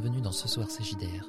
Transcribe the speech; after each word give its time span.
Bienvenue 0.00 0.20
dans 0.20 0.30
Ce 0.30 0.46
Soir 0.46 0.68
CJDR, 0.68 1.26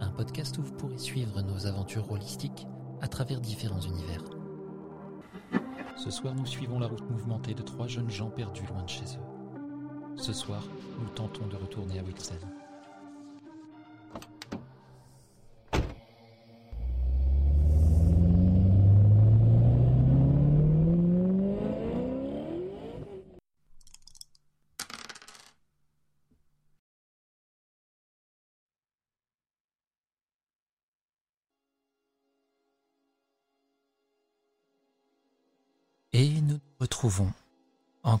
un 0.00 0.08
podcast 0.08 0.56
où 0.56 0.62
vous 0.62 0.72
pourrez 0.72 0.96
suivre 0.96 1.42
nos 1.42 1.66
aventures 1.66 2.10
holistiques 2.10 2.66
à 3.02 3.08
travers 3.08 3.42
différents 3.42 3.82
univers. 3.82 4.24
Ce 5.98 6.10
soir, 6.10 6.34
nous 6.34 6.46
suivons 6.46 6.78
la 6.78 6.86
route 6.86 7.10
mouvementée 7.10 7.52
de 7.52 7.60
trois 7.60 7.88
jeunes 7.88 8.08
gens 8.08 8.30
perdus 8.30 8.64
loin 8.68 8.84
de 8.84 8.88
chez 8.88 9.04
eux. 9.04 10.16
Ce 10.16 10.32
soir, 10.32 10.64
nous 10.98 11.10
tentons 11.10 11.46
de 11.46 11.56
retourner 11.56 11.98
à 11.98 12.02
Wixen. 12.04 12.38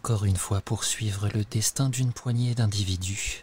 Encore 0.06 0.24
une 0.24 0.36
fois 0.36 0.60
pour 0.60 0.84
suivre 0.84 1.28
le 1.34 1.44
destin 1.44 1.88
d'une 1.88 2.12
poignée 2.12 2.54
d'individus 2.54 3.42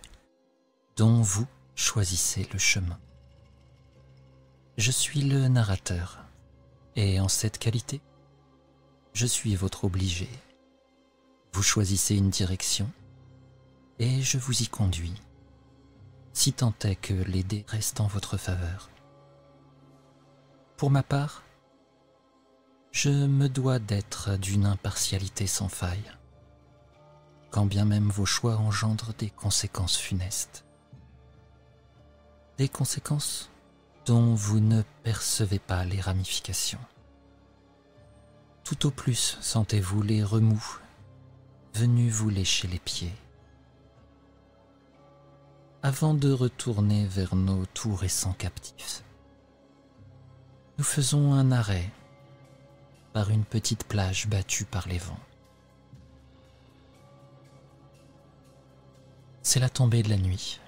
dont 0.96 1.22
vous 1.22 1.46
choisissez 1.76 2.48
le 2.54 2.58
chemin. 2.58 2.98
Je 4.78 4.90
suis 4.90 5.24
le 5.24 5.50
narrateur 5.50 6.24
et 6.96 7.20
en 7.20 7.28
cette 7.28 7.58
qualité, 7.58 8.00
je 9.12 9.26
suis 9.26 9.58
votre 9.58 9.84
obligé. 9.84 10.30
Vous 11.52 11.64
choisissez 11.64 12.16
une 12.16 12.30
direction 12.30 12.90
et 14.00 14.22
je 14.22 14.38
vous 14.38 14.64
y 14.64 14.68
conduis, 14.68 15.22
si 16.32 16.54
tant 16.54 16.74
est 16.86 16.96
que 16.96 17.14
les 17.14 17.44
dés 17.44 17.66
restent 17.68 18.00
en 18.00 18.08
votre 18.08 18.38
faveur. 18.38 18.90
Pour 20.78 20.92
ma 20.92 21.04
part, 21.04 21.44
je 22.94 23.10
me 23.10 23.50
dois 23.50 23.80
d'être 23.80 24.38
d'une 24.38 24.66
impartialité 24.66 25.46
sans 25.46 25.68
faille, 25.68 26.10
quand 27.54 27.68
bien 27.68 27.86
même 27.86 28.10
vos 28.10 28.26
choix 28.26 28.58
engendrent 28.58 29.14
des 29.14 29.30
conséquences 29.30 29.98
funestes. 29.98 30.66
Des 32.58 32.68
conséquences 32.68 33.52
dont 34.08 34.34
vous 34.34 34.60
ne 34.60 34.82
percevez 35.04 35.60
pas 35.60 35.86
les 35.86 36.02
ramifications. 36.02 36.84
Tout 38.64 38.88
au 38.88 38.92
plus 38.92 39.38
sentez-vous 39.40 40.02
les 40.02 40.24
remous 40.24 40.80
venus 41.76 42.12
vous 42.12 42.30
lécher 42.30 42.68
les 42.68 42.80
pieds. 42.80 43.14
Avant 45.84 46.16
de 46.16 46.32
retourner 46.32 47.06
vers 47.06 47.36
nos 47.36 47.68
tout 47.68 47.94
récents 47.94 48.34
captifs, 48.34 49.04
nous 50.80 50.84
faisons 50.84 51.34
un 51.34 51.52
arrêt 51.52 51.92
par 53.14 53.30
une 53.30 53.46
petite 53.46 53.84
plage 53.84 54.28
battue 54.28 54.66
par 54.66 54.88
les 54.88 54.98
vents. 54.98 55.20
C'est 59.46 59.60
la 59.60 59.70
tombée 59.70 60.04
de 60.04 60.10
la 60.10 60.18
nuit. 60.18 60.62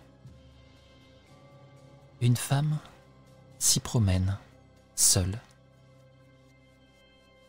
Une 2.20 2.36
femme 2.36 2.78
s'y 3.58 3.80
promène, 3.80 4.38
seule, 4.96 5.40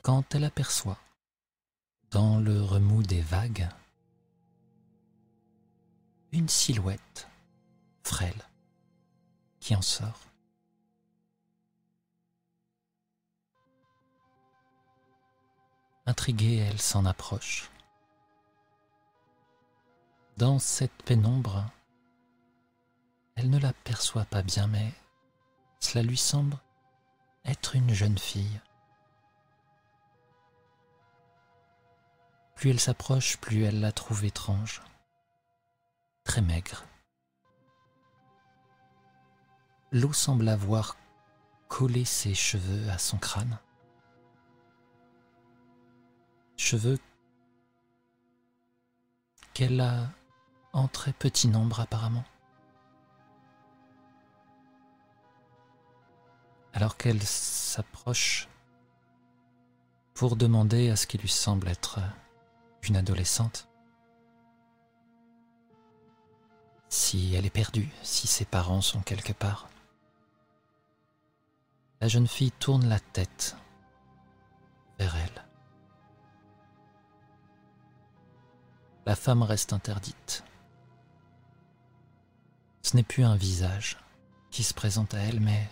quand 0.02 0.34
elle 0.36 0.44
aperçoit, 0.44 0.98
dans 2.12 2.38
le 2.38 2.62
remous 2.62 3.02
des 3.02 3.20
vagues, 3.20 3.68
une 6.30 6.48
silhouette 6.48 7.28
frêle 8.04 8.42
qui 9.58 9.74
en 9.74 9.82
sort. 9.82 10.20
Intriguée, 16.06 16.58
elle 16.58 16.80
s'en 16.80 17.04
approche. 17.04 17.68
Dans 20.36 20.58
cette 20.58 21.02
pénombre, 21.04 21.64
elle 23.36 23.50
ne 23.50 23.58
l'aperçoit 23.58 24.24
pas 24.24 24.42
bien, 24.42 24.66
mais 24.66 24.92
cela 25.80 26.02
lui 26.02 26.16
semble 26.16 26.56
être 27.44 27.76
une 27.76 27.92
jeune 27.92 28.18
fille. 28.18 28.60
Plus 32.54 32.70
elle 32.70 32.80
s'approche, 32.80 33.36
plus 33.38 33.64
elle 33.64 33.80
la 33.80 33.92
trouve 33.92 34.24
étrange, 34.24 34.82
très 36.24 36.42
maigre. 36.42 36.84
L'eau 39.92 40.12
semble 40.12 40.48
avoir 40.48 40.96
collé 41.68 42.04
ses 42.04 42.34
cheveux 42.34 42.88
à 42.90 42.98
son 42.98 43.18
crâne 43.18 43.58
cheveux 46.66 46.98
qu'elle 49.54 49.80
a 49.80 50.10
en 50.76 50.88
très 50.88 51.12
petit 51.12 51.48
nombre 51.48 51.80
apparemment. 51.80 52.24
Alors 56.72 56.96
qu'elle 56.96 57.22
s'approche 57.22 58.48
pour 60.14 60.36
demander 60.36 60.90
à 60.90 60.96
ce 60.96 61.06
qui 61.06 61.18
lui 61.18 61.28
semble 61.28 61.68
être 61.68 62.00
une 62.82 62.96
adolescente 62.96 63.68
si 66.88 67.34
elle 67.34 67.46
est 67.46 67.50
perdue, 67.50 67.90
si 68.02 68.26
ses 68.26 68.44
parents 68.44 68.80
sont 68.80 69.00
quelque 69.00 69.32
part. 69.32 69.68
La 72.00 72.08
jeune 72.08 72.28
fille 72.28 72.52
tourne 72.52 72.88
la 72.88 73.00
tête 73.00 73.56
vers 74.98 75.16
elle. 75.16 75.46
la 79.06 79.14
femme 79.14 79.42
reste 79.42 79.72
interdite. 79.72 80.42
Ce 82.86 82.96
n'est 82.96 83.02
plus 83.02 83.24
un 83.24 83.34
visage 83.34 83.98
qui 84.52 84.62
se 84.62 84.72
présente 84.72 85.12
à 85.12 85.18
elle, 85.18 85.40
mais 85.40 85.68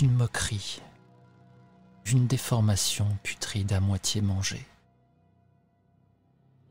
une 0.00 0.14
moquerie, 0.14 0.80
une 2.06 2.26
déformation 2.26 3.06
putride 3.22 3.74
à 3.74 3.80
moitié 3.80 4.22
mangée. 4.22 4.66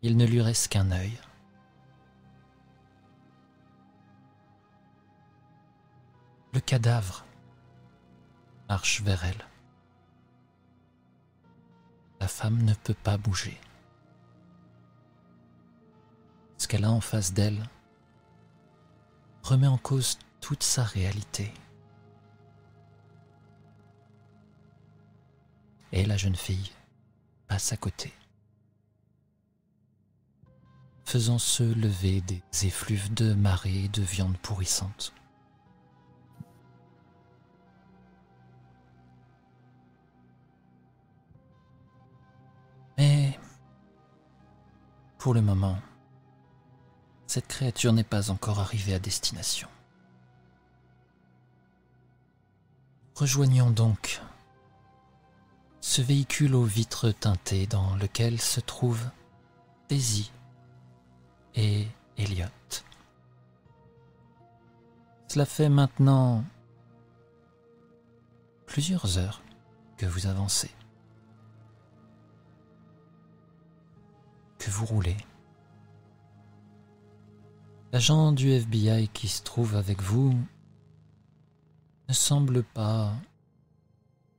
Il 0.02 0.18
ne 0.18 0.26
lui 0.26 0.42
reste 0.42 0.70
qu'un 0.70 0.90
œil. 0.90 1.16
Le 6.56 6.60
cadavre 6.60 7.24
marche 8.68 9.04
vers 9.04 9.24
elle 9.26 9.46
la 12.20 12.28
femme 12.28 12.64
ne 12.64 12.74
peut 12.74 12.96
pas 12.96 13.18
bouger. 13.18 13.60
Qu'elle 16.72 16.86
a 16.86 16.92
en 16.92 17.02
face 17.02 17.34
d'elle 17.34 17.62
remet 19.44 19.68
en 19.68 19.78
cause 19.78 20.18
toute 20.40 20.64
sa 20.64 20.86
réalité. 20.86 21.54
Et 25.92 26.06
la 26.06 26.16
jeune 26.16 26.38
fille 26.38 26.72
passe 27.50 27.74
à 27.74 27.76
côté, 27.76 28.14
faisant 31.04 31.40
se 31.40 31.64
lever 31.64 32.22
des 32.22 32.42
effluves 32.66 33.14
de 33.14 33.34
marée 33.34 33.84
et 33.84 33.90
de 33.90 34.02
viande 34.02 34.38
pourrissante. 34.38 35.14
Pour 45.18 45.36
le 45.36 45.42
moment, 45.42 45.78
cette 47.32 47.48
créature 47.48 47.94
n'est 47.94 48.04
pas 48.04 48.30
encore 48.30 48.60
arrivée 48.60 48.94
à 48.94 49.00
destination. 49.00 49.70
Rejoignons 53.16 53.70
donc 53.70 54.22
ce 55.80 56.02
véhicule 56.02 56.56
aux 56.56 56.66
vitres 56.66 57.10
teintées 57.12 57.68
dans 57.68 57.96
lequel 57.96 58.42
se 58.42 58.60
trouvent 58.60 59.10
Daisy 59.88 60.30
et 61.56 61.88
Elliot. 62.18 62.48
Cela 65.30 65.46
fait 65.46 65.70
maintenant 65.70 66.44
plusieurs 68.66 69.18
heures 69.18 69.42
que 69.96 70.06
vous 70.06 70.28
avancez. 70.28 70.72
que 74.60 74.70
vous 74.70 74.86
roulez. 74.86 75.18
L'agent 77.92 78.32
du 78.32 78.50
FBI 78.52 79.10
qui 79.10 79.28
se 79.28 79.44
trouve 79.44 79.76
avec 79.76 80.02
vous 80.02 80.34
ne 82.08 82.14
semble 82.14 82.64
pas 82.64 83.14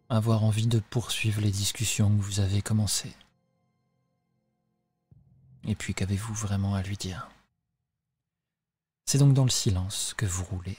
avoir 0.09 0.43
envie 0.43 0.67
de 0.67 0.79
poursuivre 0.79 1.43
les 1.43 1.51
discussions 1.51 2.09
que 2.17 2.23
vous 2.23 2.41
avez 2.41 2.63
commencées. 2.63 3.15
Et 5.65 5.75
puis 5.75 5.93
qu'avez-vous 5.93 6.33
vraiment 6.33 6.75
à 6.75 6.83
lui 6.83 6.97
dire? 6.97 7.29
C'est 9.05 9.19
donc 9.19 9.35
dans 9.35 9.45
le 9.45 9.51
silence 9.51 10.15
que 10.17 10.25
vous 10.25 10.45
roulez. 10.45 10.79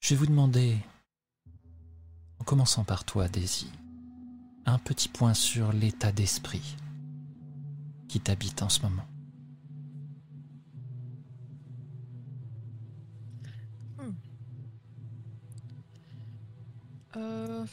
Je 0.00 0.10
vais 0.10 0.16
vous 0.16 0.26
demander, 0.26 0.76
en 2.40 2.44
commençant 2.44 2.82
par 2.82 3.04
toi, 3.04 3.28
Daisy, 3.28 3.70
un 4.66 4.78
petit 4.78 5.08
point 5.08 5.34
sur 5.34 5.72
l'état 5.72 6.10
d'esprit 6.10 6.76
qui 8.08 8.18
t'habite 8.18 8.60
en 8.60 8.68
ce 8.68 8.82
moment. 8.82 9.06
Euh, 17.16 17.64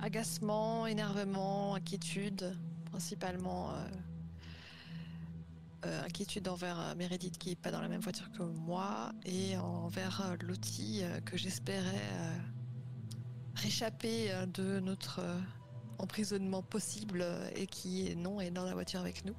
agacement, 0.00 0.86
énervement, 0.86 1.74
inquiétude, 1.74 2.56
principalement 2.90 3.70
euh, 3.70 3.74
euh, 5.86 6.04
inquiétude 6.04 6.48
envers 6.48 6.94
Meredith 6.96 7.38
qui 7.38 7.50
n'est 7.50 7.56
pas 7.56 7.70
dans 7.70 7.80
la 7.80 7.88
même 7.88 8.00
voiture 8.00 8.30
que 8.32 8.42
moi 8.42 9.12
et 9.24 9.56
envers 9.56 10.36
Lottie 10.42 11.02
que 11.24 11.36
j'espérais 11.36 12.02
réchapper 13.54 14.30
de 14.52 14.80
notre 14.80 15.22
emprisonnement 15.98 16.62
possible 16.62 17.24
et 17.54 17.66
qui 17.66 18.14
non 18.16 18.40
est 18.40 18.50
dans 18.50 18.64
la 18.64 18.74
voiture 18.74 19.00
avec 19.00 19.24
nous. 19.24 19.34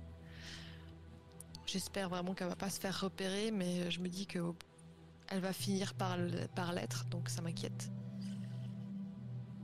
J'espère 1.67 2.09
vraiment 2.09 2.33
qu'elle 2.33 2.47
va 2.47 2.55
pas 2.55 2.69
se 2.69 2.79
faire 2.79 2.99
repérer, 2.99 3.51
mais 3.51 3.91
je 3.91 3.99
me 3.99 4.07
dis 4.07 4.25
que 4.25 4.39
elle 5.29 5.39
va 5.39 5.53
finir 5.53 5.93
par, 5.93 6.17
l'être, 6.17 7.05
donc 7.05 7.29
ça 7.29 7.41
m'inquiète. 7.41 7.91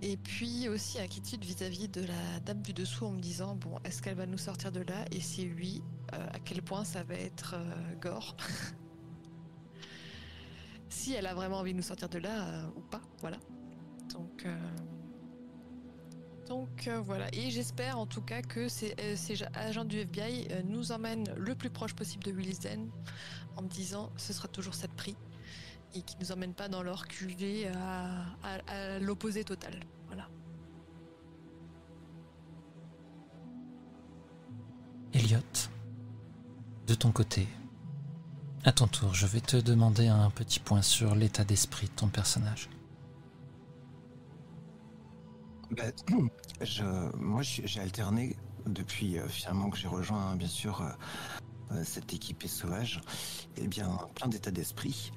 Et 0.01 0.17
puis 0.17 0.67
aussi 0.67 0.99
inquiétude 0.99 1.45
vis-à-vis 1.45 1.87
de 1.87 2.01
la 2.01 2.39
dame 2.41 2.61
du 2.61 2.73
dessous 2.73 3.05
en 3.05 3.11
me 3.11 3.21
disant 3.21 3.55
bon 3.55 3.79
est-ce 3.85 4.01
qu'elle 4.01 4.15
va 4.17 4.25
nous 4.25 4.37
sortir 4.37 4.73
de 4.73 4.81
là? 4.81 5.05
Et 5.11 5.21
si 5.21 5.47
oui 5.47 5.81
euh, 6.13 6.27
à 6.33 6.39
quel 6.39 6.61
point 6.61 6.83
ça 6.83 7.03
va 7.03 7.15
être 7.15 7.55
euh, 7.55 7.95
gore? 8.01 8.35
Si 10.89 11.11
elle 11.13 11.25
a 11.25 11.33
vraiment 11.33 11.57
envie 11.57 11.71
de 11.71 11.77
nous 11.77 11.83
sortir 11.83 12.07
de 12.07 12.19
là 12.19 12.47
euh, 12.47 12.67
ou 12.75 12.81
pas 12.81 13.01
voilà. 13.19 13.37
Donc 16.49 16.87
voilà, 17.05 17.33
et 17.33 17.49
j'espère 17.49 17.97
en 17.97 18.05
tout 18.05 18.21
cas 18.21 18.43
que 18.43 18.67
ces, 18.67 18.93
agents 19.55 19.85
du 19.85 19.99
FBI 19.99 20.49
nous 20.65 20.91
emmènent 20.91 21.33
le 21.35 21.55
plus 21.55 21.71
proche 21.71 21.95
possible 21.95 22.23
de 22.23 22.31
Wilson 22.31 22.89
en 23.55 23.63
me 23.63 23.67
disant 23.69 24.11
ce 24.17 24.33
sera 24.33 24.47
toujours 24.47 24.75
cette 24.75 24.93
prix 24.93 25.15
et 25.93 26.01
qui 26.01 26.15
nous 26.19 26.31
emmènent 26.31 26.53
pas 26.53 26.67
dans 26.67 26.83
leur 26.83 27.07
QV 27.07 27.67
à, 27.67 28.99
l'opposé 28.99 29.43
total. 29.43 29.79
Voilà. 30.07 30.27
Elliot, 35.13 35.39
de 36.87 36.95
ton 36.95 37.11
côté, 37.11 37.47
à 38.65 38.71
ton 38.71 38.87
tour, 38.87 39.13
je 39.13 39.27
vais 39.27 39.41
te 39.41 39.57
demander 39.57 40.07
un 40.07 40.29
petit 40.29 40.59
point 40.59 40.81
sur 40.81 41.15
l'état 41.15 41.43
d'esprit 41.43 41.87
de 41.87 41.91
ton 41.91 42.07
personnage. 42.07 42.69
Bah, 45.71 45.83
je, 46.61 46.83
moi, 47.17 47.41
j'ai 47.41 47.79
alterné 47.79 48.35
depuis 48.65 49.19
euh, 49.19 49.27
finalement 49.27 49.69
que 49.69 49.77
j'ai 49.77 49.87
rejoint, 49.87 50.35
bien 50.35 50.47
sûr, 50.47 50.81
euh, 50.81 50.89
euh, 51.71 51.83
cette 51.83 52.13
équipe 52.13 52.45
sauvage, 52.47 53.01
et 53.57 53.63
eh 53.63 53.67
bien, 53.67 53.97
plein 54.15 54.27
d'états 54.27 54.51
d'esprit. 54.51 55.11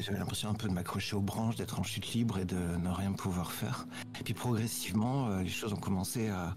J'avais 0.00 0.18
l'impression 0.18 0.50
un 0.50 0.54
peu 0.54 0.68
de 0.68 0.72
m'accrocher 0.72 1.16
aux 1.16 1.20
branches, 1.20 1.56
d'être 1.56 1.80
en 1.80 1.82
chute 1.82 2.12
libre 2.12 2.38
et 2.38 2.44
de 2.44 2.56
ne 2.56 2.88
rien 2.88 3.12
pouvoir 3.12 3.52
faire. 3.52 3.86
Et 4.20 4.22
puis 4.22 4.34
progressivement, 4.34 5.38
les 5.38 5.48
choses 5.48 5.72
ont 5.72 5.80
commencé 5.80 6.28
à, 6.28 6.54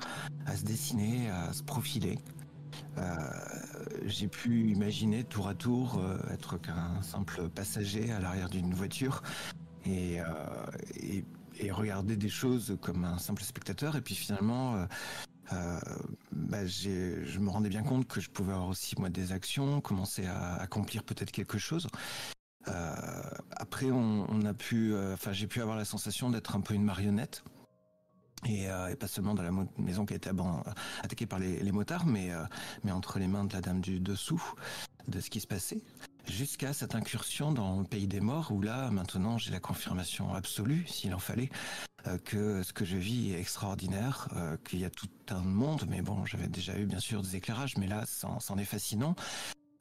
se 0.56 0.64
dessiner, 0.64 1.30
à 1.30 1.54
se 1.54 1.64
profiler. 1.64 2.20
j'ai 4.06 4.28
pu 4.28 4.70
imaginer 4.70 5.24
tour 5.24 5.48
à 5.48 5.56
tour 5.56 6.02
être 6.32 6.58
qu'un 6.58 7.02
simple 7.02 7.50
passager 7.50 8.12
à 8.12 8.20
l'arrière 8.20 8.50
d'une 8.50 8.74
voiture 8.74 9.24
et, 9.86 10.22
regarder 11.72 12.16
des 12.16 12.30
choses 12.30 12.78
comme 12.82 13.04
un 13.04 13.18
simple 13.18 13.44
spectateur. 13.44 13.96
Et 13.96 14.02
puis 14.02 14.16
finalement, 14.16 14.76
euh, 14.76 14.86
euh, 15.54 15.80
bah, 16.32 16.66
je 16.66 17.40
me 17.40 17.50
rendais 17.50 17.70
bien 17.70 17.84
compte 17.84 18.08
que 18.08 18.22
je 18.22 18.30
pouvais 18.30 18.54
avoir 18.54 18.70
aussi 18.70 18.96
moi 18.98 19.10
des 19.10 19.32
actions, 19.32 19.82
commencer 19.82 20.26
à 20.26 20.56
accomplir 20.56 21.04
peut-être 21.04 21.32
quelque 21.32 21.58
chose. 21.58 21.88
Euh, 22.70 22.94
après, 23.52 23.92
on, 23.92 24.46
a 24.46 24.54
pu, 24.54 24.96
enfin, 25.14 25.34
j'ai 25.34 25.48
pu 25.48 25.62
avoir 25.62 25.78
la 25.78 25.86
sensation 25.86 26.30
d'être 26.30 26.56
un 26.56 26.62
peu 26.62 26.74
une 26.74 26.84
marionnette. 26.84 27.44
Et, 28.46 28.68
pas 28.98 29.08
seulement 29.08 29.34
dans 29.34 29.44
la 29.44 29.52
maison 29.78 30.06
qui 30.06 30.14
a 30.14 30.16
été 30.16 30.30
attaquée 31.04 31.26
par 31.26 31.40
les, 31.40 31.72
motards, 31.74 32.06
mais, 32.06 32.30
mais 32.86 32.92
entre 32.92 33.20
les 33.20 33.28
mains 33.28 33.44
de 33.44 33.54
la 33.54 33.60
dame 33.60 33.82
du 33.82 34.00
dessous, 34.00 34.42
de 35.10 35.20
ce 35.20 35.30
qui 35.30 35.42
se 35.42 35.48
passait 35.48 35.82
jusqu'à 36.30 36.74
cette 36.74 36.96
incursion 36.96 37.52
dans 37.52 37.80
le 37.80 37.86
pays 37.86 38.08
des 38.08 38.20
morts 38.20 38.52
où 38.52 38.62
là 38.62 38.90
maintenant 38.92 39.38
j'ai 39.38 39.52
la 39.52 39.60
confirmation 39.60 40.34
absolue 40.34 40.86
s'il 40.88 41.14
en 41.14 41.20
fallait 41.20 41.50
euh, 42.08 42.18
que 42.18 42.64
ce 42.64 42.72
que 42.72 42.86
je 42.86 42.98
vis 42.98 43.34
est 43.34 43.40
extraordinaire, 43.40 44.30
euh, 44.36 44.58
qu'il 44.64 44.80
y 44.80 44.86
a 44.86 44.90
tout 44.90 45.10
un 45.30 45.42
monde, 45.42 45.86
mais 45.90 46.02
bon 46.02 46.26
j'avais 46.26 46.48
déjà 46.48 46.78
eu 46.78 46.86
bien 46.86 47.00
sûr 47.00 47.22
des 47.22 47.36
éclairages, 47.36 47.78
mais 47.78 47.88
là 47.88 48.06
c'en 48.06 48.58
est 48.58 48.66
fascinant. 48.66 49.16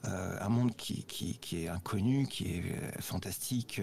Euh, 0.05 0.37
un 0.41 0.49
monde 0.49 0.77
qui, 0.77 1.05
est 1.53 1.69
inconnu, 1.69 2.27
qui 2.29 2.57
est 2.57 3.01
fantastique 3.01 3.83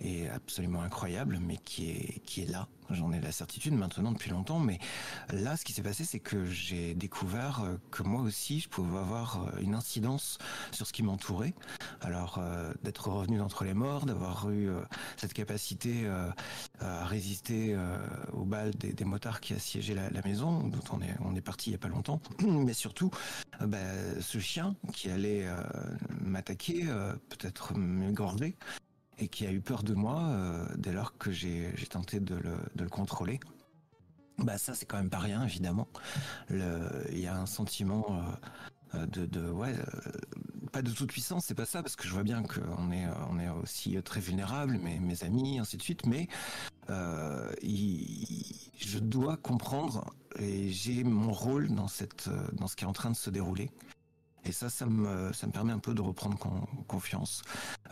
et 0.00 0.28
absolument 0.28 0.82
incroyable, 0.82 1.38
mais 1.40 1.56
qui 1.56 1.90
est, 1.90 2.20
qui 2.26 2.42
est 2.42 2.50
là, 2.50 2.68
J'en 2.90 3.12
ai 3.12 3.20
la 3.20 3.32
certitude 3.32 3.74
maintenant 3.74 4.12
depuis 4.12 4.30
longtemps, 4.30 4.60
mais 4.60 4.78
là, 5.30 5.56
ce 5.56 5.64
qui 5.64 5.72
s'est 5.72 5.82
passé, 5.82 6.04
c'est 6.04 6.20
que 6.20 6.46
j'ai 6.46 6.94
découvert 6.94 7.60
euh, 7.60 7.76
que 7.90 8.02
moi 8.02 8.22
aussi, 8.22 8.60
je 8.60 8.68
pouvais 8.68 8.98
avoir 8.98 9.42
euh, 9.42 9.60
une 9.60 9.74
incidence 9.74 10.38
sur 10.72 10.86
ce 10.86 10.92
qui 10.92 11.02
m'entourait. 11.02 11.54
Alors, 12.00 12.38
euh, 12.38 12.72
d'être 12.82 13.08
revenu 13.08 13.36
d'entre 13.38 13.64
les 13.64 13.74
morts, 13.74 14.06
d'avoir 14.06 14.50
eu 14.50 14.70
cette 15.16 15.34
capacité 15.34 16.08
à 16.80 17.04
résister 17.04 17.76
aux 18.32 18.44
balles 18.44 18.74
des, 18.74 19.04
motards 19.04 19.40
qui 19.40 19.54
assiégeaient 19.54 19.94
la, 19.94 20.22
maison, 20.22 20.62
dont 20.68 20.82
on 20.92 21.00
est, 21.00 21.14
on 21.20 21.34
est 21.34 21.40
parti 21.40 21.70
il 21.70 21.72
y 21.72 21.76
a 21.76 21.78
pas 21.78 21.88
longtemps, 21.88 22.20
mais 22.40 22.72
surtout, 22.72 23.10
bah, 23.60 23.78
ce 24.20 24.38
chien 24.38 24.76
qui 24.92 25.10
allait 25.10 25.46
m'attaquer, 26.20 26.84
peut-être 27.28 27.74
m'égorger, 27.76 28.56
et 29.18 29.28
qui 29.28 29.46
a 29.46 29.52
eu 29.52 29.60
peur 29.60 29.82
de 29.82 29.94
moi 29.94 30.22
euh, 30.22 30.66
dès 30.76 30.92
lors 30.92 31.16
que 31.16 31.30
j'ai 31.30 31.72
tenté 31.90 32.20
de 32.20 32.36
le, 32.36 32.88
contrôler. 32.88 33.40
Bah 34.38 34.56
ça 34.56 34.74
c'est 34.74 34.86
quand 34.86 34.98
même 34.98 35.10
pas 35.10 35.18
rien 35.18 35.44
évidemment. 35.44 35.88
Il 36.50 37.18
y 37.18 37.26
a 37.26 37.36
un 37.36 37.46
sentiment 37.46 38.22
euh, 38.94 39.06
de, 39.06 39.26
de 39.26 39.50
ouais 39.50 39.74
euh, 39.74 40.12
pas 40.72 40.80
de 40.80 40.90
toute 40.90 41.10
puissance 41.10 41.46
c'est 41.46 41.54
pas 41.54 41.66
ça 41.66 41.82
parce 41.82 41.96
que 41.96 42.06
je 42.06 42.12
vois 42.12 42.22
bien 42.22 42.42
qu'on 42.42 42.90
est 42.92 43.48
aussi 43.62 44.00
très 44.02 44.20
vulnérable 44.20 44.78
mes 44.78 44.98
mes 44.98 45.24
amis 45.24 45.58
ainsi 45.58 45.76
de 45.76 45.82
suite 45.82 46.06
mais 46.06 46.28
je 46.88 48.98
dois 48.98 49.36
comprendre 49.36 50.14
et 50.38 50.70
j'ai 50.70 51.04
mon 51.04 51.32
rôle 51.32 51.68
dans 51.68 51.88
ce 51.88 52.04
qui 52.76 52.84
est 52.84 52.86
en 52.86 52.92
train 52.92 53.10
de 53.10 53.16
se 53.16 53.28
dérouler 53.28 53.70
et 54.44 54.52
ça, 54.52 54.70
ça 54.70 54.86
me, 54.86 55.30
permet 55.52 55.72
un 55.72 55.78
peu 55.78 55.94
de 55.94 56.00
reprendre 56.00 56.38
confiance. 56.86 57.42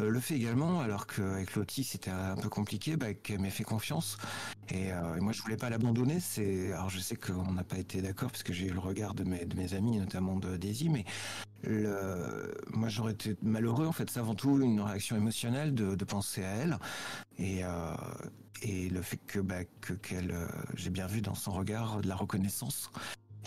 Euh, 0.00 0.08
le 0.08 0.20
fait 0.20 0.34
également, 0.34 0.80
alors 0.80 1.06
qu'avec 1.06 1.54
Lottie 1.54 1.84
c'était 1.84 2.10
un 2.10 2.36
peu 2.36 2.48
compliqué, 2.48 2.96
bah, 2.96 3.14
qu'elle 3.14 3.40
m'ait 3.40 3.50
fait 3.50 3.64
confiance. 3.64 4.16
Euh, 4.72 5.16
et, 5.16 5.20
moi, 5.20 5.32
je 5.32 5.42
voulais 5.42 5.56
pas 5.56 5.70
l'abandonner. 5.70 6.18
Alors 6.72 6.90
je 6.90 6.98
sais 6.98 7.16
qu'on 7.16 7.52
n'a 7.52 7.64
pas 7.64 7.78
été 7.78 8.00
d'accord 8.00 8.30
parce 8.30 8.42
que 8.42 8.52
j'ai 8.52 8.66
eu 8.66 8.72
le 8.72 8.78
regard 8.78 9.14
de 9.14 9.24
mes, 9.24 9.74
amis, 9.74 9.98
notamment 9.98 10.36
de 10.36 10.56
Daisy, 10.56 10.88
mais 10.88 11.04
moi 12.72 12.88
j'aurais 12.88 13.12
été 13.12 13.36
malheureux 13.42 13.86
en 13.86 13.92
fait. 13.92 14.08
C'est 14.10 14.20
avant 14.20 14.34
tout 14.34 14.60
une 14.60 14.80
réaction 14.80 15.16
émotionnelle 15.16 15.74
de, 15.74 16.04
penser 16.04 16.44
à 16.44 16.50
elle 16.50 16.78
et 17.38 17.64
euh, 17.64 17.94
le 18.64 19.02
fait 19.02 19.18
que 19.26 19.40
bah, 19.40 19.64
que 19.80 19.92
qu'elle, 19.94 20.34
j'ai 20.74 20.90
bien 20.90 21.06
vu 21.06 21.20
dans 21.20 21.34
son 21.34 21.50
regard 21.50 22.00
de 22.00 22.08
la 22.08 22.14
reconnaissance 22.14 22.90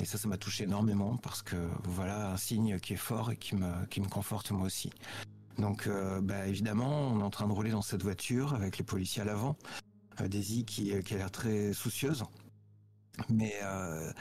et 0.02 0.06
ça, 0.06 0.18
ça 0.18 0.28
m'a 0.28 0.38
touché 0.38 0.64
énormément 0.64 1.18
parce 1.18 1.42
que 1.42 1.58
voilà 1.84 2.32
un 2.32 2.38
signe 2.38 2.80
qui 2.80 2.94
est 2.94 2.98
fort 2.98 3.32
et 3.32 3.38
qui 3.38 3.56
me, 3.56 3.86
qui 3.88 4.02
me 4.02 4.08
conforte 4.08 4.52
moi 4.52 4.66
aussi. 4.66 4.90
Donc, 5.60 5.88
euh, 5.88 6.22
bah, 6.22 6.48
évidemment, 6.48 7.10
on 7.10 7.20
est 7.20 7.24
en 7.24 7.30
train 7.30 7.48
de 7.48 7.52
rouler 7.52 7.72
dans 7.72 7.82
cette 7.82 8.02
voiture 8.02 8.54
avec 8.54 8.78
les 8.78 8.86
policiers 8.86 9.22
à 9.22 9.26
l'avant. 9.26 9.58
Euh, 10.22 10.28
Daisy 10.28 10.66
qui, 10.66 10.98
qui 11.04 11.14
a 11.14 11.18
l'air 11.18 11.32
très 11.32 11.74
soucieuse. 11.74 12.24
Mais, 13.28 13.54
euh, 13.64 14.12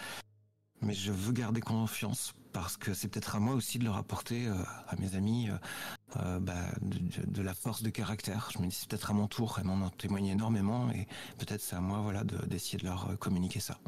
mais 0.83 0.95
je 0.95 1.13
veux 1.13 1.33
garder 1.33 1.61
confiance 1.61 2.35
parce 2.53 2.77
que 2.77 2.93
c'est 2.93 3.07
peut-être 3.07 3.37
à 3.37 3.39
moi 3.39 3.55
aussi 3.55 3.79
de 3.79 3.85
leur 3.85 3.97
apporter 3.97 4.49
à 4.89 4.97
mes 4.97 5.15
amis 5.15 5.49
bah, 6.17 6.55
de, 6.81 7.43
la 7.43 7.55
force 7.55 7.83
de 7.83 7.91
caractère. 7.91 8.49
Je 8.53 8.59
me 8.59 8.67
dis 8.67 8.75
c'est 8.75 8.89
peut-être 8.89 9.11
à 9.11 9.15
mon 9.15 9.29
tour, 9.29 9.59
elles 9.61 9.67
m'en 9.67 9.91
témoigné 9.91 10.33
énormément 10.33 10.91
et 10.91 11.07
peut-être 11.37 11.61
c'est 11.61 11.77
à 11.77 11.81
moi 11.81 12.01
voilà 12.01 12.25
d'essayer 12.25 12.79
de 12.79 12.85
leur 12.85 13.17
communiquer 13.19 13.61
ça. 13.61 13.79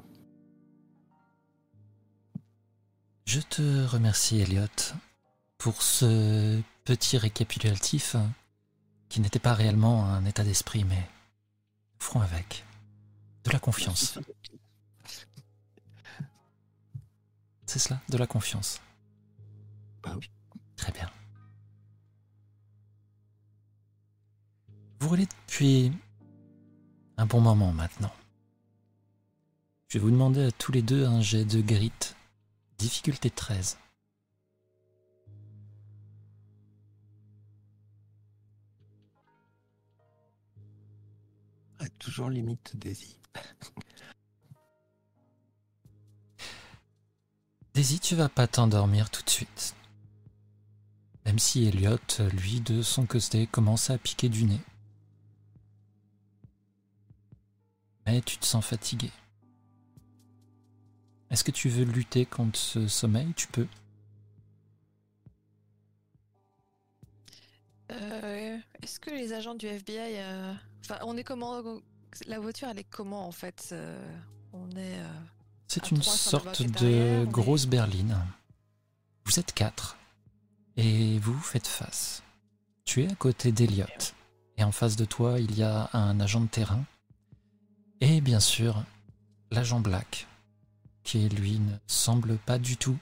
Je 3.33 3.39
te 3.39 3.87
remercie, 3.87 4.41
Elliot, 4.41 4.67
pour 5.57 5.83
ce 5.83 6.61
petit 6.85 7.17
récapitulatif 7.17 8.17
qui 9.09 9.21
n'était 9.21 9.39
pas 9.39 9.55
réellement 9.55 10.05
un 10.05 10.25
état 10.25 10.43
d'esprit, 10.43 10.83
mais 10.83 11.09
front 12.01 12.23
avec. 12.23 12.65
De 13.45 13.53
la 13.53 13.61
confiance. 13.61 14.19
C'est 17.67 17.79
cela, 17.79 18.01
de 18.09 18.17
la 18.19 18.27
confiance. 18.27 18.81
Très 20.75 20.91
bien. 20.91 21.09
Vous 24.99 25.09
roulez 25.09 25.29
depuis 25.47 25.93
un 27.17 27.27
bon 27.27 27.41
moment 27.41 27.73
maintenant. 27.73 28.13
Je 29.87 29.99
vais 29.99 30.03
vous 30.03 30.11
demander 30.11 30.47
à 30.47 30.51
tous 30.51 30.73
les 30.73 30.83
deux 30.83 31.07
un 31.07 31.21
jet 31.21 31.45
de 31.45 31.61
grit, 31.61 31.93
difficulté 32.81 33.31
13. 33.31 33.79
Ah, 41.79 41.89
toujours 41.99 42.31
limite 42.31 42.75
Daisy. 42.77 43.19
Daisy, 47.75 48.01
tu 48.01 48.15
vas 48.15 48.31
pas 48.31 48.47
t'endormir 48.47 49.11
tout 49.11 49.23
de 49.23 49.31
suite. 49.31 49.75
Même 51.27 51.39
si 51.39 51.67
Elliot, 51.67 51.99
lui, 52.33 52.63
de 52.63 52.81
son 52.81 53.05
côté, 53.05 53.47
commence 53.47 53.91
à 53.91 53.99
piquer 53.99 54.31
du 54.31 54.45
nez. 54.45 54.61
Mais 58.07 58.23
tu 58.23 58.39
te 58.39 58.47
sens 58.47 58.65
fatigué. 58.65 59.11
Est-ce 61.31 61.45
que 61.45 61.51
tu 61.51 61.69
veux 61.69 61.85
lutter 61.85 62.27
contre 62.27 62.59
ce 62.59 62.89
sommeil? 62.89 63.33
Tu 63.37 63.47
peux. 63.47 63.67
Euh, 67.93 68.59
Est-ce 68.83 68.99
que 69.01 69.11
les 69.11 69.33
agents 69.33 69.55
du 69.55 69.67
FBI, 69.67 70.17
euh, 70.19 70.53
enfin, 70.85 70.99
on 71.05 71.17
est 71.17 71.25
comment 71.25 71.63
La 72.27 72.41
voiture, 72.41 72.69
elle 72.69 72.79
est 72.79 72.85
comment 72.85 73.27
en 73.27 73.33
fait 73.33 73.71
euh, 73.73 73.99
On 74.53 74.71
est. 74.77 74.99
C'est 75.69 75.93
une 75.93 76.03
sorte 76.03 76.63
de 76.63 76.87
arrière, 76.87 77.27
grosse 77.27 77.67
berline. 77.67 78.17
Vous 79.25 79.39
êtes 79.39 79.53
quatre. 79.53 79.97
Et 80.77 81.19
vous 81.21 81.35
vous 81.35 81.41
faites 81.41 81.67
face. 81.67 82.23
Tu 82.85 83.05
es 83.05 83.13
à 83.13 83.15
côté 83.15 83.53
d'Eliot. 83.53 83.87
Et 84.57 84.65
en 84.65 84.73
face 84.73 84.97
de 84.97 85.05
toi, 85.05 85.39
il 85.39 85.57
y 85.57 85.63
a 85.63 85.91
un 85.93 86.19
agent 86.19 86.41
de 86.41 86.49
terrain. 86.49 86.85
Et 88.01 88.21
bien 88.21 88.41
sûr, 88.41 88.83
l'agent 89.51 89.81
Black, 89.81 90.27
lui 91.19 91.59
ne 91.59 91.75
semble 91.87 92.37
pas 92.38 92.59
du 92.59 92.76
tout 92.76 92.99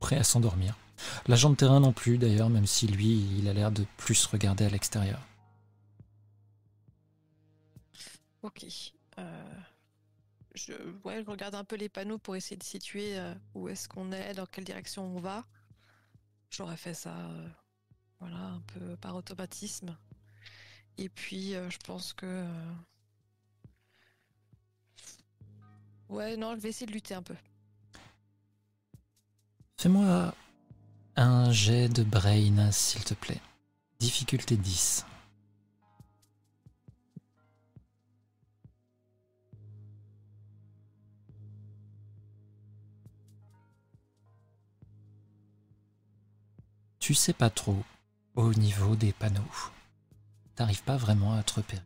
prêt 0.00 0.16
à 0.16 0.24
s'endormir. 0.24 0.76
L'agent 1.26 1.50
de 1.50 1.56
terrain 1.56 1.80
non 1.80 1.92
plus 1.92 2.18
d'ailleurs, 2.18 2.50
même 2.50 2.66
si 2.66 2.86
lui, 2.86 3.26
il 3.38 3.48
a 3.48 3.52
l'air 3.52 3.70
de 3.72 3.84
plus 3.96 4.26
regarder 4.26 4.64
à 4.64 4.68
l'extérieur. 4.68 5.20
Ok. 8.42 8.66
Euh, 9.18 9.54
je, 10.54 10.72
regarde 11.26 11.54
un 11.54 11.64
peu 11.64 11.76
les 11.76 11.88
panneaux 11.88 12.18
pour 12.18 12.36
essayer 12.36 12.56
de 12.56 12.62
situer 12.62 13.18
euh, 13.18 13.34
où 13.54 13.68
est-ce 13.68 13.88
qu'on 13.88 14.12
est, 14.12 14.34
dans 14.34 14.46
quelle 14.46 14.64
direction 14.64 15.04
on 15.16 15.18
va. 15.18 15.46
J'aurais 16.50 16.76
fait 16.76 16.94
ça, 16.94 17.16
euh, 17.16 17.48
voilà, 18.20 18.36
un 18.36 18.60
peu 18.60 18.96
par 18.98 19.16
automatisme. 19.16 19.96
Et 20.98 21.08
puis, 21.08 21.52
je 21.52 21.78
pense 21.78 22.12
que. 22.12 22.46
Ouais, 26.14 26.36
non, 26.36 26.54
je 26.54 26.60
vais 26.60 26.68
essayer 26.68 26.86
de 26.86 26.92
lutter 26.92 27.12
un 27.14 27.22
peu. 27.22 27.34
Fais-moi 29.76 30.32
un 31.16 31.50
jet 31.50 31.88
de 31.88 32.04
brain, 32.04 32.70
s'il 32.70 33.02
te 33.02 33.14
plaît. 33.14 33.40
Difficulté 33.98 34.56
10. 34.56 35.04
Tu 47.00 47.14
sais 47.14 47.32
pas 47.32 47.50
trop 47.50 47.82
au 48.36 48.54
niveau 48.54 48.94
des 48.94 49.12
panneaux. 49.12 49.42
T'arrives 50.54 50.84
pas 50.84 50.96
vraiment 50.96 51.34
à 51.34 51.42
te 51.42 51.54
repérer. 51.54 51.82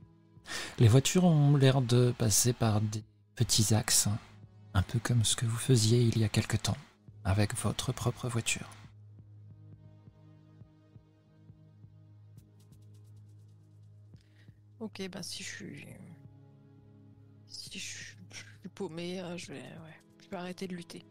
Les 0.78 0.88
voitures 0.88 1.24
ont 1.24 1.56
l'air 1.56 1.80
de 1.80 2.12
passer 2.18 2.52
par 2.52 2.82
des 2.82 3.02
petits 3.38 3.72
axes, 3.72 4.08
un 4.74 4.82
peu 4.82 4.98
comme 4.98 5.24
ce 5.24 5.36
que 5.36 5.46
vous 5.46 5.56
faisiez 5.56 6.02
il 6.02 6.18
y 6.18 6.24
a 6.24 6.28
quelque 6.28 6.56
temps 6.56 6.76
avec 7.22 7.54
votre 7.54 7.92
propre 7.92 8.28
voiture. 8.28 8.68
Ok, 14.80 15.08
ben 15.08 15.22
si 15.22 15.44
je 15.44 15.48
suis. 15.48 15.86
Si 17.46 17.78
je 17.78 17.84
suis, 17.84 18.16
paumé, 18.74 19.20
euh, 19.20 19.38
je 19.38 19.52
vais, 19.52 19.60
ouais, 19.60 20.00
je 20.20 20.28
vais 20.30 20.36
arrêter 20.36 20.66
de 20.66 20.74
lutter. 20.74 21.04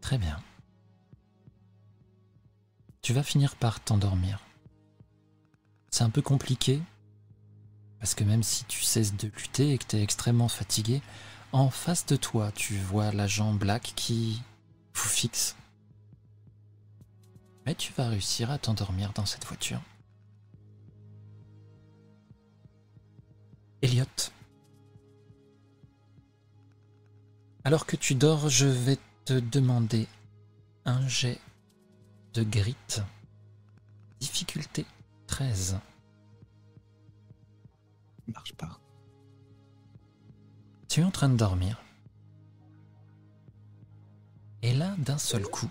Très 0.00 0.18
bien. 0.18 0.42
Tu 3.00 3.12
vas 3.12 3.22
finir 3.22 3.54
par 3.54 3.78
t'endormir. 3.78 4.40
C'est 5.90 6.02
un 6.02 6.10
peu 6.10 6.22
compliqué, 6.22 6.82
parce 8.00 8.14
que 8.14 8.24
même 8.24 8.42
si 8.42 8.64
tu 8.64 8.82
cesses 8.82 9.14
de 9.14 9.26
lutter 9.28 9.72
et 9.72 9.78
que 9.78 9.84
tu 9.86 9.96
es 9.96 10.02
extrêmement 10.02 10.48
fatigué, 10.48 11.02
en 11.52 11.70
face 11.70 12.06
de 12.06 12.16
toi, 12.16 12.52
tu 12.52 12.76
vois 12.76 13.10
l'agent 13.12 13.52
Black 13.54 13.92
qui 13.96 14.42
vous 14.94 15.08
fixe. 15.08 15.56
Mais 17.66 17.74
tu 17.74 17.92
vas 17.92 18.08
réussir 18.08 18.50
à 18.50 18.58
t'endormir 18.58 19.12
dans 19.14 19.26
cette 19.26 19.44
voiture. 19.46 19.80
Elliot. 23.82 24.04
Alors 27.64 27.86
que 27.86 27.96
tu 27.96 28.14
dors, 28.14 28.48
je 28.48 28.66
vais 28.66 28.98
te 29.24 29.34
demander 29.34 30.06
un 30.84 31.06
jet 31.06 31.38
de 32.34 32.42
grit. 32.42 32.76
Difficulté 34.20 34.86
13. 35.26 35.78
Tu 40.88 41.00
es 41.00 41.04
en 41.04 41.10
train 41.10 41.28
de 41.28 41.36
dormir. 41.36 41.82
Et 44.62 44.74
là, 44.74 44.94
d'un 44.98 45.18
seul 45.18 45.44
coup, 45.46 45.70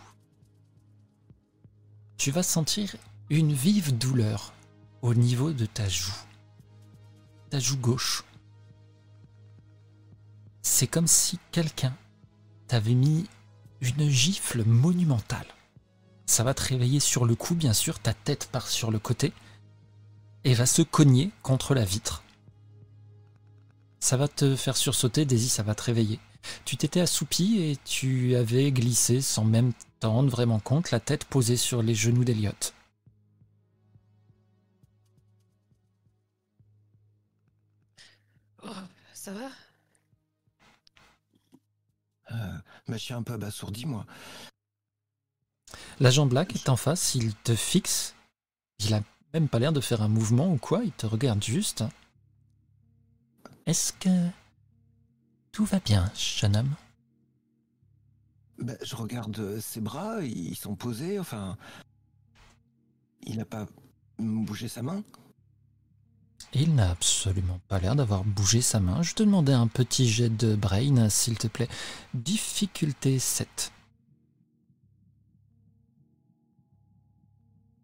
tu 2.17 2.31
vas 2.31 2.43
sentir 2.43 2.95
une 3.29 3.53
vive 3.53 3.97
douleur 3.97 4.53
au 5.01 5.13
niveau 5.13 5.51
de 5.51 5.65
ta 5.65 5.89
joue. 5.89 6.15
Ta 7.49 7.59
joue 7.59 7.77
gauche. 7.77 8.23
C'est 10.61 10.87
comme 10.87 11.07
si 11.07 11.39
quelqu'un 11.51 11.95
t'avait 12.67 12.93
mis 12.93 13.29
une 13.81 14.09
gifle 14.09 14.63
monumentale. 14.63 15.47
Ça 16.25 16.43
va 16.43 16.53
te 16.53 16.63
réveiller 16.63 16.99
sur 16.99 17.25
le 17.25 17.35
coup, 17.35 17.55
bien 17.55 17.73
sûr, 17.73 17.99
ta 17.99 18.13
tête 18.13 18.49
part 18.51 18.67
sur 18.67 18.91
le 18.91 18.99
côté 18.99 19.33
et 20.43 20.53
va 20.53 20.65
se 20.65 20.81
cogner 20.81 21.31
contre 21.41 21.73
la 21.73 21.85
vitre. 21.85 22.23
Ça 24.07 24.15
va 24.15 24.29
te 24.29 24.55
faire 24.55 24.77
sursauter, 24.77 25.25
Daisy, 25.25 25.49
ça 25.49 25.63
va 25.63 25.75
te 25.75 25.83
réveiller. 25.83 26.17
Tu 26.63 26.77
t'étais 26.77 27.01
assoupi 27.01 27.59
et 27.59 27.75
tu 27.83 28.37
avais 28.37 28.71
glissé 28.71 29.19
sans 29.19 29.43
même 29.43 29.73
t'en 29.99 30.13
rendre 30.13 30.29
vraiment 30.29 30.61
compte, 30.61 30.91
la 30.91 31.01
tête 31.01 31.25
posée 31.25 31.57
sur 31.57 31.83
les 31.83 31.93
genoux 31.93 32.23
d'Eliot. 32.23 32.53
Oh, 38.63 38.69
ça 39.13 39.33
va? 39.33 39.49
Euh, 42.31 42.57
bah, 42.87 42.95
je 42.95 43.03
suis 43.03 43.13
un 43.13 43.23
peu 43.23 43.33
abasourdi, 43.33 43.85
moi. 43.85 44.05
L'agent 45.99 46.27
Black 46.27 46.55
est 46.55 46.69
en 46.69 46.77
face, 46.77 47.13
il 47.15 47.35
te 47.35 47.57
fixe. 47.57 48.15
Il 48.79 48.93
a 48.93 49.01
même 49.33 49.49
pas 49.49 49.59
l'air 49.59 49.73
de 49.73 49.81
faire 49.81 50.01
un 50.01 50.07
mouvement 50.07 50.49
ou 50.49 50.57
quoi, 50.57 50.85
il 50.85 50.93
te 50.93 51.05
regarde 51.05 51.43
juste. 51.43 51.83
Est-ce 53.67 53.91
que 53.91 54.29
tout 55.51 55.65
va 55.65 55.81
bien, 55.81 56.09
jeune 56.15 56.55
homme? 56.55 56.73
Bah, 58.59 58.73
je 58.81 58.95
regarde 58.95 59.37
euh, 59.39 59.59
ses 59.59 59.81
bras, 59.81 60.21
ils 60.23 60.55
sont 60.55 60.77
posés, 60.77 61.19
enfin. 61.19 61.57
Il 63.23 63.35
n'a 63.37 63.45
pas 63.45 63.67
bougé 64.19 64.69
sa 64.69 64.83
main? 64.83 65.03
Il 66.53 66.75
n'a 66.75 66.91
absolument 66.91 67.59
pas 67.67 67.79
l'air 67.79 67.97
d'avoir 67.97 68.23
bougé 68.23 68.61
sa 68.61 68.79
main. 68.79 69.01
Je 69.01 69.13
te 69.13 69.21
demandais 69.21 69.51
un 69.51 69.67
petit 69.67 70.07
jet 70.07 70.29
de 70.29 70.55
brain, 70.55 71.09
s'il 71.09 71.37
te 71.37 71.47
plaît. 71.47 71.67
Difficulté 72.13 73.19
7. 73.19 73.73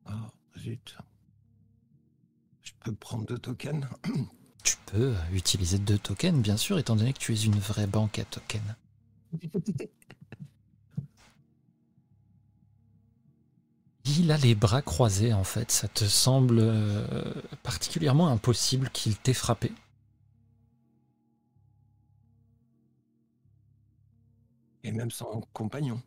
Oh, 0.08 0.12
zut. 0.58 0.98
Je 2.62 2.72
peux 2.80 2.96
prendre 2.96 3.26
deux 3.26 3.38
tokens 3.38 3.86
Tu 4.64 4.78
peux 4.88 5.14
utiliser 5.34 5.78
deux 5.78 5.98
tokens, 5.98 6.42
bien 6.42 6.58
sûr, 6.58 6.80
étant 6.80 6.96
donné 6.96 7.14
que 7.14 7.20
tu 7.20 7.34
es 7.34 7.44
une 7.44 7.60
vraie 7.60 7.88
banque 7.88 8.20
à 8.20 8.26
tokens. 8.26 8.76
Il 14.06 14.32
a 14.32 14.38
les 14.38 14.56
bras 14.56 14.82
croisés, 14.82 15.34
en 15.34 15.44
fait. 15.44 15.72
Ça 15.72 15.88
te 15.90 16.06
semble 16.06 16.60
euh, 16.60 17.34
particulièrement 17.64 18.28
impossible 18.30 18.90
qu'il 18.92 19.18
t'ait 19.18 19.34
frappé. 19.34 19.72
Et 24.84 24.92
même 24.92 25.12
son 25.12 25.42
compagnon. 25.52 26.02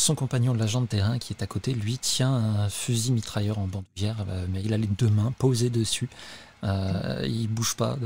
Son 0.00 0.14
compagnon, 0.14 0.54
l'agent 0.54 0.80
de 0.80 0.86
terrain 0.86 1.18
qui 1.18 1.34
est 1.34 1.42
à 1.42 1.46
côté, 1.46 1.74
lui 1.74 1.98
tient 1.98 2.32
un 2.32 2.70
fusil 2.70 3.12
mitrailleur 3.12 3.58
en 3.58 3.66
bandoulière, 3.66 4.24
euh, 4.30 4.46
mais 4.48 4.62
il 4.62 4.72
a 4.72 4.78
les 4.78 4.86
deux 4.86 5.10
mains 5.10 5.30
posées 5.32 5.68
dessus. 5.68 6.08
Euh, 6.64 7.22
il 7.28 7.48
bouge 7.48 7.76
pas. 7.76 7.98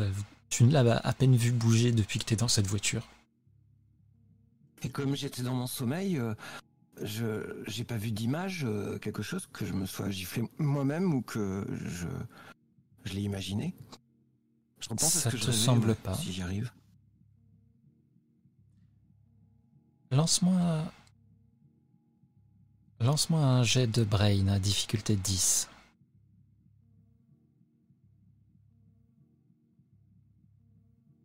Tu 0.50 0.64
ne 0.64 0.72
l'as 0.72 0.96
à 0.96 1.12
peine 1.12 1.36
vu 1.36 1.52
bouger 1.52 1.92
depuis 1.92 2.18
que 2.18 2.24
tu 2.24 2.34
es 2.34 2.36
dans 2.36 2.48
cette 2.48 2.66
voiture. 2.66 3.06
Et 4.82 4.88
comme 4.88 5.14
j'étais 5.14 5.42
dans 5.44 5.54
mon 5.54 5.68
sommeil, 5.68 6.18
euh, 6.18 6.34
je 7.00 7.62
j'ai 7.68 7.84
pas 7.84 7.96
vu 7.96 8.10
d'image, 8.10 8.64
euh, 8.64 8.98
quelque 8.98 9.22
chose 9.22 9.46
que 9.52 9.64
je 9.64 9.72
me 9.72 9.86
sois 9.86 10.10
giflé 10.10 10.42
moi-même 10.58 11.14
ou 11.14 11.22
que 11.22 11.64
je 11.80 12.08
je 13.04 13.12
l'ai 13.12 13.22
imaginé. 13.22 13.72
Je 14.80 14.88
repense 14.88 15.14
à 15.14 15.20
Ça 15.20 15.30
ce 15.30 15.36
que 15.36 15.36
je 15.36 15.42
te 15.44 15.50
rêvais, 15.52 15.62
semble 15.64 15.94
pas. 15.94 16.14
Si 16.14 16.32
j'y 16.32 16.42
arrive. 16.42 16.72
Lance-moi. 20.10 20.90
Lance-moi 23.00 23.40
un 23.40 23.62
jet 23.62 23.86
de 23.86 24.04
brain 24.04 24.48
à 24.48 24.58
difficulté 24.58 25.16
10. 25.16 25.68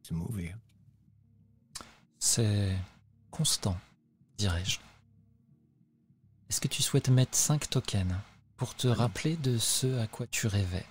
C'est 0.04 0.14
mauvais. 0.14 0.56
C'est 2.20 2.76
constant, 3.32 3.78
dirais-je. 4.38 4.80
Est-ce 6.50 6.60
que 6.60 6.68
tu 6.68 6.82
souhaites 6.82 7.10
mettre 7.10 7.38
5 7.38 7.70
tokens 7.70 8.16
pour 8.58 8.76
te 8.76 8.88
rappeler 8.88 9.38
de 9.38 9.58
ce 9.58 10.00
à 10.00 10.08
quoi 10.08 10.26
tu 10.28 10.48
rêvais? 10.48 10.86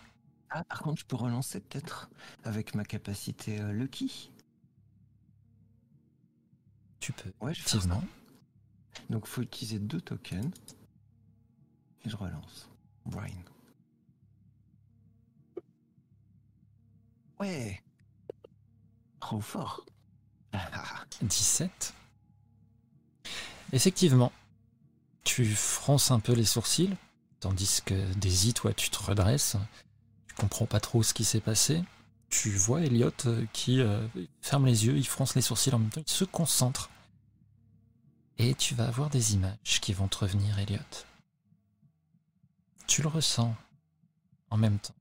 Ah, 0.50 0.64
par 0.64 0.80
contre, 0.80 1.00
je 1.00 1.06
peux 1.06 1.16
relancer 1.16 1.60
peut-être 1.60 2.08
avec 2.44 2.74
ma 2.74 2.84
capacité 2.84 3.60
euh, 3.60 3.72
Lucky. 3.72 4.30
Tu 7.00 7.12
peux, 7.12 7.30
Ouais, 7.40 7.52
je 7.52 7.60
effectivement. 7.60 8.02
Donc, 9.10 9.26
faut 9.26 9.42
utiliser 9.42 9.78
deux 9.78 10.00
tokens. 10.00 10.52
Et 12.04 12.10
je 12.10 12.16
relance. 12.16 12.68
Brian. 13.06 13.34
Ouais. 17.40 17.82
Trop 19.20 19.40
fort. 19.40 19.84
Ah, 20.52 20.68
ah, 20.72 20.84
ah. 20.94 21.04
17. 21.22 21.94
Effectivement, 23.72 24.32
tu 25.24 25.44
fronces 25.44 26.10
un 26.10 26.20
peu 26.20 26.32
les 26.32 26.44
sourcils, 26.44 26.96
tandis 27.40 27.80
que 27.84 27.94
Daisy, 28.14 28.54
toi, 28.54 28.72
tu 28.72 28.90
te 28.90 28.98
redresses. 29.02 29.56
Tu 30.28 30.34
comprends 30.36 30.66
pas 30.66 30.80
trop 30.80 31.02
ce 31.02 31.12
qui 31.12 31.24
s'est 31.24 31.40
passé. 31.40 31.82
Tu 32.30 32.50
vois 32.50 32.82
Elliot 32.82 33.10
euh, 33.26 33.44
qui 33.52 33.80
euh, 33.80 34.06
ferme 34.42 34.66
les 34.66 34.86
yeux, 34.86 34.96
il 34.96 35.06
fronce 35.06 35.34
les 35.34 35.42
sourcils 35.42 35.74
en 35.74 35.78
même 35.78 35.90
temps, 35.90 36.02
il 36.06 36.10
se 36.10 36.24
concentre. 36.24 36.90
Et 38.38 38.54
tu 38.54 38.74
vas 38.74 38.86
avoir 38.86 39.10
des 39.10 39.34
images 39.34 39.80
qui 39.80 39.92
vont 39.92 40.08
te 40.08 40.18
revenir, 40.18 40.58
Elliot. 40.58 40.78
Tu 42.86 43.02
le 43.02 43.08
ressens 43.08 43.54
en 44.50 44.56
même 44.56 44.78
temps, 44.78 44.94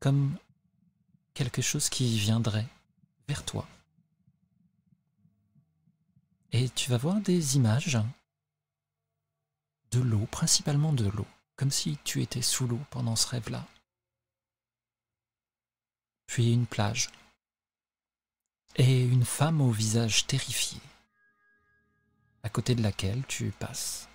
comme 0.00 0.36
quelque 1.32 1.62
chose 1.62 1.88
qui 1.88 2.18
viendrait 2.18 2.66
vers 3.28 3.44
toi. 3.44 3.66
Et 6.52 6.68
tu 6.70 6.90
vas 6.90 6.98
voir 6.98 7.20
des 7.20 7.56
images 7.56 7.98
de 9.90 10.00
l'eau, 10.00 10.26
principalement 10.26 10.92
de 10.92 11.08
l'eau, 11.08 11.26
comme 11.56 11.70
si 11.70 11.98
tu 12.04 12.22
étais 12.22 12.42
sous 12.42 12.66
l'eau 12.66 12.80
pendant 12.90 13.16
ce 13.16 13.28
rêve-là. 13.28 13.66
Puis 16.26 16.52
une 16.52 16.66
plage. 16.66 17.08
Et 18.76 19.04
une 19.04 19.24
femme 19.24 19.60
au 19.60 19.70
visage 19.70 20.26
terrifié, 20.26 20.80
à 22.46 22.48
côté 22.48 22.76
de 22.76 22.82
laquelle 22.82 23.24
tu 23.26 23.50
passes. 23.50 24.08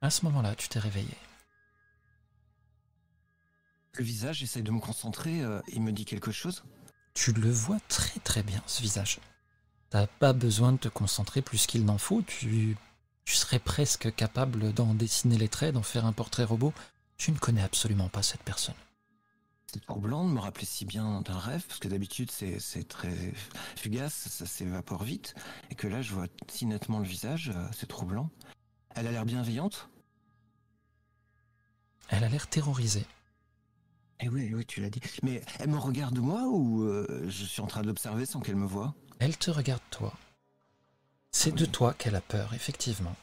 À 0.00 0.08
ce 0.08 0.24
moment-là, 0.26 0.54
tu 0.54 0.68
t'es 0.68 0.78
réveillé. 0.78 1.16
Le 3.94 4.04
visage, 4.04 4.36
j'essaye 4.36 4.62
de 4.62 4.70
me 4.70 4.78
concentrer. 4.78 5.42
euh, 5.42 5.60
il 5.66 5.82
me 5.82 5.90
dit 5.90 6.04
quelque 6.04 6.30
chose. 6.30 6.62
Tu 7.14 7.32
le 7.32 7.50
vois 7.50 7.80
très 7.88 8.20
très 8.20 8.44
bien, 8.44 8.62
ce 8.66 8.82
visage. 8.82 9.18
T'as 9.90 10.06
pas 10.06 10.32
besoin 10.32 10.70
de 10.70 10.76
te 10.76 10.88
concentrer 10.88 11.42
plus 11.42 11.66
qu'il 11.66 11.84
n'en 11.84 11.98
faut. 11.98 12.22
Tu, 12.22 12.76
tu 13.24 13.34
serais 13.34 13.58
presque 13.58 14.14
capable 14.14 14.72
d'en 14.72 14.94
dessiner 14.94 15.38
les 15.38 15.48
traits, 15.48 15.74
d'en 15.74 15.82
faire 15.82 16.06
un 16.06 16.12
portrait 16.12 16.44
robot. 16.44 16.72
Tu 17.16 17.32
ne 17.32 17.38
connais 17.38 17.62
absolument 17.62 18.08
pas 18.08 18.22
cette 18.22 18.44
personne. 18.44 18.76
C'est 19.72 19.84
troublant 19.84 20.26
de 20.26 20.32
me 20.32 20.40
rappeler 20.40 20.64
si 20.64 20.86
bien 20.86 21.20
d'un 21.20 21.38
rêve, 21.38 21.62
parce 21.66 21.78
que 21.78 21.88
d'habitude 21.88 22.30
c'est 22.30 22.88
très 22.88 23.34
fugace, 23.76 24.28
ça 24.30 24.46
s'évapore 24.46 25.04
vite, 25.04 25.34
et 25.70 25.74
que 25.74 25.86
là 25.86 26.00
je 26.00 26.14
vois 26.14 26.26
si 26.50 26.64
nettement 26.64 27.00
le 27.00 27.04
visage, 27.04 27.52
euh, 27.54 27.66
c'est 27.72 27.86
troublant. 27.86 28.30
Elle 28.94 29.06
a 29.06 29.12
l'air 29.12 29.26
bienveillante 29.26 29.90
Elle 32.08 32.24
a 32.24 32.28
l'air 32.28 32.48
terrorisée. 32.48 33.06
Eh 34.20 34.28
oui, 34.28 34.52
oui, 34.52 34.64
tu 34.66 34.80
l'as 34.80 34.90
dit. 34.90 35.00
Mais 35.22 35.42
elle 35.60 35.68
me 35.68 35.78
regarde 35.78 36.18
moi 36.18 36.42
ou 36.46 36.82
euh, 36.82 37.26
je 37.28 37.44
suis 37.44 37.60
en 37.60 37.66
train 37.66 37.82
de 37.82 37.86
l'observer 37.86 38.26
sans 38.26 38.40
qu'elle 38.40 38.56
me 38.56 38.66
voie? 38.66 38.94
Elle 39.20 39.36
te 39.36 39.50
regarde 39.50 39.82
toi. 39.90 40.12
C'est 41.30 41.54
de 41.54 41.66
toi 41.66 41.94
qu'elle 41.94 42.16
a 42.16 42.20
peur, 42.20 42.54
effectivement. 42.54 43.14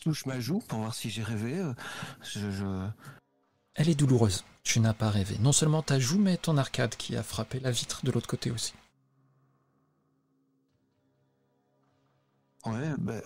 Touche 0.00 0.26
ma 0.26 0.40
joue 0.40 0.58
pour 0.60 0.78
voir 0.80 0.94
si 0.94 1.10
j'ai 1.10 1.22
rêvé. 1.22 1.58
euh, 1.58 1.72
Je, 2.22 2.50
je- 2.50 2.88
Elle 3.74 3.88
est 3.88 3.94
douloureuse. 3.94 4.44
Tu 4.62 4.80
n'as 4.80 4.92
pas 4.94 5.10
rêvé. 5.10 5.36
Non 5.38 5.52
seulement 5.52 5.82
ta 5.82 5.98
joue, 5.98 6.18
mais 6.18 6.36
ton 6.36 6.56
arcade 6.58 6.96
qui 6.96 7.16
a 7.16 7.22
frappé 7.22 7.60
la 7.60 7.70
vitre 7.70 8.04
de 8.04 8.10
l'autre 8.10 8.26
côté 8.28 8.50
aussi. 8.50 8.74
Ouais, 12.66 12.92
bah, 12.98 13.22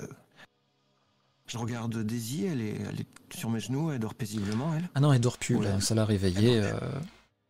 je 1.46 1.58
regarde 1.58 1.96
Daisy, 2.04 2.44
elle 2.46 2.60
est, 2.60 2.76
elle 2.88 3.00
est 3.00 3.34
sur 3.37 3.50
mes 3.50 3.58
genoux, 3.60 3.90
elle 3.90 3.98
dort 3.98 4.14
paisiblement, 4.14 4.74
elle. 4.76 4.88
Ah 4.94 5.00
non, 5.00 5.12
elle 5.12 5.20
dort 5.20 5.38
plus, 5.38 5.56
Ouais. 5.56 5.64
là, 5.64 5.80
ça 5.80 5.94
l'a 5.94 6.04
réveillée. 6.04 6.60
Euh, 6.62 6.72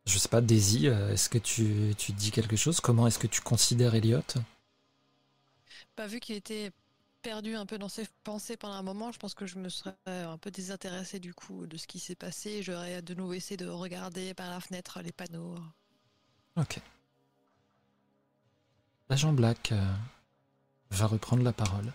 je 0.06 0.18
sais 0.18 0.28
pas, 0.28 0.40
Daisy, 0.40 0.88
euh, 0.88 1.12
est-ce 1.12 1.28
que 1.28 1.38
tu, 1.38 1.94
tu 1.98 2.12
dis 2.12 2.30
quelque 2.30 2.56
chose? 2.56 2.80
Comment 2.80 3.06
est-ce 3.06 3.18
que 3.18 3.26
tu 3.26 3.42
considères 3.42 3.94
Elliot? 3.94 4.22
Bah, 5.96 6.06
vu 6.06 6.20
qu'il 6.20 6.36
était 6.36 6.72
perdu 7.24 7.56
un 7.56 7.64
peu 7.64 7.78
dans 7.78 7.88
ses 7.88 8.06
pensées 8.22 8.58
pendant 8.58 8.74
un 8.74 8.82
moment, 8.82 9.10
je 9.10 9.18
pense 9.18 9.34
que 9.34 9.46
je 9.46 9.58
me 9.58 9.70
serais 9.70 9.94
un 10.06 10.36
peu 10.36 10.50
désintéressée 10.50 11.18
du 11.18 11.32
coup 11.32 11.66
de 11.66 11.78
ce 11.78 11.86
qui 11.86 11.98
s'est 11.98 12.14
passé. 12.14 12.62
J'aurais 12.62 13.00
de 13.00 13.14
nouveau 13.14 13.32
essayé 13.32 13.56
de 13.56 13.66
regarder 13.66 14.34
par 14.34 14.50
la 14.50 14.60
fenêtre 14.60 15.00
les 15.00 15.10
panneaux. 15.10 15.56
Ok. 16.56 16.78
L'agent 19.08 19.32
Black 19.32 19.72
euh, 19.72 19.94
va 20.90 21.06
reprendre 21.06 21.42
la 21.42 21.54
parole. 21.54 21.90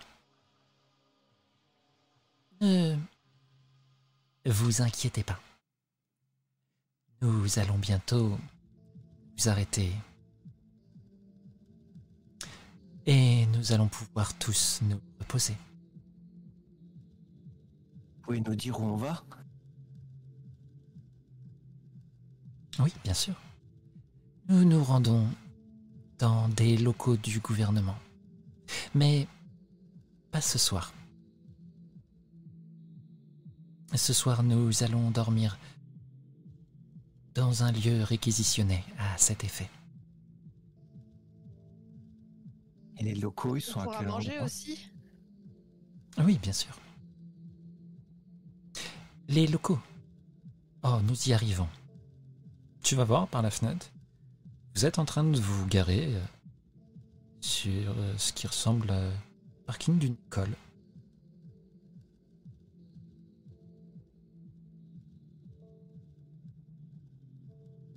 Ne 2.60 2.98
vous 4.44 4.82
inquiétez 4.82 5.22
pas. 5.22 5.40
Nous 7.22 7.58
allons 7.58 7.78
bientôt 7.78 8.36
vous 9.38 9.48
arrêter. 9.48 9.92
Et 13.06 13.46
nous 13.46 13.72
allons 13.72 13.88
pouvoir 13.88 14.34
tous 14.34 14.80
nous 14.82 15.00
reposer. 15.18 15.56
Vous 18.16 18.22
pouvez 18.22 18.40
nous 18.40 18.54
dire 18.54 18.78
où 18.80 18.84
on 18.84 18.96
va 18.96 19.22
Oui, 22.78 22.92
bien 23.02 23.14
sûr. 23.14 23.34
Nous 24.48 24.64
nous 24.64 24.82
rendons 24.82 25.26
dans 26.18 26.48
des 26.48 26.76
locaux 26.76 27.16
du 27.16 27.40
gouvernement. 27.40 27.98
Mais 28.94 29.26
pas 30.30 30.40
ce 30.40 30.58
soir. 30.58 30.92
Ce 33.94 34.12
soir, 34.12 34.42
nous 34.42 34.82
allons 34.82 35.10
dormir 35.10 35.58
dans 37.34 37.64
un 37.64 37.72
lieu 37.72 38.02
réquisitionné 38.02 38.84
à 38.98 39.18
cet 39.18 39.44
effet. 39.44 39.68
Et 43.00 43.04
les 43.04 43.14
locaux, 43.14 43.56
ils 43.56 43.62
sont 43.62 43.80
On 43.80 43.90
à 43.90 43.96
quel 43.96 44.08
manger 44.08 44.30
endroit 44.32 44.44
aussi. 44.44 44.90
Oui, 46.18 46.38
bien 46.38 46.52
sûr. 46.52 46.78
Les 49.28 49.46
locaux. 49.46 49.78
Oh, 50.82 50.98
nous 51.04 51.28
y 51.28 51.32
arrivons. 51.32 51.68
Tu 52.82 52.96
vas 52.96 53.04
voir 53.04 53.26
par 53.26 53.40
la 53.40 53.50
fenêtre. 53.50 53.90
Vous 54.74 54.84
êtes 54.84 54.98
en 54.98 55.06
train 55.06 55.24
de 55.24 55.40
vous 55.40 55.66
garer 55.66 56.14
euh, 56.14 56.20
sur 57.40 57.90
euh, 57.90 58.14
ce 58.18 58.34
qui 58.34 58.46
ressemble 58.46 58.90
à 58.90 59.10
parking 59.64 59.98
d'une 59.98 60.16
école. 60.26 60.54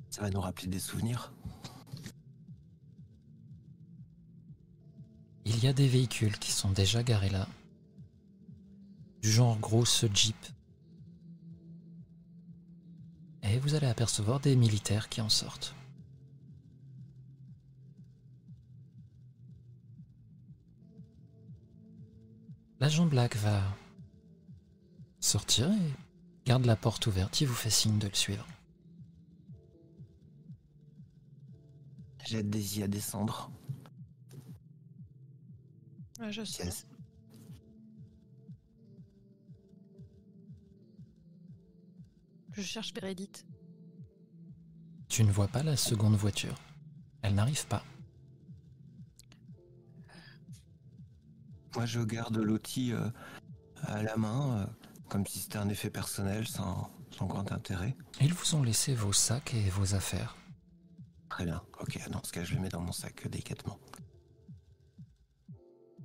Ça 0.09 0.21
va 0.21 0.29
nous 0.29 0.39
rappeler 0.39 0.67
des 0.67 0.79
souvenirs? 0.79 1.33
Il 5.45 5.63
y 5.63 5.67
a 5.67 5.73
des 5.73 5.87
véhicules 5.87 6.37
qui 6.39 6.51
sont 6.51 6.71
déjà 6.71 7.03
garés 7.03 7.29
là. 7.29 7.47
Du 9.21 9.31
genre 9.31 9.57
grosse 9.57 10.05
jeep. 10.13 10.35
Et 13.43 13.59
vous 13.59 13.75
allez 13.75 13.87
apercevoir 13.87 14.39
des 14.39 14.55
militaires 14.55 15.09
qui 15.09 15.21
en 15.21 15.29
sortent. 15.29 15.75
L'agent 22.79 23.05
Black 23.05 23.37
va 23.37 23.61
sortir 25.19 25.71
et 25.71 25.93
garde 26.45 26.65
la 26.65 26.75
porte 26.75 27.07
ouverte. 27.07 27.39
Il 27.39 27.47
vous 27.47 27.53
fait 27.53 27.69
signe 27.69 27.97
de 27.97 28.07
le 28.07 28.13
suivre. 28.13 28.45
J'ai 32.25 32.43
Daisy 32.43 32.83
à 32.83 32.87
descendre. 32.87 33.51
Ouais, 36.19 36.31
je 36.31 36.43
sais. 36.43 36.65
Yes. 36.65 36.85
Je 42.53 42.61
cherche 42.61 42.93
Bérédith. 42.93 43.45
Tu 45.09 45.23
ne 45.23 45.31
vois 45.31 45.47
pas 45.47 45.63
la 45.63 45.75
seconde 45.75 46.15
voiture. 46.15 46.55
Elle 47.21 47.35
n'arrive 47.35 47.65
pas. 47.67 47.83
Moi, 51.75 51.85
je 51.87 52.01
garde 52.01 52.37
l'outil 52.37 52.93
euh, 52.93 53.09
à 53.83 54.03
la 54.03 54.15
main, 54.17 54.59
euh, 54.59 54.65
comme 55.09 55.25
si 55.25 55.39
c'était 55.39 55.57
un 55.57 55.69
effet 55.69 55.89
personnel, 55.89 56.47
sans, 56.47 56.91
sans 57.17 57.25
grand 57.25 57.51
intérêt. 57.51 57.95
Ils 58.21 58.33
vous 58.33 58.55
ont 58.55 58.61
laissé 58.61 58.93
vos 58.93 59.13
sacs 59.13 59.55
et 59.55 59.69
vos 59.71 59.95
affaires. 59.95 60.37
Très 61.29 61.45
bien. 61.45 61.63
Ok, 61.79 61.99
dans 62.11 62.23
ce 62.23 62.31
cas, 62.31 62.43
je 62.43 62.53
le 62.53 62.61
mets 62.61 62.69
dans 62.69 62.81
mon 62.81 62.91
sac 62.91 63.27
délicatement. 63.27 63.79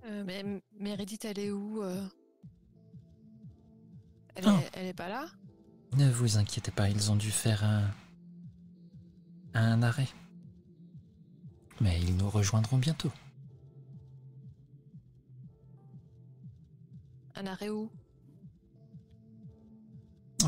Euh, 0.08 0.24
mais 0.26 0.38
M- 0.40 0.60
Mérédith, 0.78 1.24
elle 1.24 1.38
est 1.38 1.50
où 1.50 1.82
euh? 1.82 2.06
Elle, 4.34 4.44
Ah. 4.46 4.60
est, 4.62 4.70
elle 4.74 4.86
est 4.86 4.94
pas 4.94 5.08
là? 5.08 5.26
Ne 5.96 6.08
vous 6.10 6.36
inquiétez 6.38 6.70
pas, 6.70 6.88
ils 6.88 7.10
ont 7.10 7.16
dû 7.16 7.30
faire 7.30 7.64
un. 7.64 7.90
un 9.54 9.82
arrêt. 9.82 10.08
Mais 11.80 12.00
ils 12.00 12.16
nous 12.16 12.28
rejoindront 12.30 12.78
bientôt. 12.78 13.12
Un 17.36 17.46
arrêt 17.46 17.68
où? 17.70 17.90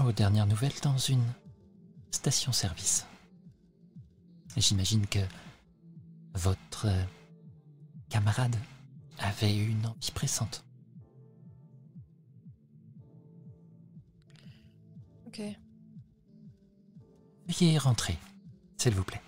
Aux 0.05 0.13
dernières 0.13 0.47
nouvelles, 0.47 0.73
dans 0.83 0.99
une 0.99 1.25
station-service. 2.11 3.07
J'imagine 4.57 5.07
que 5.07 5.21
votre 6.35 6.87
euh, 6.87 7.05
camarade 8.09 8.57
avait 9.21 9.57
une 9.57 9.87
envie 9.87 10.11
pressante. 10.13 10.65
Ok. 15.27 15.41
Veuillez 17.47 17.79
rentrer, 17.79 18.19
s'il 18.79 18.95
vous 18.95 19.05
plaît. 19.05 19.21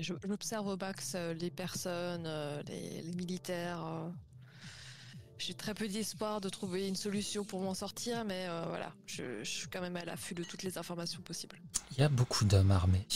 J'observe 0.00 0.66
au 0.68 0.76
max 0.76 1.14
euh, 1.16 1.34
les 1.34 1.50
personnes, 1.50 2.24
euh, 2.26 2.62
les, 2.68 3.02
les 3.02 3.12
militaires. 3.14 3.84
euh. 3.84 4.10
J'ai 5.38 5.54
très 5.54 5.74
peu 5.74 5.88
d'espoir 5.88 6.40
de 6.40 6.48
trouver 6.48 6.86
une 6.86 6.94
solution 6.96 7.44
pour 7.44 7.60
m'en 7.60 7.74
sortir, 7.74 8.24
mais 8.24 8.46
euh, 8.48 8.64
voilà, 8.68 8.92
je, 9.06 9.42
je 9.42 9.50
suis 9.50 9.68
quand 9.68 9.80
même 9.80 9.96
à 9.96 10.04
l'affût 10.04 10.34
de 10.34 10.44
toutes 10.44 10.62
les 10.62 10.78
informations 10.78 11.20
possibles. 11.22 11.56
Il 11.92 11.98
y 11.98 12.02
a 12.02 12.08
beaucoup 12.08 12.44
d'hommes 12.44 12.70
armés. 12.70 13.06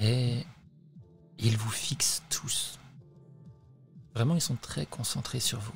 Et 0.00 0.44
ils 1.42 1.56
vous 1.56 1.70
fixent 1.70 2.22
tous. 2.28 2.78
Vraiment, 4.14 4.34
ils 4.34 4.40
sont 4.40 4.56
très 4.56 4.86
concentrés 4.86 5.40
sur 5.40 5.60
vous. 5.60 5.74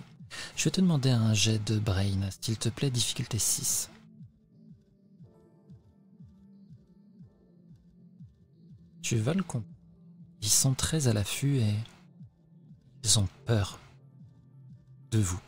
Je 0.57 0.65
vais 0.65 0.71
te 0.71 0.81
demander 0.81 1.11
un 1.11 1.35
jet 1.35 1.59
de 1.65 1.79
brain, 1.79 2.29
s'il 2.41 2.59
te 2.59 2.69
plaît, 2.69 2.91
difficulté 2.91 3.39
6. 3.39 3.91
Tu 9.03 9.17
vas 9.17 9.35
le 9.35 9.43
comprendre. 9.43 9.73
Ils 10.41 10.49
sont 10.49 10.75
très 10.75 11.09
à 11.09 11.13
l'affût 11.13 11.59
et 11.59 11.75
ils 13.03 13.19
ont 13.19 13.29
peur 13.47 13.79
de 15.11 15.19
vous. 15.19 15.41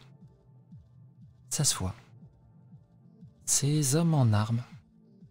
Ça 1.50 1.64
se 1.64 1.74
voit. 1.74 1.94
Ces 3.44 3.94
hommes 3.94 4.14
en 4.14 4.32
armes 4.32 4.62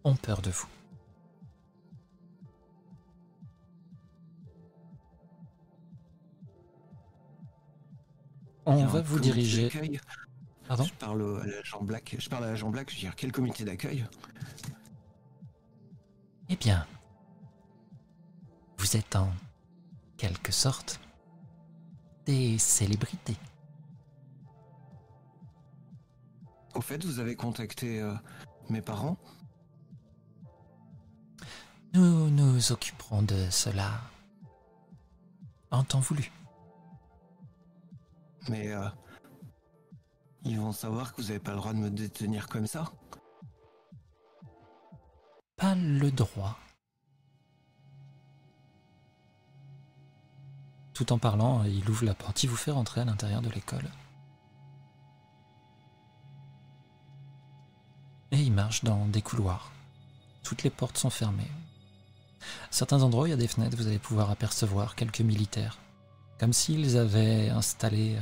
ont 0.04 0.16
peur 0.16 0.42
de 0.42 0.50
vous. 0.50 0.68
On 8.66 8.84
va 8.84 9.00
vous 9.00 9.20
diriger. 9.20 9.70
Pardon 10.66 10.84
Je 10.84 10.92
parle 10.94 11.40
à 11.42 11.46
l'agent 11.46 11.82
Black. 11.82 12.16
Je 12.18 12.28
parle 12.28 12.44
à 12.44 12.48
l'agent 12.48 12.70
Black. 12.70 12.90
Je 12.90 12.96
veux 12.96 13.00
dire, 13.00 13.14
quel 13.14 13.30
comité 13.30 13.64
d'accueil? 13.64 14.04
Eh 16.48 16.56
bien, 16.56 16.86
vous 18.78 18.96
êtes 18.96 19.14
en 19.16 19.32
quelque 20.16 20.52
sorte 20.52 21.00
des 22.24 22.58
célébrités. 22.58 23.36
Au 26.74 26.80
fait, 26.80 27.04
vous 27.04 27.20
avez 27.20 27.36
contacté 27.36 28.00
euh, 28.02 28.12
mes 28.68 28.82
parents? 28.82 29.16
Nous 31.94 32.30
nous 32.30 32.72
occuperons 32.72 33.22
de 33.22 33.48
cela 33.50 34.02
en 35.70 35.84
temps 35.84 36.00
voulu. 36.00 36.30
Mais 38.48 38.72
euh, 38.72 38.88
ils 40.44 40.58
vont 40.58 40.72
savoir 40.72 41.12
que 41.12 41.20
vous 41.20 41.28
n'avez 41.28 41.40
pas 41.40 41.52
le 41.52 41.58
droit 41.58 41.72
de 41.72 41.78
me 41.78 41.90
détenir 41.90 42.48
comme 42.48 42.66
ça. 42.66 42.84
Pas 45.56 45.74
le 45.74 46.10
droit. 46.10 46.58
Tout 50.92 51.12
en 51.12 51.18
parlant, 51.18 51.64
il 51.64 51.88
ouvre 51.90 52.04
la 52.04 52.14
porte, 52.14 52.42
il 52.42 52.48
vous 52.48 52.56
fait 52.56 52.70
rentrer 52.70 53.02
à 53.02 53.04
l'intérieur 53.04 53.42
de 53.42 53.50
l'école. 53.50 53.90
Et 58.30 58.40
il 58.40 58.52
marche 58.52 58.84
dans 58.84 59.06
des 59.06 59.22
couloirs. 59.22 59.72
Toutes 60.42 60.62
les 60.62 60.70
portes 60.70 60.98
sont 60.98 61.10
fermées. 61.10 61.50
À 62.40 62.72
certains 62.72 63.02
endroits, 63.02 63.28
il 63.28 63.30
y 63.30 63.34
a 63.34 63.36
des 63.36 63.48
fenêtres, 63.48 63.76
vous 63.76 63.86
allez 63.86 63.98
pouvoir 63.98 64.30
apercevoir 64.30 64.94
quelques 64.94 65.20
militaires. 65.20 65.78
Comme 66.38 66.52
s'ils 66.52 66.96
avaient 66.98 67.48
installé 67.48 68.16
euh, 68.16 68.20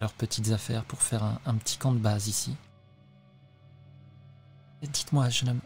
leurs 0.00 0.12
petites 0.14 0.50
affaires 0.50 0.84
pour 0.84 1.02
faire 1.02 1.22
un, 1.22 1.38
un 1.44 1.54
petit 1.56 1.76
camp 1.76 1.92
de 1.92 1.98
base 1.98 2.28
ici. 2.28 2.56
Dites-moi, 4.82 5.28
jeune 5.28 5.50
homme, 5.50 5.60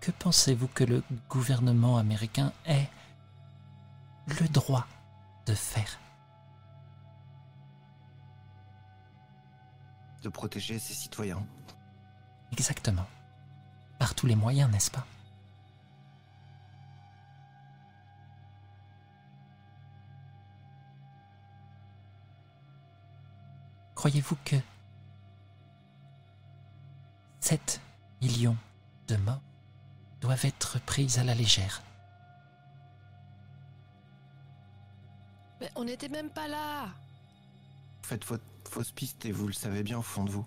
que 0.00 0.10
pensez-vous 0.10 0.68
que 0.68 0.84
le 0.84 1.02
gouvernement 1.28 1.98
américain 1.98 2.52
ait 2.66 2.88
le 4.26 4.48
droit 4.48 4.86
de 5.46 5.54
faire? 5.54 5.98
De 10.22 10.30
protéger 10.30 10.78
ses 10.78 10.94
citoyens. 10.94 11.46
Exactement. 12.52 13.06
Par 13.98 14.14
tous 14.14 14.26
les 14.26 14.36
moyens, 14.36 14.70
n'est-ce 14.70 14.90
pas? 14.90 15.06
Croyez-vous 24.04 24.36
que 24.44 24.56
7 27.40 27.80
millions 28.20 28.58
de 29.08 29.16
morts 29.16 29.40
doivent 30.20 30.44
être 30.44 30.78
prises 30.80 31.18
à 31.18 31.24
la 31.24 31.34
légère? 31.34 31.82
Mais 35.58 35.70
on 35.74 35.84
n'était 35.84 36.10
même 36.10 36.28
pas 36.28 36.46
là 36.48 36.88
Vous 38.02 38.08
faites 38.08 38.26
votre 38.26 38.44
fausse 38.68 38.92
piste 38.92 39.24
et 39.24 39.32
vous 39.32 39.46
le 39.46 39.54
savez 39.54 39.82
bien 39.82 39.96
au 39.96 40.02
fond 40.02 40.24
de 40.24 40.30
vous. 40.30 40.44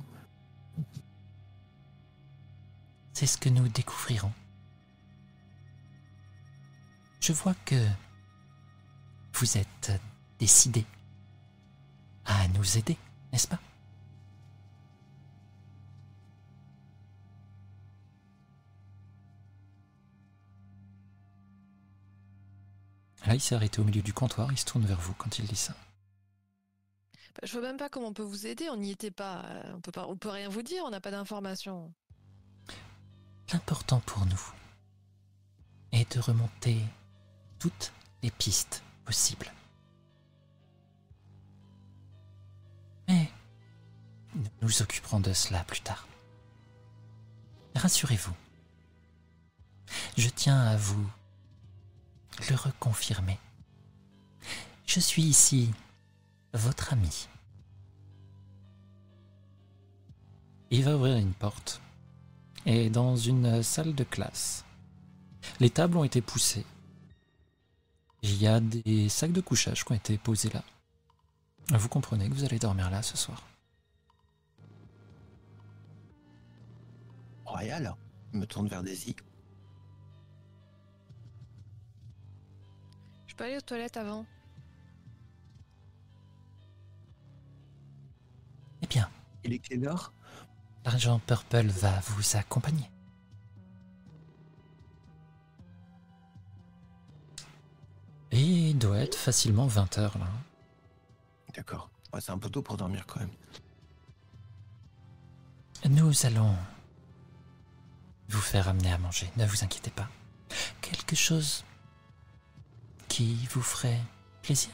C'est 3.14 3.26
ce 3.26 3.40
que 3.40 3.50
nous 3.50 3.68
découvrirons. 3.70 4.34
Je 7.22 7.34
vois 7.34 7.56
que 7.66 7.88
vous 9.34 9.58
êtes 9.58 9.92
décidé 10.38 10.86
à 12.26 12.48
nous 12.50 12.78
aider, 12.78 13.00
n'est-ce 13.38 13.48
pas? 13.48 13.60
Là, 23.28 23.36
il 23.36 23.42
s'est 23.42 23.56
arrêté 23.56 23.80
au 23.80 23.84
milieu 23.84 24.02
du 24.02 24.14
comptoir, 24.14 24.52
il 24.52 24.58
se 24.58 24.66
tourne 24.66 24.86
vers 24.86 25.00
vous 25.00 25.14
quand 25.14 25.38
il 25.38 25.46
dit 25.46 25.56
ça. 25.56 25.74
Bah, 27.36 27.42
Je 27.44 27.52
vois 27.54 27.62
même 27.68 27.78
pas 27.78 27.90
comment 27.90 28.08
on 28.08 28.14
peut 28.14 28.24
vous 28.24 28.48
aider, 28.48 28.70
on 28.70 28.78
n'y 28.78 28.92
était 28.92 29.12
pas. 29.12 29.44
euh, 29.46 29.74
On 29.76 29.82
peut 29.82 29.92
pas, 29.92 30.08
on 30.08 30.16
peut 30.16 30.30
rien 30.30 30.50
vous 30.50 30.62
dire, 30.64 30.84
on 30.86 30.90
n'a 30.90 31.02
pas 31.02 31.12
d'informations. 31.12 31.94
L'important 33.54 34.00
pour 34.02 34.26
nous 34.26 34.42
est 35.92 36.16
de 36.16 36.20
remonter 36.20 36.78
toutes 37.60 37.92
les 38.24 38.32
pistes 38.32 38.84
possibles. 39.06 39.52
Nous 44.38 44.44
nous 44.62 44.82
occuperons 44.82 45.20
de 45.20 45.34
cela 45.34 45.64
plus 45.64 45.82
tard. 45.82 46.08
Rassurez-vous, 47.76 48.34
je 50.18 50.30
tiens 50.30 50.60
à 50.60 50.78
vous 50.78 51.08
le 52.50 52.56
reconfirmer. 52.56 53.40
Je 54.86 55.00
suis 55.00 55.24
ici, 55.24 55.72
votre 56.54 56.94
ami. 56.94 57.28
Il 60.70 60.84
va 60.84 60.96
ouvrir 60.96 61.18
une 61.18 61.34
porte. 61.34 61.82
Et 62.66 62.90
dans 62.90 63.16
une 63.16 63.64
salle 63.64 63.96
de 63.96 64.04
classe, 64.04 64.66
les 65.60 65.70
tables 65.70 65.98
ont 65.98 66.04
été 66.04 66.22
poussées. 66.22 66.66
Il 68.24 68.42
y 68.42 68.48
a 68.48 68.60
des 68.60 69.08
sacs 69.08 69.32
de 69.32 69.42
couchage 69.42 69.86
qui 69.86 69.92
ont 69.92 69.96
été 69.96 70.18
posés 70.18 70.50
là. 70.50 70.64
Vous 71.78 71.88
comprenez 71.88 72.28
que 72.28 72.34
vous 72.34 72.44
allez 72.44 72.60
dormir 72.60 72.90
là 72.90 73.02
ce 73.02 73.16
soir. 73.16 73.42
Royal, 77.48 77.96
me 78.34 78.46
tourne 78.46 78.68
vers 78.68 78.84
Daisy. 78.84 79.16
Je 83.28 83.36
peux 83.36 83.46
aller 83.46 83.58
aux 83.58 83.62
toilettes 83.62 83.98
avant 83.98 84.26
Eh 88.82 88.88
bien, 88.88 89.10
Il 89.44 89.54
est 89.54 89.60
quelle 89.60 89.88
heure? 89.88 90.14
l'argent 90.86 91.20
Purple 91.20 91.68
va 91.68 92.00
vous 92.02 92.38
accompagner. 92.38 92.90
Et 98.32 98.70
il 98.70 98.78
doit 98.78 99.00
être 99.00 99.16
facilement 99.16 99.68
20 99.68 99.98
heures 99.98 100.18
là. 100.18 100.28
D'accord. 101.56 101.90
Ouais, 102.14 102.22
c'est 102.22 102.32
un 102.32 102.38
peu 102.38 102.50
tôt 102.50 102.62
pour 102.62 102.78
dormir 102.78 103.06
quand 103.08 103.20
même. 103.20 103.32
Nous 105.90 106.26
allons 106.26 106.54
vous 108.30 108.42
faire 108.42 108.68
amener 108.68 108.92
à 108.92 108.98
manger, 108.98 109.32
ne 109.38 109.46
vous 109.46 109.64
inquiétez 109.64 109.92
pas. 109.92 110.10
Quelque 110.82 111.16
chose 111.16 111.64
qui 113.08 113.48
vous 113.52 113.62
ferait 113.62 114.00
plaisir. 114.42 114.72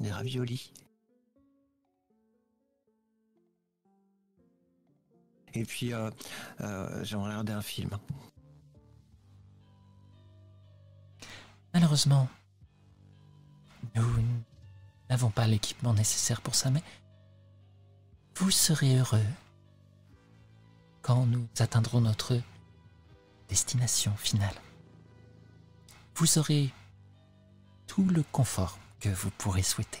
Des 0.00 0.10
raviolis. 0.10 0.72
Et 5.54 5.64
puis, 5.64 5.94
euh, 5.94 6.10
euh, 6.60 7.04
regarder 7.12 7.52
un 7.52 7.62
film. 7.62 7.90
Malheureusement, 11.72 12.28
nous 13.94 14.04
n'avons 15.10 15.30
pas 15.30 15.46
l'équipement 15.46 15.94
nécessaire 15.94 16.40
pour 16.40 16.56
ça, 16.56 16.70
mais 16.70 16.82
vous 18.36 18.50
serez 18.50 18.98
heureux 18.98 19.24
quand 21.04 21.26
nous 21.26 21.46
atteindrons 21.58 22.00
notre 22.00 22.40
destination 23.50 24.16
finale. 24.16 24.54
Vous 26.16 26.38
aurez 26.38 26.72
tout 27.86 28.06
le 28.06 28.22
confort 28.32 28.78
que 29.00 29.10
vous 29.10 29.30
pourrez 29.36 29.62
souhaiter. 29.62 30.00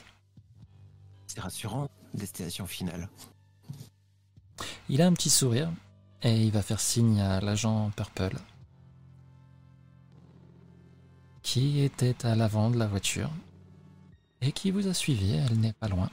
C'est 1.26 1.40
rassurant, 1.40 1.90
destination 2.14 2.66
finale. 2.66 3.10
Il 4.88 5.02
a 5.02 5.06
un 5.06 5.12
petit 5.12 5.28
sourire 5.28 5.70
et 6.22 6.42
il 6.42 6.50
va 6.50 6.62
faire 6.62 6.80
signe 6.80 7.20
à 7.20 7.40
l'agent 7.42 7.90
Purple 7.90 8.38
qui 11.42 11.80
était 11.80 12.24
à 12.24 12.34
l'avant 12.34 12.70
de 12.70 12.78
la 12.78 12.86
voiture 12.86 13.30
et 14.40 14.52
qui 14.52 14.70
vous 14.70 14.88
a 14.88 14.94
suivi, 14.94 15.34
elle 15.34 15.60
n'est 15.60 15.74
pas 15.74 15.88
loin. 15.88 16.08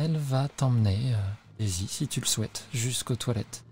Elle 0.00 0.16
va 0.16 0.46
t'emmener, 0.46 1.12
euh, 1.12 1.18
Daisy, 1.58 1.88
si 1.88 2.06
tu 2.06 2.20
le 2.20 2.26
souhaites, 2.26 2.68
jusqu'aux 2.72 3.16
toilettes. 3.16 3.64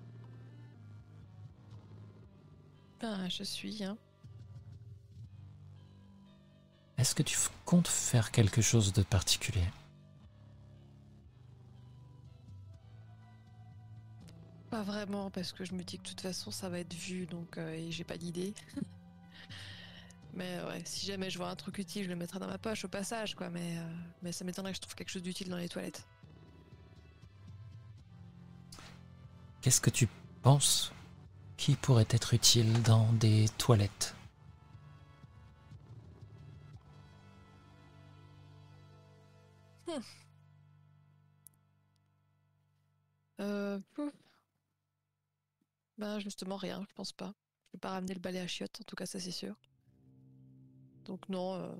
Ben, 3.00 3.28
je 3.28 3.44
suis. 3.44 3.84
Hein. 3.84 3.96
Est-ce 6.98 7.14
que 7.14 7.22
tu 7.22 7.38
comptes 7.64 7.86
faire 7.86 8.32
quelque 8.32 8.60
chose 8.60 8.92
de 8.92 9.04
particulier? 9.04 9.62
Pas 14.68 14.82
vraiment, 14.82 15.30
parce 15.30 15.52
que 15.52 15.64
je 15.64 15.74
me 15.74 15.84
dis 15.84 15.98
que 15.98 16.02
de 16.02 16.08
toute 16.08 16.22
façon 16.22 16.50
ça 16.50 16.68
va 16.68 16.80
être 16.80 16.92
vu, 16.92 17.26
donc 17.26 17.56
euh, 17.56 17.72
et 17.72 17.92
j'ai 17.92 18.02
pas 18.02 18.18
d'idée. 18.18 18.52
mais 20.34 20.60
ouais, 20.64 20.82
si 20.86 21.06
jamais 21.06 21.30
je 21.30 21.38
vois 21.38 21.50
un 21.50 21.56
truc 21.56 21.78
utile, 21.78 22.02
je 22.02 22.08
le 22.08 22.16
mettrai 22.16 22.40
dans 22.40 22.48
ma 22.48 22.58
poche 22.58 22.84
au 22.84 22.88
passage, 22.88 23.36
quoi. 23.36 23.48
Mais, 23.48 23.78
euh, 23.78 23.94
mais 24.22 24.32
ça 24.32 24.44
m'étonnerait 24.44 24.72
que 24.72 24.78
je 24.78 24.82
trouve 24.82 24.96
quelque 24.96 25.10
chose 25.10 25.22
d'utile 25.22 25.50
dans 25.50 25.56
les 25.56 25.68
toilettes. 25.68 26.04
Qu'est-ce 29.66 29.80
que 29.80 29.90
tu 29.90 30.06
penses 30.42 30.92
qui 31.56 31.74
pourrait 31.74 32.06
être 32.10 32.34
utile 32.34 32.72
dans 32.84 33.12
des 33.14 33.48
toilettes? 33.58 34.14
Euh, 43.40 43.80
pouf. 43.92 44.12
Ben 45.98 46.20
justement 46.20 46.54
rien, 46.54 46.86
je 46.88 46.94
pense 46.94 47.10
pas. 47.10 47.34
Je 47.66 47.72
vais 47.72 47.80
pas 47.80 47.90
ramener 47.90 48.14
le 48.14 48.20
balai 48.20 48.38
à 48.38 48.46
chiottes, 48.46 48.80
en 48.80 48.84
tout 48.84 48.94
cas 48.94 49.06
ça 49.06 49.18
c'est 49.18 49.32
sûr. 49.32 49.56
Donc 51.06 51.28
non, 51.28 51.54
euh, 51.54 51.74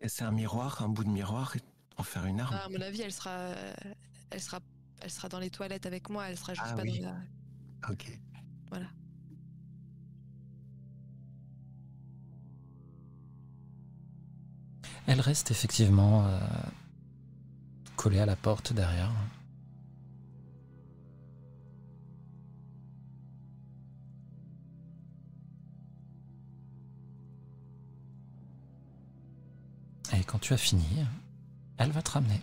Et 0.00 0.08
c'est 0.08 0.24
un 0.24 0.32
miroir, 0.32 0.82
un 0.82 0.88
bout 0.88 1.04
de 1.04 1.10
miroir, 1.10 1.54
et 1.54 1.60
en 1.96 2.02
faire 2.02 2.24
une 2.24 2.40
arme. 2.40 2.56
à 2.56 2.68
mon 2.68 2.80
avis 2.80 3.02
elle 3.02 3.12
sera, 3.12 3.30
euh, 3.30 3.74
elle 4.32 4.40
sera, 4.42 4.58
elle 5.02 5.10
sera 5.10 5.28
dans 5.28 5.38
les 5.38 5.50
toilettes 5.50 5.86
avec 5.86 6.08
moi. 6.08 6.28
Elle 6.28 6.38
sera 6.38 6.54
juste 6.54 6.66
Ah 6.70 6.74
pas 6.76 6.82
oui. 6.82 7.00
dans 7.00 7.10
la. 7.10 7.90
Ok. 7.90 8.18
Voilà. 8.70 8.86
Elle 15.06 15.20
reste 15.20 15.50
effectivement 15.50 16.26
euh, 16.26 16.38
collée 17.96 18.20
à 18.20 18.26
la 18.26 18.36
porte 18.36 18.72
derrière. 18.72 19.12
Et 30.14 30.24
quand 30.24 30.38
tu 30.38 30.52
as 30.52 30.58
fini, 30.58 30.84
elle 31.78 31.90
va 31.90 32.02
te 32.02 32.10
ramener. 32.10 32.40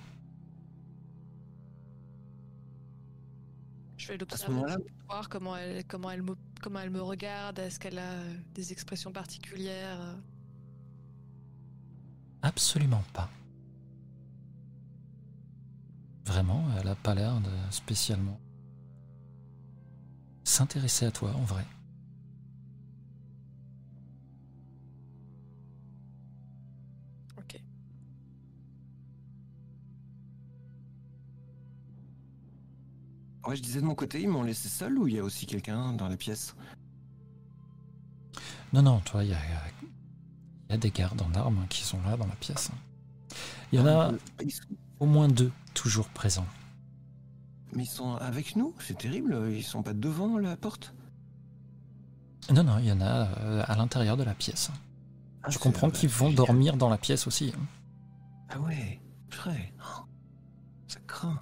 Vais 4.10 4.17
l'observer 4.17 4.76
voir 5.08 5.30
comment 5.30 5.56
elle, 5.56 5.86
comment 5.86 6.12
elle 6.12 6.24
me, 6.24 6.36
comment 6.62 6.80
elle 6.80 6.89
me 6.89 7.02
regarde. 7.02 7.60
Est-ce 7.60 7.80
qu'elle 7.80 7.98
a 7.98 8.12
euh, 8.12 8.38
des 8.54 8.72
expressions 8.72 9.12
particulières 9.12 10.02
euh 10.02 10.15
Absolument 12.41 13.04
pas. 13.13 13.30
Vraiment, 16.26 16.63
elle 16.80 16.88
a 16.88 16.95
pas 16.95 17.15
l'air 17.15 17.39
de 17.41 17.50
spécialement 17.72 18.39
s'intéresser 20.43 21.06
à 21.06 21.12
toi 21.12 21.32
en 21.36 21.43
vrai. 21.43 21.65
Ouais, 33.49 33.55
je 33.55 33.62
disais 33.62 33.81
de 33.81 33.85
mon 33.85 33.95
côté, 33.95 34.21
ils 34.21 34.29
m'ont 34.29 34.43
laissé 34.43 34.69
seul 34.69 34.97
ou 34.97 35.07
il 35.07 35.15
y 35.15 35.19
a 35.19 35.23
aussi 35.23 35.45
quelqu'un 35.45 35.93
dans 35.93 36.07
la 36.07 36.17
pièce? 36.17 36.55
Non, 38.73 38.81
non, 38.83 38.99
toi, 38.99 39.23
il 39.23 39.31
y 39.31 39.33
a, 39.33 39.38
il 40.69 40.71
y 40.71 40.75
a 40.75 40.77
des 40.77 40.91
gardes 40.91 41.21
en 41.21 41.33
armes 41.33 41.65
qui 41.69 41.83
sont 41.83 41.99
là 42.03 42.15
dans 42.17 42.27
la 42.27 42.35
pièce. 42.35 42.69
Il 43.71 43.79
y 43.79 43.81
en 43.81 43.85
a 43.88 44.12
Euh, 44.12 44.17
ils 44.43 44.51
sont- 44.51 44.63
au 44.99 45.05
moins 45.05 45.27
deux 45.27 45.51
toujours 45.73 46.09
présents. 46.09 46.45
Mais 47.73 47.83
ils 47.83 47.89
sont 47.89 48.15
avec 48.15 48.55
nous 48.55 48.73
C'est 48.79 48.97
terrible, 48.97 49.47
ils 49.51 49.63
sont 49.63 49.83
pas 49.83 49.93
devant 49.93 50.38
la 50.38 50.55
porte? 50.57 50.93
Non, 52.51 52.63
non, 52.63 52.77
il 52.79 52.85
y 52.85 52.91
en 52.91 53.01
a 53.01 53.27
euh, 53.39 53.63
à 53.67 53.75
l'intérieur 53.75 54.17
de 54.17 54.23
la 54.23 54.33
pièce. 54.33 54.71
Ah, 55.43 55.49
Je 55.49 55.59
comprends 55.59 55.88
ah 55.88 55.91
qu'ils 55.91 56.09
vont 56.09 56.29
génial. 56.29 56.45
dormir 56.47 56.77
dans 56.77 56.89
la 56.89 56.97
pièce 56.97 57.27
aussi. 57.27 57.53
hein. 57.55 57.62
Ah 58.49 58.59
ouais, 58.59 58.99
purée. 59.29 59.71
Oh, 59.79 60.01
Ça 60.88 60.99
craint. 61.05 61.39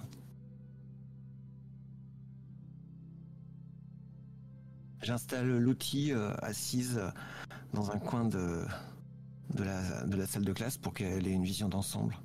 J'installe 5.08 5.56
l'outil 5.56 6.12
euh, 6.12 6.34
assise 6.42 6.98
euh, 6.98 7.08
dans 7.72 7.90
un 7.90 7.98
coin 7.98 8.26
de, 8.26 8.66
de, 9.54 9.64
la, 9.64 10.04
de 10.04 10.14
la 10.18 10.26
salle 10.26 10.44
de 10.44 10.52
classe 10.52 10.76
pour 10.76 10.92
qu'elle 10.92 11.26
ait 11.26 11.32
une 11.32 11.44
vision 11.44 11.70
d'ensemble. 11.70 12.18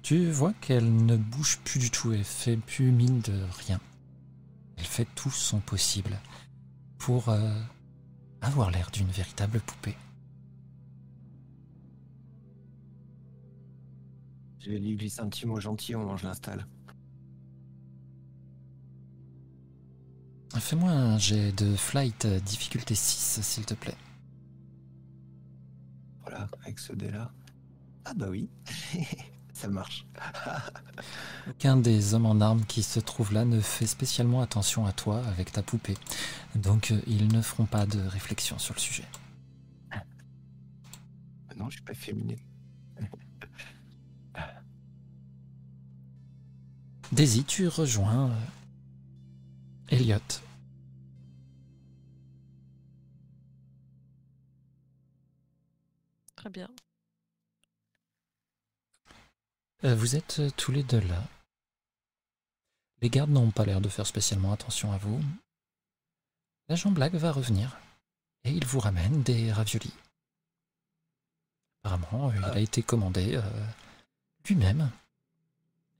Tu 0.00 0.30
vois 0.30 0.54
qu'elle 0.62 1.04
ne 1.04 1.18
bouge 1.18 1.58
plus 1.62 1.78
du 1.78 1.90
tout, 1.90 2.10
elle 2.14 2.24
fait 2.24 2.56
plus 2.56 2.90
mine 2.90 3.20
de 3.20 3.38
rien. 3.66 3.78
Elle 4.78 4.86
fait 4.86 5.06
tout 5.14 5.28
son 5.30 5.60
possible 5.60 6.18
pour 6.96 7.28
euh, 7.28 7.60
avoir 8.40 8.70
l'air 8.70 8.90
d'une 8.90 9.10
véritable 9.10 9.60
poupée. 9.60 9.96
Je 14.58 14.70
vais 14.70 14.78
lui 14.78 14.96
glisser 14.96 15.20
un 15.20 15.28
petit 15.28 15.44
mot 15.44 15.60
gentil 15.60 15.94
au 15.94 15.98
moment 15.98 16.14
où 16.14 16.16
je 16.16 16.24
l'installe. 16.24 16.66
Fais-moi 20.60 20.90
un 20.90 21.18
jet 21.18 21.52
de 21.52 21.76
flight 21.76 22.24
euh, 22.24 22.40
difficulté 22.40 22.94
6, 22.94 23.40
s'il 23.42 23.66
te 23.66 23.74
plaît. 23.74 23.96
Voilà, 26.22 26.48
avec 26.62 26.78
ce 26.78 26.92
dé-là. 26.92 27.30
Ah 28.04 28.14
bah 28.14 28.26
oui, 28.30 28.48
ça 29.52 29.68
marche. 29.68 30.06
Aucun 31.50 31.76
des 31.76 32.14
hommes 32.14 32.26
en 32.26 32.40
armes 32.40 32.64
qui 32.64 32.82
se 32.82 33.00
trouvent 33.00 33.32
là 33.32 33.44
ne 33.44 33.60
fait 33.60 33.86
spécialement 33.86 34.40
attention 34.40 34.86
à 34.86 34.92
toi 34.92 35.22
avec 35.26 35.52
ta 35.52 35.62
poupée. 35.62 35.96
Donc 36.54 36.90
euh, 36.90 37.00
ils 37.06 37.28
ne 37.28 37.42
feront 37.42 37.66
pas 37.66 37.86
de 37.86 38.00
réflexion 38.00 38.58
sur 38.58 38.74
le 38.74 38.80
sujet. 38.80 39.04
non, 41.56 41.68
je 41.70 41.76
suis 41.76 41.84
pas 41.84 41.94
féminin. 41.94 42.36
Daisy, 47.12 47.44
tu 47.44 47.68
rejoins 47.68 48.30
euh, 49.92 49.96
Elliot. 49.96 50.18
Très 56.36 56.50
bien. 56.50 56.68
Euh, 59.84 59.94
vous 59.94 60.16
êtes 60.16 60.40
euh, 60.40 60.50
tous 60.56 60.72
les 60.72 60.82
deux 60.82 61.00
là. 61.00 61.22
Les 63.02 63.10
gardes 63.10 63.30
n'ont 63.30 63.50
pas 63.50 63.64
l'air 63.64 63.80
de 63.80 63.88
faire 63.88 64.06
spécialement 64.06 64.52
attention 64.52 64.92
à 64.92 64.98
vous. 64.98 65.20
L'agent 66.68 66.90
Black 66.90 67.14
va 67.14 67.30
revenir 67.30 67.76
et 68.44 68.50
il 68.50 68.64
vous 68.64 68.80
ramène 68.80 69.22
des 69.22 69.52
raviolis. 69.52 69.92
Apparemment, 71.84 72.30
euh, 72.30 72.32
il 72.36 72.44
a 72.44 72.60
été 72.60 72.82
commandé 72.82 73.36
euh, 73.36 73.42
lui-même. 74.48 74.90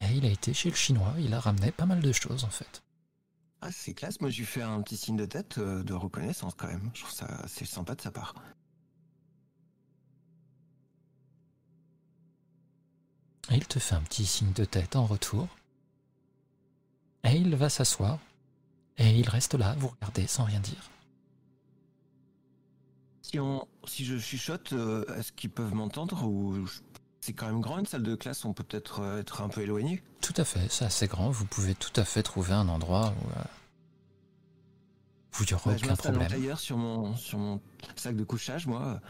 Et 0.00 0.12
il 0.12 0.26
a 0.26 0.30
été 0.30 0.52
chez 0.52 0.70
le 0.70 0.76
chinois, 0.76 1.14
il 1.18 1.32
a 1.32 1.40
ramené 1.40 1.70
pas 1.70 1.86
mal 1.86 2.00
de 2.00 2.12
choses 2.12 2.44
en 2.44 2.50
fait. 2.50 2.82
Ah, 3.66 3.72
c'est 3.72 3.94
classe. 3.94 4.20
Moi, 4.20 4.30
je 4.30 4.38
lui 4.38 4.46
fais 4.46 4.62
un 4.62 4.80
petit 4.80 4.96
signe 4.96 5.16
de 5.16 5.26
tête 5.26 5.58
euh, 5.58 5.82
de 5.82 5.92
reconnaissance 5.92 6.54
quand 6.56 6.68
même. 6.68 6.88
Je 6.94 7.00
trouve 7.02 7.12
ça 7.12 7.26
assez 7.42 7.64
sympa 7.64 7.96
de 7.96 8.00
sa 8.00 8.12
part. 8.12 8.32
Et 13.50 13.56
il 13.56 13.66
te 13.66 13.78
fait 13.80 13.94
un 13.96 14.02
petit 14.02 14.24
signe 14.24 14.52
de 14.52 14.64
tête 14.64 14.94
en 14.96 15.04
retour. 15.04 15.48
Et 17.24 17.36
il 17.36 17.54
va 17.56 17.68
s'asseoir. 17.68 18.18
Et 18.98 19.18
il 19.18 19.28
reste 19.28 19.54
là, 19.54 19.74
vous 19.78 19.88
regarder 19.88 20.26
sans 20.26 20.44
rien 20.44 20.60
dire. 20.60 20.90
Si, 23.22 23.40
on, 23.40 23.66
si 23.86 24.04
je 24.04 24.16
chuchote, 24.18 24.72
euh, 24.72 25.04
est-ce 25.18 25.32
qu'ils 25.32 25.50
peuvent 25.50 25.74
m'entendre 25.74 26.24
ou 26.24 26.64
je- 26.66 26.80
c'est 27.26 27.32
quand 27.32 27.46
même 27.46 27.60
grand 27.60 27.78
une 27.78 27.86
salle 27.86 28.02
de 28.04 28.14
classe 28.14 28.44
On 28.44 28.52
peut 28.52 28.62
peut-être 28.62 29.00
euh, 29.00 29.20
être 29.20 29.40
un 29.42 29.48
peu 29.48 29.60
éloigné. 29.62 30.02
Tout 30.20 30.34
à 30.36 30.44
fait, 30.44 30.68
c'est 30.70 30.84
assez 30.84 31.08
grand. 31.08 31.30
Vous 31.30 31.44
pouvez 31.44 31.74
tout 31.74 31.92
à 32.00 32.04
fait 32.04 32.22
trouver 32.22 32.52
un 32.52 32.68
endroit 32.68 33.12
où, 33.20 33.30
euh, 33.30 33.42
où 35.40 35.42
il 35.42 35.46
n'y 35.46 35.54
aura 35.54 35.70
Bah, 35.72 35.76
je 35.76 35.84
aucun 35.84 35.92
en 35.92 35.96
problème. 35.96 36.28
tailleur 36.28 36.58
sur 36.60 36.76
mon 36.76 37.16
sur 37.16 37.38
mon 37.38 37.60
sac 37.96 38.14
de 38.16 38.24
couchage, 38.24 38.66
moi. 38.66 39.00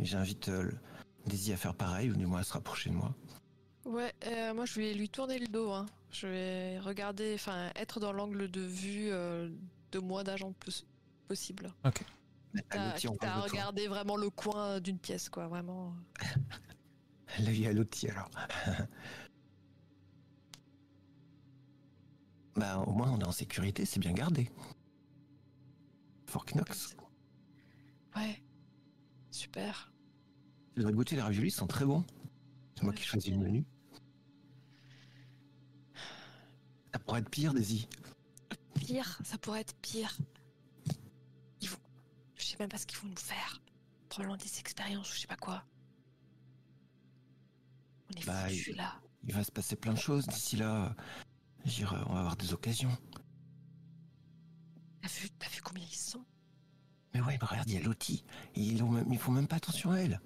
J'invite 0.00 0.48
euh, 0.48 0.70
Daisy 1.26 1.52
à 1.52 1.56
faire 1.56 1.74
pareil 1.74 2.10
ou 2.10 2.16
du 2.16 2.26
moins 2.26 2.40
à 2.40 2.44
se 2.44 2.52
rapprocher 2.52 2.90
de 2.90 2.94
moi. 2.96 3.14
Ouais, 3.84 4.12
euh, 4.26 4.52
moi 4.54 4.66
je 4.66 4.74
vais 4.80 4.92
lui 4.94 5.08
tourner 5.08 5.38
le 5.38 5.46
dos. 5.46 5.70
Hein. 5.72 5.86
Je 6.10 6.26
vais 6.26 6.78
regarder, 6.80 7.34
enfin 7.34 7.70
être 7.76 8.00
dans 8.00 8.12
l'angle 8.12 8.50
de 8.50 8.60
vue 8.60 9.10
euh, 9.10 9.48
de 9.92 9.98
moins 10.00 10.24
d'agents 10.24 10.52
pos- 10.52 10.84
possible. 11.28 11.72
Mais 12.52 12.62
à 12.70 12.94
T'as 12.94 12.94
à 12.94 13.00
toi. 13.00 13.40
regarder 13.42 13.86
vraiment 13.86 14.16
le 14.16 14.28
coin 14.28 14.80
d'une 14.80 14.98
pièce, 14.98 15.28
quoi, 15.28 15.46
vraiment. 15.46 15.94
L'œil 17.38 17.66
à 17.66 17.72
l'outil 17.72 18.08
alors. 18.08 18.30
bah 22.56 22.78
au 22.78 22.92
moins 22.92 23.10
on 23.12 23.20
est 23.20 23.26
en 23.26 23.32
sécurité, 23.32 23.84
c'est 23.86 24.00
bien 24.00 24.12
gardé. 24.12 24.50
Fort 26.26 26.44
Knox. 26.46 26.96
Ouais, 28.16 28.42
super. 29.30 29.92
Je 30.74 30.80
devrais 30.80 30.92
goûter 30.92 31.16
les 31.16 31.22
raviolis, 31.22 31.48
ils 31.48 31.52
sont 31.52 31.66
très 31.66 31.84
bons. 31.84 32.04
C'est 32.74 32.82
moi 32.82 32.92
Ouais, 32.92 32.98
qui 32.98 33.04
choisis 33.04 33.30
le 33.32 33.38
menu. 33.38 33.64
Ça 36.92 36.98
pourrait 36.98 37.20
être 37.20 37.30
pire, 37.30 37.54
Daisy. 37.54 37.88
Pire, 38.74 39.20
ça 39.24 39.38
pourrait 39.38 39.60
être 39.60 39.74
pire. 39.76 40.16
Ils 41.60 41.68
vont, 41.68 41.78
je 42.36 42.44
sais 42.44 42.56
même 42.58 42.68
pas 42.68 42.78
ce 42.78 42.86
qu'ils 42.86 42.98
vont 42.98 43.08
nous 43.08 43.16
faire. 43.16 43.60
Probablement 44.08 44.36
des 44.36 44.58
expériences 44.58 45.10
ou 45.10 45.14
je 45.14 45.20
sais 45.20 45.26
pas 45.28 45.36
quoi. 45.36 45.64
On 48.10 48.20
est 48.20 48.26
Bah, 48.26 48.50
il- 48.52 48.76
là. 48.76 48.94
Il 49.24 49.34
va 49.34 49.44
se 49.44 49.52
passer 49.52 49.76
plein 49.76 49.92
de 49.92 49.98
choses 49.98 50.26
d'ici 50.26 50.56
là. 50.56 50.94
J'irai, 51.66 51.96
on 52.06 52.14
va 52.14 52.20
avoir 52.20 52.36
des 52.36 52.52
occasions. 52.54 52.96
T'as 55.02 55.08
vu, 55.08 55.30
t'as 55.38 55.48
vu 55.48 55.60
combien 55.62 55.84
ils 55.84 55.94
sont? 55.94 56.24
Mais 57.12 57.20
ouais, 57.20 57.36
mais 57.40 57.46
regarde, 57.46 57.68
il 57.68 57.74
y 57.74 57.76
a 57.76 57.82
Lottie. 57.82 58.24
Ils, 58.54 58.82
ont 58.82 58.88
même- 58.90 59.12
ils 59.12 59.18
font 59.18 59.32
même 59.32 59.46
pas 59.48 59.56
attention 59.56 59.90
à 59.92 59.98
elle. 59.98 60.20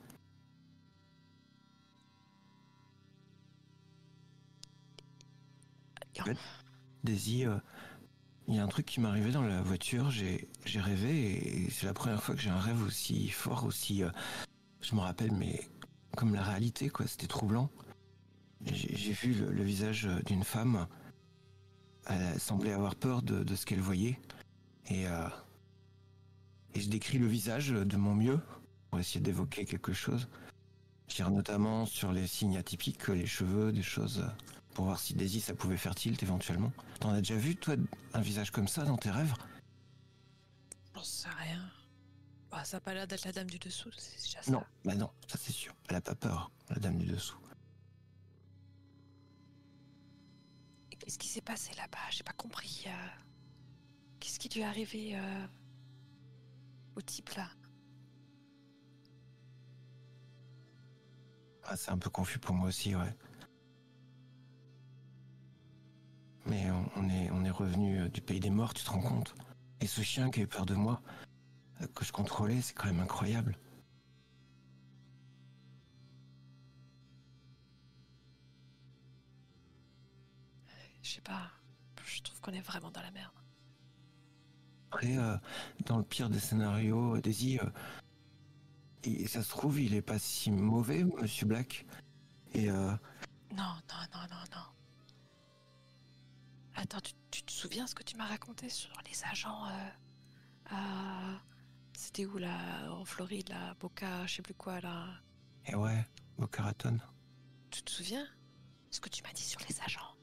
Daisy, 7.02 7.44
euh, 7.46 7.56
il 8.48 8.54
y 8.54 8.58
a 8.58 8.64
un 8.64 8.68
truc 8.68 8.86
qui 8.86 9.00
m'est 9.00 9.08
arrivé 9.08 9.30
dans 9.32 9.42
la 9.42 9.60
voiture. 9.62 10.10
J'ai 10.10 10.48
j'ai 10.64 10.80
rêvé 10.80 11.64
et 11.66 11.70
c'est 11.70 11.86
la 11.86 11.94
première 11.94 12.22
fois 12.22 12.34
que 12.34 12.40
j'ai 12.40 12.50
un 12.50 12.60
rêve 12.60 12.82
aussi 12.82 13.28
fort, 13.28 13.64
aussi. 13.64 14.02
euh, 14.02 14.10
je 14.80 14.94
me 14.94 15.00
rappelle, 15.00 15.32
mais 15.32 15.68
comme 16.14 16.34
la 16.34 16.42
réalité, 16.42 16.88
quoi. 16.88 17.06
C'était 17.06 17.26
troublant. 17.26 17.70
J'ai 18.64 19.12
vu 19.12 19.34
le, 19.34 19.62
visage 19.62 20.08
d'une 20.26 20.44
femme. 20.44 20.86
Elle 22.06 22.40
semblait 22.40 22.72
avoir 22.72 22.94
peur 22.94 23.22
de, 23.22 23.54
ce 23.54 23.66
qu'elle 23.66 23.80
voyait. 23.80 24.18
Et, 24.88 25.06
euh, 25.06 25.28
et 26.74 26.80
je 26.80 26.88
décris 26.88 27.18
le 27.18 27.26
visage 27.26 27.70
de 27.70 27.96
mon 27.96 28.14
mieux 28.14 28.40
pour 28.90 28.98
essayer 28.98 29.20
d'évoquer 29.20 29.64
quelque 29.64 29.92
chose. 29.92 30.28
Je 31.08 31.16
tire 31.16 31.30
notamment 31.30 31.86
sur 31.86 32.12
les 32.12 32.26
signes 32.26 32.56
atypiques, 32.56 33.08
les 33.08 33.26
cheveux, 33.26 33.72
des 33.72 33.82
choses 33.82 34.24
pour 34.74 34.86
voir 34.86 34.98
si 34.98 35.14
Daisy 35.14 35.40
ça 35.40 35.54
pouvait 35.54 35.76
faire 35.76 35.94
tilt 35.94 36.22
éventuellement. 36.22 36.72
T'en 37.00 37.10
as 37.10 37.18
déjà 37.18 37.36
vu 37.36 37.56
toi 37.56 37.76
un 38.12 38.20
visage 38.20 38.50
comme 38.50 38.68
ça 38.68 38.84
dans 38.84 38.96
tes 38.96 39.10
rêves? 39.10 39.34
J'en 40.94 41.02
sais 41.02 41.28
rien. 41.28 41.62
Bah, 42.54 42.62
ça 42.64 42.76
a 42.76 42.80
pas 42.80 42.94
l'air 42.94 43.08
d'être 43.08 43.24
la 43.24 43.32
dame 43.32 43.50
du 43.50 43.58
dessous, 43.58 43.90
c'est 43.98 44.22
déjà 44.22 44.40
ça. 44.40 44.52
Non, 44.52 44.62
bah 44.84 44.94
non, 44.94 45.10
ça 45.26 45.36
c'est 45.42 45.50
sûr. 45.50 45.74
Elle 45.88 45.96
a 45.96 46.00
pas 46.00 46.14
peur, 46.14 46.52
la 46.70 46.76
dame 46.76 46.98
du 46.98 47.06
dessous. 47.06 47.36
Et 50.92 50.96
Qu'est-ce 50.96 51.18
qui 51.18 51.26
s'est 51.26 51.40
passé 51.40 51.72
là-bas? 51.76 51.98
J'ai 52.10 52.22
pas 52.22 52.32
compris. 52.32 52.84
euh, 52.86 53.08
Qu'est-ce 54.20 54.38
qui 54.38 54.48
lui 54.50 54.60
est 54.60 54.64
arrivé 54.64 55.16
euh, 55.18 55.46
au 56.94 57.00
type 57.02 57.30
là? 57.30 57.48
Ah, 61.64 61.76
c'est 61.76 61.90
un 61.90 61.98
peu 61.98 62.08
confus 62.08 62.38
pour 62.38 62.54
moi 62.54 62.68
aussi, 62.68 62.94
ouais. 62.94 63.16
Mais 66.46 66.70
on, 66.70 66.88
on 66.94 67.08
est, 67.08 67.30
on 67.32 67.44
est 67.44 67.50
revenu 67.50 68.02
euh, 68.02 68.08
du 68.08 68.20
pays 68.20 68.38
des 68.38 68.50
morts, 68.50 68.74
tu 68.74 68.84
te 68.84 68.90
rends 68.90 69.02
compte? 69.02 69.34
Et 69.80 69.88
ce 69.88 70.02
chien 70.02 70.30
qui 70.30 70.38
a 70.38 70.42
eu 70.44 70.46
peur 70.46 70.66
de 70.66 70.74
moi, 70.74 71.02
que 71.94 72.04
je 72.04 72.12
contrôlais, 72.12 72.60
c'est 72.62 72.74
quand 72.74 72.86
même 72.86 73.00
incroyable. 73.00 73.56
Je 81.02 81.10
sais 81.14 81.20
pas. 81.20 81.50
Je 82.06 82.22
trouve 82.22 82.40
qu'on 82.40 82.52
est 82.52 82.60
vraiment 82.60 82.90
dans 82.90 83.02
la 83.02 83.10
merde. 83.10 83.32
Après, 84.90 85.16
euh, 85.18 85.36
dans 85.86 85.98
le 85.98 86.04
pire 86.04 86.30
des 86.30 86.38
scénarios, 86.38 87.16
euh, 87.16 87.20
Daisy, 87.20 87.58
euh, 87.58 87.66
et 89.02 89.26
ça 89.26 89.42
se 89.42 89.50
trouve, 89.50 89.80
il 89.80 89.94
est 89.94 90.02
pas 90.02 90.18
si 90.18 90.50
mauvais, 90.50 91.04
Monsieur 91.04 91.46
Black. 91.46 91.84
Et 92.54 92.70
euh, 92.70 92.92
Non, 93.50 93.74
non, 93.88 94.06
non, 94.14 94.20
non, 94.30 94.44
non. 94.52 94.62
Attends, 96.76 97.00
tu, 97.00 97.12
tu 97.30 97.42
te 97.42 97.52
souviens 97.52 97.86
ce 97.86 97.94
que 97.94 98.02
tu 98.02 98.16
m'as 98.16 98.26
raconté 98.26 98.68
sur 98.68 98.90
les 99.06 99.24
agents 99.30 99.66
euh, 99.66 99.88
à- 100.70 101.40
C'était 101.96 102.26
où 102.26 102.38
là 102.38 102.90
En 102.92 103.04
Floride, 103.04 103.48
là 103.48 103.74
Boca, 103.80 104.26
je 104.26 104.34
sais 104.36 104.42
plus 104.42 104.54
quoi 104.54 104.80
là? 104.80 105.06
et 105.66 105.74
ouais, 105.74 106.04
Boca 106.38 106.62
Raton. 106.62 106.98
Tu 107.70 107.82
te 107.82 107.90
souviens? 107.90 108.26
Ce 108.90 109.00
que 109.00 109.08
tu 109.08 109.22
m'as 109.22 109.32
dit 109.32 109.42
sur 109.42 109.60
les 109.68 109.80
agents 109.80 110.14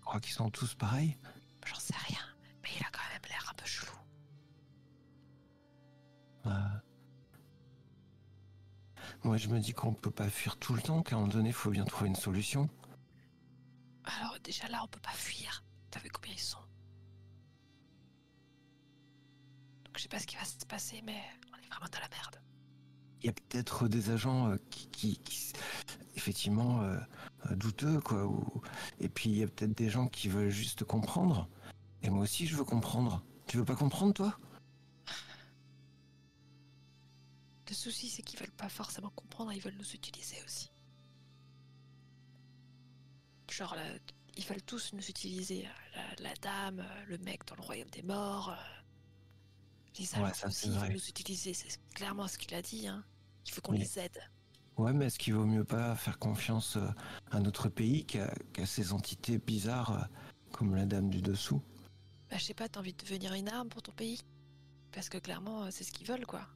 Je 0.00 0.04
crois 0.04 0.20
qu'ils 0.20 0.32
sont 0.34 0.50
tous 0.50 0.74
pareils. 0.74 1.16
J'en 1.64 1.76
sais 1.78 1.94
rien, 2.08 2.20
mais 2.62 2.68
il 2.76 2.82
a 2.82 2.90
quand 2.90 3.02
même 3.12 3.22
l'air 3.28 3.48
un 3.50 3.54
peu 3.54 3.64
chelou. 3.66 3.92
Euh, 6.46 6.50
Moi, 9.24 9.36
je 9.36 9.48
me 9.48 9.58
dis 9.60 9.72
qu'on 9.72 9.94
peut 9.94 10.10
pas 10.10 10.28
fuir 10.28 10.56
tout 10.58 10.74
le 10.74 10.82
temps, 10.82 11.02
qu'à 11.02 11.16
un 11.16 11.20
moment 11.20 11.32
donné, 11.32 11.48
il 11.50 11.54
faut 11.54 11.70
bien 11.70 11.84
trouver 11.84 12.08
une 12.08 12.16
solution. 12.16 12.68
Alors 14.04 14.38
déjà 14.42 14.68
là, 14.68 14.80
on 14.84 14.88
peut 14.88 15.00
pas 15.00 15.10
fuir. 15.12 15.64
T'as 15.90 16.00
vu 16.00 16.10
combien 16.10 16.32
ils 16.32 16.38
sont? 16.38 16.58
Je 19.96 20.02
sais 20.02 20.08
pas 20.08 20.18
ce 20.18 20.26
qui 20.26 20.36
va 20.36 20.44
se 20.44 20.64
passer, 20.66 21.02
mais 21.04 21.20
on 21.52 21.56
est 21.56 21.68
vraiment 21.68 21.86
dans 21.92 22.00
la 22.00 22.08
merde. 22.08 22.40
Il 23.22 23.26
y 23.26 23.28
a 23.28 23.32
peut-être 23.32 23.88
des 23.88 24.10
agents 24.10 24.50
euh, 24.50 24.56
qui, 24.70 24.88
qui- 24.88 25.16
qui- 25.18 25.52
effectivement, 26.14 26.82
euh, 26.82 26.98
euh, 27.50 27.56
douteux, 27.56 28.00
quoi. 28.00 28.26
ou- 28.26 28.62
Et 29.00 29.08
puis, 29.08 29.30
il 29.30 29.36
y 29.38 29.42
a 29.42 29.48
peut-être 29.48 29.76
des 29.76 29.88
gens 29.90 30.06
qui 30.08 30.28
veulent 30.28 30.50
juste 30.50 30.84
comprendre. 30.84 31.48
Et 32.02 32.10
moi 32.10 32.22
aussi, 32.22 32.46
je 32.46 32.56
veux 32.56 32.64
comprendre. 32.64 33.24
Tu 33.46 33.56
veux 33.56 33.64
pas 33.64 33.74
comprendre, 33.76 34.12
toi? 34.12 34.38
Le 37.68 37.74
souci, 37.74 38.08
c'est 38.08 38.22
qu'ils 38.22 38.38
veulent 38.38 38.50
pas 38.52 38.68
forcément 38.68 39.10
comprendre, 39.10 39.52
ils 39.52 39.60
veulent 39.60 39.76
nous 39.76 39.92
utiliser 39.92 40.36
aussi. 40.44 40.70
Genre, 43.50 43.74
là, 43.74 43.82
ils 44.36 44.44
veulent 44.44 44.62
tous 44.62 44.92
nous 44.92 45.04
utiliser. 45.08 45.66
La, 45.94 46.28
la 46.30 46.34
dame, 46.34 46.86
le 47.08 47.18
mec 47.18 47.44
dans 47.46 47.56
le 47.56 47.62
royaume 47.62 47.90
des 47.90 48.02
morts. 48.02 48.54
Les 49.98 50.14
agents 50.14 50.24
Ouais, 50.24 50.34
ça, 50.34 50.46
aussi, 50.48 50.66
ils 50.68 50.72
veulent 50.78 50.92
nous 50.92 51.08
utiliser. 51.08 51.54
C'est 51.54 51.78
clairement 51.94 52.28
ce 52.28 52.36
qu'il 52.38 52.54
a 52.54 52.62
dit. 52.62 52.86
Hein. 52.88 53.04
Il 53.46 53.52
faut 53.52 53.60
qu'on 53.60 53.72
Mais- 53.72 53.78
les 53.78 53.98
aide. 53.98 54.18
Ouais, 54.76 54.92
mais 54.92 55.06
est-ce 55.06 55.18
qu'il 55.18 55.32
vaut 55.34 55.46
mieux 55.46 55.64
pas 55.64 55.94
faire 55.96 56.18
confiance 56.18 56.76
euh, 56.76 56.86
à 57.30 57.40
notre 57.40 57.68
pays 57.70 58.04
qu'à 58.04 58.28
ces 58.66 58.92
entités 58.92 59.38
bizarres 59.38 59.92
euh, 60.02 60.04
comme 60.52 60.74
la 60.74 60.84
dame 60.84 61.08
du 61.08 61.22
dessous? 61.22 61.62
Bah, 62.30 62.36
je 62.38 62.44
sais 62.44 62.54
pas, 62.54 62.68
t'as 62.68 62.80
envie 62.80 62.92
de 62.92 62.98
devenir 63.02 63.32
une 63.32 63.48
arme 63.48 63.68
pour 63.70 63.80
ton 63.82 63.92
pays? 63.92 64.20
Parce 64.92 65.08
que 65.08 65.16
clairement, 65.16 65.64
euh, 65.64 65.68
c'est 65.70 65.84
ce 65.84 65.92
qu'ils 65.92 66.06
veulent, 66.06 66.26
quoi. 66.26 66.46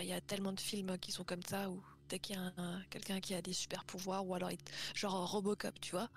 Il 0.00 0.06
y 0.08 0.12
a 0.12 0.20
tellement 0.20 0.52
de 0.52 0.60
films 0.60 0.98
qui 0.98 1.12
sont 1.12 1.24
comme 1.24 1.42
ça 1.42 1.70
où 1.70 1.82
dès 2.08 2.18
qu'il 2.18 2.36
y 2.36 2.38
a 2.38 2.42
un- 2.42 2.52
un- 2.56 2.82
quelqu'un 2.90 3.20
qui 3.20 3.34
a 3.34 3.42
des 3.42 3.52
super 3.52 3.84
pouvoirs, 3.84 4.26
ou 4.26 4.34
alors 4.34 4.50
genre 4.94 5.30
Robocop, 5.30 5.78
tu 5.80 5.92
vois, 5.92 6.08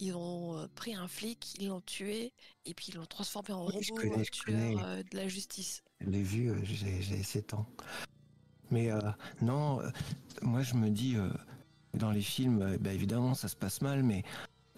ils 0.00 0.14
ont 0.14 0.58
euh, 0.58 0.66
pris 0.74 0.94
un 0.94 1.08
flic, 1.08 1.54
ils 1.60 1.68
l'ont 1.68 1.80
tué, 1.80 2.32
et 2.64 2.74
puis 2.74 2.86
ils 2.88 2.94
l'ont 2.96 3.06
transformé 3.06 3.52
en 3.52 3.64
robot 3.64 3.80
connais, 3.94 4.24
je 4.24 4.30
tueur 4.30 4.84
euh, 4.84 5.02
de 5.02 5.16
la 5.16 5.28
justice. 5.28 5.82
Je 6.00 6.10
l'ai 6.10 6.22
vu, 6.22 6.52
j'ai 6.64 7.02
j'ai 7.02 7.22
7 7.22 7.54
ans. 7.54 7.66
Mais 8.70 8.90
euh, 8.90 9.00
non, 9.40 9.80
euh, 9.80 9.90
moi 10.42 10.62
je 10.62 10.74
me 10.74 10.90
dis, 10.90 11.16
dans 11.94 12.10
les 12.10 12.22
films, 12.22 12.76
bah, 12.78 12.92
évidemment 12.92 13.34
ça 13.34 13.48
se 13.48 13.56
passe 13.56 13.80
mal, 13.80 14.02
mais 14.02 14.22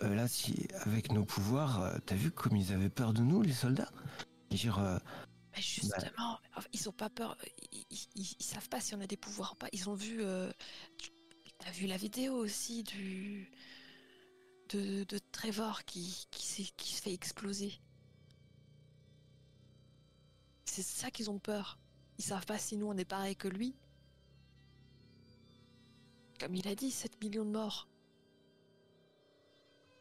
là, 0.01 0.29
si 0.29 0.69
avec 0.87 1.13
nos 1.13 1.25
pouvoirs, 1.25 1.99
t'as 2.07 2.15
vu 2.15 2.31
comme 2.31 2.57
ils 2.57 2.73
avaient 2.73 2.89
peur 2.91 3.13
de 3.13 3.23
nous, 3.23 3.43
les 3.43 3.53
soldats? 3.53 3.91
Dire, 4.51 4.81
Mais 5.55 5.63
justement, 5.63 6.39
ils 6.73 6.89
ont 6.89 6.93
pas 6.93 7.11
peur, 7.11 7.37
ils, 7.73 7.85
ils- 7.91 8.09
ils- 8.15 8.37
ils 8.39 8.45
savent 8.45 8.69
pas 8.69 8.81
si 8.81 8.95
on 8.95 9.01
a 9.01 9.07
des 9.07 9.17
pouvoirs 9.17 9.53
ou 9.53 9.57
pas. 9.57 9.69
Ils 9.73 9.89
ont 9.89 9.95
vu, 9.95 10.23
tu 10.99 11.11
as 11.67 11.73
vu 11.73 11.87
la 11.87 11.97
vidéo 11.97 12.35
aussi 12.35 12.83
du 12.85 13.51
de, 14.71 15.05
de 15.05 15.19
Trevor 15.33 15.85
qui, 15.85 16.27
qui, 16.31 16.47
se 16.47 17.03
fait 17.03 17.13
exploser. 17.13 17.81
C'est 20.65 20.83
ça 20.83 21.11
qu'ils 21.11 21.31
ont 21.31 21.39
peur. 21.39 21.79
Ils 22.19 22.25
savent 22.25 22.47
pas 22.47 22.59
si 22.59 22.77
nous 22.77 22.87
on 22.87 22.97
est 22.97 23.05
pareil 23.05 23.37
que 23.37 23.49
lui. 23.49 23.75
Comme 26.39 26.55
il 26.55 26.67
a 26.69 26.75
dit, 26.75 26.91
7 26.91 27.21
millions 27.23 27.45
de 27.45 27.51
morts. 27.51 27.89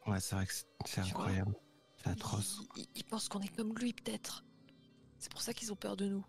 ouais, 0.07 0.19
c'est 0.19 0.35
vrai 0.35 0.45
que 0.45 0.53
c'est- 0.85 0.99
incroyable, 1.01 1.55
c'est 1.97 2.09
atroce. 2.09 2.59
Ils, 2.75 2.81
ils- 2.83 2.89
ils 2.95 3.03
pensent 3.03 3.27
qu'on 3.29 3.41
est 3.41 3.55
comme 3.55 3.73
lui 3.77 3.93
peut-être. 3.93 4.43
C'est 5.17 5.31
pour 5.31 5.41
ça 5.41 5.53
qu'ils 5.53 5.71
ont 5.73 5.75
peur 5.75 5.97
de 5.97 6.07
nous. 6.07 6.25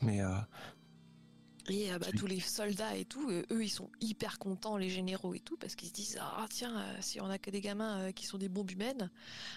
Mais 0.00 0.20
euh, 0.22 0.38
Et 1.70 1.92
euh, 1.92 1.98
bah, 1.98 2.06
tous 2.16 2.26
les 2.26 2.40
soldats 2.40 2.96
et 2.96 3.04
tout, 3.04 3.28
euh, 3.30 3.44
eux, 3.50 3.62
ils 3.62 3.68
sont 3.68 3.90
hyper 4.00 4.38
contents, 4.38 4.76
les 4.78 4.88
généraux 4.88 5.34
et 5.34 5.40
tout, 5.40 5.56
parce 5.58 5.74
qu'ils 5.76 5.88
se 5.88 5.92
disent 5.92 6.18
Ah, 6.20 6.46
tiens, 6.50 6.78
euh, 6.80 6.96
si 7.00 7.20
on 7.20 7.28
a 7.28 7.38
que 7.38 7.50
des 7.50 7.60
gamins 7.60 8.10
qui 8.12 8.24
sont 8.26 8.38
des 8.38 8.48
bombes 8.48 8.70
humaines, 8.70 9.10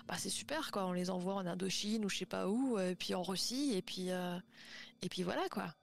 bah 0.08 0.16
c'est 0.18 0.30
super, 0.30 0.72
quoi. 0.72 0.86
On 0.88 0.92
les 0.92 1.10
envoie 1.10 1.36
en 1.36 1.46
Indochine 1.46 2.04
ou 2.04 2.10
je 2.10 2.18
sais 2.18 2.26
pas 2.26 2.50
où, 2.50 2.78
euh, 2.78 2.96
puis 2.96 3.16
en 3.16 3.24
Russie, 3.24 3.74
et 3.76 3.82
puis, 3.82 4.10
et 4.10 5.10
puis 5.10 5.24
voilà, 5.24 5.48
quoi. 5.50 5.74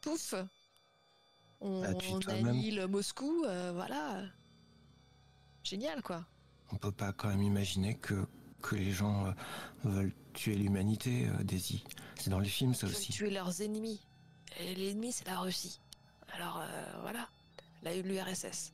Pouf 0.00 0.34
On, 1.60 1.82
Bah, 1.82 1.88
on 2.10 2.20
annihile 2.28 2.86
Moscou, 2.88 3.42
voilà. 3.74 4.22
Génial, 5.62 6.02
quoi. 6.02 6.24
on 6.72 6.76
peut 6.76 6.92
pas 6.92 7.12
quand 7.12 7.28
même 7.28 7.42
imaginer 7.42 7.94
que, 7.96 8.14
que 8.62 8.76
les 8.76 8.92
gens 8.92 9.34
veulent 9.84 10.14
tuer 10.32 10.54
l'humanité, 10.54 11.28
Daisy. 11.42 11.84
C'est 12.16 12.30
dans 12.30 12.38
les 12.40 12.48
films 12.48 12.72
ça 12.74 12.86
Ils 12.86 12.90
veulent 12.92 12.98
aussi. 13.00 13.12
tuer 13.12 13.30
leurs 13.30 13.60
ennemis. 13.60 14.00
L'ennemi, 14.58 15.12
c'est 15.12 15.26
la 15.26 15.38
Russie. 15.38 15.80
Alors, 16.34 16.58
euh, 16.60 16.98
voilà. 17.02 17.28
Là, 17.82 17.94
l'URSS. 17.94 18.72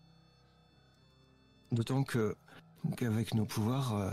D'autant 1.72 2.04
que 2.04 2.36
qu'avec 2.96 3.34
nos 3.34 3.44
pouvoirs, 3.44 3.94
euh, 3.94 4.10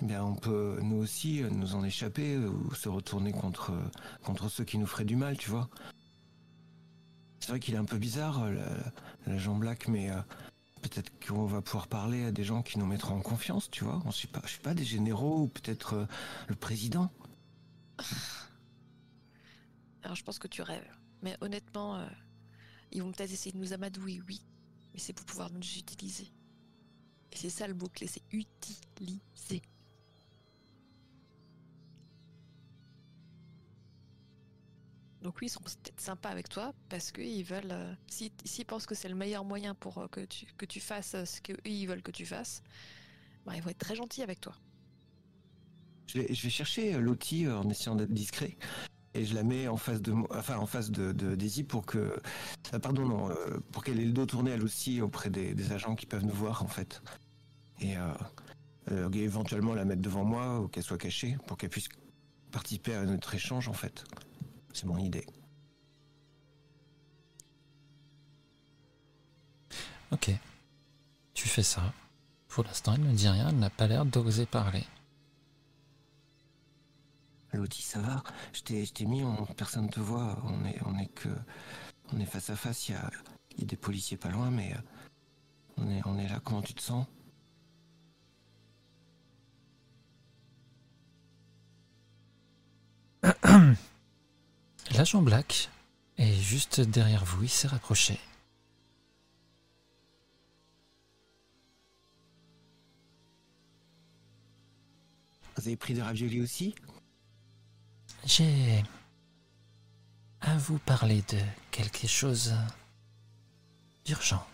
eh 0.00 0.06
bien, 0.06 0.24
on 0.24 0.34
peut 0.34 0.78
nous 0.82 0.96
aussi 0.96 1.42
euh, 1.42 1.50
nous 1.50 1.74
en 1.74 1.84
échapper 1.84 2.38
ou 2.38 2.74
se 2.74 2.88
retourner 2.88 3.32
contre 3.32 3.72
contre 4.22 4.48
ceux 4.48 4.64
qui 4.64 4.78
nous 4.78 4.86
feraient 4.86 5.04
du 5.04 5.16
mal, 5.16 5.36
tu 5.36 5.50
vois. 5.50 5.68
C'est 7.42 7.50
vrai 7.50 7.58
qu'il 7.58 7.74
est 7.74 7.78
un 7.78 7.84
peu 7.84 7.98
bizarre, 7.98 8.48
l'agent 9.26 9.56
Black, 9.56 9.88
mais 9.88 10.10
euh, 10.10 10.20
peut-être 10.80 11.10
qu'on 11.26 11.44
va 11.44 11.60
pouvoir 11.60 11.88
parler 11.88 12.24
à 12.24 12.30
des 12.30 12.44
gens 12.44 12.62
qui 12.62 12.78
nous 12.78 12.86
mettront 12.86 13.16
en 13.16 13.20
confiance, 13.20 13.68
tu 13.68 13.82
vois. 13.82 14.00
On 14.04 14.10
pas, 14.28 14.40
je 14.44 14.50
suis 14.50 14.60
pas 14.60 14.74
des 14.74 14.84
généraux 14.84 15.42
ou 15.42 15.48
peut-être 15.48 15.94
euh, 15.94 16.06
le 16.46 16.54
président. 16.54 17.10
Alors 20.04 20.14
je 20.14 20.22
pense 20.22 20.38
que 20.38 20.46
tu 20.46 20.62
rêves. 20.62 20.88
Mais 21.22 21.36
honnêtement, 21.40 21.96
euh, 21.96 22.06
ils 22.90 23.02
vont 23.02 23.12
peut-être 23.12 23.32
essayer 23.32 23.52
de 23.52 23.58
nous 23.58 23.72
amadouer, 23.72 24.20
oui. 24.28 24.40
Mais 24.92 24.98
c'est 25.00 25.12
pour 25.12 25.24
pouvoir 25.24 25.50
nous 25.50 25.60
utiliser. 25.60 26.32
Et 27.32 27.36
c'est 27.36 27.50
ça 27.50 27.66
le 27.66 27.74
mot-clé, 27.74 28.06
c'est 28.06 28.22
utiliser. 28.32 29.62
Donc 35.22 35.36
oui, 35.40 35.46
ils 35.46 35.50
sont 35.50 35.60
peut-être 35.60 36.00
sympas 36.00 36.30
avec 36.30 36.48
toi 36.48 36.74
parce 36.88 37.12
qu'ils 37.12 37.44
veulent... 37.44 37.70
euh, 37.70 37.94
si- 38.08 38.32
S'ils 38.44 38.66
pensent 38.66 38.86
que 38.86 38.94
c'est 38.96 39.08
le 39.08 39.14
meilleur 39.14 39.44
moyen 39.44 39.74
pour 39.74 39.98
euh, 39.98 40.08
que 40.08 40.24
tu, 40.24 40.46
que 40.58 40.66
tu 40.66 40.80
fasses 40.80 41.14
ce 41.24 41.40
qu'eux, 41.40 41.56
ils 41.64 41.86
veulent 41.86 42.02
que 42.02 42.10
tu 42.10 42.26
fasses, 42.26 42.62
bah, 43.46 43.54
ils 43.56 43.62
vont 43.62 43.70
être 43.70 43.78
très 43.78 43.94
gentils 43.94 44.22
avec 44.22 44.40
toi. 44.40 44.54
Je 46.08 46.18
vais, 46.20 46.34
je 46.34 46.42
vais 46.42 46.50
chercher 46.50 46.98
l'outil 46.98 47.48
en 47.48 47.68
essayant 47.70 47.94
d'être 47.94 48.12
discret 48.12 48.56
et 49.14 49.24
je 49.24 49.34
la 49.34 49.42
mets 49.42 49.68
en 49.68 49.76
face 49.76 50.00
de 50.00 50.14
enfin 50.30 50.56
en 50.56 50.66
face 50.66 50.90
de, 50.90 51.12
Daisy 51.34 51.64
pour 51.64 51.84
que, 51.84 52.16
ah, 52.72 52.78
pardon 52.78 53.06
non, 53.06 53.30
euh, 53.30 53.58
pour 53.70 53.84
qu'elle 53.84 54.00
ait 54.00 54.04
le 54.04 54.12
dos 54.12 54.26
tourné 54.26 54.52
elle 54.52 54.62
aussi 54.62 55.00
auprès 55.00 55.30
des, 55.30 55.72
agents 55.72 55.94
qui 55.94 56.06
peuvent 56.06 56.24
nous 56.24 56.32
voir 56.32 56.62
en 56.62 56.68
fait 56.68 57.02
et 57.80 57.96
euh, 57.96 58.12
euh, 58.90 59.10
éventuellement 59.12 59.74
la 59.74 59.84
mettre 59.84 60.02
devant 60.02 60.24
moi 60.24 60.60
ou 60.60 60.68
qu'elle 60.68 60.82
soit 60.82 60.98
cachée 60.98 61.36
pour 61.46 61.56
qu'elle 61.56 61.70
puisse 61.70 61.88
participer 62.50 62.94
à 62.94 63.04
notre 63.04 63.34
échange 63.34 63.68
en 63.68 63.72
fait. 63.72 64.04
C'est 64.72 64.86
mon 64.86 64.98
idée. 64.98 65.26
Ok. 70.10 70.30
Tu 71.34 71.48
fais 71.48 71.62
ça. 71.62 71.92
Pour 72.48 72.64
l'instant, 72.64 72.94
elle 72.94 73.02
ne 73.02 73.12
dit 73.12 73.28
rien, 73.28 73.48
elle 73.48 73.58
n'a 73.58 73.70
pas 73.70 73.86
l'air 73.86 74.04
d'oser 74.04 74.44
parler. 74.44 74.84
L'outil 77.52 77.82
ça 77.82 77.98
va 78.00 78.22
Je 78.52 78.62
t'ai 78.62 79.04
mis, 79.04 79.22
on, 79.22 79.44
personne 79.44 79.90
te 79.90 80.00
voit, 80.00 80.38
on 80.44 80.64
est, 80.64 80.78
on 80.86 80.98
est 80.98 81.08
que, 81.08 81.28
on 82.12 82.20
est 82.20 82.26
face 82.26 82.50
à 82.50 82.56
face. 82.56 82.88
Il 82.88 82.92
y 82.92 82.94
a, 82.94 83.10
il 83.56 83.60
y 83.60 83.64
a 83.64 83.66
des 83.66 83.76
policiers 83.76 84.16
pas 84.16 84.30
loin, 84.30 84.50
mais 84.50 84.72
euh, 84.72 84.78
on 85.76 85.90
est, 85.90 86.00
on 86.06 86.18
est 86.18 86.28
là. 86.28 86.40
Comment 86.42 86.62
tu 86.62 86.72
te 86.74 86.80
sens? 86.80 87.06
L'agent 94.92 95.22
Black 95.22 95.70
est 96.18 96.34
juste 96.34 96.80
derrière 96.80 97.24
vous, 97.24 97.44
il 97.44 97.48
s'est 97.48 97.68
rapproché. 97.68 98.18
Vous 105.56 105.68
avez 105.68 105.76
pris 105.76 105.94
des 105.94 106.02
raviolis 106.02 106.40
aussi? 106.40 106.74
J'ai 108.24 108.84
à 110.40 110.56
vous 110.56 110.78
parler 110.78 111.22
de 111.22 111.38
quelque 111.70 112.06
chose 112.06 112.54
d'urgent. 114.04 114.44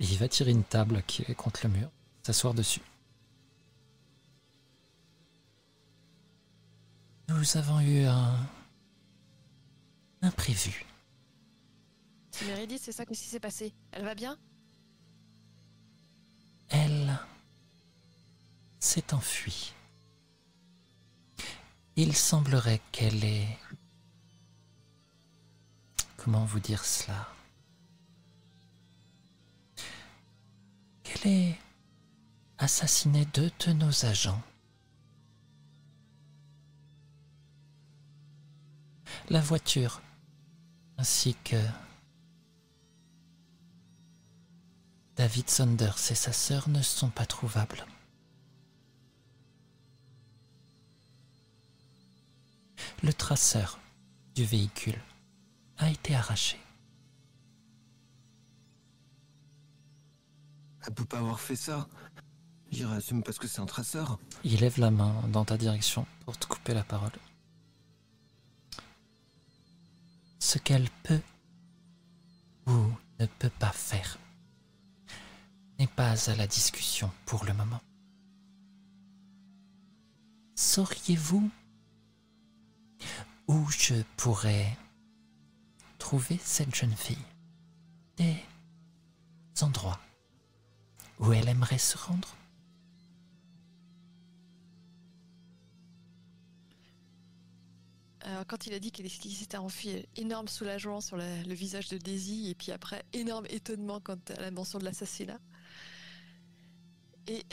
Il 0.00 0.16
va 0.18 0.28
tirer 0.28 0.52
une 0.52 0.64
table 0.64 1.02
qui 1.06 1.22
est 1.22 1.34
contre 1.34 1.66
le 1.66 1.72
mur, 1.72 1.90
s'asseoir 2.22 2.54
dessus. 2.54 2.82
Nous 7.28 7.56
avons 7.56 7.80
eu 7.80 8.04
un 8.04 8.36
imprévu. 10.22 10.86
Meredith, 12.46 12.80
c'est 12.82 12.92
ça 12.92 13.04
qui 13.04 13.16
s'est 13.16 13.40
passé 13.40 13.72
Elle 13.92 14.04
va 14.04 14.14
bien? 14.14 14.38
Elle 16.68 17.18
s'est 18.88 19.12
enfuie. 19.12 19.74
Il 21.96 22.16
semblerait 22.16 22.80
qu'elle 22.90 23.22
ait... 23.22 23.58
Comment 26.16 26.46
vous 26.46 26.58
dire 26.58 26.82
cela? 26.86 27.28
Qu'elle 31.02 31.30
ait 31.30 31.58
assassiné 32.56 33.26
deux 33.26 33.52
de 33.66 33.72
nos 33.74 34.06
agents. 34.06 34.42
La 39.28 39.42
voiture 39.42 40.00
ainsi 40.96 41.36
que 41.44 41.62
David 45.16 45.50
Saunders 45.50 45.98
et 46.10 46.14
sa 46.14 46.32
sœur 46.32 46.70
ne 46.70 46.80
sont 46.80 47.10
pas 47.10 47.26
trouvables. 47.26 47.84
Le 53.02 53.12
traceur 53.12 53.78
du 54.34 54.44
véhicule 54.44 55.00
a 55.78 55.90
été 55.90 56.14
arraché. 56.14 56.58
Elle 60.86 60.94
peut 60.94 61.04
pas 61.04 61.18
avoir 61.18 61.40
fait 61.40 61.56
ça. 61.56 61.88
C'est 62.72 63.12
même 63.12 63.22
parce 63.22 63.38
que 63.38 63.46
c'est 63.46 63.60
un 63.60 63.66
traceur. 63.66 64.18
Il 64.44 64.60
lève 64.60 64.78
la 64.78 64.90
main 64.90 65.14
dans 65.28 65.44
ta 65.44 65.56
direction 65.56 66.06
pour 66.24 66.36
te 66.38 66.46
couper 66.46 66.74
la 66.74 66.84
parole. 66.84 67.12
Ce 70.38 70.58
qu'elle 70.58 70.88
peut 71.02 71.20
ou 72.66 72.92
ne 73.18 73.26
peut 73.26 73.50
pas 73.50 73.72
faire 73.72 74.18
n'est 75.78 75.86
pas 75.86 76.30
à 76.30 76.36
la 76.36 76.46
discussion 76.46 77.10
pour 77.26 77.44
le 77.44 77.54
moment. 77.54 77.80
Sauriez-vous 80.54 81.50
où 83.48 83.66
je 83.70 83.94
pourrais 84.16 84.76
trouver 85.98 86.38
cette 86.42 86.74
jeune 86.74 86.94
fille 86.94 87.16
Des 88.16 88.36
endroits 89.62 89.98
où 91.18 91.32
elle 91.32 91.48
aimerait 91.48 91.78
se 91.78 91.98
rendre 91.98 92.28
Alors, 98.20 98.46
quand 98.46 98.66
il 98.66 98.74
a 98.74 98.78
dit 98.78 98.92
qu'il 98.92 99.10
s'était 99.10 99.56
enfui, 99.56 100.04
énorme 100.16 100.48
soulagement 100.48 101.00
sur 101.00 101.16
le 101.16 101.54
visage 101.54 101.88
de 101.88 101.96
Daisy, 101.96 102.50
et 102.50 102.54
puis 102.54 102.72
après, 102.72 103.02
énorme 103.14 103.46
étonnement 103.48 104.00
quant 104.00 104.18
à 104.36 104.40
la 104.42 104.50
mention 104.50 104.78
de 104.78 104.84
l'assassinat. 104.84 105.40
Et 107.26 107.46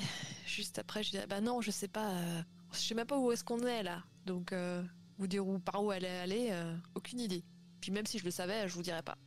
juste 0.46 0.78
après, 0.78 1.02
je 1.02 1.12
dis 1.12 1.18
ah 1.18 1.28
bah 1.28 1.40
non, 1.40 1.62
je 1.62 1.72
sais 1.72 1.88
pas, 1.88 2.12
euh, 2.12 2.42
je 2.74 2.80
sais 2.80 2.94
même 2.94 3.08
pas 3.08 3.18
où 3.18 3.32
est-ce 3.32 3.44
qu'on 3.46 3.60
est 3.60 3.84
là. 3.84 4.04
Donc, 4.26 4.52
euh, 4.52 4.84
vous 5.18 5.28
dire 5.28 5.46
où, 5.48 5.60
par 5.60 5.84
où 5.84 5.92
elle 5.92 6.06
est 6.06 6.20
allée, 6.20 6.48
euh, 6.52 6.76
aucune 6.96 7.20
idée. 7.20 7.44
Puis 7.82 7.92
même 7.92 8.06
si 8.06 8.20
je 8.20 8.26
le 8.26 8.32
savais, 8.32 8.68
je 8.68 8.74
vous 8.74 8.82
dirais 8.82 9.04
pas. 9.04 9.18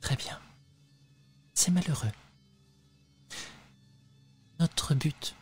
Très 0.00 0.16
bien. 0.16 0.38
C'est 1.54 1.70
malheureux. 1.72 2.10
Notre 4.60 4.94
but 4.94 5.34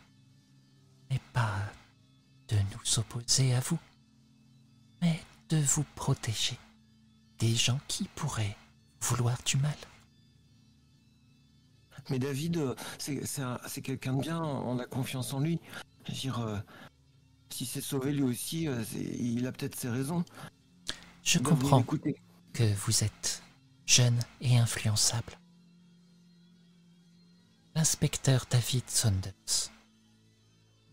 n'est 1.11 1.21
pas 1.33 1.53
de 2.49 2.57
nous 2.57 2.99
opposer 2.99 3.55
à 3.55 3.61
vous, 3.61 3.79
mais 5.03 5.21
de 5.49 5.59
vous 5.59 5.85
protéger 5.95 6.59
des 7.39 7.55
gens 7.55 7.81
qui 7.89 8.05
pourraient 8.15 8.57
vouloir 9.01 9.37
du 9.45 9.57
mal. 9.59 9.77
Mais 12.09 12.19
David, 12.19 12.57
euh, 12.59 12.75
c'est 12.99 13.25
c'est 13.27 13.43
un- 13.43 13.59
c'est 13.67 13.83
quelqu'un 13.83 14.15
de 14.15 14.21
bien, 14.21 14.41
on 14.41 14.79
a 14.79 14.87
confiance 14.87 15.33
en 15.33 15.41
lui. 15.41 15.61
Je 16.07 16.13
veux 16.13 16.19
dire, 16.19 16.63
si 17.51 17.67
c'est 17.67 17.81
sauvé 17.81 18.13
lui 18.13 18.23
aussi, 18.23 18.69
euh, 18.69 18.83
il 18.95 19.47
a 19.47 19.53
peut-être 19.53 19.77
ses 19.77 19.89
raisons. 19.89 20.25
Je 21.23 21.39
comprends 21.39 21.83
que 21.83 22.75
vous 22.87 23.05
êtes 23.05 23.43
jeune 23.87 24.19
et 24.41 24.59
influençable. 24.59 25.39
L'inspecteur 27.75 28.47
David 28.51 28.89
Saunders 28.89 29.71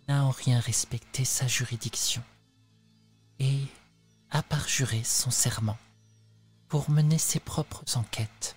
n'a 0.08 0.26
en 0.26 0.32
rien 0.32 0.60
respecté 0.60 1.24
sa 1.24 1.47
juridiction 1.47 2.24
et 3.39 3.60
a 4.32 4.43
parjuré 4.43 5.01
son 5.04 5.32
serment 5.32 5.78
pour 6.68 6.89
mener 6.89 7.18
ses 7.18 7.39
propres 7.39 7.97
enquêtes. 7.97 8.56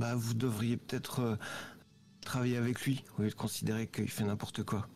Bah, 0.00 0.14
vous 0.14 0.34
devriez 0.34 0.76
peut-être 0.76 1.20
euh, 1.20 1.36
travailler 2.30 2.56
avec 2.58 2.82
lui, 2.82 3.02
au 3.18 3.22
lieu 3.22 3.30
de 3.30 3.34
considérer 3.34 3.88
qu'il 3.88 4.08
fait 4.08 4.24
n'importe 4.24 4.62
quoi. 4.62 4.86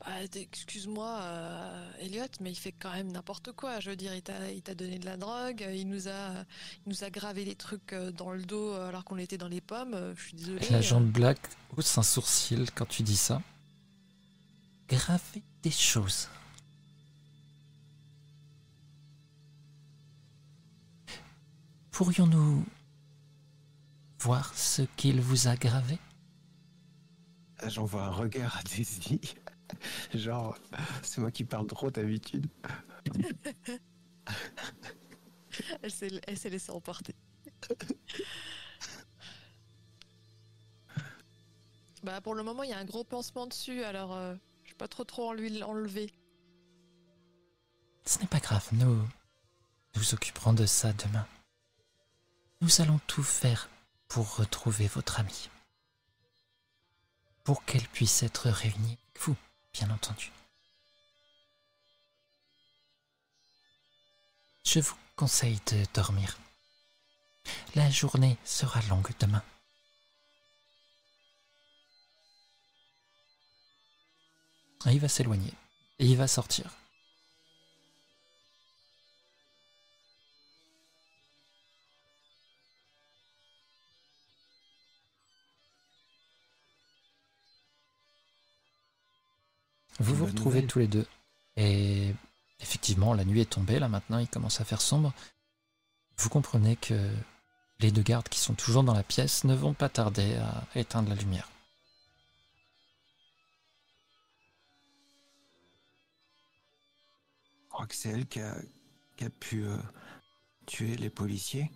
Bah, 0.00 0.12
excuse-moi, 0.32 1.20
euh, 1.22 1.90
Elliot, 2.00 2.32
mais 2.40 2.52
il 2.52 2.54
fait 2.54 2.72
quand 2.72 2.92
même 2.92 3.10
n'importe 3.10 3.50
quoi. 3.52 3.80
Je 3.80 3.90
veux 3.90 3.96
dire, 3.96 4.14
il 4.14 4.22
t'a, 4.22 4.52
il 4.52 4.62
t'a 4.62 4.74
donné 4.76 4.98
de 5.00 5.04
la 5.04 5.16
drogue, 5.16 5.66
il 5.74 5.88
nous 5.88 6.06
a, 6.08 6.44
il 6.86 6.90
nous 6.92 7.02
a 7.02 7.10
gravé 7.10 7.44
des 7.44 7.56
trucs 7.56 7.92
euh, 7.92 8.12
dans 8.12 8.30
le 8.32 8.42
dos 8.42 8.70
euh, 8.72 8.88
alors 8.88 9.04
qu'on 9.04 9.18
était 9.18 9.36
dans 9.36 9.48
les 9.48 9.60
pommes. 9.60 9.94
euh, 9.94 10.14
Je 10.16 10.22
suis 10.22 10.36
désolée. 10.36 10.68
L'agent 10.70 11.00
euh. 11.00 11.04
Black 11.04 11.40
hausse 11.76 11.98
un 11.98 12.04
sourcil 12.04 12.70
quand 12.74 12.86
tu 12.88 13.02
dis 13.02 13.16
ça. 13.16 13.42
Graver 14.88 15.42
des 15.64 15.72
choses. 15.72 16.28
Pourrions-nous 21.90 22.64
voir 24.18 24.54
ce 24.54 24.82
qu'il 24.96 25.20
vous 25.20 25.48
a 25.48 25.56
gravé? 25.56 25.98
Ah, 27.58 27.68
J'envoie 27.68 28.04
un 28.04 28.10
regard 28.10 28.56
à 28.56 28.62
Daisy. 28.62 29.20
Genre, 30.14 30.56
c'est 31.02 31.20
moi 31.20 31.30
qui 31.30 31.44
parle 31.44 31.66
trop 31.66 31.90
d'habitude. 31.90 32.46
Elle 35.82 35.90
s'est, 35.90 36.08
laissée 36.50 36.70
emporter. 36.70 37.14
bah, 42.02 42.20
pour 42.20 42.34
le 42.34 42.42
moment, 42.42 42.62
il 42.62 42.70
y 42.70 42.72
a 42.72 42.78
un 42.78 42.84
gros 42.84 43.04
pansement 43.04 43.46
dessus, 43.46 43.82
alors 43.82 44.14
euh, 44.14 44.34
je 44.64 44.70
vais 44.70 44.76
pas 44.76 44.88
trop 44.88 45.04
trop 45.04 45.30
en 45.30 45.32
lui 45.32 45.50
l'enlever. 45.50 46.12
Ce 48.04 48.18
n'est 48.20 48.26
pas 48.26 48.40
grave, 48.40 48.68
nous 48.72 49.02
nous 49.96 50.14
occuperons 50.14 50.52
de 50.52 50.64
ça 50.64 50.92
demain. 50.92 51.26
Nous 52.60 52.80
allons 52.80 53.00
tout 53.06 53.22
faire 53.22 53.68
pour 54.08 54.36
retrouver 54.36 54.88
votre 54.88 55.20
amie. 55.20 55.50
Pour 57.44 57.64
qu'elle 57.64 57.86
puisse 57.88 58.22
être 58.22 58.48
réunie 58.50 58.98
avec 58.98 59.22
vous, 59.22 59.36
bien 59.72 59.90
entendu. 59.90 60.32
Je 64.64 64.80
vous 64.80 64.96
conseille 65.16 65.60
de 65.70 65.84
dormir. 65.94 66.38
La 67.74 67.90
journée 67.90 68.36
sera 68.44 68.80
longue 68.82 69.12
demain. 69.20 69.42
Il 74.86 75.00
va 75.00 75.08
s'éloigner. 75.08 75.52
Et 75.98 76.06
il 76.06 76.16
va 76.16 76.28
sortir. 76.28 76.70
Vous 90.18 90.26
vous 90.26 90.32
Bonne 90.32 90.36
retrouvez 90.36 90.56
nouvelle. 90.56 90.70
tous 90.70 90.78
les 90.80 90.88
deux. 90.88 91.06
Et 91.56 92.14
effectivement, 92.60 93.14
la 93.14 93.24
nuit 93.24 93.40
est 93.40 93.50
tombée, 93.50 93.78
là 93.78 93.88
maintenant, 93.88 94.18
il 94.18 94.28
commence 94.28 94.60
à 94.60 94.64
faire 94.64 94.80
sombre. 94.80 95.12
Vous 96.18 96.28
comprenez 96.28 96.76
que 96.76 97.10
les 97.80 97.90
deux 97.92 98.02
gardes 98.02 98.28
qui 98.28 98.40
sont 98.40 98.54
toujours 98.54 98.82
dans 98.82 98.94
la 98.94 99.02
pièce 99.04 99.44
ne 99.44 99.54
vont 99.54 99.74
pas 99.74 99.88
tarder 99.88 100.36
à 100.36 100.64
éteindre 100.74 101.08
la 101.10 101.14
lumière. 101.14 101.48
Je 107.64 107.68
crois 107.70 107.86
que 107.86 107.94
c'est 107.94 108.08
elle 108.10 108.26
qui 108.26 108.40
a, 108.40 108.56
qui 109.16 109.24
a 109.24 109.30
pu 109.30 109.64
euh, 109.64 109.76
tuer 110.66 110.96
les 110.96 111.10
policiers. 111.10 111.70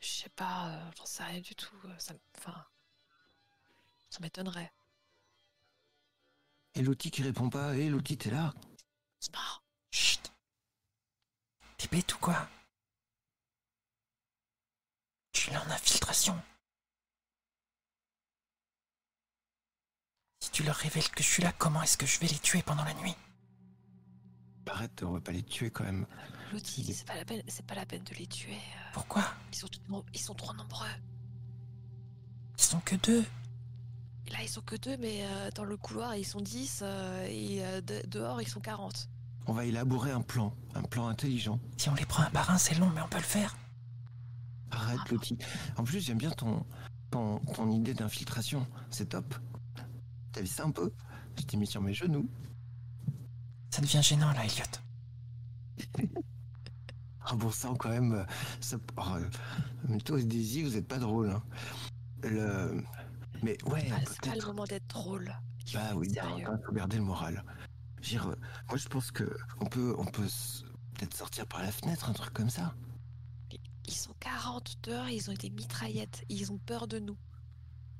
Je 0.00 0.08
sais 0.08 0.28
pas, 0.30 0.68
euh, 0.68 0.90
j'en 0.98 1.06
sais 1.06 1.22
rien 1.24 1.40
du 1.40 1.54
tout. 1.54 1.76
euh, 1.86 1.94
Ça, 1.98 2.12
enfin, 2.38 2.64
ça 4.10 4.20
m'étonnerait. 4.20 4.72
Et 6.74 6.82
l'outil 6.82 7.10
qui 7.10 7.22
répond 7.22 7.50
pas. 7.50 7.76
Et 7.76 7.88
l'outil, 7.88 8.16
t'es 8.16 8.30
là. 8.30 8.52
C'est 9.20 9.32
marrant. 9.32 9.60
Chut 9.90 10.32
T'es 11.76 11.88
bête 11.88 12.14
ou 12.14 12.18
quoi? 12.18 12.48
Tu 15.32 15.50
l'as 15.50 15.62
en 15.66 15.70
infiltration. 15.70 16.40
Si 20.40 20.50
tu 20.50 20.62
leur 20.62 20.76
révèles 20.76 21.08
que 21.10 21.22
je 21.22 21.28
suis 21.28 21.42
là, 21.42 21.52
comment 21.52 21.82
est-ce 21.82 21.96
que 21.96 22.06
je 22.06 22.18
vais 22.20 22.26
les 22.26 22.38
tuer 22.38 22.62
pendant 22.62 22.84
la 22.84 22.94
nuit? 22.94 23.14
Arrête, 24.66 25.02
on 25.02 25.12
va 25.12 25.20
pas 25.20 25.32
les 25.32 25.42
tuer 25.42 25.70
quand 25.70 25.84
même. 25.84 26.06
Lottie, 26.50 26.94
c'est 26.94 27.04
pas 27.06 27.16
la 27.16 27.24
peine, 27.26 27.42
c'est 27.46 27.66
pas 27.66 27.74
la 27.74 27.84
peine 27.84 28.02
de 28.04 28.14
les 28.14 28.26
tuer. 28.26 28.54
euh, 28.54 28.90
Pourquoi? 28.94 29.22
Ils 29.52 29.56
sont, 29.56 29.68
ils 30.14 30.20
sont 30.20 30.34
trop 30.34 30.54
nombreux. 30.54 30.86
Ils 32.58 32.62
sont 32.64 32.80
que 32.80 32.94
deux. 32.96 33.22
Là, 34.30 34.38
ils 34.42 34.48
sont 34.48 34.60
que 34.62 34.76
deux, 34.76 34.96
mais 34.98 35.24
euh, 35.24 35.50
dans 35.54 35.64
le 35.64 35.76
couloir, 35.76 36.14
ils 36.16 36.24
sont 36.24 36.40
10 36.40 36.80
euh, 36.82 37.26
et 37.28 37.64
euh, 37.64 37.80
de- 37.80 38.02
dehors, 38.08 38.40
ils 38.40 38.48
sont 38.48 38.60
40. 38.60 39.08
On 39.46 39.52
va 39.52 39.64
élaborer 39.64 40.12
un 40.12 40.22
plan. 40.22 40.54
Un 40.74 40.82
plan 40.82 41.08
intelligent. 41.08 41.58
Si 41.76 41.88
on 41.88 41.94
les 41.94 42.06
prend 42.06 42.22
un 42.22 42.30
par 42.30 42.50
un, 42.50 42.58
c'est 42.58 42.76
long, 42.76 42.90
mais 42.94 43.00
on 43.02 43.08
peut 43.08 43.18
le 43.18 43.22
faire. 43.24 43.56
Arrête, 44.70 45.00
l'outil. 45.10 45.36
En 45.76 45.84
plus, 45.84 46.00
j'aime 46.00 46.18
bien 46.18 46.30
ton, 46.30 46.64
ton, 47.10 47.40
ton 47.40 47.70
idée 47.70 47.92
d'infiltration. 47.94 48.66
C'est 48.90 49.10
top. 49.10 49.34
T'as 50.32 50.40
vu 50.40 50.46
ça 50.46 50.64
un 50.64 50.70
peu? 50.70 50.92
Je 51.36 51.42
t'ai 51.42 51.56
mis 51.56 51.66
sur 51.66 51.82
mes 51.82 51.92
genoux. 51.92 52.28
Ça 53.70 53.82
devient 53.82 54.02
gênant 54.02 54.32
là, 54.32 54.44
Elliot. 54.44 56.12
Ah 57.24 57.36
bon 57.36 57.52
sang 57.52 57.76
quand 57.76 57.88
même. 57.90 58.26
Ça, 58.60 58.78
oh, 58.96 59.02
euh, 59.14 59.98
toi 60.00 60.20
Daisy, 60.20 60.64
vous 60.64 60.76
êtes 60.76 60.88
pas 60.88 60.98
drôle. 60.98 61.30
Hein. 61.30 61.42
Le... 62.24 62.82
Mais 63.42 63.58
ouais, 63.64 63.88
Ah, 63.92 63.96
c'est 64.06 64.20
pas 64.20 64.26
le 64.26 64.32
peut-être- 64.32 64.46
moment 64.46 64.64
d'être 64.64 64.86
drôle. 64.88 65.34
Il 65.66 65.72
Bah 65.74 65.88
faut 65.92 65.98
oui, 65.98 66.12
bah, 66.14 66.22
il 66.38 66.44
faut 66.64 66.72
garder 66.72 66.96
le 66.96 67.02
moral. 67.04 67.44
Je 68.00 68.02
veux 68.02 68.08
dire, 68.20 68.28
euh, 68.30 68.36
moi 68.68 68.76
je 68.76 68.88
pense 68.88 69.10
que 69.10 69.36
on 69.60 69.66
peut, 69.66 69.94
on 69.98 70.04
peut 70.04 70.26
peut-être 70.94 71.14
sortir 71.16 71.46
par 71.46 71.62
la 71.62 71.70
fenêtre, 71.72 72.08
un 72.08 72.12
truc 72.12 72.32
comme 72.32 72.50
ça. 72.50 72.74
Ils 73.86 73.94
sont 73.94 74.14
40 74.20 74.76
dehors, 74.84 75.08
ils 75.08 75.30
ont 75.30 75.34
des 75.34 75.50
mitraillettes, 75.50 76.24
ils 76.28 76.50
ont 76.52 76.58
peur 76.58 76.86
de 76.88 76.98
nous. 76.98 77.16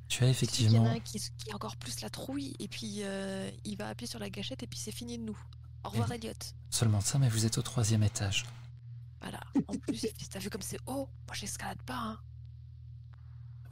Tu 0.08 0.22
as 0.24 0.26
Il 0.26 0.28
y 0.28 0.30
en 0.30 0.32
effectivement 0.32 0.86
a 0.86 0.90
un 0.90 1.00
qui, 1.00 1.18
qui 1.18 1.50
a 1.50 1.54
encore 1.54 1.76
plus 1.76 2.00
la 2.00 2.10
trouille, 2.10 2.54
et 2.58 2.68
puis 2.68 2.98
euh, 3.02 3.50
il 3.64 3.76
va 3.76 3.88
appuyer 3.88 4.08
sur 4.08 4.18
la 4.18 4.30
gâchette, 4.30 4.62
et 4.62 4.66
puis 4.66 4.78
c'est 4.78 4.92
fini 4.92 5.18
de 5.18 5.24
nous. 5.24 5.38
Au 5.84 5.88
revoir, 5.88 6.10
Et- 6.12 6.16
Elliot. 6.16 6.32
seulement 6.70 7.00
ça, 7.00 7.18
mais 7.18 7.28
vous 7.28 7.46
êtes 7.46 7.58
au 7.58 7.62
troisième 7.62 8.02
étage. 8.02 8.44
Voilà. 9.20 9.40
En 9.68 9.74
plus, 9.78 10.04
t'as 10.30 10.38
vu 10.38 10.50
comme 10.50 10.62
c'est 10.62 10.78
haut 10.86 11.08
Moi, 11.26 11.34
j'escalade 11.34 11.82
pas, 11.82 11.96
hein. 11.98 12.18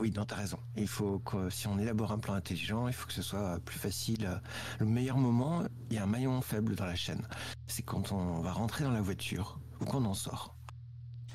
Oui, 0.01 0.11
non, 0.13 0.25
t'as 0.25 0.37
raison. 0.37 0.59
Il 0.77 0.89
faut 0.89 1.19
que 1.21 1.51
si 1.51 1.67
on 1.67 1.79
élabore 1.79 2.13
un 2.13 2.19
plan 2.19 2.33
intelligent, 2.35 2.89
il 2.89 2.95
faut 2.95 3.07
que 3.07 3.13
ce 3.13 3.23
soit 3.23 3.61
plus 3.61 3.79
facile. 3.79 4.25
euh, 4.27 4.39
Le 4.79 4.87
meilleur 4.87 5.19
moment, 5.19 5.63
il 5.91 5.97
y 5.97 5.99
a 5.99 6.05
un 6.05 6.07
maillon 6.07 6.41
faible 6.41 6.75
dans 6.75 6.87
la 6.87 6.97
chaîne. 6.97 7.27
C'est 7.67 7.83
quand 7.83 8.13
on 8.13 8.41
va 8.41 8.53
rentrer 8.53 8.85
dans 8.85 8.93
la 8.93 9.03
voiture 9.03 9.61
ou 9.81 9.85
quand 9.85 9.99
on 9.99 10.07
en 10.07 10.15
sort. 10.15 10.57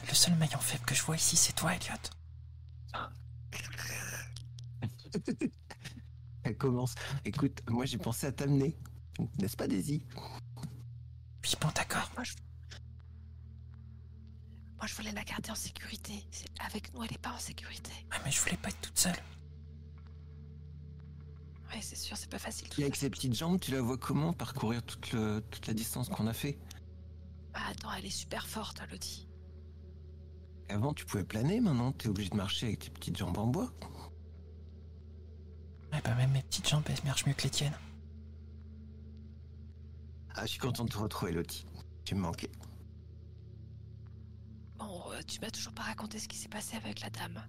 Le 0.07 0.13
seul 0.15 0.35
maillon 0.35 0.59
faible 0.59 0.83
que 0.85 0.95
je 0.95 1.03
vois 1.03 1.15
ici, 1.15 1.35
c'est 1.35 1.53
toi, 1.53 1.73
Elliot. 1.75 1.93
Elle 6.43 6.57
commence. 6.57 6.95
Écoute, 7.25 7.61
moi 7.69 7.85
j'ai 7.85 7.97
pensé 7.97 8.27
à 8.27 8.31
t'amener, 8.31 8.77
n'est-ce 9.39 9.57
pas, 9.57 9.67
Daisy? 9.67 10.03
Moi, 14.85 14.91
je 14.91 14.97
voulais 14.97 15.13
la 15.13 15.23
garder 15.23 15.49
en 15.49 15.55
sécurité. 15.55 16.13
C'est- 16.29 16.45
Avec 16.63 16.93
nous, 16.93 17.03
elle 17.03 17.11
est 17.11 17.17
pas 17.17 17.31
en 17.31 17.39
sécurité. 17.39 17.89
Ah, 18.11 18.17
mais 18.23 18.29
je 18.29 18.39
voulais 18.39 18.55
pas 18.55 18.69
être 18.69 18.81
toute 18.81 18.99
seule. 18.99 19.15
Ouais, 21.73 21.81
c'est 21.81 21.95
sûr, 21.95 22.15
c'est 22.15 22.29
pas 22.29 22.37
facile 22.37 22.69
tout 22.69 22.79
Et 22.79 22.83
avec 22.83 22.95
ses 22.95 23.09
petites 23.09 23.33
jambes, 23.33 23.59
tu 23.59 23.71
la 23.71 23.81
vois 23.81 23.97
comment 23.97 24.31
parcourir 24.31 24.83
toute, 24.83 25.11
le- 25.11 25.41
toute 25.49 25.65
la 25.65 25.73
distance 25.73 26.07
qu'on 26.09 26.27
a 26.27 26.33
fait? 26.33 26.59
Bah, 27.51 27.61
attends, 27.67 27.91
elle 27.93 28.05
est 28.05 28.11
super 28.11 28.45
forte, 28.45 28.79
Lottie. 28.91 29.27
Avant, 30.69 30.93
tu 30.93 31.03
pouvais 31.03 31.23
planer, 31.23 31.61
maintenant, 31.61 31.91
t'es 31.91 32.07
obligé 32.07 32.29
de 32.29 32.35
marcher 32.35 32.67
avec 32.67 32.77
tes 32.77 32.89
petites 32.91 33.17
jambes 33.17 33.39
en 33.39 33.47
bois. 33.47 33.73
Ouais, 35.93 36.01
bah, 36.03 36.13
même 36.13 36.29
mes 36.29 36.43
petites 36.43 36.69
jambes, 36.69 36.83
elles 36.89 37.03
marchent 37.05 37.25
mieux 37.25 37.33
que 37.33 37.41
les 37.41 37.49
tiennes. 37.49 37.77
Ah, 40.35 40.41
je 40.45 40.51
suis 40.51 40.59
content 40.59 40.83
de 40.85 40.89
te 40.91 40.97
retrouver, 40.99 41.31
Lottie. 41.31 41.65
Tu 42.03 42.13
me 42.13 42.19
manquais. 42.19 42.51
Euh, 44.95 45.21
tu 45.27 45.39
m'as 45.39 45.51
toujours 45.51 45.73
pas 45.73 45.83
raconté 45.83 46.19
ce 46.19 46.27
qui 46.27 46.37
s'est 46.37 46.49
passé 46.49 46.75
avec 46.77 47.01
la 47.01 47.09
dame. 47.09 47.43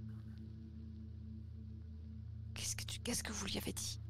Qu'est-ce 2.54 2.76
que 2.76 2.84
tu, 2.84 2.98
qu'est-ce 3.00 3.22
que 3.22 3.32
vous 3.32 3.46
lui 3.46 3.58
avez 3.58 3.72
dit? 3.72 4.00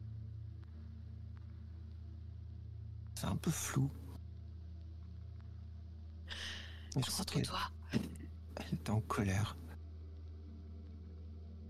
C'est 3.15 3.27
un 3.27 3.37
peu 3.37 3.51
flou. 3.51 3.91
Je 6.29 6.33
qu'elle 6.93 7.03
Concentre-toi. 7.05 7.59
elle 7.93 8.73
est 8.73 8.91
en 8.91 9.01
colère. 9.03 9.57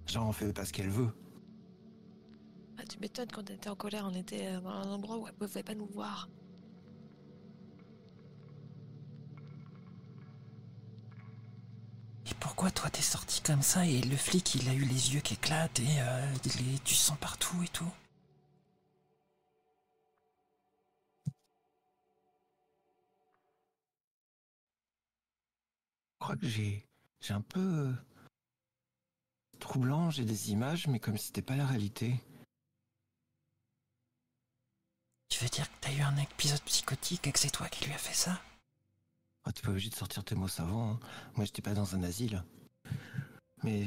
Genre, 0.07 0.29
on 0.29 0.33
fait 0.33 0.53
pas 0.53 0.65
ce 0.65 0.73
qu'elle 0.73 0.91
veut. 0.91 1.13
Ah, 2.79 2.85
tu 2.85 2.99
m'étonnes 2.99 3.31
quand 3.33 3.51
on 3.51 3.55
était 3.55 3.71
en 3.71 3.75
colère, 3.77 4.05
on 4.07 4.15
était 4.15 4.47
euh, 4.47 4.61
dans 4.61 4.71
un 4.71 4.91
endroit 4.93 5.19
où 5.19 5.27
elle 5.27 5.35
pouvait 5.35 5.63
pas 5.63 5.75
nous 5.75 5.87
voir. 5.87 6.29
Et 12.27 12.35
pourquoi 12.41 12.71
toi 12.71 12.91
t'es 12.91 13.01
sorti 13.01 13.41
comme 13.41 13.63
ça 13.63 13.87
et 13.87 14.03
le 14.03 14.19
flic 14.19 14.55
il 14.55 14.69
a 14.69 14.75
eu 14.75 14.85
les 14.85 15.15
yeux 15.15 15.21
qui 15.21 15.33
éclatent 15.33 15.81
et 15.81 16.01
euh, 16.01 16.35
il 16.45 16.75
est- 16.75 16.85
tu 16.85 16.95
sens 16.95 17.17
partout 17.19 17.63
et 17.65 17.69
tout? 17.69 17.91
Je 26.21 26.25
crois 26.25 26.37
que 26.37 26.47
j'ai. 26.47 26.87
J'ai 27.21 27.33
un 27.33 27.41
peu. 27.41 27.61
euh, 27.61 27.93
troublant, 29.59 30.09
j'ai 30.09 30.25
des 30.25 30.51
images, 30.51 30.87
mais 30.87 30.99
comme 30.99 31.19
si 31.19 31.27
c'était 31.27 31.43
pas 31.43 31.57
la 31.57 31.67
réalité. 31.67 32.15
Tu 35.29 35.45
veux 35.45 35.49
dire 35.49 35.71
que 35.71 35.77
t'as 35.83 35.93
eu 35.93 36.01
un 36.01 36.17
épisode 36.17 36.61
psychotique 36.63 37.29
et 37.29 37.31
que 37.31 37.39
c'est 37.39 37.51
toi 37.51 37.69
qui 37.69 37.85
lui 37.85 37.93
as 37.95 37.99
fait 37.99 38.13
ça? 38.13 38.41
Oh, 39.47 39.53
t'es 39.53 39.63
pas 39.63 39.71
obligé 39.71 39.91
de 39.91 39.95
sortir 39.95 40.25
tes 40.25 40.35
mots 40.35 40.49
savants. 40.49 40.93
hein. 40.93 41.01
Moi, 41.37 41.45
j'étais 41.45 41.63
pas 41.63 41.75
dans 41.75 41.95
un 41.95 42.03
asile. 42.03 42.43
Mais. 43.63 43.87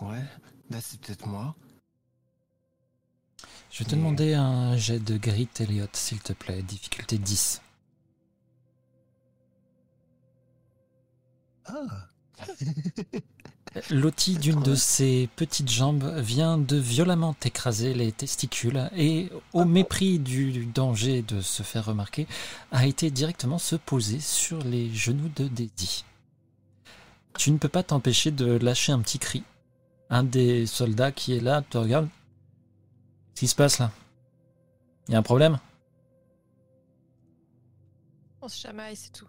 Ouais, 0.00 0.24
là, 0.70 0.80
c'est 0.80 1.00
peut-être 1.00 1.26
moi. 1.26 1.54
Je 3.70 3.78
vais 3.80 3.84
te 3.84 3.94
Mais- 3.94 4.00
demander 4.00 4.34
un 4.34 4.76
jet 4.76 4.98
de 4.98 5.16
grit 5.16 5.48
Elliot 5.60 5.86
s'il 5.92 6.20
te 6.20 6.32
plaît, 6.32 6.62
difficulté 6.62 7.18
10. 7.18 7.60
Ah 11.66 12.08
Lottie 13.90 14.36
d'une 14.36 14.62
de 14.62 14.74
ses 14.74 15.28
petites 15.36 15.70
jambes 15.70 16.16
vient 16.18 16.58
de 16.58 16.76
violemment 16.76 17.36
écraser 17.44 17.94
les 17.94 18.12
testicules 18.12 18.90
et, 18.96 19.30
au 19.52 19.64
mépris 19.64 20.18
du, 20.18 20.66
danger 20.66 21.22
de 21.22 21.40
se 21.40 21.62
faire 21.62 21.84
remarquer, 21.84 22.26
a 22.72 22.86
été 22.86 23.10
directement 23.10 23.58
se 23.58 23.76
poser 23.76 24.20
sur 24.20 24.62
les 24.64 24.92
genoux 24.94 25.30
de 25.36 25.48
Daisy. 25.48 26.04
Tu 27.36 27.52
ne 27.52 27.58
peux 27.58 27.68
pas 27.68 27.82
t'empêcher 27.82 28.30
de 28.30 28.56
lâcher 28.56 28.92
un 28.92 29.00
petit 29.00 29.18
cri. 29.18 29.44
Un 30.10 30.24
des 30.24 30.66
soldats 30.66 31.12
qui 31.12 31.36
est 31.36 31.40
là 31.40 31.62
te 31.62 31.78
regarde. 31.78 32.08
Qu'est-ce 33.34 33.40
qui 33.40 33.48
se 33.48 33.54
passe 33.54 33.78
là? 33.78 33.92
Il 35.06 35.12
y 35.12 35.14
a 35.14 35.18
un 35.18 35.22
problème? 35.22 35.58
On 38.40 38.48
se 38.48 38.58
chamaille, 38.58 38.96
c'est 38.96 39.12
tout. 39.12 39.28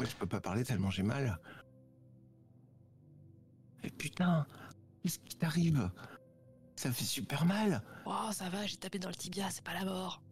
Je 0.00 0.14
peux 0.16 0.26
pas 0.26 0.40
parler 0.40 0.64
tellement 0.64 0.90
j'ai 0.90 1.02
mal. 1.02 1.38
Et 3.84 3.90
putain, 3.90 4.46
qu'est-ce 5.02 5.18
qui 5.18 5.36
t'arrive? 5.36 5.90
Ça 6.76 6.90
fait 6.90 7.04
super 7.04 7.44
mal. 7.44 7.82
Oh, 8.06 8.28
ça 8.32 8.48
va, 8.48 8.66
j'ai 8.66 8.76
tapé 8.76 8.98
dans 8.98 9.08
le 9.08 9.14
tibia, 9.14 9.50
c'est 9.50 9.64
pas 9.64 9.74
la 9.74 9.84
mort. 9.84 10.22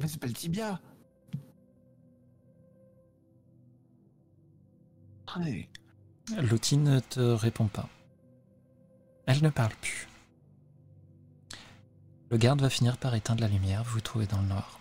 Mais 0.00 0.08
c'est 0.08 0.18
pas 0.18 0.26
le 0.26 0.32
tibia. 0.32 0.80
Ouais. 5.36 5.68
Lottie 6.36 6.76
ne 6.76 7.00
te 7.00 7.20
répond 7.20 7.68
pas. 7.68 7.88
Elle 9.26 9.42
ne 9.42 9.50
parle 9.50 9.74
plus. 9.80 10.08
Le 12.30 12.36
garde 12.36 12.60
va 12.60 12.70
finir 12.70 12.98
par 12.98 13.14
éteindre 13.14 13.42
la 13.42 13.48
lumière, 13.48 13.84
vous 13.84 13.92
vous 13.92 14.00
trouvez 14.00 14.26
dans 14.26 14.40
le 14.40 14.48
noir. 14.48 14.77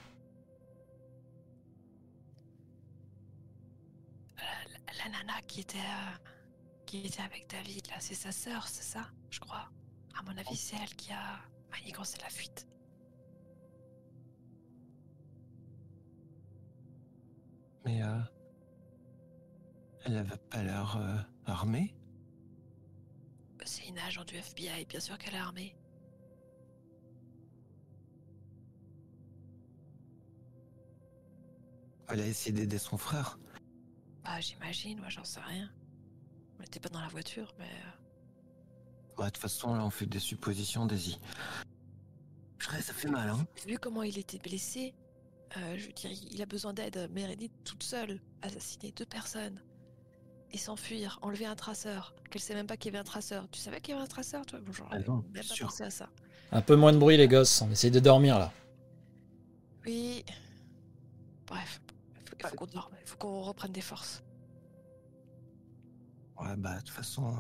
La, 4.98 5.10
nana 5.10 5.42
qui 5.48 5.62
était, 5.62 5.78
euh, 5.78 6.32
qui 6.86 7.06
était 7.06 7.22
avec 7.22 7.50
David, 7.50 7.88
là, 7.88 7.96
c'est 8.00 8.16
sa 8.16 8.32
sœur, 8.32 8.68
c'est 8.68 8.84
ça, 8.84 9.10
je 9.30 9.40
crois. 9.40 9.70
À 10.18 10.24
mon 10.24 10.38
avis, 10.38 10.56
c'est 10.56 10.76
elle 10.78 10.96
qui 10.96 11.12
a 11.12 11.40
manigancé 11.72 12.18
la 12.22 12.30
fuite. 12.30 12.68
Mais 17.86 18.02
euh, 18.04 18.20
elle 20.06 20.18
avait 20.18 20.38
pas 20.50 20.64
l'air 20.64 20.98
euh, 20.98 21.18
armée? 21.46 21.96
C'est 23.66 23.88
une 23.88 24.00
agent 24.00 24.24
du 24.24 24.36
FBI, 24.36 24.86
bien 24.86 25.00
sûr 25.00 25.18
qu'elle 25.18 25.36
est 25.36 25.40
armée. 25.40 25.76
Elle 32.10 32.22
a 32.22 32.26
essayé 32.26 32.54
d'aider 32.54 32.78
son 32.78 32.98
frère. 32.98 33.38
Bah, 34.28 34.42
j'imagine, 34.42 35.00
moi, 35.00 35.08
j'en 35.10 35.24
sais 35.24 35.40
rien. 35.40 35.70
On 36.60 36.62
n'était 36.62 36.80
pas 36.82 36.90
dans 36.90 37.00
la 37.02 37.08
voiture, 37.08 37.54
mais. 37.60 37.66
euh, 37.66 39.16
Bah, 39.18 39.26
de 39.26 39.30
toute 39.30 39.38
façon, 39.42 39.74
là, 39.74 39.86
on 39.86 39.90
fait 39.90 40.06
des 40.06 40.20
suppositions, 40.20 40.86
Daisy. 40.86 41.18
Purée, 42.58 42.82
ça 42.82 42.94
fait 42.94 43.08
mal, 43.10 43.30
hein 43.30 43.48
Vu 43.66 43.78
comment 43.78 44.04
il 44.04 44.18
était 44.18 44.40
blessé, 44.40 44.94
euh, 45.56 45.78
je 45.78 45.88
veux 45.88 45.94
dire, 45.94 46.12
il 46.32 46.42
a 46.42 46.46
besoin 46.46 46.74
d'aide. 46.74 47.10
Meredith, 47.14 47.54
toute 47.64 47.84
seule, 47.84 48.20
assassiner 48.42 48.92
deux 48.92 49.06
personnes 49.06 49.62
et 50.52 50.58
s'enfuir, 50.58 51.20
enlever 51.22 51.46
un 51.46 51.56
traceur, 51.56 52.14
qu'elle 52.30 52.42
sait 52.42 52.54
même 52.56 52.68
pas 52.68 52.76
qu'il 52.78 52.92
y 52.92 52.96
avait 52.96 53.02
un 53.02 53.06
traceur. 53.06 53.48
Tu 53.52 53.60
savais 53.60 53.80
qu'il 53.80 53.94
y 53.94 53.96
avait 53.96 54.04
un 54.04 54.08
traceur, 54.10 54.46
toi? 54.46 54.60
Bon, 54.60 54.74
j'aurais 54.74 54.98
Ah 54.98 55.00
non, 55.08 55.16
même 55.18 55.24
bien 55.32 55.42
pas 55.44 55.54
sûr. 55.54 55.68
pensé 55.68 55.84
à 55.84 55.90
ça. 55.90 56.10
Un 56.52 56.62
peu 56.62 56.76
moins 56.76 56.92
de 56.94 56.98
bruit 56.98 57.16
les 57.18 57.28
gosses, 57.28 57.62
on 57.62 57.72
essaye 57.72 57.92
de 57.92 58.00
dormir 58.00 58.40
là. 58.40 58.52
Oui. 59.86 60.24
Bref, 61.46 61.80
il 62.40 62.48
faut, 62.48 62.56
qu'on 62.56 62.66
dorme, 62.66 62.94
il 63.02 63.08
faut 63.08 63.18
qu'on 63.18 63.42
reprenne 63.42 63.72
des 63.72 63.82
forces. 63.82 64.24
Ouais, 66.40 66.56
bah, 66.58 66.76
de 66.76 66.80
toute 66.80 66.90
façon. 66.90 67.34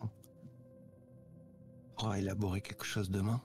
On 0.00 0.08
pourra 1.96 2.18
élaborer 2.18 2.60
quelque 2.60 2.84
chose 2.84 3.10
demain. 3.10 3.40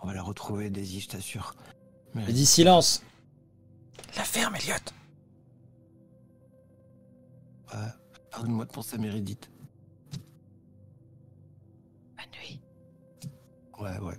On 0.00 0.06
va 0.06 0.14
la 0.14 0.22
retrouver, 0.22 0.70
Daisy, 0.70 1.00
je 1.00 1.08
t'assure. 1.08 1.54
Il 2.14 2.34
dit 2.34 2.46
silence. 2.46 3.02
La 4.16 4.24
ferme, 4.24 4.54
Elliot 4.56 4.74
Ouais, 7.72 7.88
pardonne-moi 8.30 8.66
de 8.66 8.70
penser 8.70 8.96
à 8.96 8.98
Méridite. 8.98 9.50
Bonne 12.16 12.26
nuit. 12.40 12.60
Ouais, 13.78 13.98
ouais. 13.98 14.18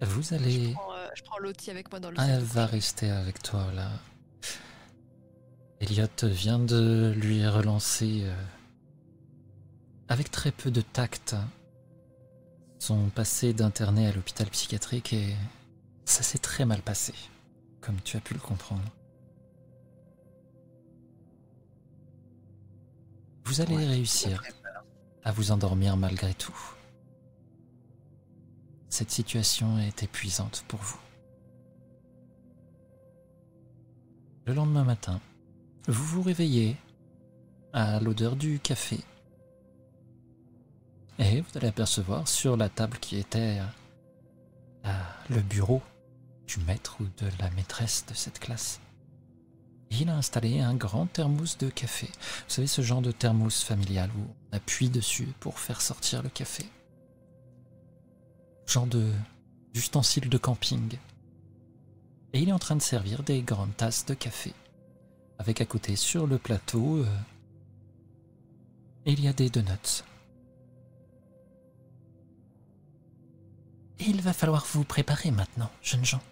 Vous 0.00 0.22
Je 0.22 0.34
allez... 0.34 0.72
prends, 0.74 0.92
euh, 0.94 1.08
je 1.14 1.22
prends 1.22 1.38
Lottie 1.38 1.70
avec 1.70 1.90
moi 1.90 2.00
dans 2.00 2.10
le 2.10 2.16
Ah, 2.18 2.26
sac 2.26 2.34
elle 2.36 2.44
va 2.44 2.66
rester 2.66 3.10
avec 3.10 3.42
toi 3.42 3.66
là. 3.74 3.90
Elliot 5.80 6.06
vient 6.22 6.58
de 6.58 7.12
lui 7.16 7.46
relancer 7.46 8.22
euh, 8.24 8.34
avec 10.08 10.30
très 10.30 10.50
peu 10.50 10.70
de 10.70 10.80
tact 10.80 11.36
son 12.78 13.08
passé 13.10 13.52
d'interné 13.52 14.06
à 14.08 14.12
l'hôpital 14.12 14.48
psychiatrique 14.48 15.12
et 15.12 15.34
ça 16.04 16.22
s'est 16.22 16.38
très 16.38 16.64
mal 16.64 16.80
passé, 16.82 17.12
comme 17.80 18.00
tu 18.02 18.16
as 18.16 18.20
pu 18.20 18.34
le 18.34 18.40
comprendre. 18.40 18.82
Vous 23.44 23.60
allez 23.60 23.76
Ouais, 23.76 23.86
réussir 23.86 24.42
à 25.24 25.32
vous 25.32 25.50
endormir 25.52 25.96
malgré 25.96 26.34
tout. 26.34 26.56
Cette 28.88 29.10
situation 29.10 29.78
est 29.78 30.02
épuisante 30.02 30.64
pour 30.68 30.80
vous. 30.80 30.98
Le 34.46 34.54
lendemain 34.54 34.84
matin, 34.84 35.20
vous 35.86 36.04
vous 36.04 36.22
réveillez 36.22 36.76
à 37.72 38.00
l'odeur 38.00 38.34
du 38.34 38.60
café. 38.60 38.98
Et 41.18 41.40
vous 41.40 41.58
allez 41.58 41.68
apercevoir 41.68 42.28
sur 42.28 42.56
la 42.56 42.68
table 42.68 42.98
qui 42.98 43.16
était 43.16 43.60
euh, 44.86 44.90
le 45.28 45.40
bureau 45.40 45.82
du 46.46 46.60
maître 46.60 46.96
ou 47.00 47.04
de 47.04 47.30
la 47.40 47.50
maîtresse 47.50 48.06
de 48.08 48.14
cette 48.14 48.38
classe. 48.38 48.80
Il 49.90 50.08
a 50.08 50.16
installé 50.16 50.60
un 50.60 50.74
grand 50.74 51.06
thermos 51.06 51.58
de 51.58 51.68
café. 51.68 52.06
Vous 52.06 52.54
savez, 52.54 52.66
ce 52.66 52.82
genre 52.82 53.02
de 53.02 53.12
thermos 53.12 53.62
familial 53.62 54.10
où 54.16 54.22
on 54.52 54.56
appuie 54.56 54.90
dessus 54.90 55.28
pour 55.40 55.58
faire 55.58 55.80
sortir 55.80 56.22
le 56.22 56.28
café. 56.28 56.64
Genre 58.68 58.86
de 58.86 59.10
d'ustensile 59.72 60.28
de 60.28 60.38
camping. 60.38 60.98
Et 62.32 62.40
il 62.40 62.48
est 62.48 62.52
en 62.52 62.58
train 62.58 62.76
de 62.76 62.82
servir 62.82 63.22
des 63.22 63.42
grandes 63.42 63.76
tasses 63.76 64.04
de 64.06 64.14
café. 64.14 64.52
Avec 65.38 65.60
à 65.60 65.64
côté 65.64 65.96
sur 65.96 66.26
le 66.26 66.36
plateau, 66.38 66.98
euh, 66.98 67.06
il 69.06 69.20
y 69.20 69.28
a 69.28 69.32
des 69.32 69.48
donuts. 69.48 70.04
Il 74.00 74.20
va 74.20 74.32
falloir 74.32 74.66
vous 74.66 74.84
préparer 74.84 75.30
maintenant, 75.30 75.70
jeunes 75.82 76.04
gens. 76.04 76.22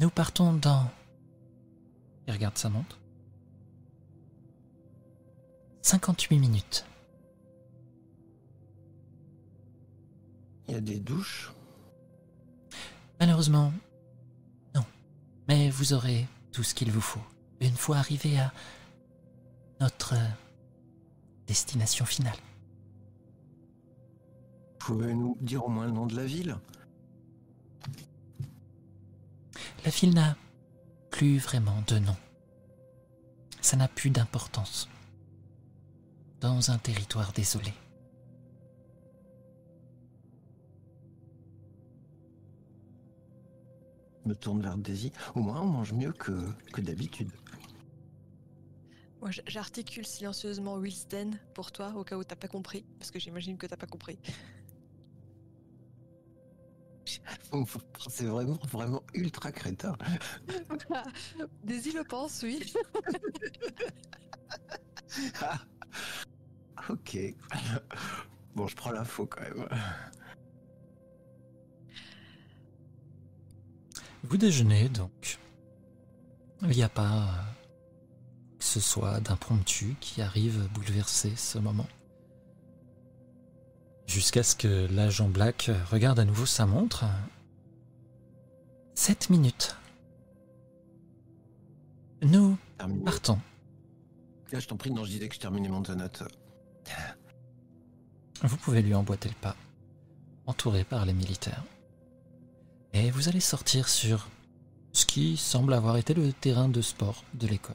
Nous 0.00 0.10
partons 0.10 0.52
dans... 0.52 0.90
Il 2.26 2.32
regarde 2.32 2.58
sa 2.58 2.68
montre. 2.68 2.98
58 5.82 6.38
minutes. 6.38 6.86
Il 10.68 10.74
y 10.74 10.76
a 10.76 10.80
des 10.80 10.98
douches. 10.98 11.52
Malheureusement, 13.20 13.72
non. 14.74 14.84
Mais 15.48 15.70
vous 15.70 15.92
aurez 15.92 16.26
tout 16.52 16.62
ce 16.62 16.74
qu'il 16.74 16.90
vous 16.90 17.00
faut. 17.00 17.22
Une 17.60 17.76
fois 17.76 17.98
arrivé 17.98 18.38
à 18.38 18.52
notre 19.80 20.14
euh, 20.14 20.28
destination 21.46 22.04
finale. 22.04 22.36
Vous 24.80 24.92
pouvez 24.94 25.14
nous 25.14 25.36
dire 25.40 25.64
au 25.64 25.68
moins 25.68 25.86
le 25.86 25.92
nom 25.92 26.06
de 26.06 26.16
la 26.16 26.26
ville? 26.26 26.56
La 29.84 29.90
ville 29.90 30.14
n'a 30.14 30.36
plus 31.10 31.38
vraiment 31.38 31.82
de 31.86 31.98
nom. 31.98 32.16
Ça 33.60 33.76
n'a 33.76 33.88
plus 33.88 34.10
d'importance. 34.10 34.88
Dans 36.40 36.70
un 36.70 36.78
territoire 36.78 37.32
désolé. 37.32 37.72
Me 44.26 44.34
tourne 44.34 44.62
vers 44.62 44.76
Daisy. 44.76 45.12
Au 45.34 45.40
moins, 45.40 45.60
on 45.60 45.66
mange 45.66 45.92
mieux 45.92 46.12
que, 46.12 46.32
que 46.72 46.80
d'habitude. 46.80 47.30
Moi, 49.20 49.30
j'articule 49.46 50.06
silencieusement 50.06 50.76
Wilsden 50.76 51.38
pour 51.54 51.72
toi, 51.72 51.94
au 51.96 52.04
cas 52.04 52.16
où 52.16 52.24
t'as 52.24 52.36
pas 52.36 52.48
compris, 52.48 52.84
parce 52.98 53.10
que 53.10 53.18
j'imagine 53.18 53.56
que 53.56 53.66
t'as 53.66 53.76
pas 53.76 53.86
compris. 53.86 54.18
Pensez 57.50 58.26
vraiment, 58.26 58.58
vraiment 58.70 59.02
ultra 59.14 59.52
crétin. 59.52 59.96
Daisy 61.64 61.92
le 61.92 62.04
pense, 62.04 62.42
oui. 62.42 62.72
Ah, 65.40 65.60
ok. 66.88 67.16
Bon, 68.56 68.66
je 68.66 68.74
prends 68.74 68.90
l'info 68.90 69.26
quand 69.26 69.42
même. 69.42 69.68
Vous 74.24 74.36
déjeunez 74.38 74.88
donc. 74.88 75.38
Il 76.62 76.68
n'y 76.68 76.82
a 76.82 76.88
pas 76.88 77.24
euh, 77.24 77.26
que 78.58 78.64
ce 78.64 78.80
soit 78.80 79.20
d'impromptu 79.20 79.96
qui 80.00 80.22
arrive 80.22 80.66
bouleverser 80.72 81.36
ce 81.36 81.58
moment. 81.58 81.86
Jusqu'à 84.06 84.42
ce 84.42 84.56
que 84.56 84.86
l'agent 84.90 85.28
Black 85.28 85.70
regarde 85.90 86.18
à 86.18 86.24
nouveau 86.24 86.46
sa 86.46 86.64
montre. 86.64 87.04
7 88.94 89.28
minutes. 89.28 89.76
Nous 92.22 92.56
Terminé. 92.78 93.04
partons. 93.04 93.40
Là, 94.52 94.60
je 94.60 94.68
t'en 94.68 94.76
prie, 94.76 94.90
non, 94.90 95.04
je 95.04 95.10
disais 95.10 95.28
que 95.28 95.34
je 95.34 95.40
terminais 95.40 95.68
mon 95.68 95.80
donut. 95.80 96.22
Vous 98.42 98.56
pouvez 98.56 98.82
lui 98.82 98.94
emboîter 98.94 99.28
le 99.28 99.34
pas, 99.34 99.56
entouré 100.46 100.84
par 100.84 101.04
les 101.04 101.12
militaires. 101.12 101.64
Et 102.96 103.10
vous 103.10 103.28
allez 103.28 103.40
sortir 103.40 103.88
sur 103.88 104.28
ce 104.92 105.04
qui 105.04 105.36
semble 105.36 105.74
avoir 105.74 105.96
été 105.96 106.14
le 106.14 106.32
terrain 106.32 106.68
de 106.68 106.80
sport 106.80 107.24
de 107.34 107.48
l'école. 107.48 107.74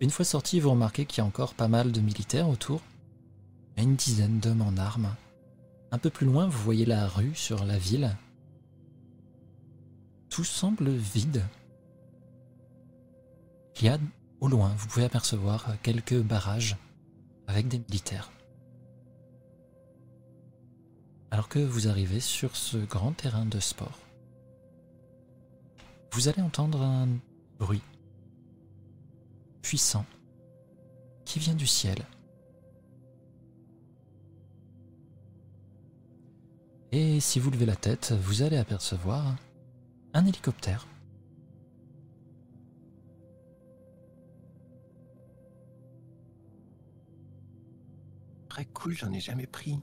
Une 0.00 0.08
fois 0.08 0.24
sorti, 0.24 0.58
vous 0.58 0.70
remarquez 0.70 1.04
qu'il 1.04 1.18
y 1.18 1.20
a 1.20 1.26
encore 1.26 1.52
pas 1.52 1.68
mal 1.68 1.92
de 1.92 2.00
militaires 2.00 2.48
autour. 2.48 2.80
Une 3.76 3.96
dizaine 3.96 4.40
d'hommes 4.40 4.62
en 4.62 4.78
armes. 4.78 5.14
Un 5.92 5.98
peu 5.98 6.08
plus 6.08 6.24
loin, 6.24 6.46
vous 6.46 6.62
voyez 6.62 6.86
la 6.86 7.06
rue 7.08 7.34
sur 7.34 7.62
la 7.66 7.76
ville. 7.76 8.16
Tout 10.30 10.44
semble 10.44 10.88
vide. 10.88 11.44
Il 13.76 13.84
y 13.84 13.88
a 13.90 13.98
au 14.40 14.48
loin, 14.48 14.72
vous 14.78 14.88
pouvez 14.88 15.04
apercevoir 15.04 15.76
quelques 15.82 16.18
barrages 16.22 16.78
avec 17.46 17.68
des 17.68 17.78
militaires. 17.78 18.30
Alors 21.30 21.48
que 21.48 21.60
vous 21.60 21.86
arrivez 21.88 22.20
sur 22.20 22.56
ce 22.56 22.76
grand 22.76 23.12
terrain 23.12 23.46
de 23.46 23.60
sport, 23.60 23.98
vous 26.12 26.28
allez 26.28 26.42
entendre 26.42 26.82
un 26.82 27.08
bruit 27.58 27.82
puissant 29.62 30.04
qui 31.24 31.38
vient 31.38 31.54
du 31.54 31.66
ciel. 31.66 32.04
Et 36.90 37.20
si 37.20 37.38
vous 37.38 37.52
levez 37.52 37.66
la 37.66 37.76
tête, 37.76 38.12
vous 38.12 38.42
allez 38.42 38.56
apercevoir 38.56 39.36
un 40.12 40.26
hélicoptère. 40.26 40.88
Très 48.48 48.64
cool, 48.64 48.96
j'en 48.96 49.12
ai 49.12 49.20
jamais 49.20 49.46
pris. 49.46 49.78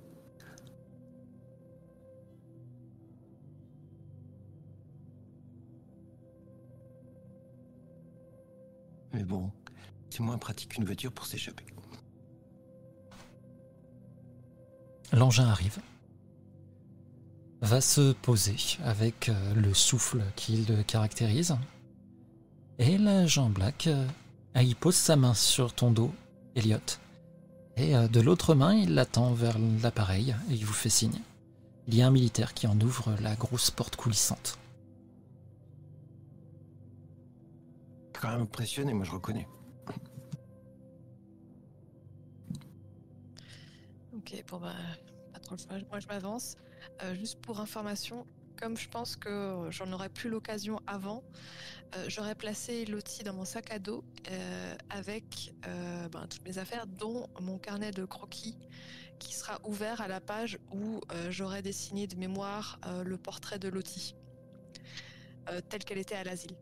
Mais 9.13 9.23
bon, 9.23 9.51
c'est 10.09 10.21
moins 10.21 10.37
pratique 10.37 10.69
qu'une 10.69 10.85
voiture 10.85 11.11
pour 11.11 11.25
s'échapper. 11.25 11.65
L'engin 15.13 15.47
arrive, 15.47 15.79
va 17.61 17.81
se 17.81 18.11
poser 18.11 18.57
avec 18.83 19.29
euh, 19.29 19.53
le 19.55 19.73
souffle 19.73 20.21
qui 20.35 20.65
le 20.65 20.83
caractérise, 20.83 21.55
et 22.77 22.97
l'agent 22.97 23.49
Black 23.49 23.87
euh, 23.87 24.05
il 24.55 24.75
pose 24.75 24.95
sa 24.95 25.15
main 25.15 25.33
sur 25.33 25.73
ton 25.73 25.91
dos, 25.91 26.11
Elliot, 26.55 26.77
et 27.77 27.95
euh, 27.95 28.07
de 28.07 28.19
l'autre 28.19 28.53
main 28.53 28.73
il 28.73 28.95
l'attend 28.95 29.33
vers 29.33 29.57
l'appareil 29.81 30.35
et 30.49 30.53
il 30.53 30.65
vous 30.65 30.73
fait 30.73 30.89
signe. 30.89 31.21
Il 31.87 31.95
y 31.95 32.01
a 32.01 32.07
un 32.07 32.11
militaire 32.11 32.53
qui 32.53 32.67
en 32.67 32.79
ouvre 32.81 33.15
la 33.21 33.35
grosse 33.35 33.71
porte 33.71 33.95
coulissante. 33.95 34.57
Quand 38.19 38.31
même 38.31 38.41
impressionné, 38.41 38.93
moi 38.93 39.05
je 39.05 39.11
reconnais. 39.11 39.47
Ok, 44.15 44.43
bon 44.49 44.59
bah, 44.59 44.73
pas 45.33 45.39
trop 45.39 45.55
le 45.55 45.61
choix. 45.61 45.77
Moi 45.89 45.99
je 45.99 46.07
m'avance. 46.07 46.55
Euh, 47.03 47.15
juste 47.15 47.39
pour 47.41 47.59
information, 47.59 48.25
comme 48.57 48.75
je 48.77 48.89
pense 48.89 49.15
que 49.15 49.67
j'en 49.69 49.91
aurais 49.91 50.09
plus 50.09 50.29
l'occasion 50.29 50.79
avant, 50.87 51.23
euh, 51.95 52.05
j'aurais 52.07 52.35
placé 52.35 52.85
l'outil 52.85 53.23
dans 53.23 53.33
mon 53.33 53.45
sac 53.45 53.71
à 53.71 53.79
dos 53.79 54.03
euh, 54.29 54.75
avec 54.89 55.53
euh, 55.67 56.09
ben, 56.09 56.27
toutes 56.27 56.43
mes 56.43 56.57
affaires, 56.57 56.87
dont 56.87 57.27
mon 57.39 57.57
carnet 57.57 57.91
de 57.91 58.03
croquis 58.05 58.57
qui 59.19 59.33
sera 59.33 59.59
ouvert 59.63 60.01
à 60.01 60.07
la 60.07 60.19
page 60.19 60.59
où 60.71 61.01
j'aurais 61.29 61.63
dessiné 61.63 62.05
de 62.05 62.15
mémoire 62.15 62.79
le 63.03 63.17
portrait 63.17 63.57
de 63.57 63.67
Lottie, 63.67 64.13
telle 65.69 65.83
qu'elle 65.83 65.97
était 65.97 66.13
à 66.13 66.23
l'asile. 66.23 66.55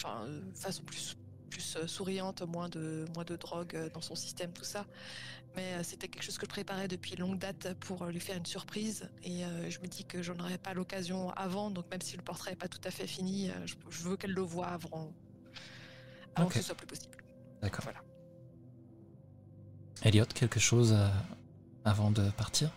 Enfin, 0.00 0.24
euh, 0.26 0.40
façon 0.54 0.84
plus, 0.84 1.16
plus 1.50 1.76
euh, 1.76 1.88
souriante, 1.88 2.42
moins 2.42 2.68
de, 2.68 3.04
moins 3.14 3.24
de 3.24 3.34
drogue 3.34 3.74
euh, 3.74 3.90
dans 3.90 4.00
son 4.00 4.14
système, 4.14 4.52
tout 4.52 4.62
ça. 4.64 4.86
Mais 5.56 5.74
euh, 5.74 5.82
c'était 5.82 6.06
quelque 6.06 6.22
chose 6.22 6.38
que 6.38 6.46
je 6.46 6.50
préparais 6.50 6.86
depuis 6.86 7.16
longue 7.16 7.38
date 7.38 7.74
pour 7.80 8.06
lui 8.06 8.20
faire 8.20 8.36
une 8.36 8.46
surprise. 8.46 9.10
Et 9.24 9.44
euh, 9.44 9.68
je 9.68 9.80
me 9.80 9.88
dis 9.88 10.04
que 10.04 10.22
j'en 10.22 10.38
aurais 10.38 10.58
pas 10.58 10.72
l'occasion 10.72 11.30
avant, 11.30 11.72
donc 11.72 11.90
même 11.90 12.00
si 12.00 12.16
le 12.16 12.22
portrait 12.22 12.52
n'est 12.52 12.56
pas 12.56 12.68
tout 12.68 12.80
à 12.84 12.92
fait 12.92 13.08
fini, 13.08 13.50
je, 13.66 13.74
je 13.90 14.02
veux 14.04 14.16
qu'elle 14.16 14.34
le 14.34 14.42
voie 14.42 14.68
avant, 14.68 15.12
avant 16.36 16.48
que 16.48 16.54
ce 16.54 16.62
soit 16.62 16.76
plus 16.76 16.86
possible. 16.86 17.16
D'accord. 17.60 17.82
Voilà. 17.82 18.00
Elliot, 20.02 20.26
quelque 20.26 20.60
chose 20.60 20.96
avant 21.84 22.12
de 22.12 22.30
partir? 22.30 22.70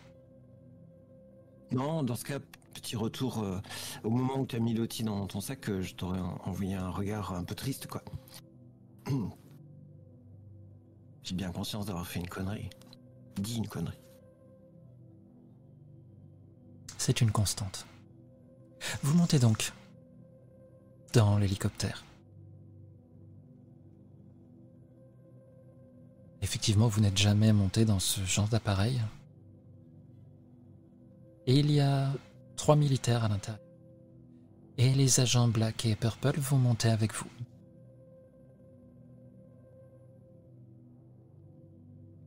Non, 1.72 2.02
dans 2.02 2.16
ce 2.16 2.26
cas, 2.26 2.40
petit 2.74 2.96
retour 2.96 3.40
euh, 3.44 3.60
au 4.04 4.10
moment 4.10 4.40
où 4.40 4.46
tu 4.46 4.56
as 4.56 4.60
mis 4.60 4.74
l'outil 4.74 5.04
dans 5.04 5.26
ton 5.28 5.42
sac, 5.42 5.70
euh, 5.70 5.82
je 5.82 5.94
t'aurais 5.96 6.20
en- 6.20 6.38
envoyé 6.46 6.76
un 6.76 6.90
regard 6.90 7.34
un 7.34 7.44
peu 7.44 7.56
triste, 7.56 7.88
quoi. 7.88 8.04
J'ai 11.24 11.36
bien 11.36 11.52
conscience 11.52 11.86
d'avoir 11.86 12.08
fait 12.08 12.20
une 12.20 12.28
connerie. 12.30 12.70
Dit 13.38 13.58
une 13.58 13.68
connerie. 13.68 13.98
C'est 16.98 17.22
une 17.22 17.32
constante. 17.32 17.86
Vous 19.04 19.16
montez 19.16 19.40
donc 19.40 19.72
dans 21.14 21.38
l'hélicoptère. 21.38 22.04
Effectivement, 26.42 26.88
vous 26.88 27.02
n'êtes 27.02 27.18
jamais 27.18 27.54
monté 27.54 27.86
dans 27.86 28.00
ce 28.00 28.24
genre 28.26 28.48
d'appareil. 28.48 29.00
Et 31.48 31.60
il 31.60 31.72
y 31.72 31.80
a 31.80 32.12
trois 32.62 32.76
militaires 32.76 33.24
à 33.24 33.28
l'intérieur. 33.28 33.60
Et 34.78 34.94
les 34.94 35.20
agents 35.20 35.48
Black 35.48 35.84
et 35.88 35.96
Purple 35.96 36.40
vont 36.40 36.60
monter 36.60 36.90
avec 36.90 37.12
vous. 37.12 37.26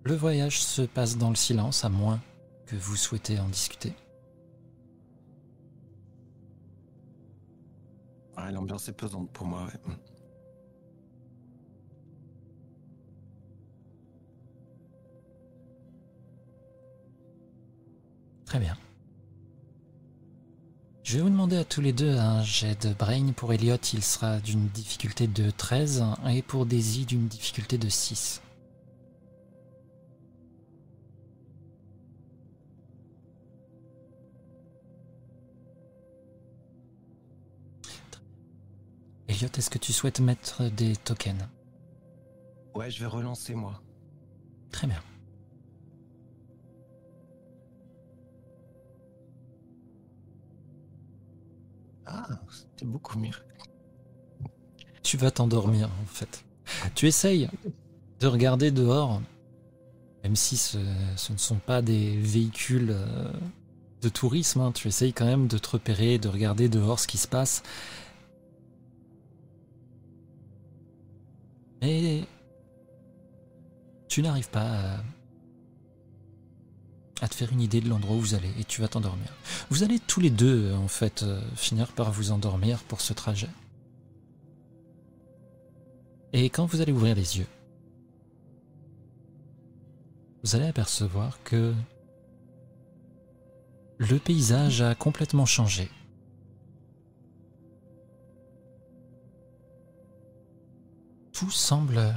Le 0.03 0.17
voyage 0.17 0.61
se 0.61 0.83
passe 0.83 1.19
dans 1.19 1.29
le 1.29 1.37
silence, 1.37 1.85
à 1.85 1.89
moins 1.89 2.21
que 2.67 2.75
vous 2.75 2.97
souhaitez 2.97 3.39
en 3.39 3.49
discuter. 3.49 3.95
Ouais, 8.37 8.51
l'ambiance 8.51 8.89
est 8.89 8.93
pesante 8.93 9.31
pour 9.31 9.47
moi, 9.47 9.67
ouais. 9.67 9.95
Très 18.47 18.59
bien. 18.59 18.77
Je 21.05 21.19
vais 21.19 21.23
vous 21.23 21.29
demander 21.29 21.59
à 21.59 21.65
tous 21.65 21.83
les 21.83 21.93
deux 21.93 22.17
un 22.17 22.43
jet 22.43 22.87
de 22.87 22.95
brain. 22.95 23.33
Pour 23.33 23.53
Elliot, 23.53 23.77
il 23.93 24.03
sera 24.03 24.41
d'une 24.41 24.69
difficulté 24.69 25.27
de 25.27 25.51
13 25.51 26.03
et 26.31 26.41
pour 26.41 26.65
Daisy 26.65 27.05
d'une 27.05 27.29
difficulté 27.29 27.77
de 27.77 27.91
6. 27.91 28.41
Elliot, 39.29 39.49
est-ce 39.59 39.69
que 39.69 39.79
tu 39.79 39.93
souhaites 39.93 40.21
mettre 40.21 40.71
des 40.71 40.97
tokens? 40.97 41.47
Ouais, 42.75 42.91
je 42.91 43.01
vais 43.01 43.07
relancer, 43.07 43.55
moi. 43.55 43.83
Très 44.71 44.87
bien. 44.87 45.03
Ah, 52.07 52.29
c'était 52.51 52.85
beaucoup 52.85 53.19
mieux. 53.19 53.35
Tu 55.03 55.17
vas 55.17 55.31
t'endormir 55.31 55.91
en 56.03 56.07
fait. 56.07 56.45
Tu 56.95 57.07
essayes 57.07 57.49
de 58.21 58.27
regarder 58.27 58.71
dehors, 58.71 59.21
même 60.23 60.37
si 60.37 60.57
ce, 60.57 60.79
ne 60.79 61.37
sont 61.37 61.59
pas 61.59 61.83
des 61.83 62.17
véhicules 62.17 62.91
euh, 62.91 63.31
de 64.01 64.09
tourisme, 64.09 64.61
hein, 64.61 64.73
tu 64.73 64.89
essayes 64.89 65.13
quand 65.13 65.27
même 65.27 65.47
de 65.47 65.59
te 65.59 65.71
repérer, 65.71 66.19
de 66.19 66.29
regarder 66.29 66.69
dehors 66.69 67.01
ce 67.01 67.07
qui 67.07 67.19
se 67.19 67.29
passe. 67.29 67.63
Mais 71.83 72.25
tu 74.09 74.23
n'arrives 74.23 74.49
pas 74.49 74.63
à, 74.63 74.97
à 77.21 77.29
te 77.29 77.35
faire 77.35 77.53
une 77.53 77.61
idée 77.61 77.81
de 77.81 77.89
l'endroit 77.89 78.17
où 78.17 78.21
vous 78.21 78.35
allez 78.35 78.51
et 78.59 78.65
tu 78.65 78.81
vas 78.81 78.89
t'endormir. 78.89 79.33
Vous 79.71 79.83
allez 79.83 79.99
tous 79.99 80.21
les 80.21 80.31
deux 80.31 80.73
en 80.75 80.89
fait 80.89 81.23
euh, 81.23 81.41
finir 81.57 81.93
par 81.93 82.13
vous 82.13 82.33
endormir 82.33 82.83
pour 82.85 83.01
ce 83.01 83.13
trajet. 83.13 83.49
Et 86.33 86.51
quand 86.51 86.67
vous 86.67 86.81
allez 86.81 86.93
ouvrir 86.93 87.15
les 87.15 87.39
yeux, 87.39 87.47
vous 90.43 90.57
allez 90.57 90.67
apercevoir 90.67 91.39
que 91.45 91.73
le 93.99 94.19
paysage 94.19 94.83
a 94.83 94.95
complètement 94.95 95.47
changé. 95.47 95.89
Tout 101.33 101.51
semble 101.51 102.15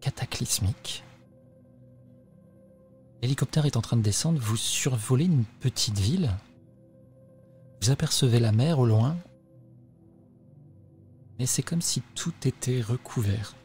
cataclysmique. 0.00 1.05
L'hélicoptère 3.26 3.66
est 3.66 3.76
en 3.76 3.82
train 3.82 3.96
de 3.96 4.02
descendre, 4.02 4.38
vous 4.40 4.56
survolez 4.56 5.24
une 5.24 5.44
petite 5.58 5.98
ville. 5.98 6.30
Vous 7.82 7.90
apercevez 7.90 8.38
la 8.38 8.52
mer 8.52 8.78
au 8.78 8.86
loin 8.86 9.16
mais 11.36 11.44
c'est 11.44 11.64
comme 11.64 11.82
si 11.82 12.02
tout 12.14 12.32
était 12.44 12.80
recouvert 12.80 13.56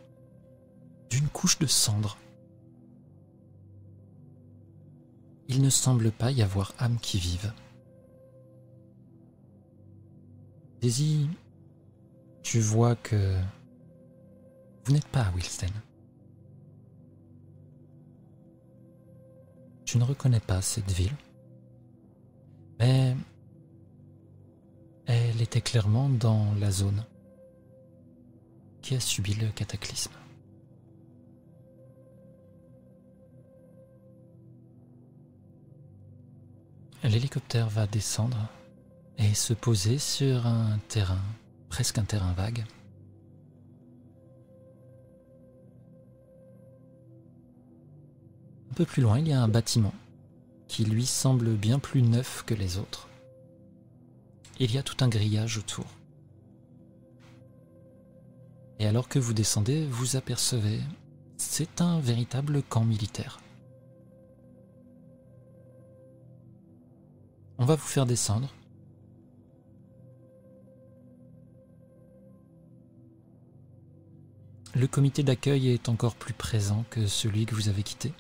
d'une 1.12 1.28
couche 1.28 1.60
de 1.60 1.68
cendres. 1.68 2.18
Il 5.48 5.62
ne 5.62 5.70
semble 5.70 6.12
pas 6.12 6.32
y 6.32 6.42
avoir 6.42 6.74
âme 6.80 6.98
qui 7.00 7.20
vive. 7.20 7.54
Daisy, 10.82 11.30
tu 12.42 12.60
vois 12.60 12.96
que 12.96 13.38
vous 14.86 14.94
n'êtes 14.94 15.08
pas 15.08 15.22
à 15.22 15.32
Wilsten. 15.32 15.70
Tu 19.92 19.98
ne 19.98 20.06
reconnais 20.06 20.40
pas 20.40 20.62
cette 20.62 20.90
ville, 20.90 21.18
mais 22.80 23.14
elle 25.06 25.42
était 25.42 25.60
clairement 25.60 26.08
dans 26.08 26.54
la 26.62 26.72
zone 26.72 27.04
qui 28.82 28.96
a 28.96 29.02
subi 29.02 29.34
le 29.34 29.50
cataclysme. 29.50 30.14
L'hélicoptère 37.04 37.68
va 37.68 37.86
descendre 37.86 38.48
et 39.18 39.34
se 39.34 39.52
poser 39.52 39.98
sur 39.98 40.48
un 40.48 40.80
terrain, 40.88 41.20
presque 41.68 41.98
un 41.98 42.06
terrain 42.06 42.32
vague. 42.32 42.64
Un 48.72 48.74
peu 48.74 48.86
plus 48.86 49.02
loin, 49.02 49.20
il 49.20 49.28
y 49.28 49.34
a 49.34 49.42
un 49.42 49.50
bâtiment 49.50 49.94
qui 50.70 50.86
lui 50.86 51.06
semble 51.06 51.50
bien 51.56 51.78
plus 51.78 52.02
neuf 52.02 52.44
que 52.46 52.54
les 52.54 52.78
autres. 52.78 53.10
Il 54.60 54.74
y 54.74 54.78
a 54.78 54.84
tout 54.84 54.96
un 55.04 55.10
grillage 55.10 55.58
autour. 55.58 55.86
Et 58.80 58.88
alors 58.88 59.10
que 59.10 59.20
vous 59.20 59.34
descendez, 59.34 59.86
vous 59.86 60.16
apercevez, 60.16 60.80
c'est 61.36 61.82
un 61.82 62.00
véritable 62.00 62.64
camp 62.64 62.86
militaire. 62.86 63.42
On 67.58 67.66
va 67.66 67.76
vous 67.76 67.82
faire 67.82 68.06
descendre. 68.06 68.48
Le 74.74 74.88
comité 74.88 75.24
d'accueil 75.24 75.68
est 75.68 75.90
encore 75.90 76.16
plus 76.16 76.34
présent 76.34 76.86
que 76.90 77.06
celui 77.06 77.46
que 77.46 77.54
vous 77.54 77.68
avez 77.68 77.84
quitté. 77.84 78.14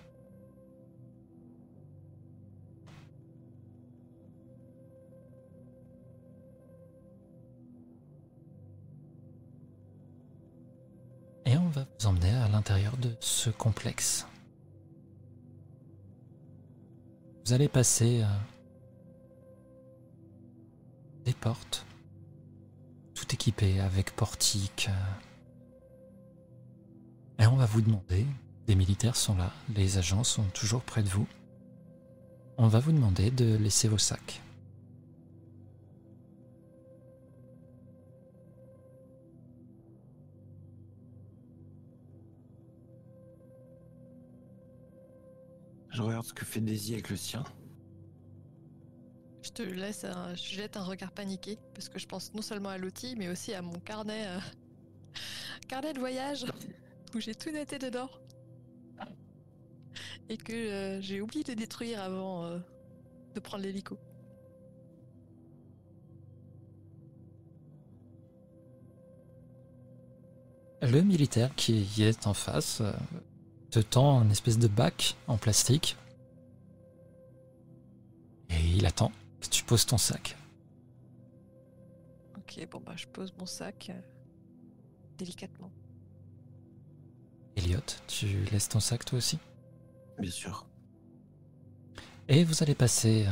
Va 11.72 11.86
vous 12.00 12.08
emmener 12.08 12.32
à 12.32 12.48
l'intérieur 12.48 12.98
de 12.98 13.16
ce 13.20 13.50
complexe. 13.50 14.28
Vous 17.46 17.54
allez 17.54 17.68
passer 17.68 18.22
euh, 18.22 18.26
des 21.26 21.34
portes, 21.34 21.86
tout 23.16 23.26
équipées 23.34 23.80
avec 23.80 24.16
portique. 24.16 24.90
euh, 24.90 27.44
et 27.44 27.48
on 27.48 27.56
va 27.56 27.66
vous 27.66 27.82
demander, 27.82 28.28
des 28.68 28.76
militaires 28.76 29.16
sont 29.16 29.36
là, 29.36 29.52
les 29.76 29.98
agents 29.98 30.24
sont 30.24 30.44
toujours 30.54 30.84
près 30.84 31.02
de 31.02 31.10
vous. 31.10 31.28
On 32.58 32.68
va 32.68 32.80
vous 32.80 32.92
demander 32.92 33.32
de 33.32 33.56
laisser 33.56 33.88
vos 33.88 33.98
sacs. 33.98 34.42
Je 45.92 46.02
regarde 46.02 46.26
ce 46.26 46.34
que 46.34 46.46
fait 46.46 46.62
Daisy 46.62 46.94
avec 46.94 47.10
le 47.10 47.18
sien. 47.18 47.44
Je 49.44 49.50
te 49.50 49.62
laisse, 49.64 50.04
un- 50.04 50.36
je 50.36 50.56
jette 50.56 50.78
un 50.78 50.84
regard 50.84 51.12
paniqué 51.12 51.58
parce 51.74 51.90
que 51.90 52.00
je 52.00 52.06
pense 52.08 52.34
non 52.34 52.42
seulement 52.42 52.70
à 52.70 52.78
l'outil 52.78 53.16
mais 53.18 53.28
aussi 53.28 53.54
à 53.54 53.62
mon 53.62 53.80
carnet, 53.80 54.28
euh, 54.28 54.40
carnet 55.68 55.94
de 55.94 56.00
voyage 56.00 56.46
où 57.16 57.20
j'ai 57.20 57.36
tout 57.36 57.52
noté 57.52 57.78
dedans 57.80 58.10
et 60.30 60.38
que 60.38 60.54
euh, 60.54 61.02
j'ai 61.02 61.20
oublié 61.22 61.44
de 61.44 61.54
détruire 61.54 62.02
avant 62.02 62.46
euh, 62.46 62.60
de 63.36 63.40
prendre 63.40 63.64
l'hélico. 63.64 63.98
Le 70.82 71.02
militaire 71.02 71.54
qui 71.56 71.84
y 71.98 72.04
est 72.04 72.26
en 72.26 72.34
face 72.34 72.82
euh, 72.82 72.92
te 73.72 73.80
tend 73.80 74.20
un 74.20 74.30
espèce 74.30 74.60
de 74.60 74.68
bac 74.68 75.16
en 75.28 75.38
plastique. 75.38 75.98
Et 78.50 78.62
il 78.76 78.86
attend 78.86 79.12
que 79.40 79.48
tu 79.48 79.64
poses 79.64 79.86
ton 79.86 79.98
sac. 79.98 80.38
Ok, 82.38 82.68
bon 82.70 82.82
bah 82.86 82.94
je 82.98 83.08
pose 83.08 83.34
mon 83.40 83.46
sac 83.46 83.90
euh, 83.90 84.00
délicatement. 85.18 85.72
Elliot, 87.56 87.80
tu 88.08 88.44
laisses 88.52 88.70
ton 88.70 88.82
sac 88.82 89.06
toi 89.06 89.18
aussi? 89.18 89.40
Bien 90.20 90.32
sûr. 90.32 90.66
Et 92.28 92.44
vous 92.44 92.62
allez 92.62 92.76
passer 92.76 93.26
euh, 93.26 93.32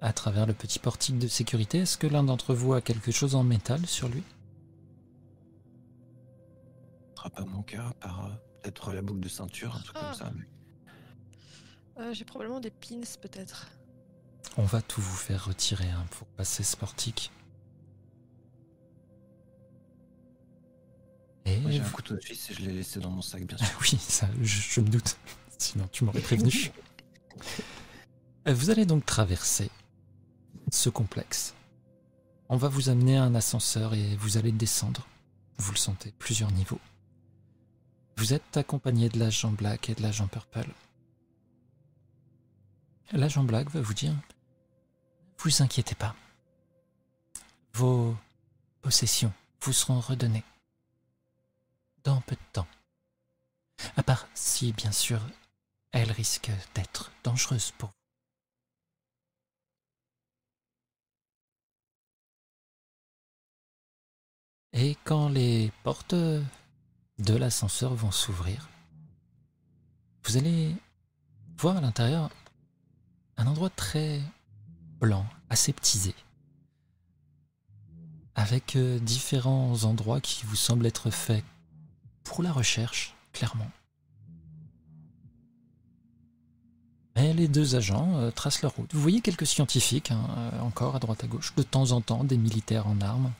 à 0.00 0.12
travers 0.12 0.46
le 0.46 0.54
petit 0.54 0.80
portique 0.80 1.18
de 1.18 1.28
sécurité. 1.28 1.78
Est-ce 1.78 1.98
que 1.98 2.08
l'un 2.08 2.24
d'entre 2.24 2.52
vous 2.52 2.74
a 2.74 2.80
quelque 2.80 3.12
chose 3.12 3.36
en 3.36 3.44
métal 3.44 3.86
sur 3.86 4.08
lui? 4.08 4.24
Ce 7.10 7.16
sera 7.16 7.30
pas 7.30 7.44
mon 7.44 7.62
cas, 7.62 7.92
par 8.00 8.26
euh, 8.26 8.30
peut-être 8.62 8.92
la 8.92 9.02
boucle 9.02 9.20
de 9.20 9.28
ceinture, 9.28 9.74
un 9.76 9.80
truc 9.80 9.96
Ah. 9.98 10.12
comme 10.18 10.18
ça. 10.28 10.32
Euh, 11.98 12.14
j'ai 12.14 12.24
probablement 12.24 12.60
des 12.60 12.70
pins 12.70 13.00
peut-être. 13.20 13.68
On 14.56 14.64
va 14.64 14.80
tout 14.82 15.00
vous 15.00 15.16
faire 15.16 15.44
retirer 15.46 15.88
hein, 15.90 16.06
pour 16.10 16.26
passer 16.28 16.62
ce 16.62 16.76
portique. 16.76 17.30
Et 21.46 21.58
Moi, 21.58 21.70
j'ai 21.70 21.80
un 21.80 21.88
couteau 21.88 22.14
de 22.14 22.20
suisse 22.20 22.50
et 22.50 22.54
je 22.54 22.60
l'ai 22.62 22.72
laissé 22.72 23.00
dans 23.00 23.10
mon 23.10 23.22
sac, 23.22 23.44
bien 23.44 23.56
sûr. 23.56 23.66
Oui, 23.80 23.98
ça, 23.98 24.28
je, 24.42 24.60
je 24.60 24.80
me 24.80 24.88
doute. 24.88 25.16
Sinon, 25.58 25.88
tu 25.92 26.04
m'aurais 26.04 26.20
prévenu. 26.20 26.52
Euh, 28.48 28.54
Vous 28.54 28.70
allez 28.70 28.86
donc 28.86 29.04
traverser 29.04 29.70
ce 30.72 30.88
complexe. 30.88 31.54
On 32.48 32.56
va 32.56 32.68
vous 32.68 32.88
amener 32.88 33.18
à 33.18 33.22
un 33.24 33.34
ascenseur 33.34 33.92
et 33.92 34.16
vous 34.16 34.38
allez 34.38 34.50
descendre. 34.50 35.06
Vous 35.58 35.72
le 35.72 35.76
sentez, 35.76 36.14
plusieurs 36.18 36.50
niveaux. 36.50 36.80
Vous 38.20 38.34
êtes 38.34 38.58
accompagné 38.58 39.08
de 39.08 39.18
l'agent 39.18 39.50
Black 39.50 39.88
et 39.88 39.94
de 39.94 40.02
l'agent 40.02 40.26
Purple. 40.26 40.68
L'agent 43.12 43.44
Black 43.44 43.70
va 43.70 43.80
vous 43.80 43.94
dire 43.94 44.14
Vous 45.38 45.62
inquiétez 45.62 45.94
pas. 45.94 46.14
Vos 47.72 48.14
possessions 48.82 49.32
vous 49.62 49.72
seront 49.72 50.00
redonnées 50.00 50.44
dans 52.04 52.20
peu 52.20 52.36
de 52.36 52.40
temps. 52.52 52.66
À 53.96 54.02
part 54.02 54.28
si, 54.34 54.74
bien 54.74 54.92
sûr, 54.92 55.22
elle 55.90 56.12
risque 56.12 56.50
d'être 56.74 57.12
dangereuse 57.24 57.70
pour 57.78 57.88
vous. 57.88 57.94
Et 64.74 64.94
quand 65.04 65.30
les 65.30 65.72
portes 65.84 66.14
de 67.20 67.34
l'ascenseur 67.34 67.94
vont 67.94 68.10
s'ouvrir, 68.10 68.68
vous 70.24 70.36
allez 70.36 70.74
voir 71.56 71.76
à 71.76 71.80
l'intérieur 71.80 72.30
un 73.36 73.46
endroit 73.46 73.70
très 73.70 74.20
blanc, 75.00 75.26
aseptisé, 75.48 76.14
avec 78.34 78.76
euh, 78.76 78.98
différents 78.98 79.84
endroits 79.84 80.20
qui 80.20 80.44
vous 80.46 80.56
semblent 80.56 80.86
être 80.86 81.10
faits 81.10 81.44
pour 82.24 82.42
la 82.42 82.52
recherche, 82.52 83.14
clairement. 83.32 83.70
Mais 87.16 87.32
les 87.32 87.48
deux 87.48 87.74
agents 87.74 88.16
euh, 88.16 88.30
tracent 88.30 88.62
leur 88.62 88.74
route. 88.76 88.94
Vous 88.94 89.00
voyez 89.00 89.20
quelques 89.20 89.46
scientifiques, 89.46 90.10
hein, 90.10 90.24
euh, 90.38 90.60
encore 90.60 90.96
à 90.96 91.00
droite 91.00 91.24
à 91.24 91.26
gauche, 91.26 91.54
de 91.56 91.62
temps 91.62 91.92
en 91.92 92.00
temps 92.00 92.24
des 92.24 92.38
militaires 92.38 92.86
en 92.86 93.00
armes. 93.00 93.32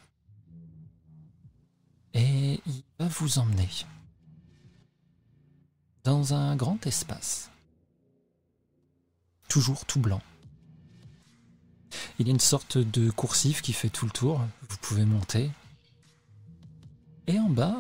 Et 2.15 2.61
il 2.67 2.83
va 2.99 3.09
vous 3.09 3.39
emmener 3.39 3.69
dans 6.05 6.35
un 6.35 6.57
grand 6.57 6.87
espace, 6.87 7.51
toujours 9.49 9.85
tout 9.85 10.01
blanc. 10.01 10.23
Il 12.19 12.27
y 12.27 12.31
a 12.31 12.33
une 12.33 12.41
sorte 12.41 12.79
de 12.79 13.11
coursive 13.11 13.61
qui 13.61 13.73
fait 13.73 13.91
tout 13.91 14.07
le 14.07 14.11
tour, 14.11 14.41
vous 14.69 14.77
pouvez 14.81 15.05
monter. 15.05 15.51
Et 17.27 17.39
en 17.39 17.49
bas, 17.49 17.77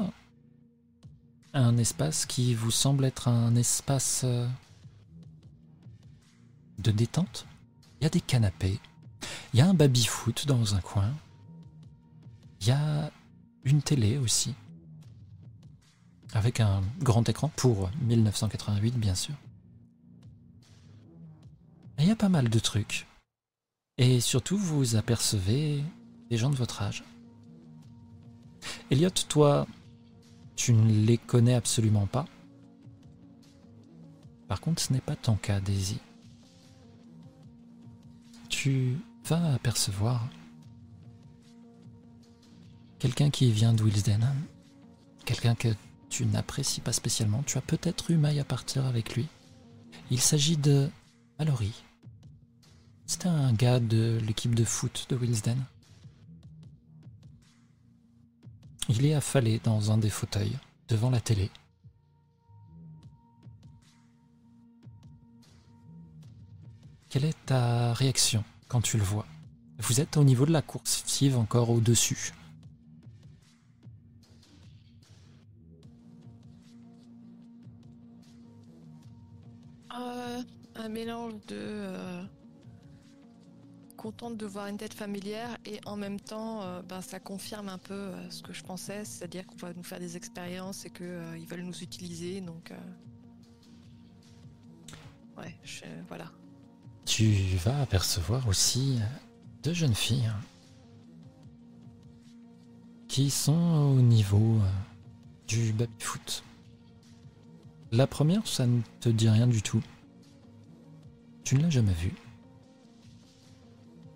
un 1.52 1.76
espace 1.78 2.26
qui 2.26 2.54
vous 2.54 2.70
semble 2.70 3.04
être 3.04 3.28
un 3.28 3.56
espace 3.56 4.22
euh, 4.24 4.46
de 6.78 6.90
détente. 6.90 7.46
Il 8.00 8.04
y 8.04 8.06
a 8.06 8.10
des 8.10 8.20
canapés, 8.20 8.78
il 9.52 9.58
y 9.58 9.60
a 9.60 9.68
un 9.68 9.74
baby-foot 9.74 10.46
dans 10.46 10.74
un 10.74 10.80
coin, 10.80 11.12
il 12.60 12.68
y 12.68 12.70
a 12.70 13.10
une 13.64 13.82
télé 13.82 14.18
aussi, 14.18 14.54
avec 16.32 16.60
un 16.60 16.82
grand 17.00 17.28
écran 17.28 17.50
pour 17.56 17.90
1988 18.02 18.96
bien 18.96 19.14
sûr. 19.14 19.34
Il 21.98 22.06
y 22.06 22.10
a 22.10 22.16
pas 22.16 22.30
mal 22.30 22.48
de 22.48 22.58
trucs. 22.58 23.06
Et 23.98 24.20
surtout, 24.20 24.56
vous 24.56 24.96
apercevez 24.96 25.84
des 26.30 26.38
gens 26.38 26.48
de 26.48 26.56
votre 26.56 26.80
âge. 26.80 27.04
Elliot, 28.90 29.10
toi, 29.28 29.66
tu 30.56 30.72
ne 30.72 31.04
les 31.04 31.18
connais 31.18 31.54
absolument 31.54 32.06
pas. 32.06 32.24
Par 34.48 34.62
contre, 34.62 34.80
ce 34.80 34.94
n'est 34.94 35.02
pas 35.02 35.16
ton 35.16 35.36
cas, 35.36 35.60
Daisy. 35.60 35.98
Tu 38.48 38.96
vas 39.24 39.52
apercevoir 39.52 40.26
quelqu'un 43.00 43.30
qui 43.30 43.50
vient 43.50 43.72
de 43.72 43.82
Wilsden. 43.82 44.24
Quelqu'un 45.24 45.56
que 45.56 45.74
tu 46.08 46.26
n'apprécies 46.26 46.80
pas 46.80 46.92
spécialement. 46.92 47.42
Tu 47.42 47.58
as 47.58 47.62
peut-être 47.62 48.10
eu 48.10 48.16
maille 48.16 48.38
à 48.38 48.44
partir 48.44 48.86
avec 48.86 49.16
lui. 49.16 49.26
Il 50.10 50.20
s'agit 50.20 50.56
de 50.56 50.88
Mallory. 51.38 51.72
C'était 53.06 53.28
un 53.28 53.52
gars 53.52 53.80
de 53.80 54.20
l'équipe 54.24 54.54
de 54.54 54.64
foot 54.64 55.06
de 55.08 55.16
Wilsden. 55.16 55.58
Il 58.88 59.04
est 59.06 59.14
affalé 59.14 59.60
dans 59.64 59.90
un 59.90 59.98
des 59.98 60.10
fauteuils, 60.10 60.56
devant 60.88 61.10
la 61.10 61.20
télé. 61.20 61.50
Quelle 67.08 67.24
est 67.24 67.46
ta 67.46 67.92
réaction 67.94 68.44
quand 68.68 68.80
tu 68.80 68.96
le 68.96 69.04
vois? 69.04 69.26
Vous 69.78 70.00
êtes 70.00 70.16
au 70.16 70.24
niveau 70.24 70.44
de 70.44 70.52
la 70.52 70.62
coursive 70.62 71.38
encore 71.38 71.70
au-dessus. 71.70 72.32
Euh, 80.00 80.42
un 80.76 80.88
mélange 80.88 81.34
de 81.48 81.56
euh, 81.58 82.22
contente 83.96 84.36
de 84.36 84.46
voir 84.46 84.68
une 84.68 84.78
tête 84.78 84.94
familière 84.94 85.58
et 85.66 85.80
en 85.84 85.96
même 85.96 86.18
temps, 86.18 86.62
euh, 86.62 86.80
ben, 86.82 87.02
ça 87.02 87.20
confirme 87.20 87.68
un 87.68 87.76
peu 87.76 88.12
ce 88.30 88.42
que 88.42 88.52
je 88.52 88.62
pensais, 88.62 89.04
c'est-à-dire 89.04 89.46
qu'on 89.46 89.56
va 89.56 89.74
nous 89.74 89.82
faire 89.82 89.98
des 89.98 90.16
expériences 90.16 90.86
et 90.86 90.90
qu'ils 90.90 91.46
veulent 91.46 91.64
nous 91.64 91.82
utiliser. 91.82 92.40
Donc, 92.40 92.72
ouais, 95.36 95.54
voilà. 96.08 96.30
Tu 97.04 97.56
vas 97.56 97.82
apercevoir 97.82 98.46
aussi 98.48 99.00
deux 99.62 99.74
jeunes 99.74 99.94
filles 99.94 100.30
qui 103.08 103.28
sont 103.28 103.96
au 103.98 104.00
niveau 104.00 104.60
du 105.48 105.72
baby-foot. 105.72 106.44
La 107.92 108.06
première, 108.06 108.46
ça 108.46 108.66
ne 108.66 108.82
te 109.00 109.08
dit 109.08 109.28
rien 109.28 109.48
du 109.48 109.62
tout. 109.62 109.82
Tu 111.42 111.56
ne 111.56 111.62
l'as 111.62 111.70
jamais 111.70 111.92
vue. 111.92 112.14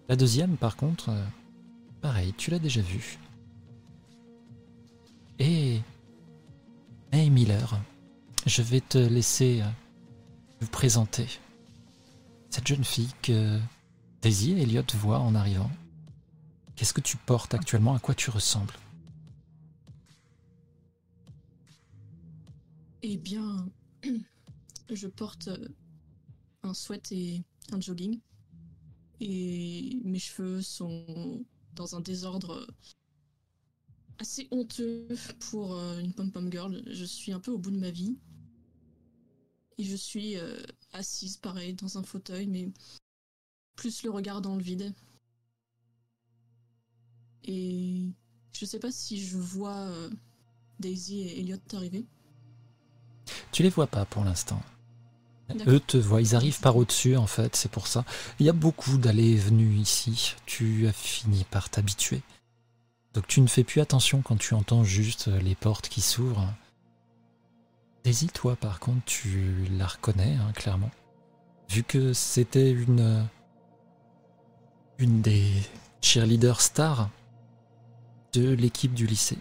La 0.09 0.15
deuxième, 0.15 0.57
par 0.57 0.77
contre, 0.77 1.09
euh, 1.09 1.25
pareil, 2.01 2.33
tu 2.37 2.51
l'as 2.51 2.59
déjà 2.59 2.83
vue. 2.83 3.19
Et... 5.39 5.81
Hey 7.11 7.31
Miller, 7.31 7.81
je 8.47 8.63
vais 8.63 8.81
te 8.81 8.99
laisser 8.99 9.61
euh, 9.63 9.67
vous 10.61 10.69
présenter 10.69 11.27
cette 12.51 12.67
jeune 12.67 12.85
fille 12.85 13.11
que 13.23 13.59
Daisy 14.21 14.53
et 14.53 14.63
Elliot 14.63 14.83
voient 14.95 15.21
en 15.21 15.35
arrivant. 15.35 15.71
Qu'est-ce 16.77 16.93
que 16.93 17.01
tu 17.01 17.17
portes 17.17 17.55
actuellement? 17.55 17.95
À 17.95 17.99
quoi 17.99 18.15
tu 18.15 18.31
ressembles? 18.31 18.75
Eh 23.07 23.19
bien, 23.19 23.71
je 24.91 25.07
porte 25.09 25.49
euh, 25.49 25.69
un 26.63 26.73
sweat 26.73 27.13
et 27.13 27.45
un 27.71 27.79
jogging. 27.79 28.19
Et 29.21 30.01
mes 30.05 30.19
cheveux 30.19 30.63
sont 30.63 31.45
dans 31.75 31.97
un 31.97 32.01
désordre 32.01 32.67
assez 34.19 34.49
honteux 34.51 35.07
pour 35.51 35.75
euh, 35.75 35.99
une 36.01 36.15
pom-pom 36.15 36.51
girl. 36.51 36.83
Je 36.87 37.05
suis 37.05 37.33
un 37.33 37.41
peu 37.41 37.51
au 37.51 37.59
bout 37.59 37.73
de 37.73 37.79
ma 37.79 37.91
vie. 37.91 38.17
Et 39.77 39.85
je 39.85 39.97
suis 39.97 40.39
euh, 40.39 40.57
assise, 40.95 41.37
pareil, 41.37 41.75
dans 41.75 41.99
un 41.99 42.03
fauteuil, 42.03 42.47
mais 42.47 42.73
plus 43.77 44.03
le 44.03 44.13
regard 44.13 44.41
dans 44.41 44.57
le 44.57 44.63
vide. 44.63 44.95
Et 47.43 48.15
je 48.55 48.65
sais 48.65 48.79
pas 48.79 48.91
si 48.91 49.21
je 49.21 49.37
vois 49.37 49.89
euh, 49.91 50.09
Daisy 50.79 51.21
et 51.21 51.41
Elliot 51.41 51.59
arriver. 51.75 52.07
Tu 53.53 53.63
les 53.63 53.71
vois 53.71 53.87
pas 53.87 54.05
pour 54.05 54.25
l'instant. 54.25 54.61
Eux 55.67 55.81
te 55.81 55.97
voient, 55.97 56.23
ils 56.23 56.35
arrivent 56.35 56.61
par 56.61 56.77
au-dessus 56.77 57.17
en 57.17 57.27
fait, 57.27 57.55
c'est 57.55 57.71
pour 57.71 57.87
ça. 57.87 58.05
Il 58.39 58.47
y 58.47 58.49
a 58.49 58.55
beaucoup 58.55 58.97
d'allées 58.97 59.33
et 59.33 59.37
venues 59.37 59.77
ici. 59.77 60.35
Tu 60.47 60.87
as 60.87 60.93
fini 60.93 61.45
par 61.51 61.69
t'habituer. 61.69 62.23
Donc 63.13 63.27
tu 63.27 63.41
ne 63.41 63.47
fais 63.47 63.65
plus 63.65 63.81
attention 63.81 64.23
quand 64.23 64.37
tu 64.37 64.55
entends 64.55 64.85
juste 64.85 65.29
les 65.29 65.55
portes 65.55 65.89
qui 65.89 66.01
s'ouvrent. 66.01 66.53
Daisy, 68.05 68.29
toi 68.29 68.57
par 68.57 68.81
contre, 68.81 69.05
tu 69.05 69.67
la 69.79 69.87
reconnais 69.87 70.37
hein, 70.41 70.53
clairement. 70.53 70.91
Vu 71.71 71.83
que 71.83 72.13
c'était 72.13 72.71
une 72.71 73.27
une 74.99 75.23
des 75.23 75.51
cheerleaders 76.01 76.61
stars 76.61 77.11
de 78.33 78.51
l'équipe 78.51 78.95
du 78.95 79.07
lycée. 79.07 79.39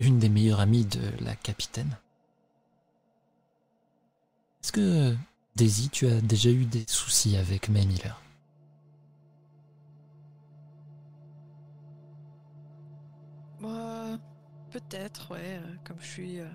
Une 0.00 0.18
des 0.18 0.28
meilleures 0.28 0.60
amies 0.60 0.84
de 0.84 1.00
la 1.24 1.34
capitaine. 1.36 1.96
Est-ce 4.62 4.72
que, 4.72 5.16
Daisy, 5.56 5.88
tu 5.90 6.06
as 6.06 6.20
déjà 6.20 6.50
eu 6.50 6.64
des 6.64 6.84
soucis 6.88 7.36
avec 7.36 7.68
May 7.68 7.86
Miller? 7.86 8.20
Moi, 13.60 14.18
peut-être, 14.70 15.32
ouais. 15.32 15.60
euh, 15.62 15.76
Comme 15.84 16.00
je 16.00 16.06
suis 16.06 16.40
euh, 16.40 16.48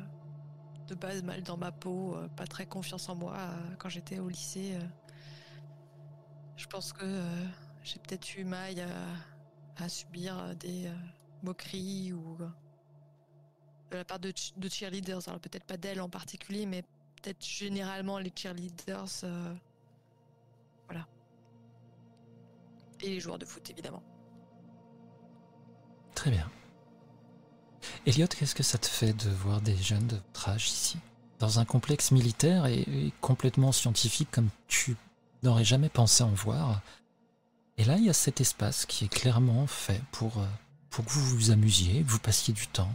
de 0.88 0.96
base 0.96 1.24
mal 1.24 1.42
dans 1.44 1.58
ma 1.58 1.72
peau, 1.72 2.16
euh, 2.16 2.28
pas 2.30 2.48
très 2.48 2.66
confiance 2.66 3.08
en 3.10 3.16
moi 3.16 3.36
euh, 3.38 3.76
quand 3.78 3.90
j'étais 3.90 4.20
au 4.20 4.30
lycée. 4.30 4.76
euh, 4.76 4.82
je 6.58 6.66
pense 6.68 6.92
que 6.92 7.06
euh, 7.06 7.46
j'ai 7.84 8.00
peut-être 8.00 8.36
eu 8.38 8.44
maille 8.44 8.84
à, 9.78 9.90
subir 9.90 10.38
euh, 10.40 10.54
des 10.56 10.88
euh, 10.88 10.94
moqueries 11.44 12.14
ou 12.14 12.38
euh, 12.42 12.50
de 13.92 13.98
la 13.98 14.06
part 14.06 14.20
de, 14.20 14.34
de 14.58 14.70
cheerleaders. 14.70 15.28
Alors 15.28 15.40
peut-être 15.40 15.64
pas 15.66 15.78
d'elle 15.78 16.02
en 16.02 16.10
particulier, 16.10 16.66
mais 16.66 16.84
peut-être 17.22 17.44
généralement 17.46 18.20
les 18.20 18.32
cheerleaders. 18.36 19.24
euh, 19.24 19.54
voilà. 20.88 21.08
Et 23.02 23.10
les 23.10 23.20
joueurs 23.20 23.38
de 23.40 23.46
foot, 23.46 23.70
évidemment. 23.70 24.04
Très 26.16 26.32
bien. 26.32 26.50
Elliot, 28.06 28.28
qu'est-ce 28.28 28.56
que 28.56 28.64
ça 28.64 28.78
te 28.78 28.88
fait 28.88 29.14
de 29.14 29.30
voir 29.30 29.62
des 29.62 29.78
jeunes 29.78 30.08
de 30.08 30.16
votre 30.16 30.50
âge 30.50 30.68
ici 30.68 30.98
Dans 31.40 31.60
un 31.60 31.66
complexe 31.66 32.12
militaire 32.12 32.66
et, 32.66 32.80
et 32.82 33.14
complètement 33.22 33.72
scientifique 33.72 34.30
comme 34.32 34.50
tu 34.68 34.98
n'aurais 35.44 35.64
jamais 35.64 35.90
pensé 35.90 36.24
en 36.24 36.32
voir? 36.32 36.82
Et 37.78 37.84
là, 37.86 37.98
il 37.98 38.06
y 38.06 38.10
a 38.10 38.14
cet 38.14 38.42
espace 38.42 38.88
qui 38.88 39.06
est 39.06 39.08
clairement 39.08 39.68
fait 39.68 40.02
pour, 40.12 40.40
euh, 40.40 40.48
pour 40.90 41.06
que 41.06 41.12
vous 41.12 41.24
vous 41.24 41.52
amusiez, 41.52 42.02
que 42.02 42.10
vous 42.10 42.20
passiez 42.20 42.54
du 42.54 42.68
temps. 42.68 42.92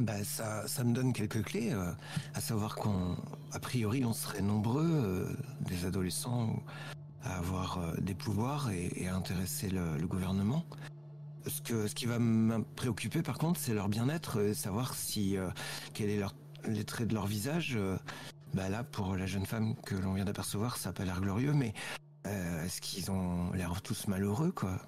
Bah 0.00 0.24
ça, 0.24 0.66
ça 0.66 0.82
me 0.82 0.94
donne 0.94 1.12
quelques 1.12 1.42
clés, 1.42 1.74
euh, 1.74 1.92
à 2.32 2.40
savoir 2.40 2.74
qu'on, 2.74 3.18
a 3.52 3.58
priori, 3.58 4.02
on 4.06 4.14
serait 4.14 4.40
nombreux, 4.40 4.88
euh, 4.90 5.36
des 5.60 5.84
adolescents, 5.84 6.62
à 7.22 7.36
avoir 7.36 7.76
euh, 7.76 7.94
des 8.00 8.14
pouvoirs 8.14 8.70
et, 8.70 9.06
à 9.08 9.14
intéresser 9.14 9.68
le, 9.68 10.06
gouvernement. 10.06 10.64
Ce, 11.46 11.60
que, 11.60 11.86
ce 11.86 11.94
qui 11.94 12.06
va 12.06 12.18
me 12.18 12.62
préoccuper, 12.76 13.20
par 13.20 13.36
contre, 13.36 13.60
c'est 13.60 13.74
leur 13.74 13.90
bien-être, 13.90 14.54
savoir 14.54 14.94
si 14.94 15.36
quel 15.92 16.08
est 16.08 16.18
leur, 16.18 16.34
les 16.66 16.84
traits 16.84 17.08
de 17.08 17.14
leur 17.14 17.26
visage. 17.26 17.78
bah 18.54 18.70
là, 18.70 18.84
pour 18.84 19.16
la 19.16 19.26
jeune 19.26 19.44
femme 19.44 19.74
que 19.84 19.94
l'on 19.94 20.14
vient 20.14 20.24
d'apercevoir, 20.24 20.78
ça 20.78 20.90
n'a 20.90 20.92
pas 20.94 21.04
l'air 21.04 21.20
glorieux, 21.20 21.52
mais 21.52 21.74
est-ce 22.24 22.80
qu'ils 22.80 23.10
ont 23.10 23.52
l'air 23.52 23.82
tous 23.82 24.06
malheureux, 24.06 24.52
quoi? 24.52 24.78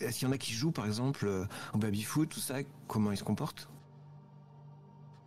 Est-ce 0.00 0.18
qu'il 0.18 0.28
y 0.28 0.30
en 0.30 0.34
a 0.34 0.38
qui 0.38 0.52
jouent, 0.54 0.72
par 0.72 0.86
exemple, 0.86 1.46
au 1.74 1.78
baby-foot, 1.78 2.28
tout 2.30 2.40
ça? 2.40 2.56
Comment 2.88 3.12
ils 3.12 3.18
se 3.18 3.24
comportent? 3.24 3.71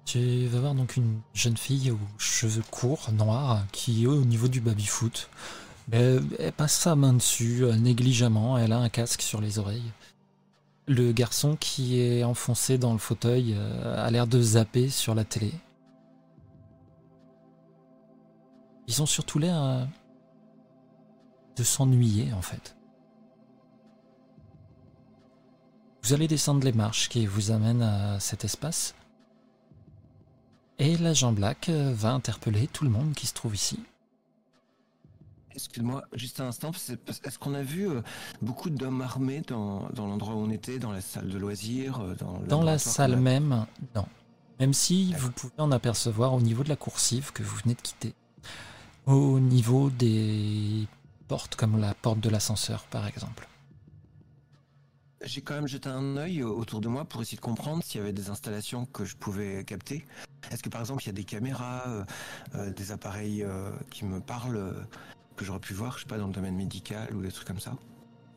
Tu 0.06 0.46
vas 0.46 0.60
voir 0.60 0.76
donc 0.76 0.98
une 0.98 1.20
jeune 1.34 1.58
fille 1.58 1.90
aux 1.90 2.00
cheveux 2.20 2.64
courts, 2.70 3.10
noirs, 3.12 3.66
qui 3.72 4.04
est 4.04 4.08
au 4.08 4.24
niveau 4.24 4.48
du 4.48 4.62
baby-foot. 4.62 5.30
Elle, 5.92 6.22
passe 6.56 6.74
sa 6.74 6.96
main 6.96 7.14
dessus, 7.14 7.64
euh, 7.64 7.76
négligemment, 7.76 8.58
elle 8.58 8.72
a 8.72 8.78
un 8.78 8.90
casque 8.90 9.22
sur 9.22 9.42
les 9.42 9.58
oreilles. 9.60 9.92
Le 10.88 11.12
garçon 11.12 11.56
qui 11.60 12.00
est 12.00 12.24
enfoncé 12.24 12.78
dans 12.78 12.94
le 12.94 13.00
fauteuil 13.00 13.56
euh, 13.58 14.06
a 14.06 14.10
l'air 14.12 14.28
de 14.28 14.40
zapper 14.40 14.90
sur 14.90 15.16
la 15.16 15.24
télé. 15.24 15.52
Ils 18.88 19.02
ont 19.02 19.08
surtout 19.08 19.40
l'air 19.40 19.62
euh, 19.62 19.86
de 21.56 21.64
s'ennuyer 21.64 22.32
en 22.34 22.42
fait. 22.44 22.76
Vous 26.04 26.14
allez 26.14 26.28
descendre 26.28 26.64
les 26.64 26.74
marches 26.74 27.10
qui 27.10 27.26
vous 27.26 27.50
amènent 27.50 27.82
à 27.82 28.20
cet 28.20 28.46
espace. 28.46 28.94
Et 30.80 30.98
l'agent 30.98 31.32
Black 31.32 31.70
euh, 31.70 31.94
va 31.96 32.12
interpeller 32.12 32.68
tout 32.68 32.84
le 32.84 32.90
monde 32.90 33.14
qui 33.14 33.28
se 33.28 33.34
trouve 33.34 33.56
ici. 33.56 33.80
Excuse-moi, 35.54 36.04
juste 36.14 36.42
un 36.42 36.48
instant, 36.48 36.72
est-ce 36.72 37.40
qu'on 37.40 37.54
a 37.54 37.62
vu 37.62 37.88
euh, 37.90 38.02
beaucoup 38.42 38.70
d'hommes 38.70 39.02
armés 39.02 39.42
dans, 39.48 39.88
dans 39.94 40.06
l'endroit 40.06 40.36
où 40.36 40.40
on 40.40 40.50
était, 40.50 40.80
dans 40.80 40.92
la 40.92 41.00
salle 41.00 41.30
de 41.30 41.38
loisirs 41.38 42.02
euh, 42.02 42.16
Dans, 42.16 42.40
Dans 42.40 42.62
la 42.62 42.78
salle 42.78 43.14
a- 43.14 43.18
même, 43.18 43.66
non. 43.96 44.06
Même 44.60 44.74
si 44.74 45.14
vous 45.14 45.32
pouvez 45.32 45.54
en 45.58 45.72
apercevoir 45.72 46.34
au 46.34 46.42
niveau 46.42 46.64
de 46.64 46.70
la 46.70 46.76
coursive 46.76 47.32
que 47.32 47.42
vous 47.44 47.56
venez 47.64 47.76
de 47.76 47.82
quitter. 47.82 48.14
Au 49.06 49.40
niveau 49.40 49.90
des 49.90 50.88
portes 51.30 51.56
comme 51.56 51.80
la 51.80 51.94
porte 51.94 52.20
de 52.20 52.30
l'ascenseur 52.30 52.84
par 52.86 53.08
exemple. 53.08 53.48
J'ai 55.22 55.42
quand 55.42 55.56
même 55.56 55.68
jeté 55.68 55.90
un 55.90 56.18
œil 56.18 56.44
autour 56.44 56.82
de 56.82 56.88
moi 56.88 57.06
pour 57.06 57.22
essayer 57.22 57.38
de 57.38 57.42
comprendre 57.42 57.84
s'il 57.84 58.00
y 58.00 58.04
avait 58.04 58.14
des 58.14 58.30
installations 58.30 58.86
que 58.86 59.06
je 59.06 59.16
pouvais 59.16 59.64
capter. 59.64 60.06
Est-ce 60.52 60.62
que 60.62 60.70
par 60.70 60.82
exemple 60.82 61.04
il 61.04 61.08
y 61.08 61.10
a 61.10 61.14
des 61.14 61.24
caméras, 61.24 61.84
euh, 61.88 62.06
euh, 62.56 62.72
des 62.72 62.92
appareils 62.92 63.44
euh, 63.44 63.72
qui 63.90 64.06
me 64.06 64.20
parlent, 64.20 64.88
que 65.36 65.46
j'aurais 65.46 65.60
pu 65.60 65.74
voir, 65.74 65.94
je 65.98 66.04
sais 66.04 66.10
pas, 66.10 66.18
dans 66.18 66.28
le 66.28 66.34
domaine 66.34 66.56
médical 66.56 67.14
ou 67.16 67.22
des 67.22 67.32
trucs 67.32 67.48
comme 67.48 67.60
ça? 67.60 67.76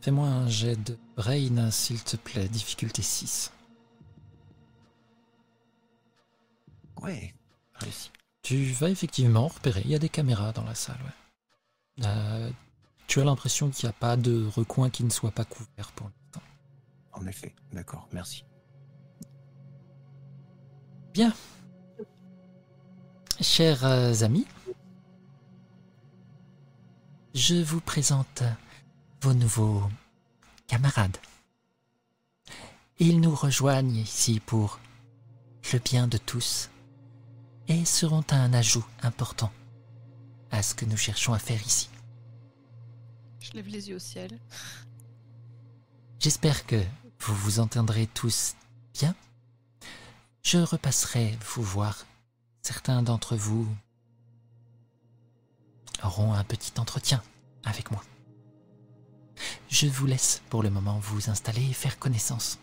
Fais-moi 0.01 0.29
un 0.29 0.49
jet 0.49 0.77
de 0.77 0.97
brain 1.17 1.71
s'il 1.71 2.03
te 2.03 2.17
plaît, 2.17 2.49
difficulté 2.49 3.03
6. 3.03 3.53
Ouais, 7.03 7.35
réussi. 7.75 8.11
Tu 8.43 8.65
vas 8.73 8.89
effectivement 8.89 9.49
repérer, 9.49 9.83
il 9.85 9.91
y 9.91 9.95
a 9.95 9.99
des 9.99 10.09
caméras 10.09 10.53
dans 10.53 10.65
la 10.65 10.75
salle. 10.75 10.99
ouais. 11.05 12.05
Euh, 12.07 12.51
tu 13.07 13.21
as 13.21 13.25
l'impression 13.25 13.71
qu'il 13.71 13.87
n'y 13.87 13.91
a 13.91 13.95
pas 13.95 14.17
de 14.17 14.47
recoin 14.47 14.91
qui 14.91 15.03
ne 15.03 15.11
soit 15.11 15.31
pas 15.31 15.45
couvert 15.45 15.93
pour. 15.93 16.11
En 17.13 17.27
effet, 17.27 17.55
d'accord, 17.73 18.09
merci. 18.13 18.45
Bien. 21.13 21.35
Chers 23.41 23.85
euh, 23.85 24.15
amis, 24.23 24.47
je 27.35 27.57
vous 27.57 27.81
présente 27.81 28.43
vos 29.23 29.35
nouveaux 29.35 29.83
camarades. 30.67 31.17
Ils 32.99 33.21
nous 33.21 33.35
rejoignent 33.35 33.97
ici 33.97 34.41
pour 34.41 34.81
le 35.73 35.79
bien 35.79 36.09
de 36.09 36.19
tous 36.19 36.71
et 37.69 37.85
seront 37.85 38.25
un 38.31 38.53
ajout 38.53 38.87
important 39.03 39.53
à 40.51 40.63
ce 40.63 40.75
que 40.75 40.85
nous 40.85 40.97
cherchons 40.97 41.33
à 41.33 41.39
faire 41.39 41.63
ici. 41.65 41.91
Je 43.41 43.53
lève 43.53 43.69
les 43.69 43.89
yeux 43.89 43.97
au 43.97 44.01
ciel. 44.01 44.39
J'espère 46.21 46.67
que 46.67 46.83
vous 47.21 47.35
vous 47.35 47.61
entendrez 47.61 48.09
tous 48.09 48.57
bien. 48.93 49.15
Je 50.43 50.59
repasserai 50.59 51.39
vous 51.55 51.63
voir. 51.63 52.07
Certains 52.63 53.03
d'entre 53.03 53.37
vous 53.37 53.69
auront 56.03 56.33
un 56.33 56.43
petit 56.43 56.73
entretien 56.81 57.23
avec 57.65 57.93
moi. 57.93 58.03
Je 59.69 59.87
vous 59.87 60.07
laisse 60.07 60.43
pour 60.51 60.65
le 60.65 60.71
moment 60.71 60.99
vous 60.99 61.31
installer 61.31 61.63
et 61.71 61.73
faire 61.73 62.01
connaissance. 62.01 62.59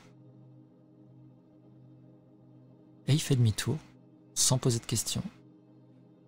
Et 3.08 3.14
il 3.14 3.22
fait 3.22 3.38
demi-tour, 3.38 3.78
sans 4.34 4.58
poser 4.58 4.80
de 4.80 4.86
questions. 4.86 5.24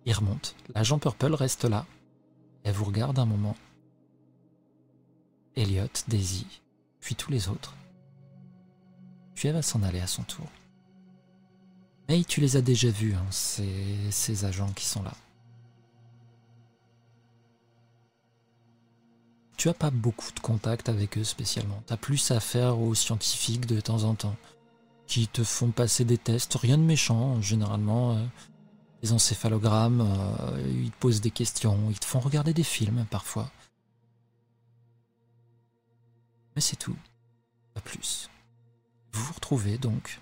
Il 0.06 0.14
remonte. 0.14 0.56
L'agent 0.74 0.98
Purple 0.98 1.34
reste 1.34 1.64
là. 1.64 1.84
Elle 2.64 2.74
vous 2.74 2.86
regarde 2.86 3.18
un 3.18 3.26
moment. 3.26 3.56
Elliot, 5.56 5.88
Daisy, 6.06 6.46
tous 7.14 7.30
les 7.30 7.48
autres. 7.48 7.74
Puis 9.34 9.48
elle 9.48 9.54
va 9.54 9.62
s'en 9.62 9.82
aller 9.82 10.00
à 10.00 10.06
son 10.06 10.22
tour. 10.22 10.46
Mais 12.08 12.24
tu 12.24 12.40
les 12.40 12.56
as 12.56 12.62
déjà 12.62 12.88
vus, 12.88 13.14
hein, 13.14 13.26
ces, 13.30 14.44
agents 14.44 14.72
qui 14.72 14.86
sont 14.86 15.02
là. 15.02 15.12
Tu 19.56 19.68
as 19.68 19.74
pas 19.74 19.90
beaucoup 19.90 20.32
de 20.32 20.40
contact 20.40 20.88
avec 20.88 21.18
eux 21.18 21.24
spécialement. 21.24 21.82
Tu 21.86 21.92
as 21.92 21.96
plus 21.96 22.30
affaire 22.30 22.78
aux 22.80 22.94
scientifiques 22.94 23.66
de 23.66 23.80
temps 23.80 24.04
en 24.04 24.14
temps, 24.14 24.36
qui 25.06 25.28
te 25.28 25.44
font 25.44 25.70
passer 25.70 26.04
des 26.04 26.18
tests, 26.18 26.54
rien 26.54 26.78
de 26.78 26.82
méchant, 26.82 27.42
généralement. 27.42 28.16
euh, 28.16 28.24
des 29.02 29.12
encéphalogrammes, 29.12 30.00
euh, 30.00 30.72
ils 30.82 30.90
te 30.90 30.96
posent 30.98 31.20
des 31.20 31.30
questions, 31.30 31.78
ils 31.90 31.98
te 31.98 32.04
font 32.04 32.20
regarder 32.20 32.52
des 32.52 32.64
films 32.64 33.06
parfois. 33.10 33.50
Mais 36.58 36.62
c'est 36.62 36.74
tout, 36.74 36.98
pas 37.72 37.80
plus. 37.80 38.28
Vous 39.12 39.22
vous 39.22 39.32
retrouvez 39.32 39.78
donc 39.78 40.18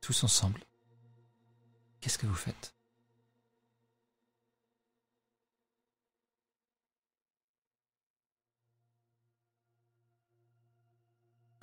tous 0.00 0.24
ensemble. 0.24 0.64
Qu'est-ce 2.00 2.16
que 2.16 2.24
vous 2.26 2.34
faites? 2.34 2.74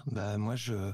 Bah 0.05 0.37
moi 0.37 0.55
je 0.55 0.93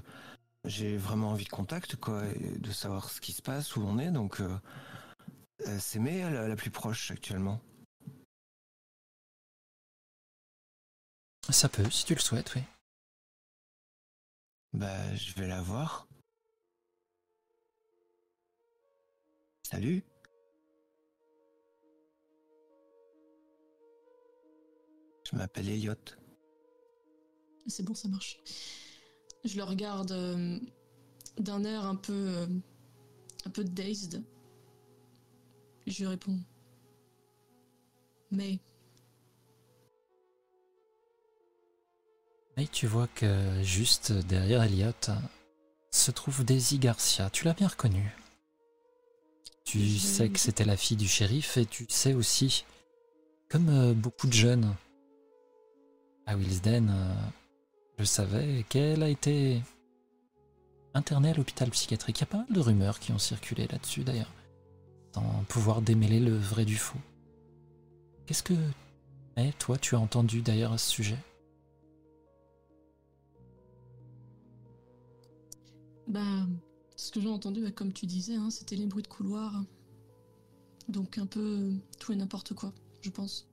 j'ai 0.64 0.96
vraiment 0.96 1.32
envie 1.32 1.44
de 1.44 1.50
contact 1.50 1.98
quoi, 1.98 2.26
et 2.28 2.60
de 2.60 2.72
savoir 2.72 3.10
ce 3.10 3.20
qui 3.20 3.34
se 3.34 3.42
passe, 3.42 3.76
où 3.76 3.82
on 3.82 4.00
est, 4.00 4.12
donc 4.12 4.40
euh, 4.40 4.58
euh, 5.68 5.78
c'est 5.82 6.00
May 6.00 6.22
la, 6.22 6.48
la 6.48 6.56
plus 6.56 6.72
proche 6.72 7.12
actuellement. 7.12 7.60
Ça 11.54 11.70
peut, 11.70 11.88
si 11.92 12.04
tu 12.04 12.16
le 12.16 12.20
souhaites, 12.20 12.56
oui. 12.56 12.62
Bah 14.74 15.16
je 15.16 15.34
vais 15.36 15.48
la 15.48 15.62
voir. 15.62 16.08
Salut. 19.62 20.04
Je 25.32 25.38
m'appelle 25.38 25.70
Elliot. 25.70 25.94
C'est 27.68 27.84
bon, 27.84 27.94
ça 27.94 28.08
marche. 28.10 28.40
Je 29.46 29.56
le 29.56 29.64
regarde 29.64 30.12
euh, 30.12 30.60
d'un 31.38 31.64
air 31.64 31.86
un 31.86 31.96
peu. 31.96 32.14
euh, 32.14 32.48
un 33.46 33.50
peu 33.52 33.64
dazed. 33.64 34.24
Je 35.86 36.00
lui 36.00 36.08
réponds. 36.08 36.40
Mais 38.32 38.60
Et 42.58 42.68
tu 42.68 42.86
vois 42.86 43.08
que 43.08 43.62
juste 43.64 44.12
derrière 44.12 44.62
Elliot 44.64 44.92
se 45.92 46.12
trouve 46.12 46.44
Daisy 46.44 46.78
Garcia. 46.78 47.30
Tu 47.32 47.46
l'as 47.46 47.54
bien 47.54 47.68
reconnue. 47.68 48.16
Tu 49.66 49.98
sais 49.98 50.30
que 50.30 50.40
c'était 50.40 50.66
la 50.66 50.78
fille 50.78 50.98
du 50.98 51.08
shérif 51.08 51.58
et 51.58 51.66
tu 51.66 51.86
sais 51.90 52.14
aussi, 52.14 52.66
comme 53.50 53.70
euh, 53.70 53.94
beaucoup 53.94 54.28
de 54.28 54.34
jeunes 54.34 54.76
à 56.26 56.36
Willesden, 56.36 56.90
euh, 56.90 57.14
je 57.98 58.04
savais 58.04 58.66
qu'elle 58.70 59.04
a 59.04 59.10
été 59.10 59.62
internée 60.94 61.32
à 61.32 61.34
l'hôpital 61.34 61.70
psychiatrique. 61.70 62.20
Il 62.20 62.22
y 62.22 62.24
a 62.24 62.28
pas 62.28 62.38
mal 62.38 62.52
de 62.52 62.60
rumeurs 62.60 63.00
qui 63.00 63.12
ont 63.12 63.20
circulé 63.20 63.68
là-dessus 63.68 64.04
d'ailleurs, 64.04 64.32
sans 65.14 65.44
pouvoir 65.48 65.82
démêler 65.82 66.20
le 66.20 66.38
vrai 66.38 66.66
du 66.66 66.78
faux. 66.78 67.00
Qu'est-ce 68.26 68.44
que, 68.44 68.54
eh, 69.38 69.52
toi, 69.60 69.78
tu 69.78 69.96
as 69.96 70.00
entendu 70.00 70.42
d'ailleurs 70.42 70.74
à 70.74 70.78
ce 70.78 70.90
sujet? 70.90 71.18
Bah, 76.08 76.48
ce 76.96 77.12
que 77.12 77.22
j'ai 77.22 77.30
entendu, 77.30 77.62
bah, 77.62 77.72
comme 77.72 77.94
tu 77.94 78.06
disais, 78.06 78.36
hein, 78.36 78.50
c'était 78.50 78.76
les 78.76 78.86
bruits 78.86 79.04
de 79.04 79.08
couloir. 79.08 79.64
Donc 80.90 81.18
un 81.18 81.26
peu 81.26 81.40
euh, 81.40 81.74
tout 82.00 82.12
et 82.12 82.16
n'importe 82.16 82.54
quoi, 82.54 82.74
je 83.02 83.10
pense. 83.10 83.48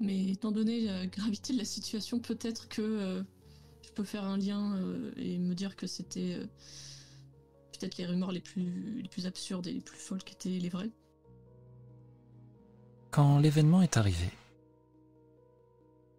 Mais 0.00 0.30
étant 0.30 0.50
donné 0.50 0.86
la 0.86 1.06
gravité 1.06 1.52
de 1.52 1.58
la 1.58 1.64
situation, 1.64 2.18
peut-être 2.18 2.68
que 2.68 2.82
euh, 2.82 3.22
je 3.82 3.90
peux 3.92 4.04
faire 4.04 4.24
un 4.24 4.36
lien 4.36 4.76
euh, 4.76 5.12
et 5.16 5.38
me 5.38 5.54
dire 5.54 5.76
que 5.76 5.86
c'était 5.86 6.40
peut-être 7.72 7.96
les 7.96 8.06
rumeurs 8.06 8.32
les 8.32 8.40
plus, 8.40 9.00
les 9.00 9.08
plus 9.08 9.26
absurdes 9.26 9.66
et 9.68 9.72
les 9.72 9.80
plus 9.80 9.98
folles 9.98 10.24
qui 10.24 10.34
étaient 10.34 10.58
les 10.58 10.68
vraies. 10.68 10.90
Quand 13.12 13.38
l'événement 13.38 13.80
est 13.80 13.96
arrivé, 13.96 14.28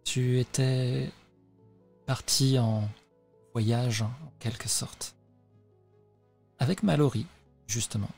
tu 0.04 0.40
étais 0.40 1.12
parti 2.06 2.58
en 2.58 2.88
voyage 3.52 4.02
en 4.02 4.12
quelque 4.38 4.68
sorte. 4.68 5.14
Avec 6.58 6.82
Mallory, 6.82 7.26
justement. 7.66 8.10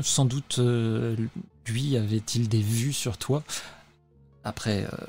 Sans 0.00 0.24
doute, 0.24 0.58
euh, 0.58 1.16
lui 1.66 1.96
avait-il 1.96 2.48
des 2.48 2.60
vues 2.60 2.92
sur 2.92 3.16
toi. 3.16 3.42
Après, 4.42 4.84
euh, 4.84 5.06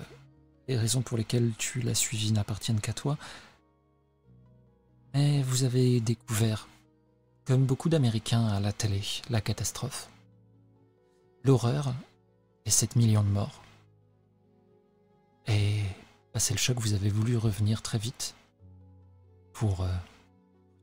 les 0.67 0.77
raisons 0.77 1.01
pour 1.01 1.17
lesquelles 1.17 1.51
tu 1.57 1.81
l'as 1.81 1.95
suivi 1.95 2.31
n'appartiennent 2.31 2.79
qu'à 2.79 2.93
toi. 2.93 3.17
Mais 5.13 5.41
vous 5.43 5.63
avez 5.63 5.99
découvert, 5.99 6.67
comme 7.45 7.65
beaucoup 7.65 7.89
d'Américains 7.89 8.45
à 8.47 8.59
la 8.59 8.71
télé, 8.71 9.01
la 9.29 9.41
catastrophe 9.41 10.09
l'horreur 11.45 11.93
et 12.65 12.71
7 12.71 12.95
millions 12.95 13.23
de 13.23 13.29
morts. 13.29 13.61
Et 15.47 15.83
passé 16.35 16.53
le 16.53 16.59
choc, 16.59 16.77
vous 16.79 16.91
avez 16.91 17.07
voulu 17.07 17.37
revenir 17.37 17.81
très 17.81 17.97
vite 17.97 18.35
pour 19.53 19.83
euh, 19.83 19.95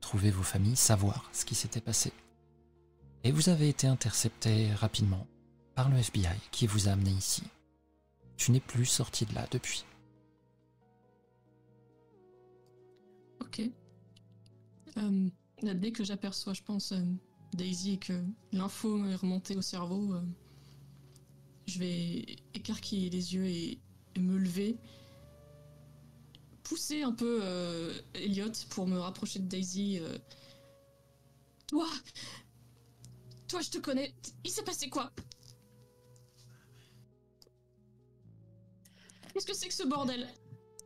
trouver 0.01 0.31
vos 0.31 0.41
familles, 0.41 0.75
savoir 0.75 1.29
ce 1.31 1.45
qui 1.45 1.53
s'était 1.53 1.79
passé. 1.79 2.11
Et 3.23 3.31
vous 3.31 3.49
avez 3.49 3.69
été 3.69 3.85
intercepté 3.85 4.73
rapidement 4.73 5.27
par 5.75 5.89
le 5.89 5.97
FBI 5.97 6.39
qui 6.49 6.65
vous 6.65 6.87
a 6.87 6.93
amené 6.93 7.11
ici. 7.11 7.43
Tu 8.35 8.51
n'es 8.51 8.59
plus 8.59 8.87
sorti 8.87 9.27
de 9.27 9.35
là 9.35 9.45
depuis. 9.51 9.85
Ok. 13.39 13.61
Euh, 14.97 15.29
dès 15.61 15.91
que 15.91 16.03
j'aperçois, 16.03 16.53
je 16.53 16.63
pense, 16.63 16.93
euh, 16.93 17.05
Daisy 17.53 17.91
et 17.91 17.97
que 17.99 18.23
l'info 18.53 19.05
est 19.05 19.13
remontée 19.13 19.55
au 19.55 19.61
cerveau, 19.61 20.15
je 21.67 21.77
vais 21.77 22.25
écarquiller 22.55 23.11
les 23.11 23.35
yeux 23.35 23.45
et 23.45 23.77
me 24.17 24.39
lever. 24.39 24.79
Pousser 26.73 27.03
un 27.03 27.11
peu 27.11 27.39
euh, 27.43 27.93
Elliot 28.15 28.49
pour 28.71 28.87
me 28.87 28.97
rapprocher 28.97 29.37
de 29.37 29.45
Daisy. 29.45 29.99
euh. 29.99 30.17
Toi 31.67 31.87
Toi, 33.47 33.61
je 33.61 33.69
te 33.69 33.77
connais. 33.77 34.11
Il 34.43 34.49
s'est 34.49 34.63
passé 34.63 34.89
quoi? 34.89 35.11
Qu'est-ce 39.31 39.45
que 39.45 39.53
c'est 39.53 39.67
que 39.67 39.73
ce 39.75 39.83
bordel? 39.83 40.27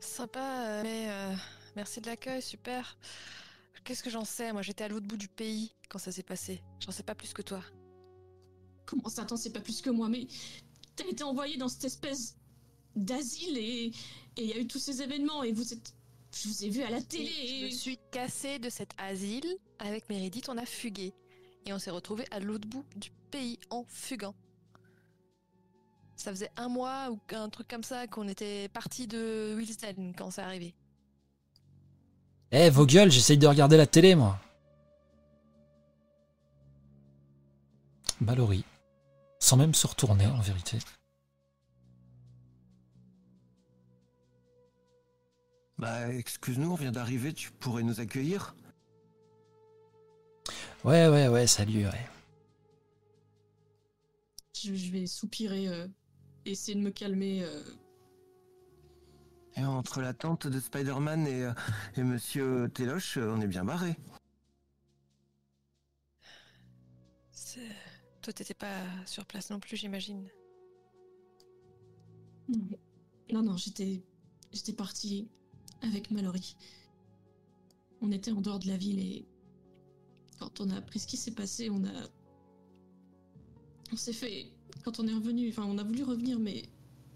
Sympa, 0.01 0.65
euh, 0.67 0.83
mais 0.83 1.09
euh, 1.09 1.33
merci 1.77 2.01
de 2.01 2.07
l'accueil, 2.07 2.41
super. 2.41 2.97
Qu'est-ce 3.85 4.03
que 4.03 4.09
j'en 4.09 4.25
sais? 4.25 4.51
Moi, 4.51 4.63
j'étais 4.63 4.83
à 4.83 4.89
l'autre 4.89 5.07
bout 5.07 5.15
du 5.15 5.29
pays 5.29 5.71
quand 5.87 5.99
ça 5.99 6.11
s'est 6.11 6.21
passé. 6.21 6.61
J'en 6.81 6.91
sais 6.91 7.03
pas 7.03 7.15
plus 7.15 7.31
que 7.31 7.41
toi. 7.41 7.63
Comment 8.85 9.07
ça, 9.07 9.21
attends, 9.21 9.37
c'est 9.37 9.53
pas 9.53 9.61
plus 9.61 9.81
que 9.81 9.89
moi, 9.89 10.09
mais 10.09 10.27
t'as 10.97 11.07
été 11.07 11.23
envoyé 11.23 11.55
dans 11.55 11.69
cette 11.69 11.85
espèce 11.85 12.35
d'asile 12.97 13.57
et 13.57 13.91
et 14.37 14.43
il 14.43 14.49
y 14.49 14.53
a 14.53 14.59
eu 14.59 14.67
tous 14.67 14.79
ces 14.79 15.01
événements 15.01 15.43
et 15.43 15.51
vous 15.51 15.73
êtes. 15.73 15.93
Je 16.31 16.47
vous 16.47 16.65
ai 16.65 16.69
vu 16.69 16.83
à 16.83 16.91
la 16.91 17.01
télé 17.01 17.31
Et 17.43 17.59
je 17.59 17.65
me 17.65 17.69
suis 17.71 17.97
cassée 18.11 18.59
de 18.59 18.69
cet 18.69 18.91
asile 18.97 19.57
avec 19.79 20.07
Meredith, 20.09 20.49
on 20.49 20.57
a 20.57 20.65
fugué. 20.65 21.13
Et 21.65 21.73
on 21.73 21.79
s'est 21.79 21.89
retrouvés 21.89 22.25
à 22.31 22.39
l'autre 22.39 22.67
bout 22.67 22.85
du 22.95 23.09
pays 23.31 23.59
en 23.71 23.85
fuguant. 23.87 24.35
Ça 26.15 26.31
faisait 26.31 26.51
un 26.55 26.69
mois 26.69 27.09
ou 27.09 27.19
un 27.31 27.49
truc 27.49 27.67
comme 27.67 27.83
ça 27.83 28.07
qu'on 28.07 28.27
était 28.27 28.69
parti 28.69 29.07
de 29.07 29.55
Wilsden 29.57 30.13
quand 30.15 30.31
c'est 30.31 30.41
arrivé. 30.41 30.75
Eh, 32.51 32.69
vos 32.69 32.85
gueules, 32.85 33.11
j'essaye 33.11 33.37
de 33.37 33.47
regarder 33.47 33.77
la 33.77 33.87
télé, 33.87 34.15
moi. 34.15 34.39
Mallory, 38.21 38.63
sans 39.39 39.57
même 39.57 39.73
se 39.73 39.85
retourner 39.85 40.25
en 40.27 40.39
vérité. 40.39 40.79
Bah, 45.77 46.11
excuse-nous, 46.11 46.71
on 46.71 46.75
vient 46.75 46.91
d'arriver, 46.91 47.33
tu 47.33 47.51
pourrais 47.51 47.83
nous 47.83 47.99
accueillir? 47.99 48.55
Ouais, 50.83 51.07
ouais, 51.07 51.27
ouais, 51.27 51.45
salut, 51.45 51.85
ouais. 51.85 52.09
Je, 54.55 54.73
je 54.73 54.91
vais 54.91 55.05
soupirer, 55.05 55.67
euh, 55.67 55.87
essayer 56.45 56.75
de 56.75 56.81
me 56.81 56.89
calmer. 56.89 57.43
euh. 57.43 57.61
Et 59.55 59.63
entre 59.65 60.01
la 60.01 60.13
tante 60.13 60.47
de 60.47 60.59
Spider-Man 60.59 61.27
et, 61.27 61.43
euh, 61.43 61.53
et 61.95 62.03
Monsieur 62.03 62.69
Téloche, 62.73 63.17
euh, 63.17 63.33
on 63.35 63.41
est 63.41 63.47
bien 63.47 63.63
barré. 63.65 63.95
Toi, 68.21 68.33
t'étais 68.33 68.53
pas 68.53 68.81
sur 69.05 69.25
place 69.25 69.49
non 69.51 69.59
plus, 69.59 69.77
j'imagine. 69.77 70.27
Non, 72.49 72.59
non, 73.31 73.43
non, 73.43 73.57
j'étais, 73.57 74.03
j'étais 74.51 74.73
partie 74.73 75.29
avec 75.81 76.11
Mallory. 76.11 76.55
On 78.01 78.11
était 78.11 78.31
en 78.31 78.41
dehors 78.41 78.59
de 78.59 78.67
la 78.67 78.77
ville 78.77 78.99
et 78.99 79.25
quand 80.39 80.61
on 80.61 80.69
a 80.69 80.75
appris 80.75 80.99
ce 80.99 81.07
qui 81.07 81.17
s'est 81.17 81.31
passé, 81.31 81.69
on 81.69 81.83
a, 81.85 82.07
on 83.91 83.95
s'est 83.95 84.13
fait, 84.13 84.51
quand 84.83 84.99
on 84.99 85.07
est 85.07 85.13
revenu, 85.13 85.49
enfin, 85.49 85.65
on 85.65 85.77
a 85.77 85.83
voulu 85.83 86.03
revenir, 86.03 86.37
mais 86.39 86.63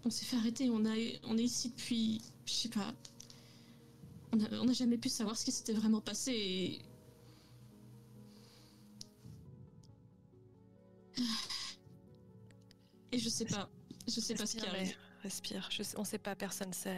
on 0.04 0.10
s'est 0.10 0.24
fait 0.24 0.36
arrêter. 0.36 0.70
On 0.70 0.84
a, 0.84 0.94
on 1.24 1.38
est 1.38 1.44
ici 1.44 1.68
depuis, 1.70 2.20
je 2.46 2.52
sais 2.52 2.68
pas, 2.68 2.92
on 4.32 4.64
n'a 4.64 4.72
jamais 4.72 4.96
pu 4.98 5.08
savoir 5.10 5.36
ce 5.36 5.44
qui 5.44 5.52
s'était 5.52 5.74
vraiment 5.74 6.00
passé 6.00 6.32
et 6.32 6.82
Et 13.12 13.18
je 13.18 13.28
sais 13.28 13.44
pas, 13.44 13.68
je 14.08 14.20
sais 14.20 14.34
pas 14.34 14.46
ce 14.46 14.56
qui 14.56 14.66
arrive. 14.66 14.96
Respire. 15.22 15.68
Je 15.70 15.82
sais- 15.82 15.96
On 15.98 16.04
sait 16.04 16.18
pas, 16.18 16.34
personne 16.34 16.72
sait. 16.72 16.96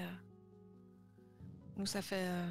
Nous, 1.77 1.87
ça 1.87 2.03
fait, 2.03 2.27
euh, 2.27 2.51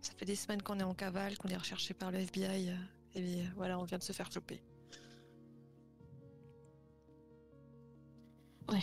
ça 0.00 0.12
fait 0.14 0.24
des 0.24 0.36
semaines 0.36 0.62
qu'on 0.62 0.78
est 0.78 0.84
en 0.84 0.94
cavale, 0.94 1.36
qu'on 1.38 1.48
est 1.48 1.56
recherché 1.56 1.94
par 1.94 2.10
le 2.10 2.18
FBI. 2.18 2.70
euh, 2.70 2.74
et 3.14 3.42
euh, 3.42 3.44
voilà, 3.56 3.78
on 3.78 3.84
vient 3.84 3.98
de 3.98 4.02
se 4.02 4.12
faire 4.12 4.30
choper. 4.32 4.62
Ouais. 8.68 8.78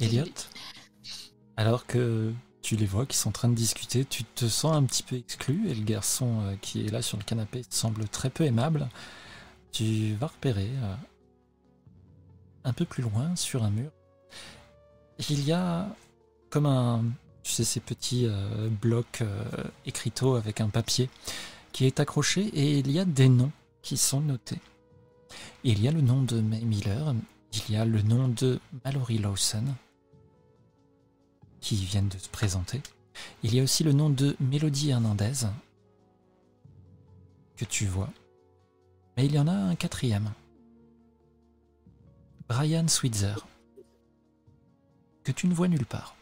Elliot, 0.00 0.24
alors 1.56 1.86
que 1.86 2.32
tu 2.60 2.76
les 2.76 2.86
vois 2.86 3.06
qui 3.06 3.16
sont 3.16 3.28
en 3.28 3.32
train 3.32 3.48
de 3.48 3.54
discuter, 3.54 4.04
tu 4.04 4.24
te 4.24 4.46
sens 4.46 4.74
un 4.74 4.84
petit 4.84 5.02
peu 5.02 5.16
exclu 5.16 5.68
et 5.68 5.74
le 5.74 5.84
garçon 5.84 6.40
euh, 6.42 6.56
qui 6.60 6.84
est 6.86 6.90
là 6.90 7.02
sur 7.02 7.18
le 7.18 7.24
canapé 7.24 7.62
semble 7.70 8.08
très 8.08 8.30
peu 8.30 8.44
aimable. 8.44 8.88
Tu 9.70 10.14
vas 10.14 10.26
repérer 10.28 10.70
euh, 10.82 10.94
un 12.64 12.72
peu 12.72 12.84
plus 12.84 13.02
loin 13.02 13.36
sur 13.36 13.62
un 13.62 13.70
mur. 13.70 13.90
Il 15.28 15.44
y 15.44 15.52
a 15.52 15.94
comme 16.50 16.66
un, 16.66 17.04
tu 17.42 17.52
sais, 17.52 17.64
ces 17.64 17.80
petits 17.80 18.26
euh, 18.26 18.68
blocs 18.68 19.20
euh, 19.22 19.44
écriteaux 19.86 20.34
avec 20.34 20.60
un 20.60 20.68
papier 20.68 21.10
qui 21.72 21.86
est 21.86 22.00
accroché 22.00 22.42
et 22.54 22.78
il 22.78 22.90
y 22.90 22.98
a 22.98 23.04
des 23.04 23.28
noms 23.28 23.52
qui 23.82 23.96
sont 23.96 24.20
notés. 24.20 24.60
Il 25.64 25.82
y 25.82 25.88
a 25.88 25.92
le 25.92 26.00
nom 26.00 26.22
de 26.22 26.40
May 26.40 26.60
Miller, 26.60 27.14
il 27.52 27.74
y 27.74 27.76
a 27.76 27.84
le 27.84 28.02
nom 28.02 28.28
de 28.28 28.60
Mallory 28.84 29.18
Lawson 29.18 29.64
qui 31.60 31.76
viennent 31.76 32.08
de 32.08 32.18
se 32.18 32.28
présenter. 32.28 32.82
Il 33.42 33.54
y 33.54 33.60
a 33.60 33.62
aussi 33.62 33.84
le 33.84 33.92
nom 33.92 34.10
de 34.10 34.36
Mélodie 34.40 34.90
Hernandez 34.90 35.46
que 37.56 37.64
tu 37.64 37.86
vois. 37.86 38.10
Mais 39.16 39.26
il 39.26 39.34
y 39.34 39.38
en 39.38 39.46
a 39.46 39.52
un 39.52 39.74
quatrième. 39.74 40.32
Brian 42.48 42.88
Switzer 42.88 43.34
que 45.24 45.32
tu 45.32 45.46
ne 45.46 45.54
vois 45.54 45.68
nulle 45.68 45.86
part. 45.86 46.16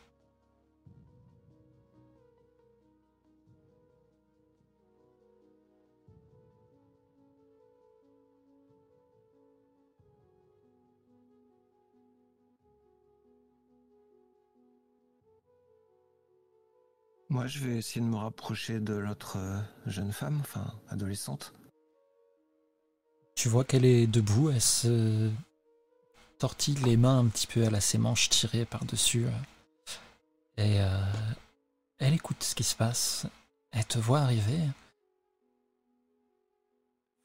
Moi, 17.31 17.47
je 17.47 17.61
vais 17.61 17.77
essayer 17.78 18.01
de 18.01 18.07
me 18.11 18.16
rapprocher 18.16 18.81
de 18.81 18.93
l'autre 18.94 19.36
euh, 19.39 19.61
jeune 19.86 20.12
femme, 20.12 20.39
enfin, 20.40 20.74
adolescente. 20.89 21.52
Tu 23.36 23.48
vois 23.48 23.65
qu'elle 23.65 23.85
est 23.85 24.07
debout, 24.09 24.51
elle 24.51 24.61
se 24.61 25.31
tortille 26.39 26.74
les 26.85 26.97
mains 26.97 27.20
un 27.20 27.28
petit 27.28 27.47
peu, 27.47 27.62
elle 27.62 27.74
a 27.77 27.81
ses 27.81 27.98
manches 27.98 28.28
tirées 28.31 28.65
par-dessus. 28.65 29.27
euh, 29.27 29.31
Et 30.57 30.81
euh, 30.81 31.12
elle 31.98 32.15
écoute 32.15 32.43
ce 32.43 32.55
qui 32.55 32.65
se 32.65 32.74
passe. 32.74 33.27
Elle 33.70 33.86
te 33.86 33.98
voit 33.98 34.20
arriver. 34.20 34.59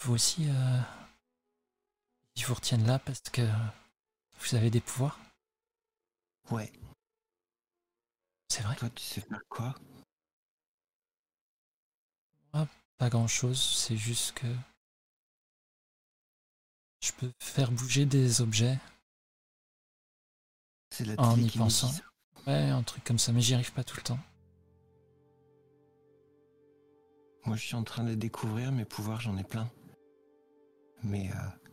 Vous 0.01 0.13
aussi, 0.13 0.47
euh, 0.47 0.79
ils 2.35 2.45
vous 2.45 2.53
retiennent 2.53 2.85
là 2.85 2.99
parce 2.99 3.21
que 3.21 3.41
vous 4.39 4.55
avez 4.55 4.69
des 4.69 4.81
pouvoirs? 4.81 5.19
Ouais, 6.51 6.71
C'est 8.49 8.61
vrai? 8.63 8.75
Toi, 8.75 8.89
tu 8.95 9.03
sais 9.03 9.21
faire 9.21 9.41
quoi? 9.49 9.73
Pas 12.97 13.09
grand-chose, 13.09 13.61
c'est 13.61 13.97
juste 13.97 14.33
que 14.33 14.47
je 17.01 17.11
peux 17.11 17.31
faire 17.39 17.71
bouger 17.71 18.05
des 18.05 18.41
objets. 18.41 18.79
C'est 20.91 21.05
la 21.05 21.19
En 21.19 21.37
y 21.37 21.49
pensant. 21.49 21.91
Ouais, 22.47 22.53
un 22.53 22.83
truc 22.83 23.03
comme 23.03 23.19
ça, 23.19 23.31
mais 23.33 23.41
j'y 23.41 23.53
arrive 23.53 23.73
pas 23.73 23.83
tout 23.83 23.97
le 23.97 24.03
temps. 24.03 24.19
Moi, 27.45 27.57
je 27.57 27.63
suis 27.63 27.75
en 27.75 27.83
train 27.83 28.03
de 28.03 28.15
découvrir 28.15 28.71
mes 28.71 28.85
pouvoirs, 28.85 29.21
j'en 29.21 29.37
ai 29.37 29.43
plein. 29.43 29.69
Mais, 31.03 31.29
euh... 31.31 31.69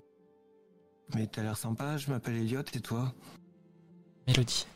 mais 1.15 1.27
t'as 1.27 1.43
l'air 1.43 1.57
sympa. 1.57 1.97
Je 1.97 2.11
m'appelle 2.11 2.37
Elliot, 2.37 2.63
et 2.75 2.81
toi? 2.81 3.15
Mélodie. 4.27 4.67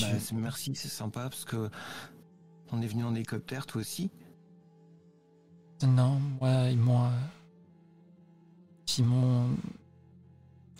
Bah, 0.00 0.06
Merci, 0.32 0.74
c'est 0.74 0.88
sympa 0.88 1.22
parce 1.22 1.44
que 1.44 1.70
on 2.72 2.82
est 2.82 2.86
venu 2.86 3.04
en 3.04 3.14
hélicoptère, 3.14 3.66
toi 3.66 3.80
aussi. 3.80 4.10
Non, 5.82 6.20
moi, 6.40 6.68
ils 6.70 6.78
m'ont. 6.78 7.10
Ils 8.98 9.04
m'ont. 9.04 9.56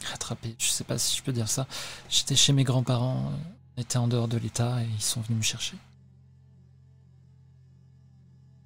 rattrapé. 0.05 0.55
Je 0.59 0.69
sais 0.69 0.85
pas 0.85 0.99
si 0.99 1.17
je 1.17 1.23
peux 1.23 1.33
dire 1.33 1.49
ça. 1.49 1.67
J'étais 2.09 2.37
chez 2.37 2.53
mes 2.53 2.65
grands-parents, 2.65 3.33
on 3.77 3.81
était 3.81 3.99
en 3.99 4.09
dehors 4.09 4.29
de 4.29 4.37
l'État 4.37 4.83
et 4.83 4.87
ils 4.87 5.03
sont 5.03 5.21
venus 5.23 5.39
me 5.39 5.43
chercher. 5.43 5.77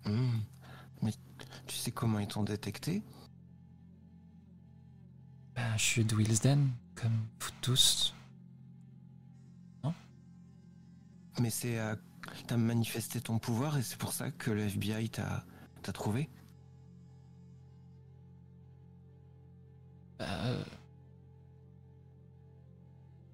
Hmm. 0.04 0.38
Mais 1.02 1.12
tu 1.66 1.76
sais 1.76 1.90
comment 1.90 2.18
ils 2.18 2.28
t'ont 2.28 2.42
détecté 2.42 3.02
Ben, 5.54 5.76
je 5.76 5.82
suis 5.82 6.04
de 6.04 6.14
Willesden, 6.14 6.70
comme 6.94 7.26
vous 7.40 7.50
tous. 7.60 8.14
Mais 11.40 11.50
c'est 11.50 11.78
euh, 11.78 11.96
t'as 12.46 12.56
manifesté 12.56 13.20
ton 13.20 13.38
pouvoir 13.38 13.78
et 13.78 13.82
c'est 13.82 13.98
pour 13.98 14.12
ça 14.12 14.30
que 14.30 14.50
le 14.50 14.62
FBI 14.62 15.08
t'a 15.10 15.44
t'a 15.82 15.92
trouvé? 15.92 16.28
Euh... 20.20 20.64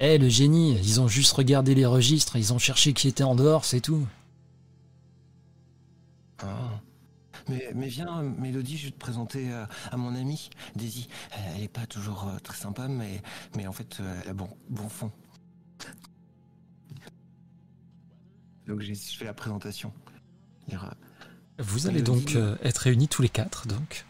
Eh, 0.01 0.19
le 0.19 0.29
génie, 0.29 0.79
ils 0.79 1.01
ont 1.01 1.09
juste 1.09 1.33
regardé 1.33 1.75
les 1.75 1.85
registres, 1.87 2.37
ils 2.37 2.53
ont 2.53 2.59
cherché 2.59 2.95
qui 2.95 3.07
était 3.07 3.23
en 3.23 3.35
dehors, 3.35 3.65
c'est 3.65 3.81
tout. 3.81 4.07
Ah. 6.39 6.81
Mais, 7.49 7.71
mais 7.75 7.89
viens, 7.89 8.23
Mélodie, 8.23 8.79
je 8.79 8.87
vais 8.87 8.93
te 8.93 8.99
présenter 8.99 9.53
euh, 9.53 9.67
à 9.91 9.97
mon 9.97 10.15
amie, 10.15 10.49
Daisy. 10.75 11.09
Elle, 11.33 11.57
elle 11.57 11.63
est 11.65 11.69
pas 11.69 11.87
toujours 11.87 12.29
euh, 12.29 12.39
très 12.39 12.57
sympa, 12.57 12.89
mais, 12.89 13.23
mais 13.57 13.67
en 13.67 13.73
fait, 13.73 14.01
elle 14.23 14.31
a 14.31 14.33
bon, 14.33 14.49
bon 14.71 14.89
fond. 14.89 15.13
Donc 18.71 18.83
j'ai- 18.83 18.95
je 18.95 19.17
fais 19.19 19.25
la 19.25 19.35
présentation. 19.35 19.93
Vous 21.59 21.89
allez 21.89 22.03
donc 22.03 22.37
euh, 22.37 22.57
être 22.63 22.79
réunis 22.79 23.09
tous 23.09 23.21
les 23.21 23.29
quatre, 23.29 23.67
donc. 23.67 24.07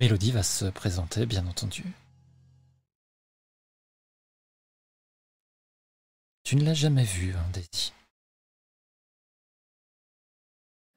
Mélodie 0.00 0.32
va 0.32 0.42
se 0.42 0.64
présenter, 0.64 1.24
bien 1.24 1.46
entendu. 1.46 1.84
Tu 6.42 6.56
ne 6.56 6.64
l'as 6.64 6.74
jamais 6.74 7.04
vue, 7.04 7.32
hein, 7.36 7.48
Daisy. 7.52 7.92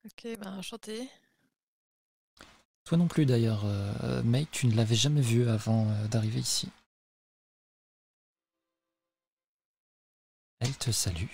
Ok, 0.05 0.27
ben 0.41 0.57
enchanté. 0.57 1.07
Toi 2.85 2.97
non 2.97 3.07
plus, 3.07 3.27
d'ailleurs, 3.27 3.65
euh, 3.65 4.23
May, 4.23 4.47
tu 4.51 4.65
ne 4.65 4.75
l'avais 4.75 4.95
jamais 4.95 5.21
vue 5.21 5.47
avant 5.47 5.87
euh, 5.91 6.07
d'arriver 6.07 6.39
ici. 6.39 6.69
Elle 10.59 10.75
te 10.75 10.89
salue. 10.91 11.27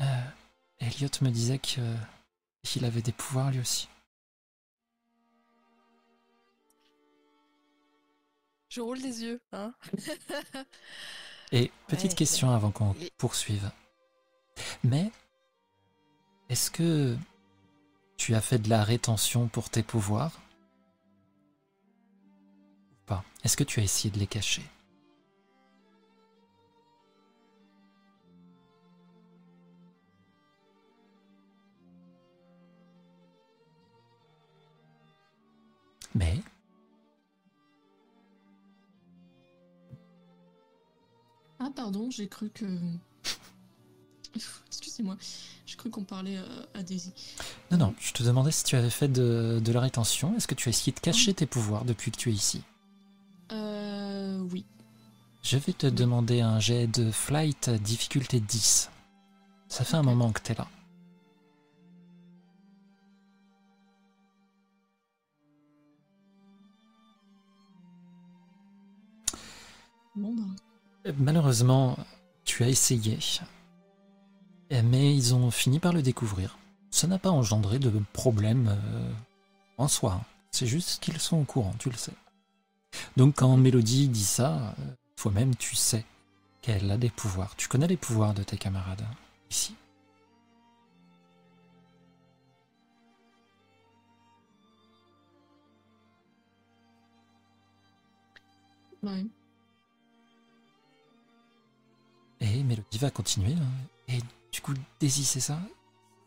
Euh, 0.00 0.04
Elliot 0.78 1.10
me 1.20 1.30
disait 1.30 1.58
que 1.58 1.80
qu'il 2.62 2.84
avait 2.84 3.02
des 3.02 3.12
pouvoirs 3.12 3.50
lui 3.50 3.60
aussi. 3.60 3.88
Je 8.68 8.80
roule 8.80 9.00
des 9.02 9.22
yeux, 9.24 9.40
hein. 9.52 9.74
Et 11.52 11.72
petite 11.88 12.12
Ouais, 12.12 12.16
question 12.16 12.50
avant 12.50 12.70
qu'on 12.70 12.92
les- 12.94 13.10
poursuive. 13.18 13.70
Mais 14.84 15.10
est-ce 16.48 16.70
que 16.70 17.16
tu 18.16 18.34
as 18.36 18.40
fait 18.40 18.58
de 18.58 18.68
la 18.68 18.84
rétention 18.84 19.48
pour 19.48 19.70
tes 19.70 19.82
pouvoirs? 19.82 20.40
Ou 22.92 22.96
pas? 23.06 23.24
Est-ce 23.42 23.56
que 23.56 23.64
tu 23.64 23.80
as 23.80 23.82
essayé 23.82 24.10
de 24.12 24.18
les 24.20 24.28
cacher? 24.28 24.62
Mais 36.14 36.40
Ah, 41.58 41.70
pardon, 41.74 42.10
j'ai 42.10 42.26
cru 42.28 42.50
que. 42.50 42.64
Excusez-moi, 44.66 45.16
j'ai 45.66 45.76
cru 45.76 45.90
qu'on 45.90 46.04
parlait 46.04 46.38
euh, 46.38 46.64
à 46.74 46.82
Daisy. 46.82 47.12
non, 47.70 47.78
non, 47.78 47.94
je 47.98 48.12
te 48.12 48.22
demandais 48.22 48.50
si 48.50 48.64
tu 48.64 48.76
avais 48.76 48.90
fait 48.90 49.08
de, 49.08 49.60
de 49.62 49.72
la 49.72 49.80
rétention. 49.80 50.34
Est-ce 50.36 50.46
que 50.46 50.54
tu 50.54 50.68
as 50.68 50.70
essayé 50.70 50.92
de 50.92 51.00
cacher 51.00 51.34
tes 51.34 51.46
pouvoirs 51.46 51.84
depuis 51.84 52.10
que 52.10 52.16
tu 52.16 52.30
es 52.30 52.32
ici? 52.32 52.62
Euh. 53.52 54.38
Oui. 54.50 54.64
Je 55.42 55.56
vais 55.58 55.72
te 55.72 55.86
demander 55.86 56.40
un 56.40 56.60
jet 56.60 56.86
de 56.86 57.10
flight 57.10 57.70
difficulté 57.70 58.40
10. 58.40 58.90
Ça 59.68 59.84
fait 59.84 59.96
un 59.96 60.02
moment 60.02 60.32
que 60.32 60.40
t'es 60.40 60.54
là. 60.54 60.66
Malheureusement, 71.18 71.96
tu 72.44 72.62
as 72.62 72.68
essayé. 72.68 73.18
Mais 74.70 75.14
ils 75.14 75.34
ont 75.34 75.50
fini 75.50 75.78
par 75.78 75.92
le 75.92 76.02
découvrir. 76.02 76.58
Ça 76.90 77.06
n'a 77.06 77.18
pas 77.18 77.30
engendré 77.30 77.78
de 77.78 77.90
problème 78.12 78.68
euh, 78.68 79.12
en 79.78 79.88
soi. 79.88 80.20
C'est 80.50 80.66
juste 80.66 81.02
qu'ils 81.02 81.20
sont 81.20 81.38
au 81.38 81.44
courant, 81.44 81.74
tu 81.78 81.90
le 81.90 81.96
sais. 81.96 82.12
Donc 83.16 83.36
quand 83.36 83.56
Mélodie 83.56 84.08
dit 84.08 84.24
ça, 84.24 84.74
euh, 84.80 84.92
toi-même 85.16 85.54
tu 85.56 85.76
sais 85.76 86.04
qu'elle 86.62 86.90
a 86.90 86.96
des 86.96 87.10
pouvoirs. 87.10 87.54
Tu 87.56 87.68
connais 87.68 87.86
les 87.86 87.96
pouvoirs 87.96 88.34
de 88.34 88.42
tes 88.42 88.56
camarades 88.58 89.04
ici? 89.50 89.74
Ouais. 99.02 99.24
Et 102.40 102.62
Mélodie 102.62 102.98
va 102.98 103.10
continuer. 103.10 103.52
hein. 103.54 103.86
Et 104.08 104.18
du 104.52 104.60
coup, 104.60 104.72
Daisy, 104.98 105.24
c'est 105.24 105.40
ça? 105.40 105.58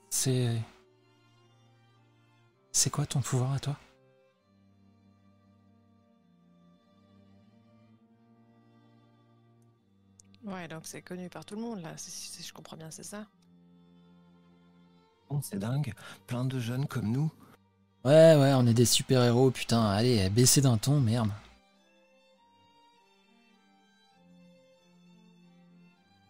C'est. 0.09 0.61
C'est 2.71 2.89
quoi 2.89 3.05
ton 3.05 3.21
pouvoir 3.21 3.53
à 3.53 3.59
toi? 3.59 3.77
Ouais, 10.45 10.67
donc 10.67 10.81
c'est 10.83 11.01
connu 11.01 11.29
par 11.29 11.45
tout 11.45 11.55
le 11.55 11.61
monde, 11.61 11.81
là, 11.81 11.95
si, 11.97 12.11
si 12.11 12.43
je 12.43 12.53
comprends 12.53 12.75
bien, 12.75 12.91
c'est 12.91 13.03
ça? 13.03 13.25
Bon, 15.29 15.41
c'est 15.41 15.57
dingue. 15.57 15.93
Plein 16.27 16.43
de 16.45 16.59
jeunes 16.59 16.85
comme 16.85 17.11
nous. 17.11 17.31
Ouais, 18.03 18.35
ouais, 18.35 18.53
on 18.55 18.67
est 18.67 18.73
des 18.73 18.85
super-héros, 18.85 19.51
putain. 19.51 19.85
Allez, 19.85 20.29
baissez 20.29 20.59
d'un 20.61 20.77
ton, 20.77 20.99
merde. 20.99 21.29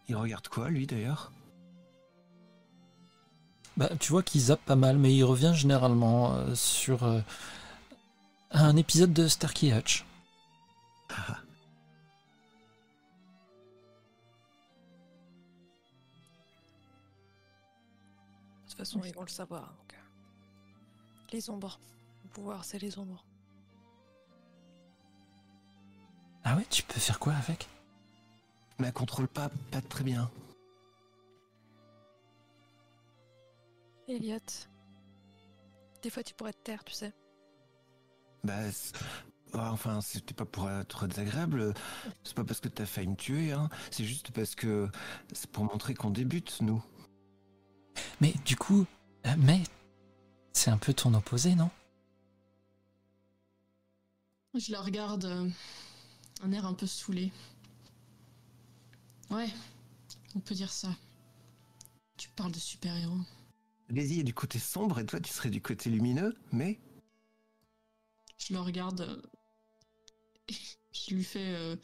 Il 0.08 0.16
regarde 0.16 0.48
quoi, 0.48 0.68
lui, 0.68 0.86
d'ailleurs? 0.86 1.32
Bah, 3.76 3.88
tu 3.98 4.12
vois 4.12 4.22
qu'il 4.22 4.40
zappe 4.40 4.64
pas 4.64 4.76
mal, 4.76 4.98
mais 4.98 5.14
il 5.14 5.24
revient 5.24 5.52
généralement 5.54 6.34
euh, 6.34 6.54
sur 6.54 7.02
euh, 7.02 7.20
un 8.52 8.76
épisode 8.76 9.12
de 9.12 9.26
Starkey 9.26 9.76
Hutch. 9.76 10.04
De 11.08 11.16
toute 18.68 18.78
façon, 18.78 19.00
ils 19.04 19.14
vont 19.14 19.22
le 19.22 19.28
savoir. 19.28 19.62
donc, 19.62 19.94
euh. 19.94 21.32
Les 21.32 21.50
ombres. 21.50 21.80
Le 22.24 22.30
pouvoir, 22.30 22.64
c'est 22.64 22.78
les 22.78 22.98
ombres. 22.98 23.24
Ah 26.44 26.56
ouais, 26.56 26.66
tu 26.68 26.82
peux 26.82 27.00
faire 27.00 27.18
quoi 27.18 27.32
avec? 27.34 27.68
Mais 28.78 28.88
elle 28.88 28.92
contrôle 28.92 29.28
pas, 29.28 29.50
pas 29.70 29.80
très 29.80 30.04
bien. 30.04 30.30
Elliot. 34.08 34.38
Des 36.02 36.10
fois, 36.10 36.22
tu 36.22 36.34
pourrais 36.34 36.52
te 36.52 36.62
taire, 36.62 36.84
tu 36.84 36.92
sais. 36.92 37.12
Bah, 38.42 38.60
ah, 39.54 39.72
enfin, 39.72 40.00
c'était 40.00 40.34
pas 40.34 40.44
pour 40.44 40.68
être 40.68 41.06
désagréable. 41.06 41.72
C'est 42.24 42.34
pas 42.34 42.44
parce 42.44 42.60
que 42.60 42.68
t'as 42.68 42.84
failli 42.84 43.08
me 43.08 43.16
tuer, 43.16 43.52
hein. 43.52 43.68
C'est 43.90 44.04
juste 44.04 44.30
parce 44.32 44.54
que 44.54 44.88
c'est 45.32 45.50
pour 45.50 45.64
montrer 45.64 45.94
qu'on 45.94 46.10
débute, 46.10 46.58
nous. 46.60 46.82
Mais 48.20 48.34
du 48.44 48.56
coup, 48.56 48.86
euh, 49.26 49.34
mais 49.38 49.62
c'est 50.52 50.70
un 50.70 50.78
peu 50.78 50.92
ton 50.92 51.14
opposé, 51.14 51.54
non? 51.54 51.70
Je 54.54 54.72
la 54.72 54.80
regarde, 54.80 55.24
euh, 55.24 55.48
un 56.42 56.52
air 56.52 56.66
un 56.66 56.74
peu 56.74 56.86
saoulé. 56.86 57.32
Ouais, 59.34 59.48
on 60.36 60.40
peut 60.40 60.54
dire 60.54 60.70
ça. 60.72 60.88
Tu 62.16 62.28
parles 62.30 62.52
de 62.52 62.58
super-héros. 62.58 63.18
Daisy 63.90 64.20
est 64.20 64.24
du 64.24 64.32
côté 64.34 64.58
sombre 64.58 65.00
et 65.00 65.06
toi, 65.06 65.20
tu 65.20 65.32
serais 65.32 65.50
du 65.50 65.60
côté 65.60 65.90
lumineux, 65.90 66.36
mais 66.52 66.78
Je 68.38 68.52
le 68.54 68.60
regarde. 68.60 69.00
euh, 69.00 69.22
je 70.92 71.14
lui 71.14 71.24
fais. 71.24 71.54
euh, 71.54 71.76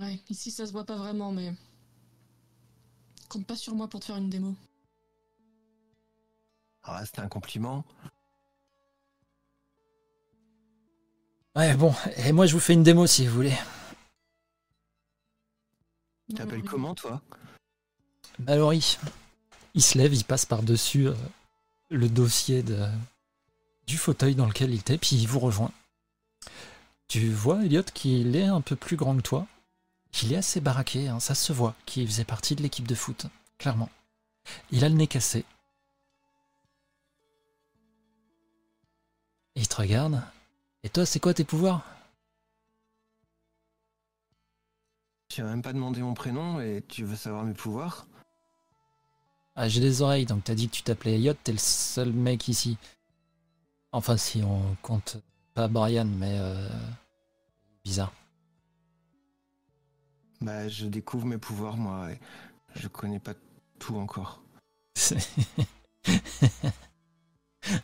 Ouais, 0.00 0.18
ici 0.30 0.50
ça 0.50 0.64
se 0.66 0.72
voit 0.72 0.86
pas 0.86 0.96
vraiment, 0.96 1.32
mais. 1.32 1.52
Compte 3.28 3.46
pas 3.46 3.56
sur 3.56 3.74
moi 3.74 3.88
pour 3.88 4.00
te 4.00 4.06
faire 4.06 4.16
une 4.16 4.30
démo. 4.30 4.54
ah, 6.84 7.04
c'était 7.04 7.20
un 7.20 7.28
compliment. 7.28 7.84
Ouais, 11.56 11.74
bon, 11.76 11.92
et 12.16 12.32
moi 12.32 12.46
je 12.46 12.54
vous 12.54 12.60
fais 12.60 12.72
une 12.72 12.82
démo 12.82 13.06
si 13.06 13.26
vous 13.26 13.34
voulez. 13.34 13.52
Tu 16.28 16.34
t'appelles 16.34 16.62
comment, 16.62 16.94
toi? 16.94 17.22
Mallory, 18.40 18.98
il 19.74 19.82
se 19.82 19.96
lève, 19.96 20.14
il 20.14 20.24
passe 20.24 20.44
par-dessus 20.44 21.08
euh, 21.08 21.14
le 21.90 22.08
dossier 22.08 22.62
de, 22.62 22.86
du 23.86 23.96
fauteuil 23.96 24.34
dans 24.34 24.46
lequel 24.46 24.70
il 24.70 24.80
était, 24.80 24.98
puis 24.98 25.16
il 25.16 25.26
vous 25.26 25.40
rejoint. 25.40 25.72
Tu 27.08 27.30
vois, 27.30 27.64
Elliot, 27.64 27.82
qu'il 27.82 28.36
est 28.36 28.44
un 28.44 28.60
peu 28.60 28.76
plus 28.76 28.96
grand 28.96 29.16
que 29.16 29.22
toi? 29.22 29.46
Il 30.22 30.32
est 30.32 30.36
assez 30.36 30.60
baraqué, 30.60 31.08
hein, 31.08 31.20
ça 31.20 31.34
se 31.34 31.52
voit, 31.52 31.74
qu'il 31.86 32.06
faisait 32.06 32.24
partie 32.24 32.54
de 32.54 32.62
l'équipe 32.62 32.86
de 32.86 32.94
foot, 32.94 33.26
clairement. 33.58 33.90
Il 34.70 34.84
a 34.84 34.88
le 34.88 34.94
nez 34.94 35.06
cassé. 35.06 35.44
Il 39.54 39.66
te 39.66 39.76
regarde. 39.76 40.22
Et 40.82 40.90
toi, 40.90 41.04
c'est 41.06 41.20
quoi 41.20 41.34
tes 41.34 41.44
pouvoirs? 41.44 41.84
Tu 45.38 45.44
as 45.44 45.46
même 45.46 45.62
pas 45.62 45.72
demandé 45.72 46.02
mon 46.02 46.14
prénom 46.14 46.58
et 46.60 46.82
tu 46.88 47.04
veux 47.04 47.14
savoir 47.14 47.44
mes 47.44 47.54
pouvoirs 47.54 48.08
Ah, 49.54 49.68
j'ai 49.68 49.80
des 49.80 50.02
oreilles, 50.02 50.26
donc 50.26 50.42
t'as 50.42 50.56
dit 50.56 50.68
que 50.68 50.74
tu 50.74 50.82
t'appelais 50.82 51.14
Elliot, 51.14 51.34
t'es 51.34 51.52
le 51.52 51.58
seul 51.58 52.12
mec 52.12 52.48
ici. 52.48 52.76
Enfin, 53.92 54.16
si 54.16 54.42
on 54.42 54.60
compte 54.82 55.18
pas 55.54 55.68
Brian, 55.68 56.06
mais 56.06 56.38
euh, 56.40 56.68
bizarre. 57.84 58.12
Bah, 60.40 60.66
je 60.66 60.86
découvre 60.86 61.24
mes 61.24 61.38
pouvoirs, 61.38 61.76
moi, 61.76 62.10
et 62.10 62.18
je 62.74 62.88
connais 62.88 63.20
pas 63.20 63.34
tout 63.78 63.96
encore. 63.96 64.42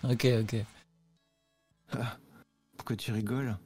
Ok, 0.03 0.27
ok. 0.41 0.57
Ah, 1.93 2.17
pourquoi 2.77 2.97
tu 2.97 3.13
rigoles? 3.13 3.57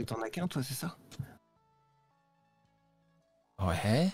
Et 0.00 0.04
t'en 0.06 0.22
as 0.22 0.30
qu'un, 0.30 0.48
toi, 0.48 0.62
c'est 0.62 0.72
ça? 0.72 0.96
Ouais. 3.58 4.10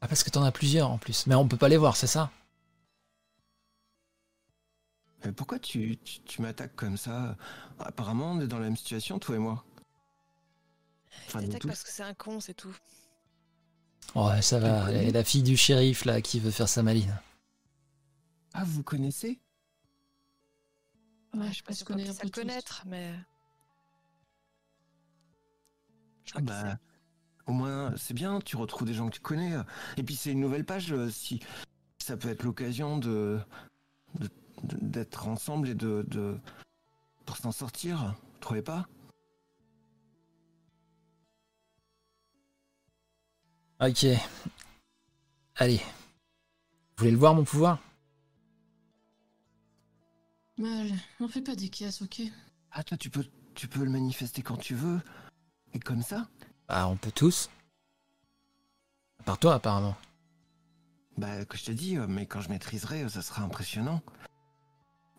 Ah, 0.00 0.08
parce 0.08 0.24
que 0.24 0.30
t'en 0.30 0.42
as 0.42 0.52
plusieurs 0.52 0.90
en 0.90 0.96
plus. 0.96 1.26
Mais 1.26 1.34
on 1.34 1.46
peut 1.46 1.58
pas 1.58 1.68
les 1.68 1.76
voir, 1.76 1.96
c'est 1.96 2.06
ça? 2.06 2.30
Mais 5.22 5.32
pourquoi 5.32 5.58
tu, 5.58 5.98
tu, 5.98 6.20
tu 6.22 6.40
m'attaques 6.40 6.74
comme 6.76 6.96
ça? 6.96 7.36
Apparemment, 7.78 8.32
on 8.32 8.40
est 8.40 8.46
dans 8.46 8.58
la 8.58 8.64
même 8.64 8.76
situation, 8.78 9.18
toi 9.18 9.36
et 9.36 9.38
moi. 9.38 9.62
Enfin, 11.26 11.40
parce 11.66 11.82
que 11.82 11.90
c'est 11.90 12.02
un 12.02 12.14
con, 12.14 12.40
c'est 12.40 12.54
tout. 12.54 12.74
Ouais, 14.14 14.40
ça 14.40 14.58
va. 14.58 14.90
Et 14.92 15.12
la 15.12 15.24
fille 15.24 15.42
du 15.42 15.58
shérif, 15.58 16.06
là, 16.06 16.22
qui 16.22 16.40
veut 16.40 16.50
faire 16.50 16.70
sa 16.70 16.82
maline. 16.82 17.20
Ah, 18.54 18.64
vous 18.64 18.82
connaissez? 18.82 19.38
Ouais, 21.34 21.48
je 21.52 21.56
sais 21.56 21.62
pas 21.62 21.74
si 21.74 21.84
on 21.86 22.14
peut 22.14 22.30
connaître, 22.30 22.82
mais. 22.86 23.14
Je 26.26 26.32
Ah 26.34 26.40
crois 26.42 26.42
que 26.42 26.46
bah, 26.46 26.78
au 27.46 27.52
moins, 27.52 27.94
c'est 27.96 28.14
bien, 28.14 28.40
tu 28.40 28.56
retrouves 28.56 28.86
des 28.86 28.94
gens 28.94 29.08
que 29.08 29.14
tu 29.14 29.20
connais. 29.20 29.54
Et 29.96 30.02
puis 30.02 30.16
c'est 30.16 30.32
une 30.32 30.40
nouvelle 30.40 30.64
page, 30.64 30.92
euh, 30.92 31.10
si 31.10 31.40
ça 31.98 32.16
peut 32.16 32.28
être 32.28 32.42
l'occasion 32.42 32.98
de 32.98 33.40
d'être 34.62 35.28
ensemble 35.28 35.68
et 35.68 35.74
de, 35.74 36.04
de 36.08 36.38
pour 37.26 37.36
s'en 37.36 37.52
sortir, 37.52 38.14
vous 38.32 38.38
trouvez 38.40 38.62
pas 38.62 38.86
Ok. 43.80 44.06
Allez. 45.56 45.76
Vous 45.76 45.82
voulez 46.98 47.10
le 47.10 47.18
voir, 47.18 47.34
mon 47.34 47.44
pouvoir? 47.44 47.80
Mal, 50.58 50.90
n'en 51.20 51.28
fais 51.28 51.42
pas 51.42 51.54
des 51.54 51.68
caisses, 51.68 52.00
ok? 52.02 52.22
Ah 52.72 52.82
toi 52.82 52.96
tu 52.96 53.10
peux 53.10 53.24
tu 53.54 53.68
peux 53.68 53.84
le 53.84 53.90
manifester 53.90 54.42
quand 54.42 54.56
tu 54.56 54.74
veux. 54.74 55.00
Et 55.76 55.78
comme 55.78 56.00
ça 56.00 56.26
Bah, 56.68 56.88
on 56.88 56.96
peut 56.96 57.12
tous. 57.12 57.50
À 59.20 59.24
part 59.24 59.36
toi, 59.36 59.52
apparemment. 59.52 59.94
Bah 61.18 61.44
que 61.44 61.58
je 61.58 61.64
te 61.64 61.70
dis, 61.70 61.98
euh, 61.98 62.06
mais 62.08 62.24
quand 62.24 62.40
je 62.40 62.48
maîtriserai, 62.48 63.02
euh, 63.02 63.08
ça 63.10 63.20
sera 63.20 63.42
impressionnant. 63.42 64.00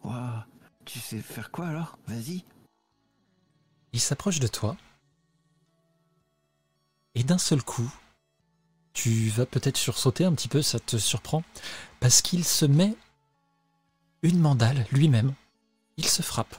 Waouh 0.04 0.42
Tu 0.84 0.98
sais 0.98 1.22
faire 1.22 1.52
quoi 1.52 1.68
alors? 1.68 2.00
Vas-y. 2.08 2.44
Il 3.94 4.00
s'approche 4.00 4.40
de 4.40 4.48
toi. 4.48 4.76
Et 7.14 7.24
d'un 7.24 7.38
seul 7.38 7.62
coup, 7.62 7.94
tu 8.94 9.30
vas 9.30 9.46
peut-être 9.46 9.78
sursauter 9.78 10.26
un 10.26 10.34
petit 10.34 10.48
peu, 10.48 10.64
ça 10.64 10.80
te 10.80 10.98
surprend, 10.98 11.44
parce 12.00 12.24
qu'il 12.24 12.44
se 12.44 12.66
met 12.66 12.96
une 14.24 14.40
mandale 14.40 14.88
lui-même. 14.92 15.36
Il 15.98 16.08
se 16.08 16.24
frappe. 16.24 16.56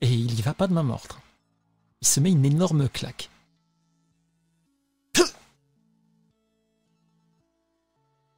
Et 0.00 0.12
il 0.12 0.36
y 0.36 0.42
va 0.42 0.52
pas 0.52 0.66
de 0.66 0.72
main 0.72 0.82
morte. 0.82 1.21
Il 2.02 2.06
se 2.06 2.20
met 2.20 2.32
une 2.32 2.44
énorme 2.44 2.88
claque. 2.88 3.30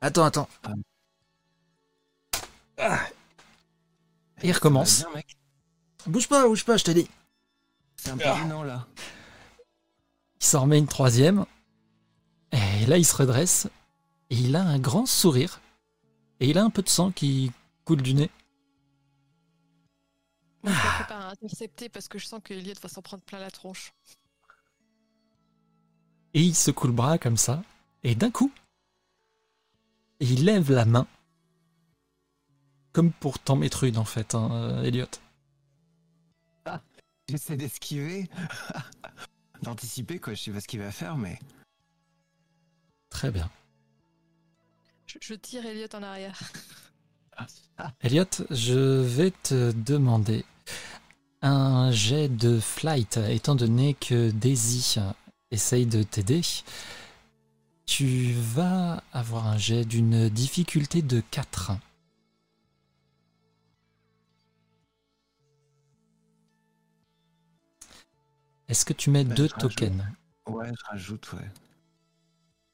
Attends, 0.00 0.24
attends. 0.24 0.48
Ah. 2.76 3.00
Et 4.42 4.48
il 4.48 4.52
recommence. 4.52 4.98
Bien, 5.00 5.10
mec 5.14 5.36
Bouge 6.06 6.28
pas, 6.28 6.46
bouge 6.46 6.64
pas, 6.66 6.76
je 6.76 6.84
t'ai 6.84 6.92
dit. 6.92 7.08
C'est 7.96 8.10
un 8.10 8.18
peu 8.18 8.24
Ah. 8.26 8.36
gênant 8.36 8.62
là. 8.62 8.86
Il 10.40 10.44
s'en 10.46 10.62
remet 10.62 10.78
une 10.78 10.86
troisième. 10.86 11.46
Et 12.52 12.84
là, 12.86 12.98
il 12.98 13.06
se 13.06 13.16
redresse. 13.16 13.68
Et 14.28 14.36
il 14.36 14.54
a 14.56 14.62
un 14.62 14.78
grand 14.78 15.06
sourire. 15.06 15.60
Et 16.40 16.50
il 16.50 16.58
a 16.58 16.64
un 16.64 16.70
peu 16.70 16.82
de 16.82 16.88
sang 16.90 17.10
qui 17.12 17.50
coule 17.86 18.02
du 18.02 18.12
nez. 18.12 18.30
Intercepter 21.34 21.88
parce 21.88 22.08
que 22.08 22.18
je 22.18 22.26
sens 22.26 22.40
que 22.42 22.54
Elliot 22.54 22.74
va 22.82 22.88
s'en 22.88 23.02
prendre 23.02 23.22
plein 23.22 23.38
la 23.38 23.50
tronche. 23.50 23.92
Et 26.34 26.42
il 26.42 26.54
secoue 26.54 26.88
le 26.88 26.92
bras 26.92 27.18
comme 27.18 27.36
ça. 27.36 27.62
Et 28.02 28.14
d'un 28.14 28.30
coup, 28.30 28.52
il 30.20 30.44
lève 30.44 30.70
la 30.70 30.84
main. 30.84 31.06
Comme 32.92 33.12
pour 33.12 33.38
t'en 33.38 33.56
mettre 33.56 33.84
une, 33.84 33.98
en 33.98 34.04
fait, 34.04 34.34
hein, 34.34 34.50
euh, 34.52 34.82
Elliot. 34.82 35.06
J'essaie 37.28 37.56
d'esquiver. 37.56 38.28
D'anticiper 39.62 40.18
quoi, 40.18 40.34
je 40.34 40.42
sais 40.42 40.50
pas 40.50 40.60
ce 40.60 40.68
qu'il 40.68 40.80
va 40.80 40.92
faire, 40.92 41.16
mais. 41.16 41.38
Très 43.08 43.30
bien. 43.30 43.50
Je, 45.06 45.18
je 45.20 45.34
tire 45.34 45.64
Elliot 45.64 45.88
en 45.94 46.02
arrière. 46.02 46.38
Elliot, 48.00 48.26
je 48.50 49.00
vais 49.00 49.30
te 49.30 49.72
demander 49.72 50.44
un 51.44 51.90
jet 51.92 52.28
de 52.28 52.58
flight, 52.58 53.18
étant 53.28 53.54
donné 53.54 53.94
que 53.94 54.30
Daisy 54.30 54.96
essaye 55.50 55.86
de 55.86 56.02
t'aider. 56.02 56.40
Tu 57.86 58.32
vas 58.32 59.02
avoir 59.12 59.46
un 59.46 59.58
jet 59.58 59.84
d'une 59.84 60.28
difficulté 60.30 61.02
de 61.02 61.20
4. 61.30 61.72
Est-ce 68.68 68.84
que 68.86 68.94
tu 68.94 69.10
mets 69.10 69.24
Bah, 69.24 69.34
deux 69.34 69.48
rajoute. 69.54 69.76
tokens? 69.76 70.02
Ouais, 70.46 70.68
je 70.68 70.84
rajoute, 70.86 71.32
ouais. 71.34 71.50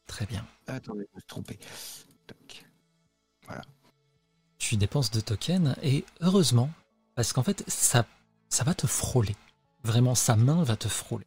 Très 0.06 0.26
bien. 0.26 0.46
Attendez, 0.68 1.06
je 1.10 1.16
me 1.16 1.20
suis 1.20 1.26
trompé. 1.26 1.58
Tac. 2.26 2.64
tu 4.58 4.76
dépenses 4.76 5.10
deux 5.10 5.22
tokens 5.22 5.74
et 5.82 6.04
heureusement, 6.20 6.70
parce 7.16 7.32
qu'en 7.32 7.42
fait, 7.42 7.64
ça, 7.68 8.06
ça 8.50 8.64
va 8.64 8.74
te 8.74 8.86
frôler. 8.86 9.36
Vraiment, 9.82 10.14
sa 10.14 10.36
main 10.36 10.62
va 10.62 10.76
te 10.76 10.88
frôler. 10.88 11.26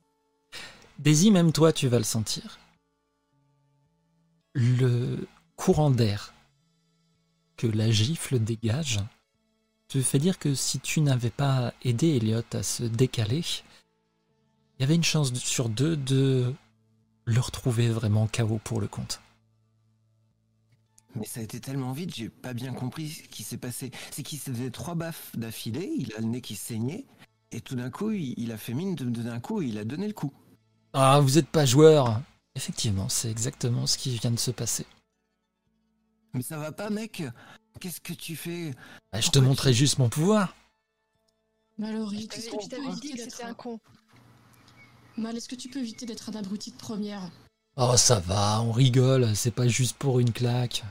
Daisy, 1.00 1.32
même 1.32 1.52
toi, 1.52 1.74
tu 1.74 1.88
vas 1.88 1.98
le 1.98 2.04
sentir. 2.04 2.60
Le 4.54 5.28
courant 5.56 5.90
d'air 5.90 6.34
que 7.58 7.66
la 7.66 7.90
gifle 7.90 8.40
dégage 8.40 9.00
te 9.88 10.02
fait 10.02 10.20
dire 10.20 10.38
que 10.38 10.54
si 10.54 10.80
tu 10.80 11.02
n'avais 11.02 11.32
pas 11.32 11.74
aidé 11.84 12.18
Elliot 12.18 12.44
à 12.54 12.62
se 12.62 12.84
décaler, 12.84 13.44
il 14.78 14.82
y 14.82 14.84
avait 14.84 14.96
une 14.96 15.04
chance 15.04 15.34
sur 15.34 15.70
deux 15.70 15.96
de 15.96 16.54
le 17.26 17.40
retrouver 17.40 17.90
vraiment 17.90 18.28
KO 18.28 18.60
pour 18.64 18.82
le 18.82 18.88
compte. 18.88 19.23
Mais 21.16 21.26
ça 21.26 21.40
a 21.40 21.44
été 21.44 21.60
tellement 21.60 21.92
vite, 21.92 22.16
j'ai 22.16 22.30
pas 22.30 22.54
bien 22.54 22.74
compris 22.74 23.10
ce 23.10 23.24
qui 23.28 23.44
s'est 23.44 23.58
passé. 23.58 23.92
C'est 24.12 24.24
qu'il 24.24 24.40
s'est 24.40 24.54
fait 24.54 24.72
trois 24.72 24.96
baffes 24.96 25.36
d'affilée, 25.38 25.92
il 25.96 26.14
a 26.16 26.20
le 26.20 26.26
nez 26.26 26.42
qui 26.42 26.56
saignait, 26.56 27.06
et 27.52 27.62
tout 27.62 27.76
d'un 27.76 27.92
coup, 27.92 28.12
il, 28.12 28.34
il 28.38 28.52
a 28.52 28.58
fait 28.58 28.74
mine 28.74 28.96
de, 28.96 29.06
de- 29.06 29.22
d'un 29.22 29.40
coup, 29.40 29.62
et 29.62 29.68
il 29.68 29.78
a 29.78 29.86
donné 29.86 30.08
le 30.08 30.14
coup. 30.14 30.34
Ah, 30.94 31.20
vous 31.20 31.38
êtes 31.38 31.48
pas 31.50 31.66
joueur 31.66 32.22
Effectivement, 32.56 33.10
c'est 33.10 33.30
exactement 33.32 33.88
ce 33.88 33.98
qui 33.98 34.16
vient 34.18 34.32
de 34.32 34.40
se 34.40 34.52
passer. 34.52 34.86
Mais 36.34 36.42
ça 36.44 36.58
va 36.58 36.72
pas, 36.72 36.90
mec 36.90 37.24
Qu'est-ce 37.80 38.02
que 38.02 38.14
tu 38.14 38.36
fais? 38.36 38.72
Bah, 39.12 39.20
je 39.20 39.30
te 39.30 39.40
montrais 39.40 39.74
juste 39.74 39.98
mon 40.00 40.10
pouvoir. 40.10 40.56
Mallory, 41.78 42.22
Je 42.22 42.22
tu 42.22 42.28
t'avais 42.28 42.64
je 42.64 42.70
t'avais 42.70 42.96
dit 43.02 43.14
que 43.14 43.20
c'était 43.22 43.44
un 43.44 43.54
con. 43.54 43.80
Mal, 45.18 45.36
est-ce 45.38 45.50
que 45.50 45.56
tu 45.56 45.70
peux 45.70 45.80
éviter 45.80 46.06
d'être 46.06 46.30
un 46.30 46.36
abruti 46.36 46.72
de 46.72 46.78
première? 46.78 47.30
Oh, 47.76 47.98
ça 47.98 48.20
va, 48.20 48.62
on 48.62 48.72
rigole, 48.72 49.36
c'est 49.36 49.52
pas 49.52 49.68
juste 49.68 49.98
pour 49.98 50.20
une 50.20 50.32
claque. 50.32 50.84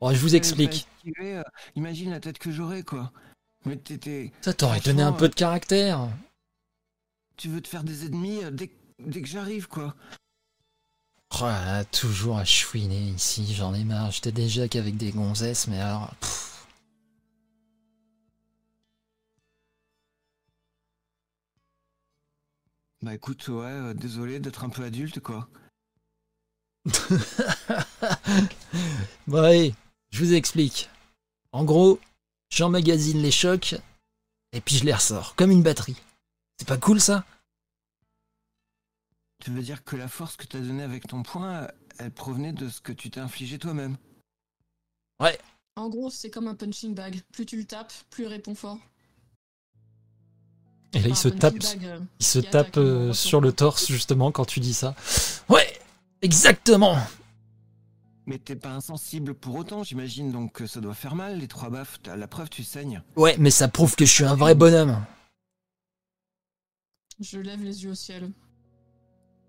Oh, 0.00 0.12
je 0.12 0.18
vous 0.18 0.34
explique. 0.34 0.86
esquivé, 0.96 1.36
euh, 1.36 1.42
imagine 1.76 2.10
la 2.10 2.20
tête 2.20 2.38
que 2.38 2.50
j'aurais, 2.50 2.82
quoi. 2.82 3.12
Mais 3.64 3.76
t'étais... 3.76 4.32
Ça 4.42 4.52
t'aurait 4.52 4.80
donné 4.80 5.02
un 5.02 5.12
peu 5.12 5.28
de 5.28 5.34
caractère. 5.34 6.08
Tu 7.36 7.48
veux 7.48 7.60
te 7.60 7.68
faire 7.68 7.84
des 7.84 8.06
ennemis 8.06 8.44
euh, 8.44 8.50
dès, 8.50 8.70
dès 8.98 9.22
que 9.22 9.28
j'arrive, 9.28 9.68
quoi. 9.68 9.94
Oh 11.40 11.44
là 11.44 11.64
là, 11.64 11.84
toujours 11.84 12.38
à 12.38 12.44
chouiner 12.44 13.08
ici, 13.08 13.54
j'en 13.54 13.74
ai 13.74 13.84
marre. 13.84 14.10
J'étais 14.10 14.32
déjà 14.32 14.68
qu'avec 14.68 14.96
des 14.96 15.10
gonzesses, 15.10 15.66
mais 15.66 15.80
alors. 15.80 16.14
pff. 16.20 16.66
Bah 23.02 23.14
écoute, 23.14 23.48
ouais, 23.48 23.66
euh, 23.66 23.94
désolé 23.94 24.38
d'être 24.40 24.64
un 24.64 24.70
peu 24.70 24.82
adulte, 24.84 25.20
quoi. 25.20 25.48
bon, 29.26 29.42
allez, 29.42 29.74
je 30.14 30.24
vous 30.24 30.34
explique. 30.34 30.88
En 31.50 31.64
gros, 31.64 31.98
j'emmagasine 32.48 33.20
les 33.20 33.32
chocs 33.32 33.74
et 34.52 34.60
puis 34.60 34.76
je 34.76 34.84
les 34.84 34.94
ressors, 34.94 35.34
comme 35.34 35.50
une 35.50 35.64
batterie. 35.64 35.96
C'est 36.56 36.68
pas 36.68 36.76
cool 36.76 37.00
ça? 37.00 37.24
Tu 39.44 39.50
veux 39.50 39.60
dire 39.60 39.82
que 39.82 39.96
la 39.96 40.06
force 40.06 40.36
que 40.36 40.46
t'as 40.46 40.60
donnée 40.60 40.84
avec 40.84 41.08
ton 41.08 41.24
poing, 41.24 41.66
elle 41.98 42.12
provenait 42.12 42.52
de 42.52 42.68
ce 42.68 42.80
que 42.80 42.92
tu 42.92 43.10
t'es 43.10 43.18
infligé 43.18 43.58
toi-même? 43.58 43.96
En 45.74 45.88
gros, 45.88 46.10
c'est 46.10 46.30
comme 46.30 46.46
un 46.46 46.54
punching 46.54 46.94
bag. 46.94 47.20
Plus 47.32 47.44
tu 47.44 47.56
le 47.56 47.64
tapes, 47.64 47.92
plus 48.10 48.22
il 48.22 48.28
répond 48.28 48.54
fort. 48.54 48.78
Et 50.92 51.00
là, 51.00 51.08
il 51.08 51.16
se 51.16 51.26
tape, 51.26 51.56
euh, 51.56 51.98
il 52.20 52.26
se 52.26 52.38
tape 52.38 52.76
euh, 52.76 53.12
sur 53.12 53.40
le 53.40 53.52
torse 53.52 53.88
justement 53.88 54.30
quand 54.30 54.44
tu 54.44 54.60
dis 54.60 54.74
ça. 54.74 54.94
Ouais, 55.48 55.80
exactement. 56.22 56.96
Mais 58.26 58.38
t'es 58.38 58.56
pas 58.56 58.70
insensible 58.72 59.34
pour 59.34 59.54
autant, 59.56 59.82
j'imagine, 59.82 60.32
donc 60.32 60.52
que 60.52 60.66
ça 60.66 60.80
doit 60.80 60.94
faire 60.94 61.14
mal, 61.14 61.38
les 61.38 61.48
trois 61.48 61.68
baffes. 61.68 61.98
T'as 62.02 62.16
la 62.16 62.26
preuve, 62.26 62.48
tu 62.48 62.64
saignes. 62.64 63.02
Ouais, 63.16 63.36
mais 63.38 63.50
ça 63.50 63.68
prouve 63.68 63.96
que 63.96 64.06
je 64.06 64.12
suis 64.12 64.24
un 64.24 64.34
vrai 64.34 64.54
bonhomme. 64.54 65.04
Je 67.20 67.38
lève 67.38 67.62
les 67.62 67.84
yeux 67.84 67.90
au 67.90 67.94
ciel. 67.94 68.30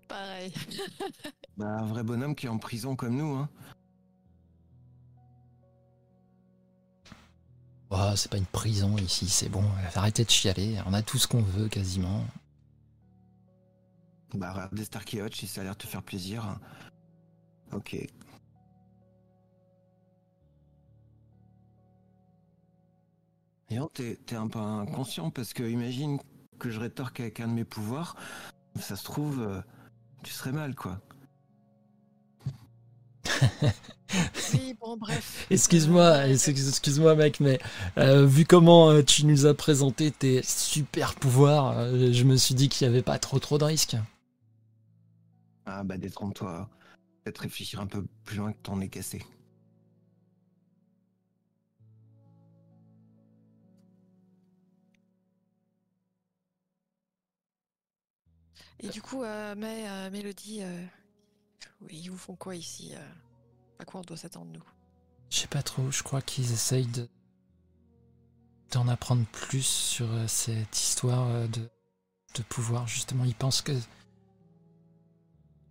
Pareil. 0.08 0.52
Bah, 1.56 1.64
un 1.78 1.86
vrai 1.86 2.02
bonhomme 2.02 2.34
qui 2.34 2.44
est 2.44 2.50
en 2.50 2.58
prison 2.58 2.96
comme 2.96 3.16
nous, 3.16 3.34
hein. 3.34 3.48
Oh, 7.88 8.12
c'est 8.14 8.30
pas 8.30 8.36
une 8.36 8.44
prison 8.44 8.98
ici, 8.98 9.26
c'est 9.28 9.48
bon. 9.48 9.64
Arrêtez 9.94 10.22
de 10.24 10.30
chialer, 10.30 10.78
on 10.84 10.92
a 10.92 11.00
tout 11.00 11.16
ce 11.16 11.26
qu'on 11.26 11.40
veut 11.40 11.68
quasiment. 11.68 12.26
Bah, 14.34 14.52
regardez 14.52 14.84
Starkey 14.84 15.22
Hutch, 15.22 15.38
si 15.38 15.46
ça 15.46 15.62
a 15.62 15.64
l'air 15.64 15.72
de 15.72 15.78
te 15.78 15.86
faire 15.86 16.02
plaisir. 16.02 16.44
hein. 16.44 16.60
Ok. 17.72 17.96
Et 23.68 23.74
D'ailleurs, 23.74 23.90
t'es 23.92 24.16
t'es 24.26 24.36
un 24.36 24.48
peu 24.48 24.58
inconscient 24.58 25.30
parce 25.30 25.52
que 25.52 25.62
imagine 25.62 26.18
que 26.58 26.70
je 26.70 26.80
rétorque 26.80 27.20
avec 27.20 27.40
un 27.40 27.48
de 27.48 27.52
mes 27.52 27.64
pouvoirs, 27.64 28.16
ça 28.80 28.96
se 28.96 29.04
trouve, 29.04 29.42
euh, 29.42 29.60
tu 30.24 30.32
serais 30.32 30.52
mal, 30.52 30.74
quoi. 30.74 31.00
Oui, 34.52 34.74
bon, 34.80 34.96
bref. 34.96 35.46
Excuse-moi, 35.50 36.28
ex- 36.28 36.48
excuse-moi 36.48 37.14
mec, 37.16 37.40
mais 37.40 37.58
euh, 37.98 38.24
vu 38.26 38.44
comment 38.44 38.90
euh, 38.90 39.02
tu 39.02 39.26
nous 39.26 39.46
as 39.46 39.54
présenté 39.54 40.10
tes 40.10 40.42
super 40.42 41.14
pouvoirs, 41.14 41.76
euh, 41.78 42.12
je 42.12 42.24
me 42.24 42.36
suis 42.36 42.54
dit 42.54 42.68
qu'il 42.68 42.86
n'y 42.88 42.94
avait 42.94 43.02
pas 43.02 43.18
trop 43.18 43.38
trop 43.38 43.58
de 43.58 43.64
risques. 43.64 43.96
Ah 45.66 45.84
bah 45.84 45.96
détrompe-toi. 45.98 46.68
Peut-être 47.24 47.38
réfléchir 47.40 47.80
un 47.80 47.86
peu 47.86 48.04
plus 48.24 48.36
loin 48.38 48.52
que 48.52 48.58
ton 48.62 48.76
nez 48.76 48.88
cassé. 48.88 49.22
Et 58.80 58.88
du 58.88 59.00
coup, 59.00 59.22
euh, 59.22 59.54
mais, 59.56 59.88
euh, 59.88 60.10
Mélodie, 60.10 60.62
euh, 60.62 60.86
oui, 61.80 62.00
ils 62.04 62.10
vous 62.10 62.18
font 62.18 62.36
quoi 62.36 62.54
ici 62.54 62.92
À 63.78 63.84
quoi 63.84 64.00
on 64.00 64.04
doit 64.04 64.16
s'attendre, 64.16 64.50
nous? 64.52 64.64
Je 65.30 65.38
sais 65.38 65.48
pas 65.48 65.62
trop, 65.62 65.90
je 65.90 66.02
crois 66.02 66.22
qu'ils 66.22 66.52
essayent 66.52 66.86
de 66.86 67.08
d'en 68.72 68.88
apprendre 68.88 69.24
plus 69.26 69.64
sur 69.64 70.08
cette 70.28 70.76
histoire 70.76 71.48
de, 71.48 71.70
de 72.34 72.42
pouvoir. 72.42 72.88
Justement, 72.88 73.24
ils 73.24 73.34
pensent 73.34 73.62
que 73.62 73.72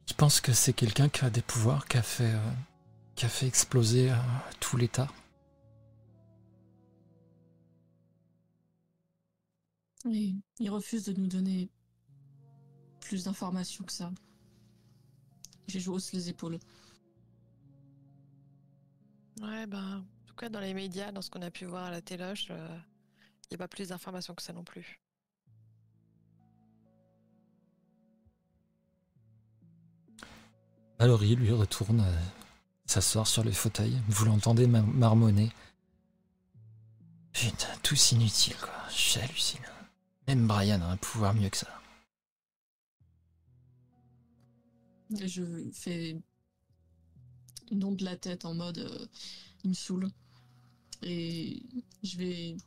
ils 0.07 0.14
pensent 0.15 0.41
que 0.41 0.53
c'est 0.53 0.73
quelqu'un 0.73 1.10
qui 1.10 1.26
a 1.26 1.30
des 1.30 1.41
pouvoirs, 1.41 1.88
qui 1.88 1.98
a 1.98 2.02
fait 2.02 2.34
euh, 2.34 2.52
qui 3.15 3.26
a 3.26 3.30
fait 3.30 3.48
exploser 3.48 4.11
euh, 4.11 4.15
tout 4.60 4.77
l'État. 4.77 5.07
Et 10.11 10.36
il 10.60 10.69
refuse 10.69 11.06
de 11.06 11.14
nous 11.14 11.27
donner 11.27 11.69
plus 13.06 13.23
d'informations 13.26 13.84
que 13.84 13.91
ça. 13.91 14.11
J'ai 15.68 15.80
joué 15.80 15.95
hausse 15.95 16.11
les 16.11 16.30
épaules. 16.30 16.57
Ouais, 19.41 19.68
ben, 19.68 19.98
en 19.99 20.26
tout 20.27 20.36
cas, 20.36 20.49
dans 20.49 20.60
les 20.60 20.73
médias, 20.73 21.11
dans 21.11 21.22
ce 21.22 21.30
qu'on 21.30 21.41
a 21.44 21.52
pu 21.52 21.65
voir 21.65 21.86
à 21.86 21.91
la 21.91 22.02
téloche, 22.02 22.48
il 22.49 22.56
n'y 23.52 23.56
a 23.56 23.57
pas 23.57 23.68
plus 23.68 23.90
d'informations 23.90 24.34
que 24.34 24.41
ça 24.41 24.53
non 24.53 24.64
plus. 24.64 24.99
Mallory 30.99 31.36
lui 31.36 31.52
retourne, 31.52 31.99
euh, 31.99 32.22
s'asseoir 32.86 33.27
sur 33.27 33.44
le 33.44 33.52
fauteuil. 33.52 34.02
Vous 34.07 34.26
l'entendez 34.26 34.65
mar- 34.65 34.88
marmonner. 34.88 35.52
Putain, 37.34 37.68
tous 37.84 38.14
inutiles, 38.14 38.56
quoi. 38.57 38.72
J'hallucine. 38.90 39.60
Même 40.27 40.48
Brian 40.48 40.82
a 40.82 40.86
un 40.86 40.98
pouvoir 40.98 41.34
mieux 41.34 41.49
que 41.49 41.57
ça. 41.57 41.74
Je 45.11 45.69
fais 45.72 46.18
onde 47.72 47.98
de 47.98 48.06
la 48.06 48.15
tête 48.15 48.45
en 48.45 48.53
mode 48.53 48.80
euh, 48.80 49.06
il 49.64 49.69
me 49.69 49.76
saoule. 49.76 50.10
Et 51.03 51.61
je 52.03 52.18
vais 52.18 52.57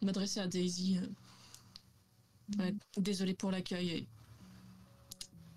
m'adresser 0.00 0.40
à 0.40 0.46
Daisy. 0.46 0.98
euh, 0.98 2.72
désolée 2.96 3.34
pour 3.34 3.50
l'accueil. 3.50 4.06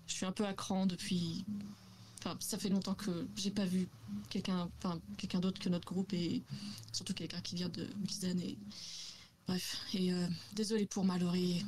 Je 0.06 0.14
suis 0.14 0.26
un 0.26 0.32
peu 0.32 0.46
à 0.46 0.54
cran 0.54 0.86
depuis. 0.86 1.44
Enfin, 2.18 2.36
ça 2.40 2.58
fait 2.58 2.68
longtemps 2.68 2.94
que 2.94 3.26
j'ai 3.36 3.50
pas 3.50 3.64
vu 3.64 3.88
quelqu'un 4.30 4.68
enfin, 4.78 5.00
quelqu'un 5.16 5.40
d'autre 5.40 5.60
que 5.60 5.68
notre 5.68 5.86
groupe 5.86 6.12
et 6.12 6.42
surtout 6.92 7.14
quelqu'un 7.14 7.40
qui 7.40 7.54
vient 7.54 7.68
de 7.68 7.86
Wiesden 8.02 8.40
et 8.40 8.58
bref 9.46 9.76
et 9.94 10.12
euh, 10.12 10.26
désolé 10.54 10.86
pour 10.86 11.04
Mallory 11.04 11.64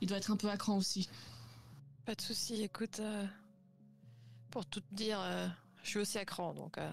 il 0.00 0.06
doit 0.06 0.18
être 0.18 0.30
un 0.30 0.36
peu 0.36 0.48
à 0.50 0.56
cran 0.56 0.76
aussi 0.76 1.08
Pas 2.06 2.14
de 2.14 2.20
souci, 2.20 2.62
écoute, 2.62 3.00
euh, 3.00 3.26
pour 4.52 4.64
tout 4.64 4.80
te 4.80 4.94
dire, 4.94 5.20
euh, 5.20 5.48
je 5.82 5.88
suis 5.88 5.98
aussi 5.98 6.18
à 6.18 6.24
cran, 6.24 6.54
donc 6.54 6.78
euh, 6.78 6.88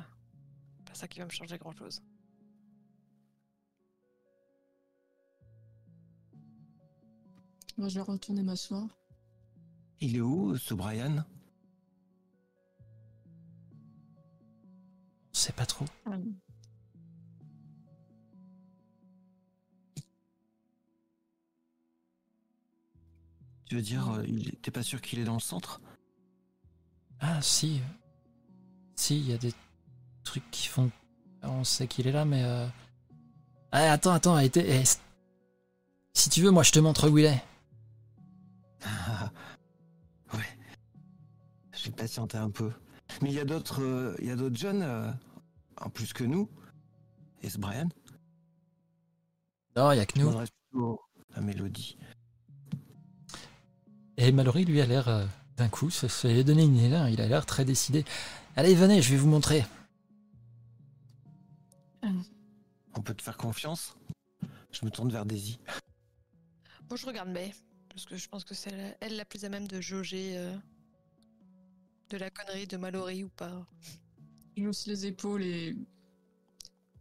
pas 0.86 0.96
ça 0.96 1.08
qui 1.08 1.20
va 1.20 1.26
me 1.26 1.30
changer 1.30 1.56
grand-chose. 1.60 2.02
Moi, 7.78 7.90
je 7.90 7.96
vais 7.96 8.02
retourner 8.02 8.42
m'asseoir. 8.42 8.88
Il 10.00 10.16
est 10.16 10.22
où, 10.22 10.58
ce 10.58 10.74
Brian? 10.74 11.24
On 15.30 15.34
sait 15.34 15.54
pas 15.54 15.68
trop. 15.68 15.86
Euh, 16.08 16.18
Tu 23.74 23.78
veux 23.78 23.82
dire, 23.84 24.08
euh, 24.12 24.24
il- 24.28 24.52
t'es 24.58 24.70
pas 24.70 24.84
sûr 24.84 25.02
qu'il 25.02 25.18
est 25.18 25.24
dans 25.24 25.34
le 25.34 25.40
centre? 25.40 25.82
Ah, 27.20 27.42
si. 27.42 27.82
Si, 28.96 29.18
il 29.20 29.28
y 29.28 29.34
a 29.34 29.38
des 29.40 29.52
trucs 30.24 30.48
qui 30.52 30.68
font. 30.68 30.92
On 31.42 31.64
sait 31.64 31.88
qu'il 31.88 32.06
est 32.06 32.12
là, 32.12 32.24
mais. 32.24 32.44
Euh... 32.44 32.68
Ah, 33.72 33.92
attends, 33.92 34.12
attends, 34.12 34.38
t'es- 34.48 34.82
eh, 34.82 34.84
si 36.14 36.30
tu 36.30 36.42
veux, 36.44 36.52
moi 36.52 36.62
je 36.62 36.72
te 36.72 36.78
montre 36.78 37.10
où 37.10 37.18
il 37.18 37.26
est. 37.26 37.44
Ouais. 40.36 40.58
Je 41.72 41.86
vais 41.86 41.96
patienter 41.96 42.38
un 42.38 42.52
peu. 42.52 42.72
Mais 43.24 43.30
il 43.30 43.36
y 43.36 43.40
a 43.40 43.46
d'autres 43.46 43.82
euh, 43.82 44.16
il 44.20 44.28
y 44.28 44.32
a 44.32 44.36
d'autres 44.36 44.56
jeunes, 44.58 44.84
euh, 44.84 45.12
en 45.82 45.90
plus 45.90 46.14
que 46.14 46.24
nous. 46.24 46.48
Et 47.42 47.50
ce 47.50 47.58
Brian 47.58 47.90
Non, 49.76 49.92
il 49.94 49.98
y 49.98 50.00
a 50.00 50.06
que 50.06 50.20
Je 50.20 50.26
nous. 50.26 50.32
plutôt 50.70 51.02
à 51.34 51.42
Mélodie. 51.42 51.98
Et 54.24 54.32
Mallory 54.32 54.64
lui 54.64 54.80
a 54.80 54.86
l'air 54.86 55.10
euh, 55.10 55.26
d'un 55.58 55.68
coup, 55.68 55.90
ça 55.90 56.08
a 56.08 56.44
donné 56.44 56.64
une 56.64 56.78
élan, 56.78 57.08
il 57.08 57.20
a 57.20 57.28
l'air 57.28 57.46
très 57.46 57.66
décidé. 57.66 58.06
Allez, 58.56 58.74
venez, 58.74 59.02
je 59.02 59.12
vais 59.12 59.18
vous 59.18 59.28
montrer. 59.28 59.66
On 62.94 63.02
peut 63.02 63.14
te 63.14 63.22
faire 63.22 63.36
confiance? 63.36 63.98
Je 64.72 64.86
me 64.86 64.92
tourne 64.92 65.12
vers 65.12 65.26
Daisy. 65.26 65.60
Moi, 66.90 66.96
je 66.96 67.06
regarde 67.06 67.28
May, 67.32 67.54
parce 67.90 68.06
que 68.06 68.16
je 68.16 68.30
pense 68.30 68.46
que 68.46 68.54
c'est 68.54 68.98
elle 69.02 69.18
la 69.18 69.26
plus 69.26 69.44
à 69.44 69.50
même 69.50 69.68
de 69.68 69.82
jauger 69.82 70.38
euh, 70.38 70.56
de 72.10 72.16
la 72.16 72.30
connerie 72.30 72.66
de 72.66 72.78
Mallory 72.78 73.26
ou 73.26 73.30
pas. 73.30 73.68
Je 74.56 74.66
hausse 74.66 74.88
les 74.88 75.06
épaules 75.06 75.44
et 75.44 75.76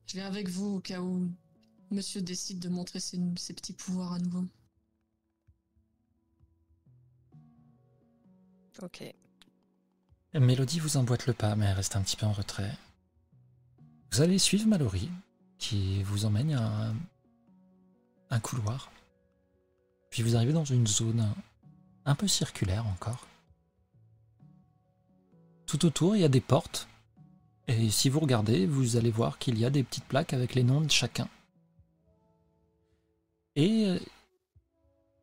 je 0.07 0.17
vais 0.17 0.23
avec 0.23 0.49
vous 0.49 0.75
au 0.75 0.81
cas 0.81 1.01
où 1.01 1.31
monsieur 1.93 2.21
décide 2.21 2.59
de 2.59 2.69
montrer 2.69 2.99
ses, 2.99 3.21
ses 3.37 3.53
petits 3.53 3.75
pouvoirs 3.75 4.15
à 4.15 4.19
nouveau. 4.19 4.45
Ok. 8.81 9.05
Mélodie 10.35 10.81
vous 10.81 10.97
emboîte 10.97 11.27
le 11.27 11.35
pas, 11.35 11.55
mais 11.57 11.67
elle 11.67 11.77
reste 11.77 11.97
un 11.97 12.03
petit 12.03 12.17
peu 12.17 12.25
en 12.25 12.33
retrait. 12.33 12.73
Vous 14.11 14.23
allez 14.23 14.39
suivre 14.39 14.67
Mallory, 14.67 15.11
qui 15.59 16.03
vous 16.05 16.25
emmène 16.25 16.55
à 16.55 16.89
un, 16.89 16.95
un 18.31 18.41
couloir. 18.41 18.91
Puis 20.11 20.23
vous 20.23 20.37
arrivez 20.37 20.53
dans 20.53 20.65
une 20.65 20.87
zone 20.87 21.35
un 22.05 22.15
peu 22.15 22.29
circulaire 22.29 22.87
encore. 22.87 23.27
Tout 25.67 25.85
autour, 25.85 26.17
il 26.17 26.23
y 26.23 26.25
a 26.25 26.29
des 26.29 26.41
portes. 26.41 26.89
Et 27.69 27.91
si 27.91 28.09
vous 28.09 28.21
regardez, 28.21 28.67
vous 28.67 28.97
allez 28.97 29.11
voir 29.11 29.39
qu'il 29.39 29.59
y 29.59 29.65
a 29.65 29.71
des 29.71 29.83
petites 29.83 30.05
plaques 30.05 30.33
avec 30.33 30.55
les 30.55 30.63
noms 30.65 30.81
de 30.81 30.91
chacun. 30.91 31.29
Et 33.55 33.87
euh, 33.87 33.99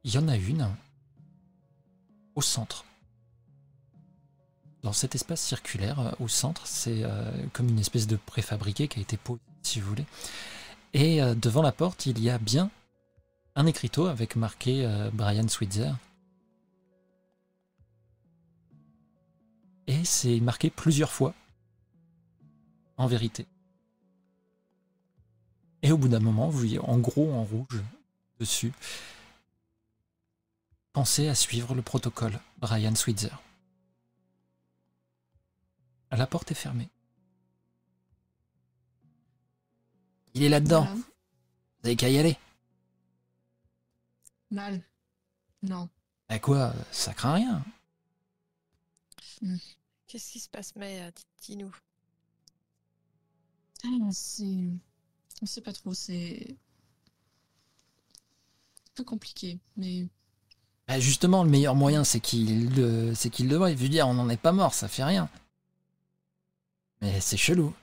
il 0.03 0.13
y 0.13 0.17
en 0.17 0.27
a 0.27 0.37
une 0.37 0.67
au 2.35 2.41
centre. 2.41 2.85
Dans 4.81 4.93
cet 4.93 5.15
espace 5.15 5.41
circulaire 5.41 5.99
euh, 5.99 6.11
au 6.19 6.27
centre, 6.27 6.65
c'est 6.65 7.03
euh, 7.03 7.31
comme 7.51 7.67
une 7.67 7.79
espèce 7.79 8.07
de 8.07 8.15
préfabriqué 8.15 8.87
qui 8.87 8.99
a 8.99 9.01
été 9.01 9.17
posé, 9.17 9.41
si 9.61 9.81
vous 9.81 9.89
voulez. 9.89 10.05
Et 10.93 11.21
euh, 11.21 11.35
devant 11.35 11.61
la 11.61 11.71
porte, 11.71 12.05
il 12.05 12.19
y 12.19 12.29
a 12.29 12.37
bien 12.37 12.71
un 13.55 13.65
écriteau 13.65 14.05
avec 14.05 14.37
marqué 14.37 14.87
Brian 15.11 15.47
Switzer. 15.49 15.91
Et 19.87 20.05
c'est 20.05 20.39
marqué 20.39 20.69
plusieurs 20.69 21.11
fois, 21.11 21.33
en 22.95 23.07
vérité. 23.07 23.47
Et 25.81 25.91
au 25.91 25.97
bout 25.97 26.07
d'un 26.07 26.19
moment, 26.19 26.47
vous 26.47 26.59
voyez 26.59 26.79
en 26.79 26.99
gros 26.99 27.33
en 27.33 27.43
rouge 27.43 27.83
dessus. 28.39 28.71
Pensez 30.93 31.27
à 31.27 31.35
suivre 31.35 31.75
le 31.75 31.81
protocole, 31.81 32.39
Brian 32.59 32.95
Switzer. 32.95 33.33
La 36.11 36.27
porte 36.27 36.51
est 36.51 36.55
fermée. 36.55 36.89
Il 40.33 40.43
est 40.43 40.49
là-dedans. 40.49 40.83
Voilà. 40.83 40.95
Vous 40.95 41.87
avez 41.87 41.95
qu'à 41.95 42.09
y 42.09 42.17
aller. 42.17 42.37
Mal. 44.51 44.81
Non. 45.63 45.89
À 46.27 46.39
quoi 46.39 46.73
Ça 46.91 47.13
craint 47.13 47.33
rien. 47.33 47.63
Qu'est-ce 50.07 50.31
qui 50.31 50.39
se 50.39 50.49
passe, 50.49 50.75
May 50.75 51.01
euh, 51.01 51.11
Dis-nous. 51.41 51.73
Ah, 53.85 53.87
C'est 54.11 54.43
On 55.41 55.45
sait 55.45 55.61
pas 55.61 55.73
trop, 55.73 55.93
c'est. 55.93 56.47
un 56.49 56.55
peu 58.95 59.03
compliqué, 59.03 59.59
mais. 59.77 60.07
Bah, 60.87 60.99
justement, 60.99 61.43
le 61.43 61.49
meilleur 61.49 61.75
moyen, 61.75 62.03
c'est 62.03 62.19
qu'il 62.19 62.73
le, 62.75 63.13
c'est 63.13 63.29
qu'il 63.29 63.47
le 63.47 63.57
voie. 63.57 63.71
Je 63.71 63.77
veux 63.77 63.89
dire, 63.89 64.07
on 64.07 64.15
n'en 64.15 64.29
est 64.29 64.37
pas 64.37 64.51
mort, 64.51 64.73
ça 64.73 64.87
fait 64.87 65.03
rien. 65.03 65.29
Mais 67.01 67.19
c'est 67.21 67.37
chelou. 67.37 67.73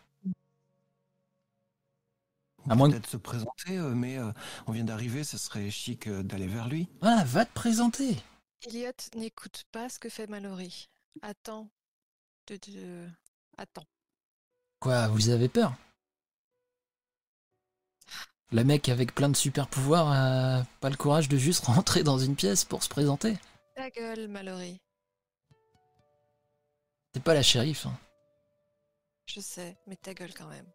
À 2.69 2.75
moins 2.75 2.89
que- 2.89 2.95
peut-être 2.95 3.09
se 3.11 3.17
présenter, 3.17 3.79
euh, 3.79 3.95
mais 3.95 4.19
euh, 4.19 4.33
on 4.67 4.73
vient 4.73 4.85
d'arriver, 4.85 5.23
ce 5.25 5.39
serait 5.39 5.71
chic 5.71 6.09
euh, 6.09 6.23
d'aller 6.25 6.49
vers 6.49 6.69
lui. 6.69 6.89
Voilà, 7.01 7.23
va 7.25 7.45
te 7.45 7.53
présenter. 7.53 8.17
Elliot 8.67 8.91
n'écoute 9.15 9.65
pas 9.71 9.89
ce 9.89 9.99
que 10.01 10.09
fait 10.09 10.27
Mallory. 10.27 10.89
Attends. 11.23 11.69
De, 12.49 12.57
de- 12.57 13.09
Attends. 13.57 13.85
Quoi, 14.81 15.07
vous 15.09 15.29
avez 15.29 15.49
peur? 15.49 15.75
Le 18.53 18.63
mec 18.65 18.89
avec 18.89 19.15
plein 19.15 19.29
de 19.29 19.37
super 19.37 19.67
pouvoirs 19.69 20.09
a 20.11 20.65
pas 20.81 20.91
le 20.91 20.97
courage 20.97 21.29
de 21.29 21.37
juste 21.37 21.65
rentrer 21.67 22.03
dans 22.03 22.19
une 22.19 22.35
pièce 22.37 22.65
pour 22.65 22.83
se 22.83 22.89
présenter? 22.89 23.39
Ta 23.77 23.91
gueule, 23.91 24.27
Mallory. 24.29 24.77
T'es 27.13 27.21
pas 27.21 27.35
la 27.35 27.43
shérif. 27.43 27.87
hein. 27.87 27.97
Je 29.27 29.41
sais, 29.41 29.77
mais 29.87 29.97
ta 29.97 30.15
gueule 30.15 30.33
quand 30.35 30.49
même. 30.49 30.67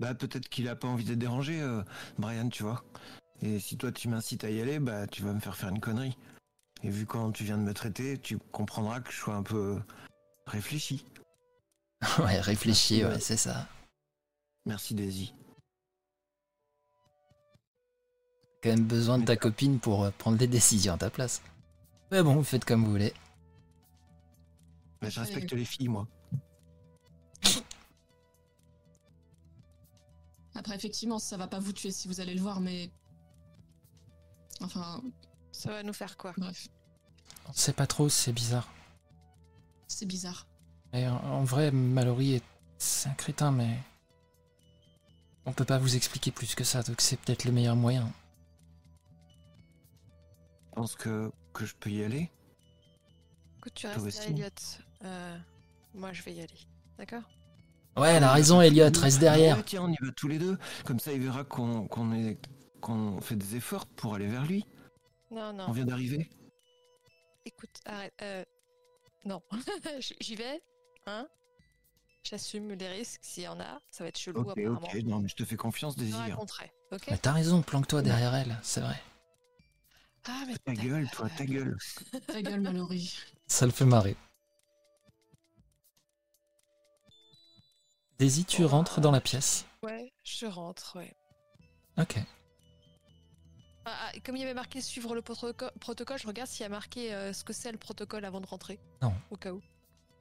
Bah 0.00 0.14
peut-être 0.14 0.48
qu'il 0.48 0.68
a 0.68 0.76
pas 0.76 0.88
envie 0.88 1.04
de 1.04 1.14
te 1.14 1.18
déranger, 1.18 1.60
euh, 1.60 1.82
Brian, 2.18 2.48
tu 2.48 2.62
vois. 2.62 2.84
Et 3.42 3.58
si 3.60 3.76
toi 3.76 3.92
tu 3.92 4.08
m'incites 4.08 4.44
à 4.44 4.50
y 4.50 4.60
aller, 4.60 4.78
bah 4.78 5.06
tu 5.06 5.22
vas 5.22 5.32
me 5.32 5.40
faire 5.40 5.56
faire 5.56 5.68
une 5.68 5.80
connerie. 5.80 6.16
Et 6.82 6.90
vu 6.90 7.06
comment 7.06 7.30
tu 7.32 7.44
viens 7.44 7.58
de 7.58 7.62
me 7.62 7.74
traiter, 7.74 8.18
tu 8.18 8.38
comprendras 8.38 9.00
que 9.00 9.10
je 9.12 9.16
sois 9.16 9.34
un 9.34 9.42
peu 9.42 9.80
réfléchi. 10.46 11.04
ouais, 12.18 12.40
réfléchis, 12.40 12.98
Merci, 12.98 13.04
ouais, 13.04 13.16
euh. 13.16 13.20
c'est 13.20 13.36
ça. 13.36 13.68
Merci 14.66 14.94
Daisy. 14.94 15.34
Quand 18.62 18.70
même 18.70 18.84
besoin 18.84 19.18
de 19.18 19.24
ta 19.24 19.36
copine 19.36 19.78
pour 19.78 20.04
euh, 20.04 20.10
prendre 20.16 20.38
des 20.38 20.46
décisions 20.46 20.94
à 20.94 20.98
ta 20.98 21.10
place. 21.10 21.42
Mais 22.10 22.22
bon, 22.22 22.34
vous 22.34 22.44
faites 22.44 22.64
comme 22.64 22.84
vous 22.84 22.90
voulez. 22.90 23.12
Bah, 25.00 25.08
je 25.10 25.20
respecte 25.20 25.52
les 25.52 25.64
filles, 25.64 25.88
moi. 25.88 26.06
Après, 30.54 30.74
effectivement, 30.76 31.18
ça 31.18 31.36
va 31.36 31.48
pas 31.48 31.58
vous 31.58 31.72
tuer 31.72 31.90
si 31.90 32.08
vous 32.08 32.20
allez 32.20 32.34
le 32.34 32.40
voir, 32.40 32.60
mais. 32.60 32.90
Enfin, 34.60 35.02
Ça 35.52 35.70
va 35.70 35.82
nous 35.82 35.92
faire 35.92 36.16
quoi? 36.16 36.32
bref, 36.36 36.68
On 37.48 37.52
sait 37.52 37.72
pas 37.72 37.86
trop, 37.86 38.08
c'est 38.08 38.32
bizarre. 38.32 38.68
c'est 39.88 40.06
bizarre. 40.06 40.46
Et 40.92 41.06
en, 41.08 41.16
en 41.16 41.44
vrai, 41.44 41.70
Mallory 41.72 42.34
est... 42.34 42.44
C'est 42.78 43.08
un 43.08 43.14
crétin, 43.14 43.50
mais... 43.50 43.78
On 45.46 45.52
peut 45.52 45.64
pas 45.64 45.78
vous 45.78 45.96
expliquer 45.96 46.30
plus 46.30 46.54
que 46.54 46.64
ça, 46.64 46.82
donc 46.82 47.00
c'est 47.00 47.16
peut-être 47.18 47.44
le 47.44 47.52
meilleur 47.52 47.76
moyen. 47.76 48.10
Je 50.66 50.74
pense 50.74 50.94
que, 50.94 51.30
que 51.52 51.66
je 51.66 51.74
peux 51.74 51.90
y 51.90 52.02
aller. 52.02 52.30
Écoute, 53.64 53.74
tu 53.76 53.86
restes 53.86 54.18
là. 54.18 54.24
Elliot. 54.26 54.48
Euh, 55.04 55.38
moi, 55.94 56.12
je 56.12 56.22
vais 56.22 56.34
y 56.34 56.40
aller. 56.42 56.58
D'accord? 56.98 57.22
Ouais, 57.96 58.10
elle 58.10 58.24
a 58.24 58.32
raison, 58.32 58.60
Elliot, 58.60 58.90
reste 59.00 59.20
derrière. 59.20 59.56
Ouais, 59.56 59.62
tiens, 59.62 59.84
on 59.84 59.88
y 59.90 59.96
va 60.02 60.12
tous 60.12 60.28
les 60.28 60.38
deux. 60.38 60.58
Comme 60.84 61.00
ça, 61.00 61.12
il 61.12 61.20
verra 61.22 61.44
qu'on 61.44 61.86
qu'on 61.88 62.12
est 62.12 62.38
qu'on 62.82 63.22
fait 63.22 63.36
des 63.36 63.56
efforts 63.56 63.86
pour 63.86 64.14
aller 64.14 64.26
vers 64.26 64.44
lui. 64.44 64.66
Non, 65.30 65.44
On 65.48 65.52
non. 65.54 65.72
vient 65.72 65.86
d'arriver. 65.86 66.28
Écoute, 67.46 67.70
arrête. 67.86 68.12
Euh... 68.20 68.44
Non. 69.24 69.40
J'y 70.20 70.34
vais. 70.36 70.60
Hein 71.06 71.26
J'assume 72.22 72.72
les 72.72 72.88
risques 72.88 73.20
s'il 73.22 73.44
y 73.44 73.48
en 73.48 73.58
a. 73.60 73.80
Ça 73.90 74.04
va 74.04 74.08
être 74.08 74.18
chelou, 74.18 74.40
Ok, 74.42 74.58
apparemment. 74.58 74.80
ok. 74.82 74.94
Non, 75.04 75.20
mais 75.20 75.28
je 75.28 75.36
te 75.36 75.44
fais 75.46 75.56
confiance, 75.56 75.94
Je 75.94 76.00
Daisy. 76.00 76.12
te 76.12 76.16
hein. 76.18 76.26
raconterai. 76.28 76.70
Ok? 76.92 77.06
Mais 77.10 77.16
t'as 77.16 77.32
raison, 77.32 77.62
planque-toi 77.62 78.02
derrière 78.02 78.34
elle, 78.34 78.58
c'est 78.62 78.80
vrai. 78.82 79.00
Ah, 80.26 80.44
mais 80.46 80.56
Ta 80.58 80.74
gueule, 80.74 81.08
toi, 81.10 81.28
ta 81.30 81.44
gueule. 81.46 81.76
Ta 82.26 82.42
gueule, 82.42 82.60
Mallory. 82.60 83.14
Ça 83.46 83.66
le 83.66 83.72
fait 83.72 83.84
marrer. 83.84 84.16
Daisy, 88.18 88.44
tu 88.44 88.64
rentres 88.64 89.00
dans 89.00 89.10
la 89.10 89.20
pièce. 89.20 89.66
Ouais, 89.82 90.12
je 90.22 90.46
rentre, 90.46 90.96
ouais. 90.96 91.14
Ok. 91.98 92.16
Ah, 93.86 93.92
ah, 94.06 94.12
comme 94.24 94.36
il 94.36 94.40
y 94.40 94.44
avait 94.44 94.54
marqué 94.54 94.80
suivre 94.80 95.14
le 95.14 95.20
protoco- 95.20 95.70
protocole, 95.78 96.18
je 96.18 96.26
regarde 96.26 96.48
s'il 96.48 96.62
y 96.62 96.66
a 96.66 96.70
marqué 96.70 97.12
euh, 97.12 97.32
ce 97.32 97.44
que 97.44 97.52
c'est 97.52 97.70
le 97.70 97.76
protocole 97.78 98.24
avant 98.24 98.40
de 98.40 98.46
rentrer. 98.46 98.78
Non. 99.02 99.12
Au 99.30 99.36
cas 99.36 99.52
où. 99.52 99.60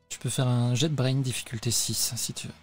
Tu 0.10 0.20
peux 0.20 0.30
faire 0.30 0.48
un 0.48 0.76
jet 0.76 0.90
de 0.90 0.95
brain 0.95 1.16
difficulté 1.22 1.72
6 1.72 2.14
si 2.18 2.34
tu 2.34 2.48
veux. 2.48 2.54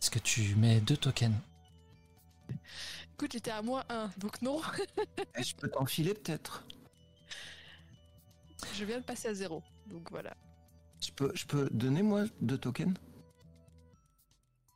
Est-ce 0.00 0.10
que 0.10 0.18
tu 0.18 0.54
mets 0.56 0.80
deux 0.80 0.96
tokens? 0.96 1.34
Écoute, 3.18 3.32
j'étais 3.32 3.50
à 3.50 3.62
moins 3.62 3.82
1, 3.88 4.12
donc 4.18 4.40
non. 4.42 4.60
Eh, 5.36 5.42
je 5.42 5.56
peux 5.56 5.68
t'enfiler 5.68 6.14
peut-être. 6.14 6.64
je 8.74 8.84
viens 8.84 8.98
de 9.00 9.04
passer 9.04 9.26
à 9.26 9.34
0. 9.34 9.60
Donc 9.86 10.08
voilà. 10.12 10.36
Je 11.00 11.10
peux, 11.10 11.32
je 11.34 11.44
peux 11.44 11.68
donner 11.72 12.02
moi 12.02 12.26
deux 12.40 12.58
tokens 12.58 12.94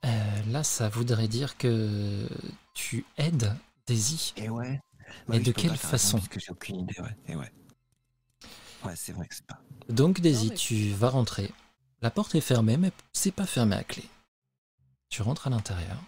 Euh, 0.04 0.42
Là, 0.48 0.64
ça 0.64 0.88
voudrait 0.88 1.28
dire 1.28 1.56
que 1.56 2.26
tu 2.74 3.06
aides 3.16 3.54
Daisy. 3.86 4.32
Et 4.36 4.48
ouais. 4.48 4.80
Mais 5.28 5.36
oui, 5.38 5.44
de 5.44 5.52
quelle 5.52 5.76
façon 5.76 6.18
Parce 6.18 6.28
que 6.28 6.40
j'ai 6.40 6.50
aucune 6.50 6.80
idée, 6.80 7.00
ouais. 7.00 7.16
Et 7.28 7.36
ouais. 7.36 7.52
Ouais, 8.84 8.96
c'est 8.96 9.12
vrai 9.12 9.28
que 9.28 9.36
c'est 9.36 9.46
pas. 9.46 9.60
Donc 9.88 10.20
Daisy, 10.20 10.48
mais- 10.48 10.54
tu 10.56 10.90
vas 10.94 11.10
rentrer. 11.10 11.52
La 12.00 12.10
porte 12.10 12.34
est 12.34 12.40
fermée, 12.40 12.76
mais 12.76 12.90
c'est 13.12 13.30
pas 13.30 13.46
fermé 13.46 13.76
à 13.76 13.84
clé. 13.84 14.02
Tu 15.10 15.22
rentres 15.22 15.46
à 15.46 15.50
l'intérieur. 15.50 16.02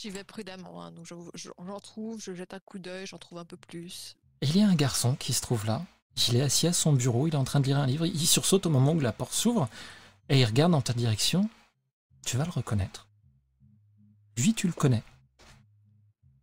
J'y 0.00 0.10
vais 0.10 0.24
prudemment, 0.24 0.82
hein, 0.82 0.90
donc 0.90 1.06
je- 1.06 1.14
je- 1.34 1.50
j'en 1.64 1.78
trouve, 1.80 2.20
je 2.20 2.34
jette 2.34 2.52
un 2.52 2.58
coup 2.58 2.78
d'œil, 2.80 3.06
j'en 3.06 3.18
trouve 3.18 3.38
un 3.38 3.44
peu 3.44 3.56
plus. 3.56 4.16
Il 4.42 4.56
y 4.56 4.60
a 4.62 4.68
un 4.68 4.74
garçon 4.74 5.14
qui 5.14 5.32
se 5.32 5.40
trouve 5.40 5.64
là. 5.66 5.84
Il 6.28 6.36
est 6.36 6.40
assis 6.42 6.66
à 6.66 6.72
son 6.72 6.92
bureau, 6.92 7.28
il 7.28 7.34
est 7.34 7.36
en 7.38 7.44
train 7.44 7.60
de 7.60 7.66
lire 7.66 7.78
un 7.78 7.86
livre. 7.86 8.04
Il 8.04 8.26
sursaute 8.26 8.66
au 8.66 8.70
moment 8.70 8.92
où 8.92 9.00
la 9.00 9.12
porte 9.12 9.32
s'ouvre 9.32 9.68
et 10.28 10.40
il 10.40 10.44
regarde 10.44 10.72
dans 10.72 10.82
ta 10.82 10.92
direction. 10.94 11.48
Tu 12.26 12.36
vas 12.36 12.44
le 12.44 12.50
reconnaître. 12.50 13.06
Lui, 14.36 14.52
tu 14.52 14.66
le 14.66 14.72
connais. 14.72 15.02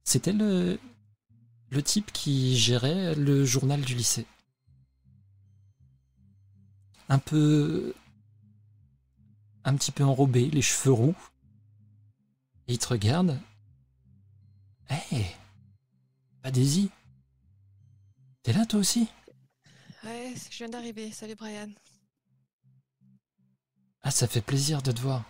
C'était 0.04 0.34
le, 0.34 0.80
le 1.70 1.84
type 1.84 2.12
qui 2.14 2.58
gérait 2.58 3.16
le 3.16 3.44
journal 3.46 3.82
du 3.82 3.96
lycée. 3.96 4.26
Un 7.10 7.20
peu. 7.20 7.94
Un 9.66 9.76
petit 9.76 9.92
peu 9.92 10.04
enrobé, 10.04 10.50
les 10.50 10.62
cheveux 10.62 10.94
roux. 10.94 11.16
Et 12.72 12.76
il 12.76 12.78
te 12.80 12.88
regarde. 12.88 13.38
Hé 14.90 15.26
Pas 16.42 16.52
Daisy 16.52 16.90
T'es 18.44 18.54
là 18.54 18.66
toi 18.66 18.80
aussi? 18.80 19.10
Ouais, 20.06 20.34
je 20.50 20.58
viens 20.58 20.70
d'arriver. 20.70 21.12
Salut 21.12 21.36
Brian. 21.36 21.68
Ah, 24.04 24.10
ça 24.10 24.26
fait 24.26 24.40
plaisir 24.40 24.82
de 24.82 24.94
te 24.94 25.02
voir. 25.02 25.26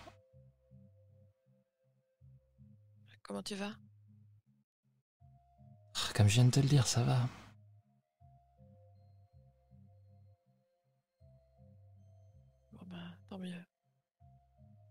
Comment 3.24 3.42
tu 3.42 3.56
vas? 3.56 3.74
Ah, 5.96 6.14
Comme 6.14 6.28
je 6.28 6.36
viens 6.36 6.46
de 6.46 6.52
te 6.52 6.60
le 6.60 6.68
dire, 6.68 6.86
ça 6.86 7.02
va. 7.02 7.28
Bon 12.72 12.86
bah, 12.86 13.18
tant 13.28 13.40
mieux. 13.40 13.66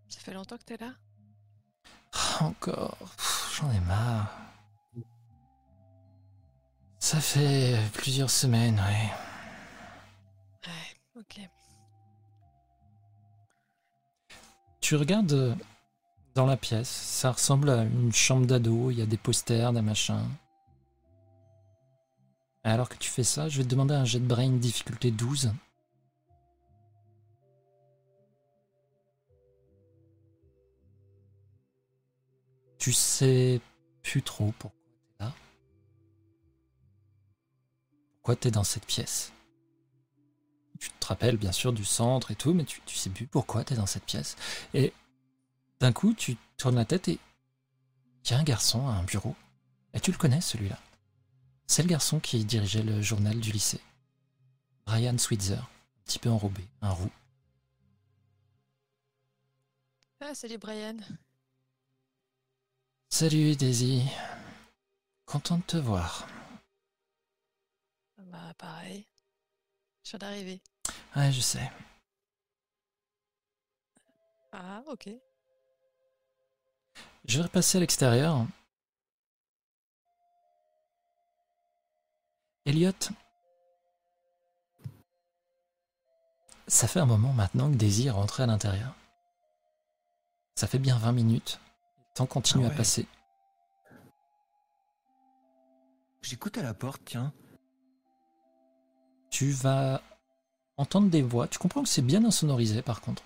Ça 0.08 0.18
fait 0.18 0.34
longtemps 0.34 0.58
que 0.58 0.64
t'es 0.64 0.78
là? 0.78 0.96
Encore. 2.40 2.96
Pff, 3.16 3.58
J'en 3.60 3.70
ai 3.70 3.80
marre. 3.80 4.36
Ça 6.98 7.20
fait 7.20 7.76
plusieurs 7.94 8.30
semaines, 8.30 8.76
ouais. 8.78 9.10
Ouais, 10.66 11.20
ok. 11.20 11.40
Tu 14.80 14.96
regardes 14.96 15.32
euh, 15.32 15.54
dans 16.34 16.46
la 16.46 16.56
pièce, 16.56 16.88
ça 16.88 17.32
ressemble 17.32 17.70
à 17.70 17.82
une 17.82 18.12
chambre 18.12 18.46
d'ado, 18.46 18.90
il 18.90 18.98
y 18.98 19.02
a 19.02 19.06
des 19.06 19.16
posters, 19.16 19.72
des 19.72 19.82
machins. 19.82 20.28
Alors 22.62 22.88
que 22.88 22.96
tu 22.96 23.10
fais 23.10 23.24
ça, 23.24 23.48
je 23.48 23.58
vais 23.58 23.64
te 23.64 23.68
demander 23.68 23.94
un 23.94 24.04
jet 24.04 24.20
de 24.20 24.26
brain 24.26 24.50
difficulté 24.50 25.10
12. 25.10 25.52
Tu 32.80 32.94
sais 32.94 33.60
plus 34.02 34.22
trop 34.22 34.52
pourquoi 34.58 34.80
t'es 35.18 35.24
là. 35.24 35.34
Pourquoi 38.14 38.36
t'es 38.36 38.50
dans 38.50 38.64
cette 38.64 38.86
pièce. 38.86 39.32
Tu 40.78 40.88
te 40.88 41.06
rappelles 41.06 41.36
bien 41.36 41.52
sûr 41.52 41.74
du 41.74 41.84
centre 41.84 42.30
et 42.30 42.34
tout, 42.34 42.54
mais 42.54 42.64
tu, 42.64 42.80
sais 42.96 43.10
plus 43.10 43.26
pourquoi 43.26 43.64
t'es 43.64 43.74
dans 43.74 43.84
cette 43.84 44.06
pièce. 44.06 44.34
Et 44.72 44.94
d'un 45.78 45.92
coup, 45.92 46.14
tu 46.14 46.38
tournes 46.56 46.76
la 46.76 46.86
tête 46.86 47.08
et 47.08 47.18
il 48.24 48.30
y 48.30 48.34
a 48.34 48.38
un 48.38 48.44
garçon 48.44 48.88
à 48.88 48.92
un 48.92 49.04
bureau. 49.04 49.36
Et 49.92 50.00
tu 50.00 50.10
le 50.10 50.16
connais 50.16 50.40
celui-là. 50.40 50.78
C'est 51.66 51.82
le 51.82 51.88
garçon 51.88 52.18
qui 52.18 52.42
dirigeait 52.46 52.82
le 52.82 53.02
journal 53.02 53.38
du 53.38 53.52
lycée. 53.52 53.80
Brian 54.86 55.18
Switzer, 55.18 55.58
un 55.58 56.02
petit 56.06 56.18
peu 56.18 56.30
enrobé, 56.30 56.66
un 56.80 56.92
roux. 56.92 57.12
Ah, 60.22 60.34
salut 60.34 60.58
Brian. 60.58 60.96
Salut 63.12 63.56
Daisy. 63.56 64.04
Content 65.26 65.58
de 65.58 65.62
te 65.62 65.76
voir. 65.76 66.26
Bah, 68.16 68.54
pareil. 68.56 69.04
Je 70.04 70.10
viens 70.10 70.18
d'arriver. 70.20 70.62
Ouais, 71.16 71.32
je 71.32 71.40
sais. 71.40 71.70
Ah, 74.52 74.82
ok. 74.86 75.10
Je 77.24 77.38
vais 77.38 77.42
repasser 77.42 77.78
à 77.78 77.80
l'extérieur. 77.80 78.46
Elliot, 82.64 82.92
ça 86.68 86.86
fait 86.86 87.00
un 87.00 87.06
moment 87.06 87.32
maintenant 87.32 87.70
que 87.70 87.76
Daisy 87.76 88.06
est 88.06 88.10
rentrée 88.10 88.44
à 88.44 88.46
l'intérieur. 88.46 88.94
Ça 90.54 90.68
fait 90.68 90.78
bien 90.78 90.96
20 90.96 91.12
minutes. 91.12 91.60
Temps 92.14 92.26
continue 92.26 92.64
Ah 92.66 92.68
à 92.68 92.70
passer. 92.70 93.06
J'écoute 96.22 96.58
à 96.58 96.62
la 96.62 96.74
porte, 96.74 97.02
tiens. 97.04 97.32
Tu 99.30 99.50
vas 99.52 100.02
entendre 100.76 101.08
des 101.08 101.22
voix. 101.22 101.48
Tu 101.48 101.58
comprends 101.58 101.82
que 101.82 101.88
c'est 101.88 102.02
bien 102.02 102.24
insonorisé 102.24 102.82
par 102.82 103.00
contre. 103.00 103.22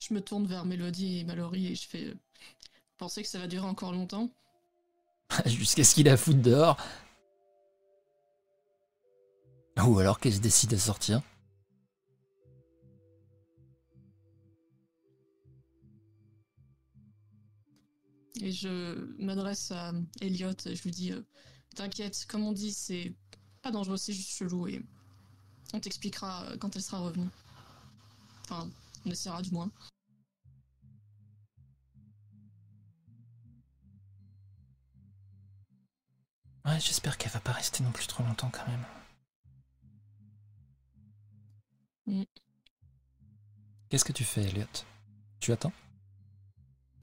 Je 0.00 0.14
me 0.14 0.20
tourne 0.20 0.46
vers 0.46 0.64
Mélodie 0.64 1.18
et 1.18 1.24
Mallory 1.24 1.68
et 1.68 1.74
je 1.74 1.88
fais. 1.88 2.04
euh, 2.04 2.14
Pensez 2.96 3.22
que 3.22 3.28
ça 3.28 3.38
va 3.38 3.46
durer 3.46 3.66
encore 3.66 3.92
longtemps? 3.92 4.30
Jusqu'à 5.46 5.84
ce 5.84 5.94
qu'il 5.94 6.08
a 6.08 6.16
foutre 6.16 6.40
dehors. 6.40 6.76
Ou 9.86 9.98
alors 10.00 10.18
qu'elle 10.18 10.34
se 10.34 10.40
décide 10.40 10.74
à 10.74 10.78
sortir. 10.78 11.22
Et 18.40 18.52
je 18.52 18.94
m'adresse 19.22 19.70
à 19.72 19.92
Elliot 20.20 20.52
et 20.66 20.74
je 20.74 20.82
lui 20.82 20.90
dis 20.90 21.12
euh, 21.12 21.22
T'inquiète, 21.74 22.26
comme 22.28 22.44
on 22.44 22.52
dit, 22.52 22.72
c'est 22.72 23.14
pas 23.62 23.70
dangereux, 23.70 23.96
c'est 23.96 24.12
juste 24.12 24.30
chelou 24.30 24.66
et 24.68 24.82
on 25.72 25.80
t'expliquera 25.80 26.46
quand 26.60 26.74
elle 26.74 26.82
sera 26.82 27.00
revenue. 27.00 27.28
Enfin, 28.44 28.70
on 29.04 29.10
essaiera 29.10 29.42
du 29.42 29.50
moins. 29.50 29.70
Ouais, 36.64 36.80
j'espère 36.80 37.16
qu'elle 37.16 37.32
va 37.32 37.40
pas 37.40 37.52
rester 37.52 37.82
non 37.82 37.92
plus 37.92 38.06
trop 38.06 38.22
longtemps 38.24 38.50
quand 38.50 38.66
même. 38.66 38.84
Mm. 42.06 42.24
Qu'est-ce 43.88 44.04
que 44.04 44.12
tu 44.12 44.24
fais, 44.24 44.42
Elliot? 44.42 44.66
Tu 45.40 45.52
attends? 45.52 45.72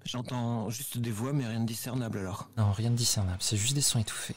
J'entends 0.05 0.69
juste 0.69 0.97
des 0.99 1.11
voix, 1.11 1.33
mais 1.33 1.47
rien 1.47 1.59
de 1.61 1.65
discernable 1.65 2.19
alors. 2.19 2.47
Non, 2.57 2.71
rien 2.71 2.91
de 2.91 2.95
discernable, 2.95 3.41
c'est 3.41 3.57
juste 3.57 3.73
des 3.73 3.81
sons 3.81 3.99
étouffés. 3.99 4.35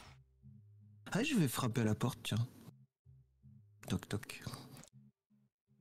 Ah, 1.11 1.23
je 1.23 1.35
vais 1.35 1.47
frapper 1.47 1.81
à 1.81 1.83
la 1.83 1.95
porte, 1.95 2.19
tiens. 2.23 2.47
Toc 3.87 4.07
toc. 4.09 4.43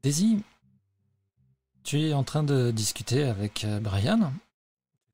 Daisy, 0.02 0.42
tu 1.84 2.00
es 2.00 2.12
en 2.12 2.22
train 2.24 2.42
de 2.42 2.70
discuter 2.70 3.24
avec 3.24 3.64
euh, 3.64 3.80
Brian. 3.80 4.32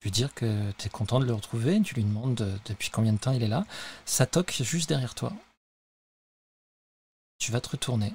Lui 0.03 0.11
dire 0.11 0.35
que 0.35 0.71
tu 0.73 0.87
es 0.87 0.91
content 0.91 1.19
de 1.21 1.25
le 1.25 1.33
retrouver, 1.35 1.81
tu 1.81 1.95
lui 1.95 2.05
demandes 2.05 2.35
de- 2.35 2.59
depuis 2.67 2.91
combien 2.91 3.13
de 3.13 3.19
temps 3.19 3.33
il 3.33 3.43
est 3.43 3.49
là. 3.49 3.65
Ça 4.05 4.27
toque 4.27 4.53
juste 4.61 4.89
derrière 4.89 5.15
toi. 5.15 5.33
Tu 7.39 7.51
vas 7.53 7.61
te 7.61 7.71
retourner. 7.71 8.13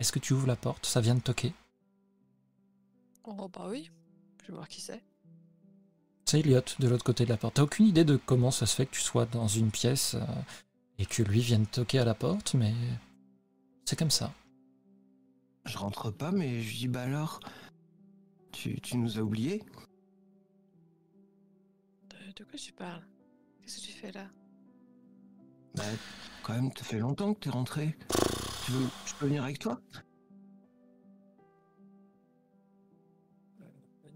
Est-ce 0.00 0.10
que 0.12 0.18
tu 0.18 0.32
ouvres 0.32 0.46
la 0.46 0.56
porte? 0.56 0.86
Ça 0.86 1.00
vient 1.00 1.14
de 1.14 1.20
toquer. 1.20 1.52
Oh, 3.30 3.48
bah 3.48 3.66
oui. 3.68 3.90
Je 4.42 4.48
vais 4.48 4.54
voir 4.54 4.68
qui 4.68 4.80
c'est. 4.80 5.04
C'est 6.24 6.40
Elliot 6.40 6.62
de 6.78 6.88
l'autre 6.88 7.04
côté 7.04 7.24
de 7.24 7.28
la 7.28 7.36
porte. 7.36 7.56
T'as 7.56 7.62
aucune 7.62 7.86
idée 7.86 8.04
de 8.04 8.16
comment 8.16 8.50
ça 8.50 8.64
se 8.64 8.74
fait 8.74 8.86
que 8.86 8.94
tu 8.94 9.02
sois 9.02 9.26
dans 9.26 9.48
une 9.48 9.70
pièce 9.70 10.14
euh, 10.14 10.24
et 10.98 11.04
que 11.04 11.22
lui 11.22 11.40
vienne 11.40 11.66
toquer 11.66 11.98
à 11.98 12.04
la 12.04 12.14
porte, 12.14 12.54
mais 12.54 12.72
c'est 13.84 13.98
comme 13.98 14.10
ça. 14.10 14.32
Je 15.66 15.76
rentre 15.76 16.10
pas, 16.10 16.32
mais 16.32 16.62
je 16.62 16.76
dis 16.76 16.88
bah 16.88 17.02
alors. 17.02 17.40
Tu, 18.52 18.80
tu 18.80 18.96
nous 18.96 19.18
as 19.18 19.22
oubliés 19.22 19.62
De, 22.08 22.32
de 22.34 22.44
quoi 22.44 22.58
tu 22.58 22.72
parles? 22.72 23.06
Qu'est-ce 23.62 23.80
que 23.80 23.86
tu 23.86 23.92
fais 23.92 24.12
là? 24.12 24.26
Bah, 25.74 25.84
quand 26.42 26.54
même, 26.54 26.70
ça 26.76 26.84
fait 26.84 26.98
longtemps 26.98 27.34
que 27.34 27.40
t'es 27.40 27.50
rentré. 27.50 27.94
Tu 28.64 28.72
veux, 28.72 28.86
je 29.06 29.14
peux 29.14 29.26
venir 29.26 29.44
avec 29.44 29.58
toi? 29.58 29.80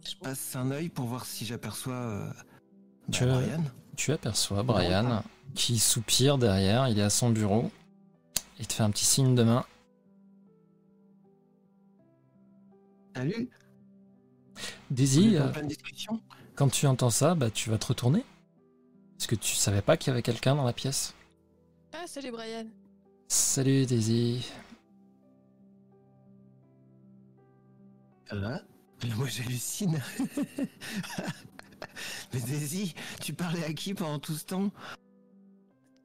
Je 0.04 0.16
passe 0.16 0.56
un 0.56 0.70
œil 0.70 0.88
pour 0.88 1.06
voir 1.06 1.24
si 1.24 1.44
j'aperçois 1.46 1.94
euh, 1.94 2.28
bah, 2.28 3.12
Tu- 3.12 3.24
Brian. 3.24 3.64
Tu 3.96 4.12
aperçois 4.12 4.62
Brian 4.62 5.22
qui 5.54 5.78
soupire 5.78 6.38
derrière, 6.38 6.88
il 6.88 6.98
est 6.98 7.02
à 7.02 7.10
son 7.10 7.30
bureau. 7.30 7.70
Il 8.58 8.66
te 8.66 8.72
fait 8.72 8.82
un 8.82 8.90
petit 8.90 9.04
signe 9.04 9.34
de 9.34 9.42
main. 9.42 9.64
Salut 13.14 13.50
Daisy, 14.90 15.36
euh, 15.36 15.48
quand 16.54 16.68
tu 16.68 16.86
entends 16.86 17.10
ça, 17.10 17.34
bah, 17.34 17.50
tu 17.50 17.70
vas 17.70 17.78
te 17.78 17.86
retourner. 17.86 18.24
Parce 19.18 19.26
que 19.26 19.34
tu 19.34 19.54
savais 19.54 19.82
pas 19.82 19.96
qu'il 19.96 20.10
y 20.10 20.12
avait 20.12 20.22
quelqu'un 20.22 20.54
dans 20.54 20.64
la 20.64 20.72
pièce. 20.72 21.14
Ah, 21.92 22.04
salut 22.06 22.30
Brian. 22.32 22.66
Salut 23.28 23.86
Daisy. 23.86 24.50
Ça 28.28 28.36
va? 28.36 28.60
Mais 29.04 29.14
Moi 29.14 29.26
j'hallucine. 29.28 30.00
Mais 32.32 32.40
Daisy, 32.40 32.94
tu 33.20 33.34
parlais 33.34 33.64
à 33.64 33.72
qui 33.72 33.92
pendant 33.94 34.18
tout 34.18 34.34
ce 34.34 34.44
temps? 34.44 34.70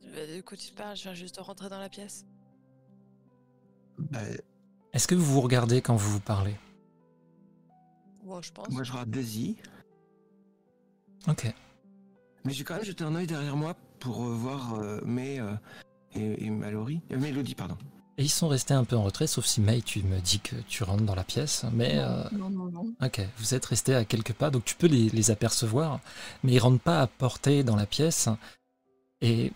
Euh, 0.06 0.38
De 0.38 0.42
quoi 0.42 0.58
tu 0.58 0.74
parles? 0.74 0.98
Je 0.98 1.04
viens 1.04 1.14
juste 1.14 1.36
de 1.36 1.42
rentrer 1.42 1.70
dans 1.70 1.80
la 1.80 1.90
pièce. 1.90 2.26
Bah, 3.98 4.20
Est-ce 4.94 5.08
que 5.08 5.16
vous 5.16 5.26
vous 5.26 5.42
regardez 5.42 5.82
quand 5.82 5.96
vous 5.96 6.12
vous 6.12 6.20
parlez? 6.20 6.56
Je 8.42 8.52
pense. 8.52 8.68
moi 8.70 8.84
je 8.84 8.92
regarde 8.92 9.10
Daisy, 9.10 9.56
Ok. 11.30 11.50
mais 12.44 12.52
j'ai 12.52 12.66
quand 12.66 12.76
même 12.76 12.84
jeté 12.84 13.06
un 13.06 13.16
œil 13.16 13.26
derrière 13.26 13.56
moi 13.56 13.74
pour 14.02 14.22
euh, 14.26 14.34
voir 14.34 14.74
euh, 14.76 15.00
May 15.06 15.40
euh, 15.40 15.54
et, 16.14 16.46
et 16.46 16.50
Mallory. 16.50 17.00
Euh, 17.14 17.18
Mélodie, 17.18 17.56
pardon. 17.56 17.78
Et 18.20 18.24
ils 18.24 18.30
sont 18.30 18.48
restés 18.48 18.74
un 18.74 18.84
peu 18.84 18.96
en 18.96 19.04
retrait, 19.04 19.28
sauf 19.28 19.46
si 19.46 19.62
May, 19.62 19.82
tu 19.82 20.02
me 20.02 20.20
dis 20.20 20.40
que 20.40 20.56
tu 20.68 20.84
rentres 20.84 21.04
dans 21.04 21.14
la 21.14 21.24
pièce. 21.24 21.66
Mais 21.72 21.94
euh, 21.98 22.24
Non, 22.32 22.50
non, 22.50 22.66
non. 22.72 22.94
ok, 23.02 23.22
vous 23.38 23.54
êtes 23.54 23.66
restés 23.66 23.94
à 23.94 24.06
quelques 24.06 24.34
pas, 24.34 24.50
donc 24.50 24.66
tu 24.66 24.74
peux 24.76 24.88
les, 24.88 25.10
les 25.10 25.30
apercevoir, 25.30 26.00
mais 26.44 26.54
ils 26.54 26.60
rentrent 26.60 26.82
pas 26.82 27.02
à 27.02 27.08
portée 27.08 27.64
dans 27.64 27.76
la 27.76 27.86
pièce. 27.86 28.28
Et 29.22 29.52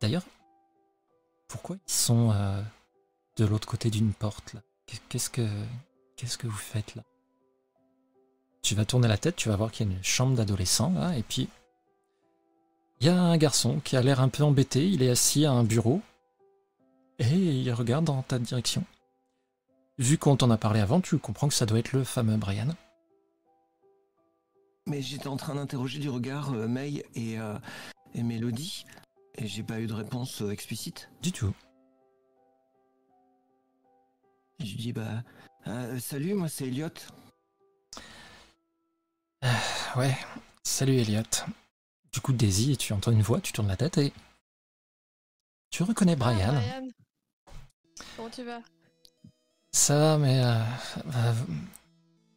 d'ailleurs, 0.00 0.24
pourquoi 1.48 1.76
ils 1.86 1.92
sont 1.92 2.30
euh, 2.32 2.62
de 3.36 3.44
l'autre 3.44 3.68
côté 3.68 3.90
d'une 3.90 4.12
porte 4.14 4.54
là? 4.54 4.60
Qu'est-ce 5.08 5.30
que 5.30 5.46
qu'est-ce 6.16 6.38
que 6.38 6.46
vous 6.46 6.56
faites 6.56 6.94
là? 6.94 7.02
Tu 8.62 8.74
vas 8.74 8.84
tourner 8.86 9.08
la 9.08 9.18
tête, 9.18 9.36
tu 9.36 9.48
vas 9.50 9.56
voir 9.56 9.70
qu'il 9.70 9.86
y 9.86 9.90
a 9.90 9.92
une 9.92 10.02
chambre 10.04 10.34
d'adolescent 10.34 10.92
là, 10.92 11.16
et 11.16 11.22
puis 11.22 11.48
il 13.00 13.06
y 13.06 13.10
a 13.10 13.20
un 13.20 13.36
garçon 13.36 13.80
qui 13.84 13.96
a 13.96 14.02
l'air 14.02 14.20
un 14.20 14.28
peu 14.28 14.44
embêté. 14.44 14.88
Il 14.88 15.02
est 15.02 15.10
assis 15.10 15.44
à 15.44 15.52
un 15.52 15.64
bureau 15.64 16.00
et 17.30 17.60
il 17.60 17.72
regarde 17.72 18.04
dans 18.04 18.22
ta 18.22 18.38
direction. 18.38 18.84
Vu 19.98 20.18
qu'on 20.18 20.36
t'en 20.36 20.50
a 20.50 20.56
parlé 20.56 20.80
avant, 20.80 21.00
tu 21.00 21.18
comprends 21.18 21.48
que 21.48 21.54
ça 21.54 21.66
doit 21.66 21.78
être 21.78 21.92
le 21.92 22.04
fameux 22.04 22.36
Brian. 22.36 22.68
Mais 24.86 25.00
j'étais 25.02 25.28
en 25.28 25.36
train 25.36 25.54
d'interroger 25.54 26.00
du 26.00 26.08
regard 26.08 26.52
euh, 26.52 26.66
May 26.66 27.04
et, 27.14 27.38
euh, 27.38 27.56
et 28.14 28.22
Mélodie, 28.22 28.84
et 29.36 29.46
j'ai 29.46 29.62
pas 29.62 29.80
eu 29.80 29.86
de 29.86 29.94
réponse 29.94 30.42
euh, 30.42 30.50
explicite. 30.50 31.08
Du 31.22 31.30
tout. 31.30 31.54
Je 34.58 34.66
lui 34.66 34.76
dis 34.76 34.92
bah 34.92 35.22
euh, 35.68 35.98
salut, 36.00 36.34
moi 36.34 36.48
c'est 36.48 36.66
Elliot. 36.66 36.88
Ouais, 39.96 40.16
salut 40.64 40.96
Elliot. 40.96 41.22
Du 42.12 42.20
coup, 42.20 42.32
Daisy, 42.32 42.76
tu 42.76 42.92
entends 42.92 43.10
une 43.10 43.22
voix, 43.22 43.40
tu 43.40 43.52
tournes 43.52 43.68
la 43.68 43.76
tête 43.76 43.98
et. 43.98 44.12
Tu 45.70 45.82
reconnais 45.82 46.12
Ah, 46.12 46.16
Brian. 46.16 46.62
Comment 48.16 48.30
tu 48.30 48.42
vas? 48.44 48.60
Ça 49.72 49.98
va, 49.98 50.18
mais. 50.18 50.42
euh, 50.42 50.62
euh, 51.14 51.32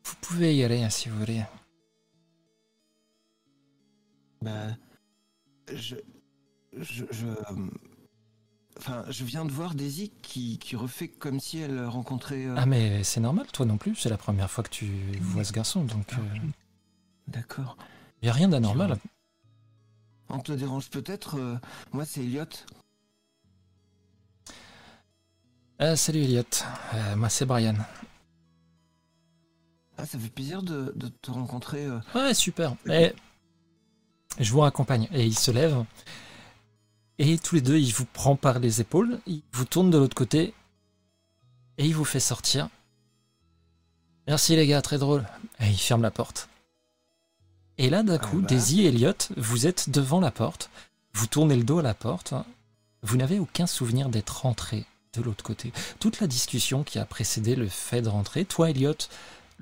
vous 0.05 0.15
pouvez 0.21 0.55
y 0.55 0.63
aller 0.63 0.83
hein, 0.83 0.89
si 0.89 1.09
vous 1.09 1.19
voulez. 1.19 1.43
Bah 4.41 4.67
je 5.73 5.95
je 6.79 7.05
je 7.09 7.27
enfin 8.77 9.03
je 9.09 9.23
viens 9.23 9.45
de 9.45 9.51
voir 9.51 9.73
Daisy 9.73 10.11
qui, 10.21 10.59
qui 10.59 10.75
refait 10.75 11.07
comme 11.07 11.39
si 11.39 11.59
elle 11.59 11.85
rencontrait. 11.85 12.45
euh, 12.45 12.55
Ah, 12.57 12.65
mais 12.65 13.03
c'est 13.03 13.19
normal, 13.21 13.47
toi 13.51 13.65
non 13.65 13.77
plus, 13.77 13.95
c'est 13.95 14.09
la 14.09 14.17
première 14.17 14.51
fois 14.51 14.63
que 14.63 14.69
tu 14.69 14.87
vois 15.21 15.43
ce 15.43 15.53
garçon, 15.53 15.83
donc. 15.83 16.13
euh, 16.13 16.37
d'accord. 17.27 17.77
Il 18.21 18.25
n'y 18.25 18.29
a 18.29 18.33
rien 18.33 18.49
d'anormal. 18.49 18.97
On 20.29 20.39
te 20.39 20.51
dérange 20.51 20.89
peut-être 20.89 21.37
euh, 21.39 21.55
Moi, 21.93 22.03
c'est 22.05 22.21
Elliot. 22.21 22.45
Euh, 25.81 25.95
salut 25.95 26.23
Elliot, 26.23 26.43
Euh, 26.93 27.15
moi 27.15 27.29
c'est 27.29 27.45
Brian. 27.45 27.75
Ah, 29.97 30.05
ça 30.05 30.17
fait 30.19 30.29
plaisir 30.29 30.61
de, 30.61 30.93
de 30.95 31.07
te 31.07 31.31
rencontrer. 31.31 31.85
euh. 31.85 31.99
Ouais, 32.13 32.33
super. 32.33 32.75
Mais 32.85 33.13
je 34.39 34.51
vous 34.51 34.59
raccompagne. 34.61 35.07
Et 35.13 35.25
il 35.25 35.37
se 35.37 35.51
lève. 35.51 35.83
Et 37.17 37.37
tous 37.39 37.55
les 37.55 37.61
deux, 37.61 37.77
il 37.77 37.93
vous 37.93 38.05
prend 38.05 38.35
par 38.35 38.59
les 38.59 38.81
épaules, 38.81 39.19
il 39.25 39.41
vous 39.53 39.63
tourne 39.65 39.89
de 39.89 39.97
l'autre 39.97 40.15
côté. 40.15 40.53
Et 41.77 41.85
il 41.85 41.95
vous 41.95 42.03
fait 42.05 42.19
sortir. 42.19 42.69
Merci 44.27 44.55
les 44.55 44.67
gars, 44.67 44.81
très 44.81 44.97
drôle. 44.97 45.25
Et 45.59 45.69
il 45.69 45.77
ferme 45.77 46.01
la 46.01 46.11
porte. 46.11 46.49
Et 47.77 47.89
là, 47.89 48.03
d'un 48.03 48.15
Ah 48.15 48.17
coup, 48.19 48.39
bah. 48.41 48.47
Daisy 48.47 48.81
et 48.81 48.87
Elliot, 48.87 49.13
vous 49.37 49.67
êtes 49.67 49.89
devant 49.89 50.19
la 50.19 50.31
porte. 50.31 50.69
Vous 51.13 51.27
tournez 51.27 51.55
le 51.55 51.63
dos 51.63 51.79
à 51.79 51.83
la 51.83 51.93
porte. 51.93 52.33
Vous 53.01 53.17
n'avez 53.17 53.39
aucun 53.39 53.67
souvenir 53.67 54.09
d'être 54.09 54.41
rentré 54.41 54.85
de 55.17 55.23
l'autre 55.23 55.43
côté. 55.43 55.71
Toute 55.99 56.19
la 56.19 56.27
discussion 56.27 56.83
qui 56.83 56.99
a 56.99 57.05
précédé 57.05 57.55
le 57.55 57.67
fait 57.67 58.01
de 58.01 58.09
rentrer, 58.09 58.45
toi, 58.45 58.69
Elliot, 58.69 58.95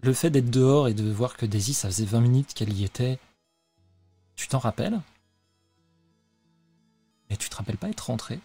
le 0.02 0.14
fait 0.14 0.30
d'être 0.30 0.50
dehors 0.50 0.88
et 0.88 0.94
de 0.94 1.10
voir 1.12 1.38
que 1.38 1.46
Daisy, 1.46 1.74
ça 1.74 1.90
faisait 1.90 2.06
20 2.06 2.22
minutes 2.22 2.54
qu'elle 2.54 2.74
y 2.74 2.84
était, 2.84 3.20
tu 4.36 4.48
t'en 4.48 4.60
rappelles? 4.60 5.00
Mais 7.30 7.38
tu 7.38 7.50
te 7.50 7.56
rappelles 7.56 7.78
pas 7.78 7.90
être 7.90 8.08
rentré? 8.08 8.40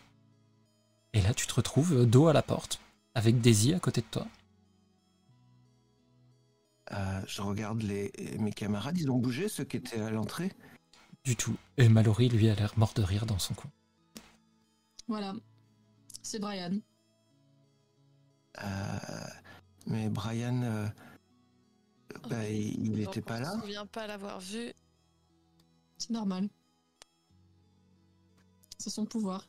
Et 1.13 1.23
là, 1.23 1.35
tu 1.35 1.47
te 1.47 1.55
retrouves 1.55 1.95
euh, 1.95 2.07
dos 2.07 2.29
à 2.29 2.33
la 2.33 2.43
porte, 2.43 2.81
avec 3.15 3.41
Daisy 3.41 3.75
à 3.75 3.81
côté 3.81 4.03
de 4.03 4.07
toi. 4.11 4.27
Euh, 6.93 7.21
je 7.27 7.43
regarde 7.43 7.83
les, 7.83 8.13
mes 8.39 8.53
camarades, 8.53 8.99
ils 8.99 9.11
ont 9.11 9.19
bougé, 9.19 9.49
ceux 9.49 9.65
qui 9.65 9.77
étaient 9.77 10.01
à 10.01 10.11
l'entrée? 10.11 10.53
Du 11.25 11.37
tout. 11.37 11.57
Et 11.77 11.89
Mallory, 11.89 12.29
lui, 12.29 12.49
a 12.49 12.55
l'air 12.55 12.73
mort 12.79 12.95
de 12.95 13.03
rire 13.03 13.27
dans 13.27 13.39
son 13.39 13.55
coin. 13.55 13.71
Voilà. 15.07 15.35
C'est 16.23 16.39
Brian. 16.39 16.79
Euh, 18.63 19.27
mais 19.87 20.09
Brian, 20.09 20.63
euh, 20.63 20.87
bah, 22.29 22.49
il 22.49 22.85
il 22.87 23.05
Donc, 23.05 23.09
était 23.17 23.23
pas 23.23 23.41
là. 23.41 23.53
se 23.55 23.61
souvient 23.61 23.87
pas 23.87 24.07
l'avoir 24.07 24.41
vu. 24.41 24.73
C'est 25.99 26.11
normal. 26.11 26.49
C'est 28.79 28.91
son 28.91 29.05
pouvoir. 29.07 29.47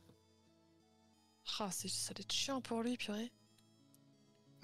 Ah, 1.59 1.69
c'est 1.71 1.87
ça 1.89 2.13
doit 2.13 2.21
être 2.21 2.31
chiant 2.31 2.61
pour 2.61 2.81
lui, 2.83 2.97
purée. 2.97 3.31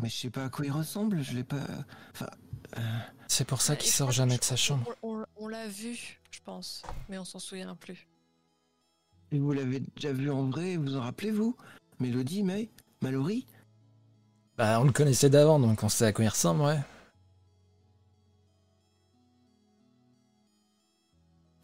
Mais 0.01 0.09
je 0.09 0.15
sais 0.15 0.29
pas 0.29 0.45
à 0.45 0.49
quoi 0.49 0.65
il 0.65 0.71
ressemble, 0.71 1.21
je 1.23 1.33
l'ai 1.33 1.43
pas. 1.43 1.65
Enfin. 2.11 2.27
euh, 2.77 2.81
C'est 3.27 3.45
pour 3.45 3.61
ça 3.61 3.73
Bah, 3.73 3.77
qu'il 3.77 3.91
je 3.91 3.95
sort 3.97 4.11
jamais 4.11 4.35
je- 4.35 4.39
de 4.39 4.43
sa 4.45 4.55
chambre. 4.55 4.89
On, 5.03 5.19
on- 5.21 5.25
on 5.37 5.47
l'a 5.47 5.67
vu, 5.67 6.19
je 6.31 6.39
pense, 6.41 6.83
mais 7.09 7.17
on 7.17 7.25
s'en 7.25 7.39
souvient 7.39 7.75
plus. 7.75 8.07
et 9.31 9.39
vous 9.39 9.51
l'avez 9.51 9.79
déjà 9.81 10.13
vu 10.13 10.29
en 10.31 10.49
vrai, 10.49 10.77
vous 10.77 10.95
en 10.95 11.01
rappelez, 11.01 11.31
vous 11.31 11.55
Mélodie, 11.99 12.43
May 12.43 12.69
Mallory? 13.01 13.45
Bah, 14.57 14.79
on 14.79 14.85
le 14.85 14.91
connaissait 14.91 15.29
d'avant, 15.29 15.59
donc 15.59 15.83
on 15.83 15.89
sait 15.89 16.05
à 16.05 16.13
quoi 16.13 16.23
il 16.23 16.29
ressemble, 16.29 16.61
ouais. 16.61 16.79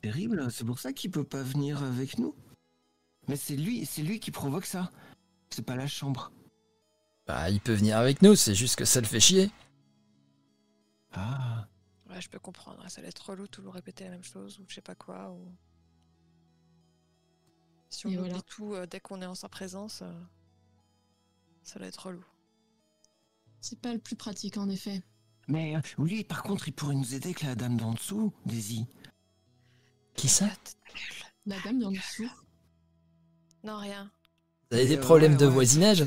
Terrible, 0.01 0.51
c'est 0.51 0.65
pour 0.65 0.79
ça 0.79 0.91
qu'il 0.91 1.11
peut 1.11 1.23
pas 1.23 1.43
venir 1.43 1.83
avec 1.83 2.17
nous. 2.17 2.35
Mais 3.27 3.35
c'est 3.35 3.55
lui, 3.55 3.85
c'est 3.85 4.01
lui 4.01 4.19
qui 4.19 4.31
provoque 4.31 4.65
ça. 4.65 4.91
C'est 5.51 5.65
pas 5.65 5.75
la 5.75 5.87
chambre. 5.87 6.31
Bah, 7.27 7.49
il 7.49 7.61
peut 7.61 7.73
venir 7.73 7.97
avec 7.97 8.21
nous, 8.21 8.35
c'est 8.35 8.55
juste 8.55 8.75
que 8.75 8.85
ça 8.85 8.99
le 8.99 9.05
fait 9.05 9.19
chier. 9.19 9.51
Ah. 11.13 11.67
Ouais, 12.09 12.19
je 12.19 12.29
peux 12.29 12.39
comprendre. 12.39 12.83
Ça 12.89 13.01
va 13.01 13.07
être 13.07 13.29
relou, 13.29 13.47
toujours 13.47 13.73
répéter 13.73 14.03
la 14.03 14.09
même 14.09 14.23
chose, 14.23 14.59
ou 14.59 14.65
je 14.67 14.75
sais 14.75 14.81
pas 14.81 14.95
quoi. 14.95 15.31
Ou... 15.31 15.55
Si 17.89 18.07
on 18.07 18.09
oublie 18.09 18.19
voilà. 18.19 18.41
tout 18.41 18.73
euh, 18.73 18.85
dès 18.85 18.99
qu'on 18.99 19.21
est 19.21 19.25
en 19.25 19.35
sa 19.35 19.49
présence, 19.49 20.01
euh, 20.01 20.21
ça 21.63 21.79
va 21.79 21.85
être 21.85 22.07
relou. 22.07 22.25
C'est 23.61 23.79
pas 23.79 23.93
le 23.93 23.99
plus 23.99 24.15
pratique 24.15 24.57
en 24.57 24.69
effet. 24.69 25.03
Mais 25.47 25.75
euh, 25.75 25.81
lui, 25.99 26.23
par 26.23 26.43
contre, 26.43 26.67
il 26.67 26.73
pourrait 26.73 26.95
nous 26.95 27.13
aider 27.15 27.27
avec 27.29 27.41
la 27.43 27.55
dame 27.55 27.77
d'en 27.77 27.93
dessous, 27.93 28.33
Daisy. 28.45 28.85
Qui 30.15 30.27
ça? 30.27 30.47
La 31.45 31.59
dame 31.61 31.79
d'en 31.79 31.91
dessous. 31.91 32.29
Non, 33.63 33.77
rien. 33.77 34.11
Vous 34.71 34.77
avez 34.77 34.87
des 34.87 34.97
Euh, 34.97 35.01
problèmes 35.01 35.33
ouais, 35.33 35.37
de 35.37 35.45
ouais. 35.45 35.51
voisinage? 35.51 35.97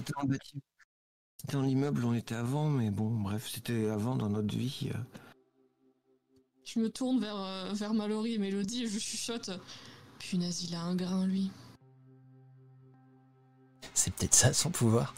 C'était 1.37 1.57
dans 1.57 1.63
l'immeuble 1.63 2.05
où 2.05 2.09
on 2.09 2.15
était 2.15 2.35
avant, 2.35 2.69
mais 2.71 2.91
bon, 2.91 3.11
bref, 3.21 3.49
c'était 3.53 3.89
avant 3.89 4.17
dans 4.17 4.31
notre 4.31 4.57
vie. 4.57 4.91
euh. 4.95 4.99
Je 6.65 6.79
me 6.81 6.89
tourne 6.89 7.21
vers, 7.21 7.37
euh, 7.37 7.73
vers 7.75 7.93
Mallory 7.93 8.35
et 8.35 8.39
Mélodie 8.39 8.85
et 8.85 8.89
je 8.89 8.99
chuchote. 8.99 9.51
Punaise, 10.19 10.65
il 10.65 10.75
a 10.75 10.81
un 10.83 10.97
grain, 10.97 11.27
lui. 11.27 11.51
C'est 13.93 14.13
peut-être 14.15 14.35
ça 14.35 14.53
son 14.55 14.71
pouvoir. 14.71 15.15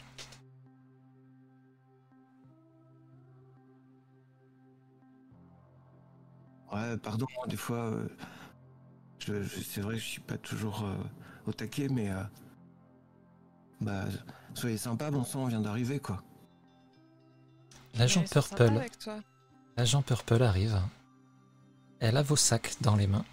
Ouais, 6.76 6.96
pardon, 6.98 7.26
hein, 7.42 7.46
des 7.48 7.56
fois, 7.56 7.78
euh, 7.92 8.08
je, 9.18 9.42
je- 9.42 9.60
c'est 9.60 9.80
vrai 9.80 9.94
que 9.94 10.00
je 10.00 10.06
suis 10.06 10.20
pas 10.20 10.36
toujours 10.36 10.84
euh, 10.84 10.94
au 11.46 11.52
taquet, 11.52 11.88
mais 11.88 12.10
euh, 12.10 12.22
bah, 13.80 14.04
soyez 14.54 14.76
sympa, 14.76 15.10
bon 15.10 15.24
sang, 15.24 15.44
on 15.44 15.46
vient 15.46 15.60
d'arriver, 15.60 16.00
quoi. 16.00 16.22
L'agent 17.94 18.20
Ouais, 18.20 18.26
Purple, 18.26 18.84
l'agent 19.76 20.02
Purple 20.02 20.42
arrive. 20.42 20.78
Elle 21.98 22.18
a 22.18 22.22
vos 22.22 22.36
sacs 22.36 22.76
dans 22.82 22.94
les 22.94 23.06
mains. 23.06 23.24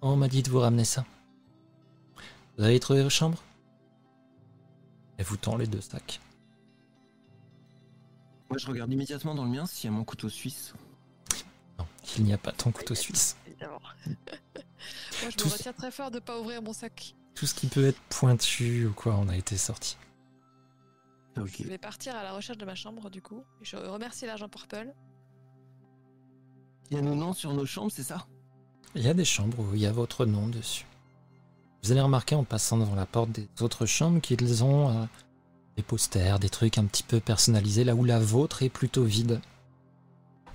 On 0.00 0.14
m'a 0.14 0.28
dit 0.28 0.42
de 0.44 0.50
vous 0.50 0.60
ramener 0.60 0.84
ça. 0.84 1.04
Vous 2.56 2.64
avez 2.64 2.78
trouvé 2.78 3.02
vos 3.02 3.10
chambres? 3.10 3.42
Elle 5.18 5.24
vous 5.24 5.36
tend 5.36 5.56
les 5.56 5.66
deux 5.66 5.80
sacs. 5.80 6.20
Moi, 8.48 8.58
je 8.58 8.66
regarde 8.66 8.92
immédiatement 8.92 9.34
dans 9.34 9.44
le 9.44 9.50
mien 9.50 9.66
s'il 9.66 9.90
y 9.90 9.92
a 9.92 9.96
mon 9.96 10.04
couteau 10.04 10.28
suisse. 10.28 10.74
Non, 11.78 11.86
il 12.16 12.24
n'y 12.24 12.32
a 12.32 12.38
pas 12.38 12.52
ton 12.52 12.70
couteau 12.70 12.94
suisse. 12.94 13.36
Évidemment. 13.46 13.80
Moi, 14.06 15.30
je 15.36 15.44
me 15.44 15.50
retiens 15.50 15.72
très 15.72 15.90
fort 15.90 16.10
de 16.10 16.18
pas 16.18 16.38
ouvrir 16.38 16.62
mon 16.62 16.72
sac. 16.72 17.14
Tout 17.34 17.46
ce 17.46 17.54
qui 17.54 17.66
peut 17.66 17.86
être 17.86 18.00
pointu 18.08 18.86
ou 18.86 18.92
quoi, 18.92 19.16
on 19.16 19.28
a 19.28 19.36
été 19.36 19.56
sorti. 19.56 19.96
Ok. 21.38 21.56
Je 21.58 21.68
vais 21.68 21.78
partir 21.78 22.14
à 22.16 22.22
la 22.22 22.32
recherche 22.32 22.58
de 22.58 22.64
ma 22.64 22.74
chambre, 22.74 23.10
du 23.10 23.20
coup. 23.20 23.44
Je 23.62 23.76
remercie 23.76 24.26
l'agent 24.26 24.48
Purple. 24.48 24.94
Il 26.90 26.96
y 26.96 27.00
a 27.00 27.02
nos 27.02 27.14
noms 27.14 27.32
sur 27.32 27.52
nos 27.52 27.66
chambres, 27.66 27.90
c'est 27.92 28.04
ça? 28.04 28.26
Il 28.94 29.02
y 29.02 29.08
a 29.08 29.14
des 29.14 29.24
chambres 29.24 29.58
où 29.58 29.74
il 29.74 29.80
y 29.80 29.86
a 29.86 29.92
votre 29.92 30.24
nom 30.24 30.48
dessus. 30.48 30.86
Vous 31.82 31.92
allez 31.92 32.00
remarquer 32.00 32.34
en 32.34 32.44
passant 32.44 32.78
devant 32.78 32.94
la 32.94 33.06
porte 33.06 33.30
des 33.30 33.48
autres 33.60 33.86
chambres 33.86 34.20
qu'ils 34.20 34.64
ont 34.64 34.88
euh, 34.90 35.04
des 35.76 35.82
posters, 35.82 36.38
des 36.38 36.48
trucs 36.48 36.78
un 36.78 36.84
petit 36.84 37.02
peu 37.02 37.20
personnalisés, 37.20 37.84
là 37.84 37.94
où 37.94 38.04
la 38.04 38.18
vôtre 38.18 38.62
est 38.62 38.68
plutôt 38.68 39.04
vide. 39.04 39.40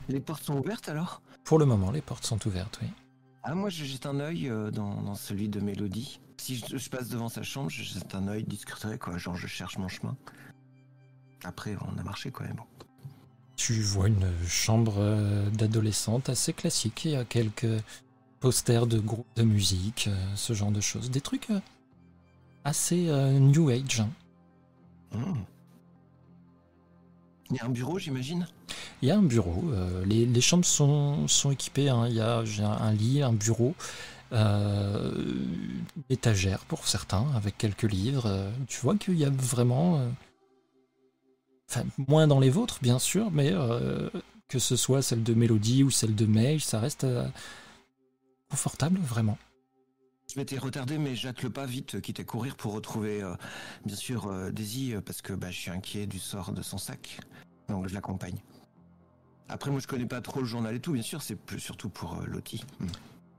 Les 0.10 0.20
portes 0.20 0.44
sont 0.44 0.58
ouvertes 0.58 0.90
alors? 0.90 1.22
Pour 1.44 1.60
le 1.60 1.66
moment, 1.66 1.92
les 1.92 2.02
portes 2.02 2.26
sont 2.26 2.46
ouvertes, 2.48 2.80
oui. 2.82 2.88
Ah, 3.44 3.56
moi, 3.56 3.70
je 3.70 3.86
jette 3.86 4.06
un 4.06 4.20
œil 4.20 4.50
euh, 4.50 4.70
dans, 4.70 5.02
dans 5.02 5.16
celui 5.16 5.50
de 5.50 5.60
Mélodie. 5.60 6.20
Si 6.38 6.58
je, 6.58 6.78
je 6.78 6.90
passe 6.90 7.10
devant 7.10 7.30
sa 7.30 7.44
chambre, 7.44 7.70
je 7.70 7.84
jette 7.84 8.14
un 8.14 8.28
œil 8.28 8.44
discret, 8.44 8.98
quoi. 9.00 9.18
Genre, 9.18 9.36
je 9.36 9.48
cherche 9.48 9.78
mon 9.78 9.88
chemin. 9.88 10.16
Après, 11.44 11.76
on 11.82 12.00
a 12.00 12.04
marché, 12.04 12.32
mais 12.40 12.54
bon. 12.54 12.64
Tu 13.56 13.82
vois 13.82 14.08
une 14.08 14.28
chambre 14.48 14.96
euh, 14.98 15.50
d'adolescente 15.50 16.30
assez 16.30 16.54
classique. 16.54 17.06
Il 17.06 17.12
y 17.12 17.16
a 17.16 17.26
quelques 17.26 17.82
posters 18.40 18.88
de 18.88 19.00
groupes 19.00 19.36
de 19.36 19.44
musique, 19.44 20.08
euh, 20.08 20.36
ce 20.36 20.54
genre 20.54 20.72
de 20.72 20.82
choses. 20.82 21.10
Des 21.12 21.22
trucs 21.22 21.48
assez 22.64 23.10
euh, 23.10 23.40
new 23.40 23.70
age. 23.70 24.04
Il 25.14 25.46
y 27.58 27.60
a 27.60 27.66
un 27.66 27.70
bureau, 27.70 28.00
j'imagine? 28.00 28.48
Il 29.02 29.10
y 29.10 29.12
a 29.12 29.18
un 29.18 29.22
bureau. 29.24 29.64
euh, 29.74 30.06
les, 30.06 30.42
chambres 30.42 30.66
sont, 30.66 31.28
équipées. 31.52 31.90
hein. 31.90 32.08
Il 32.08 32.16
y 32.16 32.22
a 32.22 32.38
un, 32.40 32.94
lit, 32.94 33.22
un 33.22 33.34
bureau, 33.34 33.76
euh, 34.32 35.12
étagère 36.10 36.60
pour 36.66 36.88
certains, 36.88 37.26
avec 37.36 37.58
quelques 37.58 37.84
livres. 37.92 38.26
euh, 38.28 38.50
tu 38.68 38.80
vois 38.82 38.96
qu'il 38.96 39.18
y 39.18 39.26
a 39.26 39.30
vraiment. 39.30 39.98
euh, 40.00 40.10
Enfin, 41.70 41.84
moins 42.10 42.28
dans 42.28 42.40
les 42.42 42.50
vôtres, 42.50 42.80
bien 42.82 43.00
sûr, 43.00 43.32
mais 43.32 43.54
que 44.50 44.60
ce 44.60 44.76
soit 44.76 45.02
celle 45.02 45.24
de 45.24 45.34
Mélodie 45.34 45.84
ou 45.84 45.90
celle 45.90 46.16
de 46.16 46.26
May, 46.26 46.60
ça 46.60 46.82
reste 46.82 47.08
confortable, 48.50 49.00
vraiment. 49.00 49.38
Je 50.32 50.40
m'étais 50.40 50.58
retardé, 50.58 50.98
mais 50.98 51.14
j'atte 51.14 51.44
le 51.44 51.50
pas 51.50 51.66
vite, 51.66 52.00
quitte 52.00 52.22
à 52.22 52.24
courir 52.24 52.56
pour 52.56 52.72
retrouver, 52.72 53.22
euh, 53.22 53.34
bien 53.86 53.98
sûr, 53.98 54.28
euh, 54.28 54.50
Daisy, 54.50 54.94
euh, 54.94 55.02
parce 55.02 55.22
que 55.22 55.34
bah, 55.34 55.52
je 55.52 55.58
suis 55.58 55.72
inquiet 55.72 56.06
du 56.06 56.20
sort 56.20 56.54
de 56.54 56.62
son 56.62 56.78
sac. 56.78 57.20
Donc, 57.68 57.90
je 57.90 57.94
l'accompagne. 57.94 58.38
Après, 59.50 59.70
moi, 59.70 59.82
je 59.82 59.88
connais 59.88 60.06
pas 60.06 60.22
trop 60.22 60.40
le 60.40 60.46
journal 60.46 60.74
et 60.74 60.80
tout, 60.80 60.94
bien 60.94 61.02
sûr, 61.02 61.22
c'est 61.22 61.36
plus 61.36 61.60
surtout 61.60 61.90
pour 61.90 62.14
euh, 62.14 62.26
Lottie. 62.26 62.64
Hmm. 62.80 62.88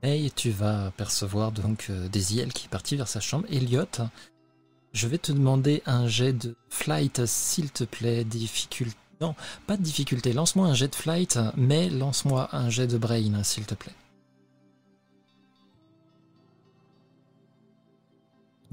Et 0.03 0.29
tu 0.35 0.51
vas 0.51 0.91
percevoir 0.91 1.51
donc 1.51 1.87
euh, 1.89 2.07
Daisy, 2.09 2.39
elle 2.39 2.53
qui 2.53 2.65
est 2.67 2.69
partie 2.69 2.95
vers 2.95 3.07
sa 3.07 3.19
chambre. 3.19 3.47
Elliot, 3.49 3.85
je 4.91 5.07
vais 5.07 5.17
te 5.17 5.31
demander 5.31 5.81
un 5.87 6.07
jet 6.07 6.33
de 6.33 6.55
flight, 6.69 7.25
s'il 7.25 7.71
te 7.71 7.85
plaît, 7.85 8.23
difficulté. 8.23 8.97
Pas 9.65 9.77
de 9.77 9.81
difficulté, 9.81 10.33
lance-moi 10.33 10.67
un 10.67 10.73
jet 10.73 10.89
de 10.89 10.95
flight, 10.95 11.39
mais 11.55 11.89
lance-moi 11.89 12.49
un 12.51 12.69
jet 12.69 12.87
de 12.87 12.97
brain, 12.97 13.41
s'il 13.43 13.65
te 13.65 13.73
plaît. 13.73 13.93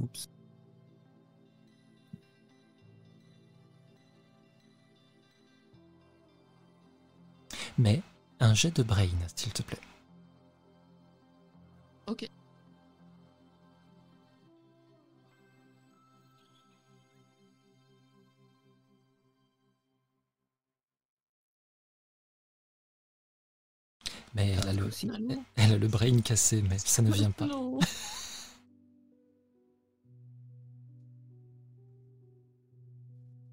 Oups. 0.00 0.28
Mais 7.78 8.02
un 8.40 8.54
jet 8.54 8.70
de 8.76 8.82
brain, 8.82 9.08
s'il 9.34 9.52
te 9.52 9.62
plaît. 9.62 9.78
Ok. 12.06 12.28
Mais 24.34 24.50
elle 24.62 24.68
a, 24.68 24.72
le, 24.72 24.90
Finalement. 24.90 25.44
elle 25.56 25.72
a 25.72 25.78
le 25.78 25.88
brain 25.88 26.20
cassé, 26.20 26.62
mais 26.62 26.78
ça 26.78 27.02
ne 27.02 27.10
vient 27.12 27.30
pas. 27.32 27.46
Non. 27.46 27.78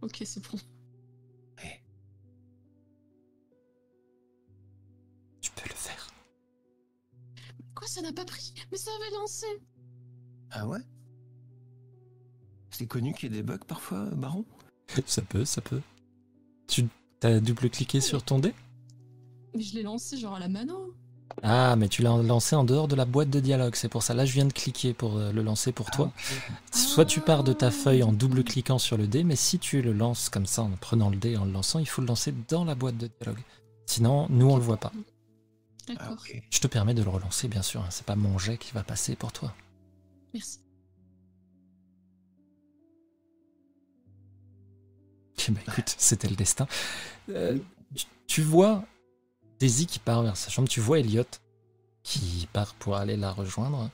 Ok, 0.07 0.21
c'est 0.25 0.43
bon. 0.51 0.57
Tu 5.41 5.51
peux 5.51 5.69
le 5.69 5.75
faire. 5.75 6.07
Quoi, 7.75 7.87
ça 7.87 8.01
n'a 8.01 8.11
pas 8.11 8.25
pris? 8.25 8.53
Mais 8.71 8.77
ça 8.77 8.91
avait 8.99 9.15
lancé 9.15 9.45
Ah 10.51 10.67
ouais? 10.67 10.79
C'est 12.71 12.87
connu 12.87 13.13
qu'il 13.13 13.31
y 13.31 13.33
ait 13.33 13.41
des 13.41 13.43
bugs 13.43 13.59
parfois, 13.67 14.05
Baron? 14.11 14.45
Ça 15.05 15.21
peut, 15.21 15.43
ça 15.43 15.61
peut. 15.61 15.81
Tu 16.67 16.87
as 17.21 17.39
double-cliqué 17.41 17.99
sur 17.99 18.23
ton 18.23 18.39
dé? 18.39 18.53
Mais 19.53 19.61
je 19.61 19.75
l'ai 19.75 19.83
lancé 19.83 20.17
genre 20.17 20.35
à 20.35 20.39
la 20.39 20.47
mano. 20.47 20.93
Ah, 21.43 21.75
mais 21.75 21.87
tu 21.87 22.01
l'as 22.01 22.17
lancé 22.23 22.55
en 22.55 22.63
dehors 22.63 22.87
de 22.87 22.95
la 22.95 23.05
boîte 23.05 23.29
de 23.29 23.39
dialogue, 23.39 23.75
c'est 23.75 23.89
pour 23.89 24.01
ça. 24.01 24.13
Là, 24.15 24.25
je 24.25 24.33
viens 24.33 24.45
de 24.45 24.53
cliquer 24.53 24.93
pour 24.93 25.17
euh, 25.17 25.31
le 25.31 25.43
lancer 25.43 25.71
pour 25.71 25.91
toi. 25.91 26.11
Soit 26.71 27.05
tu 27.05 27.21
pars 27.21 27.43
de 27.43 27.53
ta 27.53 27.69
feuille 27.69 28.01
en 28.01 28.11
double-cliquant 28.11 28.79
sur 28.79 28.97
le 28.97 29.05
dé, 29.07 29.23
mais 29.23 29.35
si 29.35 29.59
tu 29.59 29.81
le 29.81 29.93
lances 29.93 30.29
comme 30.29 30.47
ça 30.47 30.63
en 30.63 30.71
prenant 30.71 31.09
le 31.09 31.15
dé 31.17 31.31
et 31.31 31.37
en 31.37 31.45
le 31.45 31.51
lançant, 31.51 31.79
il 31.79 31.87
faut 31.87 32.01
le 32.01 32.07
lancer 32.07 32.33
dans 32.49 32.65
la 32.65 32.73
boîte 32.75 32.97
de 32.97 33.07
dialogue. 33.21 33.41
Sinon, 33.85 34.27
nous, 34.29 34.49
on 34.49 34.57
le 34.57 34.63
voit 34.63 34.77
pas. 34.77 34.91
Ah, 34.95 35.93
D'accord. 35.93 36.13
ok. 36.13 36.41
Je 36.49 36.59
te 36.59 36.67
permets 36.67 36.93
de 36.95 37.03
le 37.03 37.09
relancer, 37.09 37.47
bien 37.47 37.61
sûr. 37.61 37.81
hein. 37.81 37.87
C'est 37.91 38.05
pas 38.05 38.15
mon 38.15 38.37
jet 38.39 38.57
qui 38.57 38.73
va 38.73 38.83
passer 38.83 39.15
pour 39.15 39.31
toi. 39.31 39.53
Merci. 40.33 40.59
Ben, 45.49 45.55
écoute, 45.67 45.95
c'était 45.97 46.27
le 46.27 46.35
destin. 46.35 46.67
Euh, 47.29 47.57
tu 48.27 48.41
vois 48.41 48.83
Daisy 49.59 49.85
qui 49.85 49.99
part 49.99 50.23
vers 50.23 50.37
sa 50.37 50.49
chambre, 50.49 50.67
tu 50.67 50.79
vois 50.79 50.99
Elliot 50.99 51.25
qui 52.03 52.47
part 52.53 52.73
pour 52.75 52.95
aller 52.95 53.17
la 53.17 53.31
rejoindre. 53.31 53.89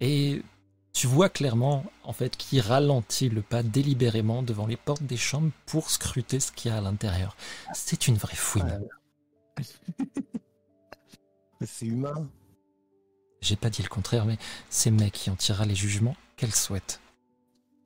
Et 0.00 0.42
tu 0.92 1.06
vois 1.06 1.28
clairement, 1.28 1.84
en 2.04 2.12
fait, 2.12 2.36
qu'il 2.36 2.60
ralentit 2.60 3.28
le 3.30 3.42
pas 3.42 3.62
délibérément 3.62 4.42
devant 4.42 4.66
les 4.66 4.76
portes 4.76 5.04
des 5.04 5.16
chambres 5.16 5.50
pour 5.66 5.90
scruter 5.90 6.40
ce 6.40 6.52
qu'il 6.52 6.70
y 6.70 6.74
a 6.74 6.78
à 6.78 6.80
l'intérieur. 6.80 7.36
C'est 7.72 8.06
une 8.06 8.16
vraie 8.16 8.36
fouine. 8.36 8.86
C'est 11.62 11.86
humain. 11.86 12.28
J'ai 13.42 13.56
pas 13.56 13.70
dit 13.70 13.82
le 13.82 13.88
contraire, 13.88 14.26
mais 14.26 14.38
c'est 14.68 14.90
Meg 14.90 15.10
qui 15.12 15.30
en 15.30 15.36
tirera 15.36 15.64
les 15.64 15.74
jugements 15.74 16.16
qu'elle 16.36 16.54
souhaite. 16.54 17.00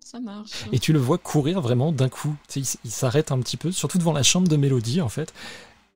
Ça 0.01 0.21
marche. 0.21 0.65
Et 0.73 0.79
tu 0.79 0.93
le 0.93 0.99
vois 0.99 1.19
courir 1.19 1.61
vraiment 1.61 1.91
d'un 1.93 2.09
coup. 2.09 2.37
Tu 2.49 2.65
sais, 2.65 2.79
il 2.85 2.91
s'arrête 2.91 3.33
un 3.33 3.41
petit 3.41 3.57
peu, 3.57 3.73
surtout 3.73 3.99
devant 3.99 4.13
la 4.13 4.23
chambre 4.23 4.49
de 4.49 4.57
Mélodie 4.57 5.01
en 5.01 5.09
fait. 5.09 5.33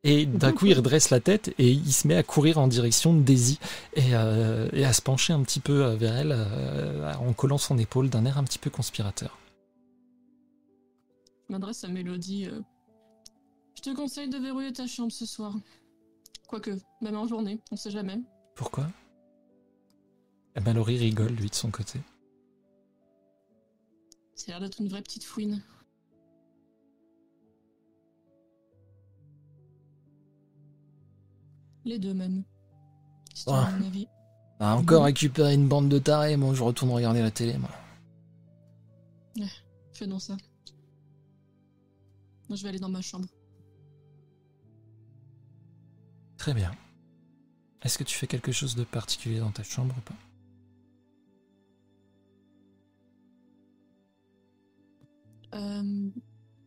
Et 0.04 0.26
d'un 0.26 0.52
coup, 0.52 0.66
il 0.66 0.74
redresse 0.74 1.10
la 1.10 1.18
tête 1.20 1.52
et 1.58 1.70
il 1.72 1.92
se 1.92 2.06
met 2.06 2.14
à 2.14 2.22
courir 2.22 2.58
en 2.58 2.68
direction 2.68 3.12
de 3.12 3.20
Daisy 3.20 3.58
et, 3.94 4.14
euh, 4.14 4.68
et 4.72 4.84
à 4.84 4.92
se 4.92 5.02
pencher 5.02 5.32
un 5.32 5.42
petit 5.42 5.58
peu 5.60 5.84
euh, 5.84 5.96
vers 5.96 6.14
elle 6.16 6.32
euh, 6.32 7.12
en 7.14 7.32
collant 7.32 7.58
son 7.58 7.76
épaule 7.78 8.08
d'un 8.08 8.24
air 8.24 8.38
un 8.38 8.44
petit 8.44 8.60
peu 8.60 8.70
conspirateur. 8.70 9.36
Je 11.48 11.52
m'adresse 11.52 11.82
à 11.82 11.88
Mélodie. 11.88 12.46
euh, 12.46 12.60
Je 13.74 13.82
te 13.82 13.90
conseille 13.94 14.28
de 14.28 14.38
verrouiller 14.38 14.72
ta 14.72 14.86
chambre 14.86 15.10
ce 15.12 15.26
soir. 15.26 15.54
Quoique, 16.46 16.78
même 17.00 17.16
en 17.16 17.26
journée, 17.26 17.60
on 17.72 17.76
sait 17.76 17.90
jamais. 17.90 18.20
Pourquoi? 18.54 18.86
Mallory 20.64 20.96
rigole, 20.98 21.32
lui, 21.32 21.50
de 21.50 21.54
son 21.54 21.70
côté. 21.70 22.00
C'est 24.34 24.48
l'air 24.48 24.60
d'être 24.60 24.80
une 24.80 24.88
vraie 24.88 25.02
petite 25.02 25.24
fouine. 25.24 25.62
Les 31.88 31.98
deux 31.98 32.12
même. 32.12 32.44
Si 33.32 33.44
tu 33.46 33.50
veux 33.50 33.56
Ah. 33.56 33.70
mon 33.78 33.86
avis. 33.86 34.06
Ah, 34.60 34.76
encore 34.76 35.04
récupérer 35.04 35.54
une 35.54 35.68
bande 35.68 35.88
de 35.88 35.98
tarés, 35.98 36.36
moi 36.36 36.52
je 36.52 36.62
retourne 36.62 36.90
regarder 36.90 37.22
la 37.22 37.30
télé, 37.30 37.56
moi. 37.56 37.70
Fais 39.94 40.06
donc 40.06 40.20
ça. 40.20 40.36
Moi, 42.48 42.56
je 42.56 42.62
vais 42.62 42.68
aller 42.68 42.78
dans 42.78 42.88
ma 42.90 43.00
chambre. 43.00 43.26
Très 46.36 46.52
bien. 46.54 46.72
Est-ce 47.82 47.96
que 47.98 48.04
tu 48.04 48.14
fais 48.16 48.26
quelque 48.26 48.52
chose 48.52 48.74
de 48.76 48.84
particulier 48.84 49.38
dans 49.40 49.50
ta 49.50 49.62
chambre 49.62 49.94
ou 49.96 50.00
pas? 50.02 50.14
Euh, 55.54 56.10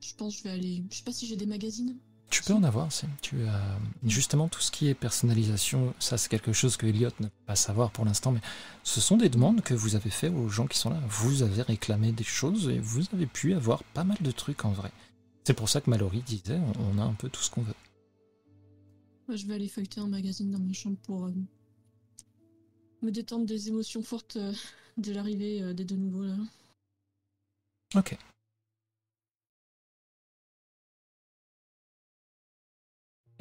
je 0.02 0.16
pense 0.16 0.36
que 0.36 0.40
je 0.40 0.44
vais 0.46 0.50
aller. 0.52 0.84
Je 0.90 0.98
sais 0.98 1.04
pas 1.04 1.12
si 1.12 1.28
j'ai 1.28 1.36
des 1.38 1.46
magazines. 1.46 1.98
Tu 2.32 2.42
peux 2.44 2.54
en 2.54 2.64
avoir. 2.64 2.90
Tu 3.22 3.46
as 3.46 3.62
justement 4.04 4.48
tout 4.48 4.62
ce 4.62 4.72
qui 4.72 4.88
est 4.88 4.96
personnalisation, 4.96 5.94
ça 6.00 6.18
c'est 6.18 6.30
quelque 6.30 6.54
chose 6.54 6.78
que 6.78 6.88
Elliot 6.88 7.10
ne 7.20 7.28
peut 7.28 7.32
pas 7.46 7.56
savoir 7.56 7.92
pour 7.92 8.06
l'instant, 8.06 8.32
mais 8.32 8.40
ce 8.84 9.02
sont 9.02 9.18
des 9.18 9.30
demandes 9.30 9.62
que 9.62 9.74
vous 9.74 9.96
avez 9.96 10.10
fait 10.10 10.30
aux 10.30 10.50
gens 10.50 10.66
qui 10.66 10.78
sont 10.78 10.90
là. 10.90 11.00
Vous 11.08 11.44
avez 11.44 11.62
réclamé 11.62 12.12
des 12.14 12.24
choses 12.24 12.70
et 12.70 12.80
vous 12.80 13.04
avez 13.14 13.28
pu 13.28 13.54
avoir 13.54 13.84
pas 13.84 14.06
mal 14.06 14.18
de 14.22 14.32
trucs 14.32 14.66
en 14.66 14.72
vrai. 14.72 14.92
C'est 15.44 15.54
pour 15.54 15.70
ça 15.70 15.82
que 15.82 15.90
Mallory 15.90 16.22
disait, 16.22 16.60
on 16.80 16.98
a 16.98 17.04
un 17.04 17.14
peu 17.14 17.30
tout 17.30 17.42
ce 17.42 17.52
qu'on 17.52 17.62
veut. 17.62 17.76
Moi, 19.28 19.36
je 19.38 19.46
vais 19.46 19.56
aller 19.56 19.68
feuilleter 19.68 20.00
un 20.02 20.08
magazine 20.08 20.52
dans 20.52 20.60
ma 20.60 20.74
chambre 20.74 20.98
pour 21.04 21.26
euh, 21.26 21.32
me 23.02 23.12
détendre 23.12 23.46
des 23.46 23.70
émotions 23.70 24.04
fortes 24.04 24.36
euh, 24.36 24.54
de 24.98 25.14
l'arrivée 25.14 25.62
euh, 25.62 25.74
des 25.74 25.86
deux 25.86 25.96
nouveaux 25.96 26.24
là. 26.24 26.36
Ok. 27.96 28.18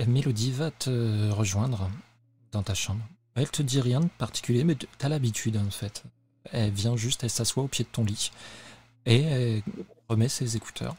Mélodie 0.08 0.52
va 0.52 0.70
te 0.70 1.30
rejoindre 1.30 1.90
dans 2.52 2.62
ta 2.62 2.74
chambre. 2.74 3.06
Elle 3.34 3.50
te 3.50 3.62
dit 3.62 3.80
rien 3.80 4.00
de 4.00 4.08
particulier, 4.18 4.64
mais 4.64 4.76
t'as 4.98 5.08
l'habitude 5.08 5.56
en 5.56 5.70
fait. 5.70 6.04
Elle 6.44 6.72
vient 6.72 6.96
juste, 6.96 7.22
elle 7.24 7.30
s'assoit 7.30 7.62
au 7.62 7.68
pied 7.68 7.84
de 7.84 7.90
ton 7.90 8.04
lit 8.04 8.30
et 9.06 9.20
elle 9.22 9.62
remet 10.08 10.28
ses 10.28 10.56
écouteurs. 10.56 10.96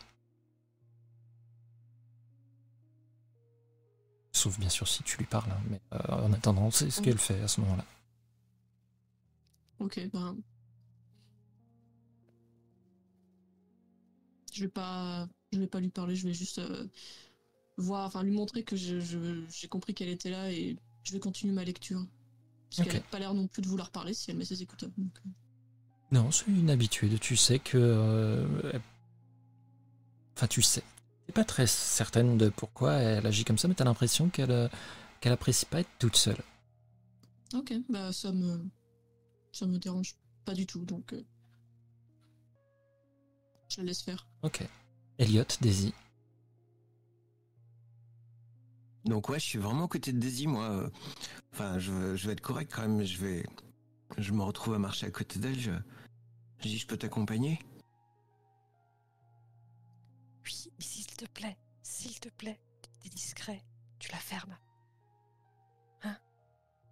Sauf 4.32 4.60
bien 4.60 4.69
sûr 4.69 4.88
si 4.88 5.03
tu 5.03 5.18
lui 5.18 5.26
parles, 5.26 5.52
hein, 5.52 5.61
mais 5.69 5.82
euh, 5.94 6.26
en 6.26 6.34
attendant, 6.34 6.72
c'est 6.72 6.90
ce 6.90 7.02
qu'elle 7.02 7.18
fait 7.18 7.41
à 7.41 7.48
ce 7.48 7.61
moment-là. 7.61 7.86
Ok, 9.80 9.99
ben. 10.14 10.38
Je 14.53 14.61
vais 14.64 14.69
pas. 14.69 15.28
Je 15.52 15.60
vais 15.60 15.68
pas 15.68 15.80
lui 15.80 15.90
parler, 15.90 16.15
je 16.15 16.28
vais 16.28 16.34
juste 16.34 16.60
euh, 16.60 16.88
voir, 17.82 18.08
enfin 18.08 18.24
lui 18.24 18.32
montrer 18.32 18.64
que 18.64 18.76
je- 18.76 18.99
je- 18.99 19.44
j'ai 19.49 19.68
compris 19.68 19.94
qu'elle 19.94 20.10
était 20.10 20.30
là 20.30 20.52
et 20.52 20.78
je 21.03 21.12
vais 21.14 21.20
continuer 21.20 21.53
ma 21.53 21.64
lecture. 21.66 22.06
Parce 22.70 22.88
qu'elle 22.88 22.98
a 23.02 23.03
pas 23.03 23.20
l'air 23.20 23.34
non 23.34 23.48
plus 23.48 23.62
de 23.62 23.68
vouloir 23.68 23.90
parler 23.91 24.14
si 24.14 24.32
elle 24.32 24.38
met 24.38 24.45
ses 24.45 24.62
écouteurs. 24.62 24.90
donc, 24.98 25.12
euh. 25.26 25.30
Non, 26.14 26.32
c'est 26.32 26.48
une 26.48 26.70
habitude. 26.70 27.20
Tu 27.20 27.36
sais 27.36 27.60
que. 27.60 27.78
euh, 27.78 28.45
elle- 28.74 28.82
Enfin, 30.38 30.48
tu 30.48 30.62
sais. 30.62 30.84
T'es 31.28 31.34
pas 31.34 31.44
très 31.44 31.68
certaine 31.68 32.38
de 32.38 32.49
pourquoi 32.49 32.94
elle 32.94 33.26
agit 33.28 33.44
comme 33.45 33.58
ça, 33.58 33.68
mais 33.68 33.76
t'as 33.76 33.84
l'impression 33.84 34.30
qu'elle 34.30 34.52
euh, 34.52 34.68
qu'elle 35.20 35.34
apprécie 35.34 35.66
pas 35.66 35.82
être 35.82 35.90
toute 35.99 36.16
seule. 36.16 36.41
Ok, 37.53 37.74
bah 37.90 38.12
ça 38.14 38.32
me. 38.32 38.66
Ça 39.52 39.66
me 39.68 39.78
dérange 39.78 40.16
pas 40.45 40.53
du 40.53 40.66
tout, 40.66 40.84
donc. 40.86 41.14
euh, 41.14 41.22
Je 43.70 43.78
la 43.78 43.84
laisse 43.86 44.02
faire. 44.02 44.28
Ok. 44.44 44.68
Elliot, 45.18 45.45
Daisy. 45.62 45.94
Donc 49.06 49.30
ouais, 49.30 49.40
je 49.40 49.45
suis 49.45 49.60
vraiment 49.60 49.86
aux 49.86 49.88
côtés 49.88 50.11
de 50.14 50.19
Daisy, 50.19 50.48
moi. 50.48 50.90
Enfin, 51.53 51.80
je, 51.80 52.15
je 52.15 52.28
vais 52.28 52.34
être 52.34 52.41
correct 52.41 52.72
quand 52.73 52.82
même. 52.82 53.03
Je 53.03 53.18
vais, 53.18 53.45
je 54.18 54.32
me 54.32 54.44
retrouve 54.44 54.73
à 54.76 54.80
marcher 54.80 55.07
à 55.07 55.11
côté 55.11 55.40
d'elle. 55.40 55.60
Je, 55.60 55.72
je 56.60 56.68
dis, 56.68 56.78
je 56.78 56.88
peux 56.88 56.98
t'accompagner? 56.98 57.60
Oui, 60.45 60.72
mais 60.78 60.84
s'il 60.86 61.07
te 61.07 61.26
plaît, 61.26 61.57
s'il 61.84 62.19
te 62.19 62.30
plaît, 62.30 62.60
t'es 63.02 63.10
discret, 63.10 63.64
tu 63.99 64.11
la 64.11 64.18
fermes. 64.18 64.57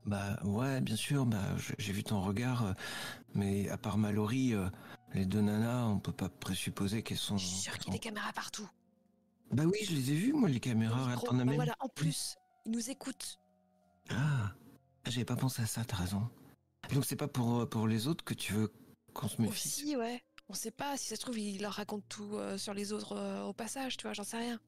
Bah 0.06 0.40
ouais, 0.44 0.82
bien 0.82 0.96
sûr. 0.96 1.26
Bah 1.26 1.38
j'ai 1.78 1.94
vu 1.94 2.04
ton 2.04 2.22
regard, 2.22 2.74
mais 3.36 3.70
à 3.70 3.78
part 3.78 3.98
Mallory, 3.98 4.54
euh, 4.56 4.68
les 5.14 5.26
deux 5.26 5.42
nanas, 5.42 5.86
on 5.86 6.00
peut 6.00 6.14
pas 6.14 6.30
présupposer 6.30 7.04
qu'elles 7.04 7.18
sont. 7.18 7.38
Je 7.38 7.46
suis 7.46 7.58
sûre 7.58 7.78
qu'il 7.78 7.90
y 7.90 7.92
a 7.92 7.94
des 7.94 8.00
caméras 8.00 8.32
partout. 8.34 8.68
Bah 9.52 9.64
oui, 9.66 9.80
je 9.84 9.94
les 9.94 10.12
ai 10.12 10.16
vus, 10.16 10.34
moi, 10.34 10.50
les 10.50 10.60
caméras. 10.60 11.12
Attends, 11.12 11.34
Bah 11.34 11.46
même- 11.46 11.56
voilà, 11.56 11.76
en 11.80 11.90
plus, 11.90 12.36
ils 12.66 12.72
nous 12.72 12.90
écoutent. 12.90 13.40
Ah, 14.10 14.52
j'avais 15.06 15.26
pas 15.26 15.36
pensé 15.36 15.62
à 15.62 15.66
ça, 15.66 15.84
t'as 15.86 15.98
raison. 15.98 16.30
Donc 16.94 17.06
c'est 17.06 17.16
pas 17.16 17.28
pour, 17.28 17.62
euh, 17.62 17.66
pour 17.66 17.88
les 17.88 18.08
autres 18.08 18.24
que 18.24 18.34
tu 18.34 18.54
veux 18.54 18.72
qu'on 19.14 19.28
se 19.28 19.42
méfie 19.42 19.52
Aussi, 19.84 19.96
ouais. 19.98 20.24
On 20.48 20.54
sait 20.54 20.72
pas, 20.72 20.98
si 20.98 21.08
ça 21.08 21.16
se 21.16 21.22
trouve, 21.22 21.38
ils 21.38 21.62
leur 21.62 21.74
racontent 21.74 22.06
tout 22.10 22.36
euh, 22.36 22.58
sur 22.58 22.74
les 22.74 22.92
autres 22.94 23.14
euh, 23.16 23.44
au 23.44 23.54
passage, 23.54 23.98
tu 23.98 24.04
vois, 24.04 24.14
j'en 24.14 24.24
sais 24.24 24.38
rien. 24.38 24.60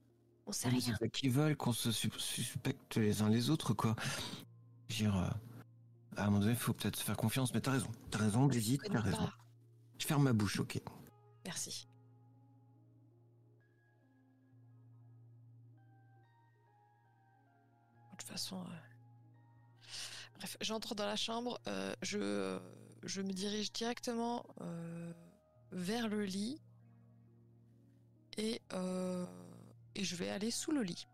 On 0.46 0.52
sait 0.52 0.68
Ah, 0.68 0.76
rien. 0.78 0.96
C'est 1.00 1.10
qu'ils 1.10 1.32
veulent, 1.32 1.56
qu'on 1.56 1.74
se 1.74 1.92
su- 1.92 2.12
suspecte 2.18 2.98
les 2.98 3.22
uns 3.24 3.30
les 3.30 3.50
autres, 3.50 3.74
quoi. 3.74 3.96
Je 4.90 5.04
veux 5.06 5.10
dire, 5.12 5.18
euh, 5.18 5.28
à 6.18 6.24
un 6.24 6.26
moment 6.26 6.40
donné, 6.40 6.56
faut 6.56 6.74
peut-être 6.74 6.98
se 6.98 7.04
faire 7.04 7.18
confiance, 7.18 7.54
mais 7.54 7.62
t'as 7.62 7.72
raison. 7.72 7.92
T'as 8.12 8.20
raison, 8.20 8.52
Je 8.52 8.76
t'as 8.78 9.00
raison. 9.00 9.30
Je 9.98 10.06
ferme 10.06 10.24
ma 10.24 10.34
bouche, 10.34 10.60
ok. 10.60 10.80
Merci. 11.46 11.88
Façon. 18.32 18.58
euh, 18.58 19.88
Bref, 20.38 20.58
j'entre 20.62 20.96
dans 20.96 21.06
la 21.06 21.16
chambre, 21.16 21.60
euh, 21.68 21.94
je, 22.02 22.60
je 23.04 23.22
me 23.22 23.32
dirige 23.32 23.72
directement 23.72 24.44
euh, 24.62 25.14
vers 25.72 26.08
le 26.08 26.24
lit 26.26 26.60
et, 28.38 28.62
euh, 28.74 29.26
et 29.96 30.04
je 30.04 30.16
vais 30.16 30.30
aller 30.30 30.52
sous 30.52 30.72
le 30.72 30.82
lit. 30.82 31.08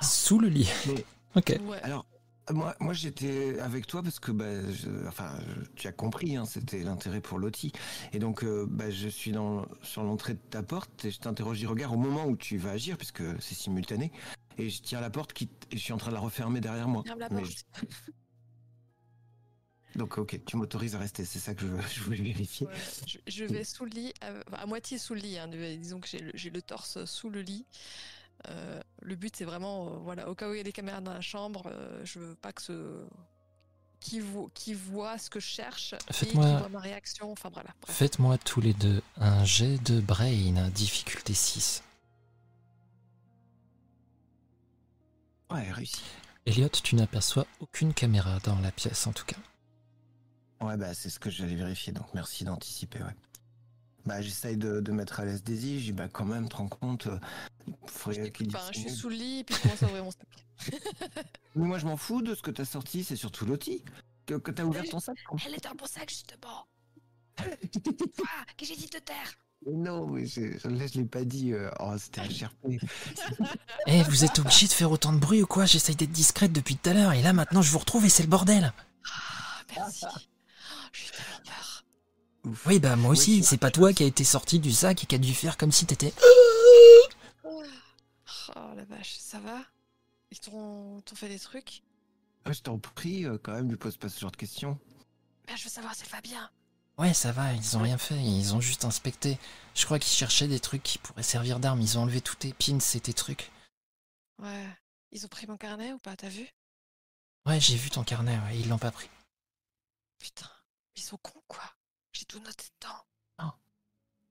Sous 0.00 0.38
le 0.38 0.48
lit. 0.48 0.68
Mais- 0.86 1.04
Ok. 1.36 1.58
Ouais. 1.66 1.80
Alors, 1.82 2.06
moi, 2.52 2.76
moi 2.78 2.92
j'étais 2.92 3.58
avec 3.58 3.88
toi 3.88 4.02
parce 4.04 4.20
que, 4.20 4.30
bah, 4.30 4.70
je- 4.70 5.08
enfin, 5.08 5.36
je- 5.48 5.68
tu 5.74 5.88
as 5.88 5.92
compris, 5.92 6.36
hein, 6.36 6.44
c'était 6.46 6.84
l'intérêt 6.84 7.20
pour 7.20 7.38
Lottie. 7.40 7.72
Et 8.12 8.20
donc, 8.20 8.44
euh, 8.44 8.66
bah, 8.70 8.88
je 8.90 9.08
suis 9.08 9.32
dans, 9.32 9.66
sur 9.82 10.04
l'entrée 10.04 10.34
de 10.34 10.38
ta 10.50 10.62
porte 10.62 11.04
et 11.04 11.10
je 11.10 11.18
t'interroge 11.18 11.58
du 11.58 11.66
regard 11.66 11.92
au 11.92 11.96
moment 11.96 12.26
où 12.26 12.36
tu 12.36 12.56
vas 12.56 12.70
agir, 12.70 12.96
puisque 12.96 13.22
c'est 13.42 13.54
simultané. 13.56 14.12
Et 14.58 14.70
je 14.70 14.82
tiens 14.82 15.00
la 15.00 15.10
porte 15.10 15.32
qui, 15.32 15.48
et 15.70 15.76
je 15.76 15.82
suis 15.82 15.92
en 15.92 15.96
train 15.96 16.10
de 16.10 16.14
la 16.14 16.20
refermer 16.20 16.60
derrière 16.60 16.88
moi. 16.88 17.02
Ferme 17.04 17.20
la 17.20 17.28
Mais 17.30 17.42
porte. 17.42 17.52
je- 17.52 17.82
Donc, 19.98 20.18
ok, 20.18 20.40
tu 20.44 20.56
m'autorises 20.56 20.96
à 20.96 20.98
rester, 20.98 21.24
c'est 21.24 21.38
ça 21.38 21.54
que 21.54 21.60
je, 21.62 21.66
veux- 21.66 21.80
je 21.94 22.00
voulais 22.02 22.22
vérifier. 22.22 22.66
Je, 23.06 23.18
je 23.28 23.44
vais 23.44 23.64
sous 23.64 23.84
le 23.84 23.90
lit, 23.92 24.12
à, 24.20 24.30
enfin, 24.48 24.62
à 24.62 24.66
moitié 24.66 24.98
sous 24.98 25.14
le 25.14 25.20
lit. 25.20 25.38
hein, 25.38 25.48
disons 25.48 26.00
que 26.00 26.08
j'ai 26.34 26.50
le, 26.50 26.62
torse 26.62 27.04
sous 27.04 27.30
le 27.30 27.42
lit. 27.42 27.64
Euh, 28.48 28.80
le 29.02 29.14
but, 29.14 29.34
c'est 29.36 29.44
vraiment, 29.44 29.86
euh, 29.86 29.96
voilà, 29.98 30.28
au 30.28 30.34
cas 30.34 30.50
où 30.50 30.54
il 30.54 30.58
y 30.58 30.60
a 30.60 30.64
des 30.64 30.72
caméras 30.72 31.00
dans 31.00 31.14
la 31.14 31.20
chambre, 31.20 31.62
euh, 31.66 32.04
je 32.04 32.18
veux 32.18 32.34
pas 32.34 32.52
que 32.52 32.60
ce 32.62 33.04
qui 34.00 34.18
voit, 34.20 34.48
qui 34.52 34.74
voit 34.74 35.16
ce 35.18 35.30
que 35.30 35.38
je 35.40 35.46
cherche 35.46 35.94
et 35.94 36.12
qui 36.12 36.24
Faites-moi- 36.26 36.58
voit 36.58 36.68
ma 36.68 36.80
réaction. 36.80 37.30
Enfin 37.30 37.48
voilà. 37.54 37.70
bref. 37.80 37.94
Faites-moi 37.96 38.36
tous 38.38 38.60
les 38.60 38.74
deux 38.74 39.00
un 39.16 39.44
jet 39.44 39.78
de 39.84 40.00
brain, 40.00 40.68
difficulté 40.70 41.32
6. 41.34 41.82
Ouais, 45.54 45.70
réussi. 45.70 46.02
Elliot, 46.46 46.68
tu 46.68 46.96
n'aperçois 46.96 47.46
aucune 47.60 47.94
caméra 47.94 48.40
dans 48.40 48.58
la 48.58 48.72
pièce 48.72 49.06
en 49.06 49.12
tout 49.12 49.24
cas. 49.24 49.36
Ouais, 50.60 50.76
bah, 50.76 50.94
c'est 50.94 51.10
ce 51.10 51.20
que 51.20 51.30
j'allais 51.30 51.54
vérifier, 51.54 51.92
donc 51.92 52.06
merci 52.12 52.42
d'anticiper, 52.44 52.98
ouais. 52.98 53.14
Bah, 54.04 54.20
j'essaye 54.20 54.56
de, 54.56 54.80
de 54.80 54.92
mettre 54.92 55.20
à 55.20 55.24
l'aise 55.24 55.44
Daisy, 55.44 55.78
je 55.78 55.84
dis, 55.86 55.92
bah, 55.92 56.08
quand 56.08 56.24
même, 56.24 56.48
te 56.48 56.56
rends 56.56 56.68
compte, 56.68 57.06
euh, 57.06 57.18
faudrait 57.86 58.32
qu'il 58.32 58.50
je 58.72 58.78
suis 58.80 58.90
sous 58.90 59.08
le 59.08 59.14
lit 59.14 59.38
et 59.38 59.44
puis 59.44 59.54
je 59.54 59.62
commence 59.62 59.82
à 59.82 59.86
ouvrir 59.86 60.04
mon 60.04 60.10
sac. 60.10 60.26
Mais 61.54 61.64
moi, 61.66 61.78
je 61.78 61.86
m'en 61.86 61.96
fous 61.96 62.20
de 62.20 62.34
ce 62.34 62.42
que 62.42 62.50
t'as 62.50 62.64
sorti, 62.64 63.04
c'est 63.04 63.16
surtout 63.16 63.46
Lottie. 63.46 63.84
Que, 64.26 64.34
que 64.34 64.50
t'as 64.50 64.64
ouvert 64.64 64.84
ton 64.90 64.98
sac. 64.98 65.16
Elle 65.46 65.54
est 65.54 65.62
dans 65.62 65.74
mon 65.78 65.86
sac 65.86 66.08
justement. 66.10 66.66
Quoi 67.36 68.28
Que 68.56 68.66
j'ai 68.66 68.76
dit 68.76 68.86
de 68.86 68.98
taire 68.98 69.34
Mais 69.36 69.43
non, 69.72 70.06
mais 70.06 70.22
là, 70.24 70.86
je 70.86 70.98
l'ai 70.98 71.04
pas 71.04 71.24
dit. 71.24 71.52
euh, 71.52 71.70
Oh, 71.80 71.94
c'était 71.98 72.20
un 72.20 72.28
cherpé. 72.30 72.78
Eh, 73.86 74.02
vous 74.04 74.24
êtes 74.24 74.38
obligé 74.38 74.66
de 74.66 74.72
faire 74.72 74.90
autant 74.90 75.12
de 75.12 75.18
bruit 75.18 75.42
ou 75.42 75.46
quoi? 75.46 75.66
J'essaye 75.66 75.94
d'être 75.96 76.10
discrète 76.12 76.52
depuis 76.52 76.76
tout 76.76 76.88
à 76.90 76.94
l'heure 76.94 77.12
et 77.12 77.20
là 77.22 77.32
maintenant 77.34 77.60
je 77.62 77.70
vous 77.70 77.78
retrouve 77.78 78.04
et 78.06 78.08
c'est 78.08 78.22
le 78.22 78.28
bordel. 78.30 78.72
Ah, 79.06 79.62
merci. 79.76 80.04
Oh, 80.06 80.18
J'ai 80.92 81.10
tellement 81.10 81.40
peur. 81.44 81.84
Oui, 82.66 82.78
bah 82.78 82.96
moi 82.96 83.10
aussi, 83.12 83.42
c'est- 83.44 83.56
pas 83.58 83.70
toi 83.70 83.92
qui 83.92 84.02
a 84.02 84.06
été 84.06 84.24
sorti 84.24 84.58
du 84.58 84.72
sac 84.72 85.02
et 85.02 85.06
qui 85.06 85.14
a 85.14 85.18
dû 85.18 85.34
faire 85.34 85.56
comme 85.58 85.72
si 85.72 85.84
t'étais. 85.86 86.12
Oh 87.44 87.62
la 88.76 88.84
vache, 88.84 89.16
ça 89.18 89.38
va? 89.40 89.60
Ils 90.30 90.38
t'ont 90.40 91.02
fait 91.14 91.28
des 91.28 91.38
trucs? 91.38 91.82
Ah, 92.44 92.52
je 92.52 92.60
t'en 92.60 92.78
prie, 92.78 93.24
euh, 93.26 93.38
quand 93.42 93.52
même, 93.52 93.68
lui 93.70 93.76
pose 93.76 93.96
pas 93.96 94.08
ce 94.08 94.20
genre 94.20 94.30
de 94.30 94.36
questions. 94.36 94.78
Ben, 95.46 95.56
Je 95.56 95.64
veux 95.64 95.70
savoir 95.70 95.94
si 95.94 96.02
elle 96.04 96.10
va 96.10 96.20
bien. 96.20 96.50
Ouais, 96.96 97.12
ça 97.12 97.32
va, 97.32 97.52
ils 97.52 97.76
ont 97.76 97.82
rien 97.82 97.98
fait, 97.98 98.22
ils 98.22 98.54
ont 98.54 98.60
juste 98.60 98.84
inspecté. 98.84 99.38
Je 99.74 99.84
crois 99.84 99.98
qu'ils 99.98 100.16
cherchaient 100.16 100.48
des 100.48 100.60
trucs 100.60 100.82
qui 100.82 100.98
pourraient 100.98 101.22
servir 101.24 101.58
d'armes, 101.58 101.80
ils 101.80 101.98
ont 101.98 102.02
enlevé 102.02 102.20
tous 102.20 102.36
tes 102.36 102.52
pins 102.52 102.78
et 102.78 103.00
tes 103.00 103.12
trucs. 103.12 103.50
Ouais. 104.40 104.68
Ils 105.10 105.24
ont 105.24 105.28
pris 105.28 105.46
mon 105.46 105.56
carnet 105.56 105.92
ou 105.92 105.98
pas, 105.98 106.16
t'as 106.16 106.28
vu? 106.28 106.48
Ouais, 107.46 107.60
j'ai 107.60 107.76
vu 107.76 107.90
ton 107.90 108.04
carnet, 108.04 108.38
ouais, 108.38 108.58
ils 108.58 108.68
l'ont 108.68 108.78
pas 108.78 108.92
pris. 108.92 109.08
Putain, 110.18 110.50
ils 110.96 111.02
sont 111.02 111.18
cons 111.18 111.42
quoi. 111.48 111.64
J'ai 112.12 112.24
tout 112.24 112.38
noté 112.38 112.64
dedans. 112.80 112.96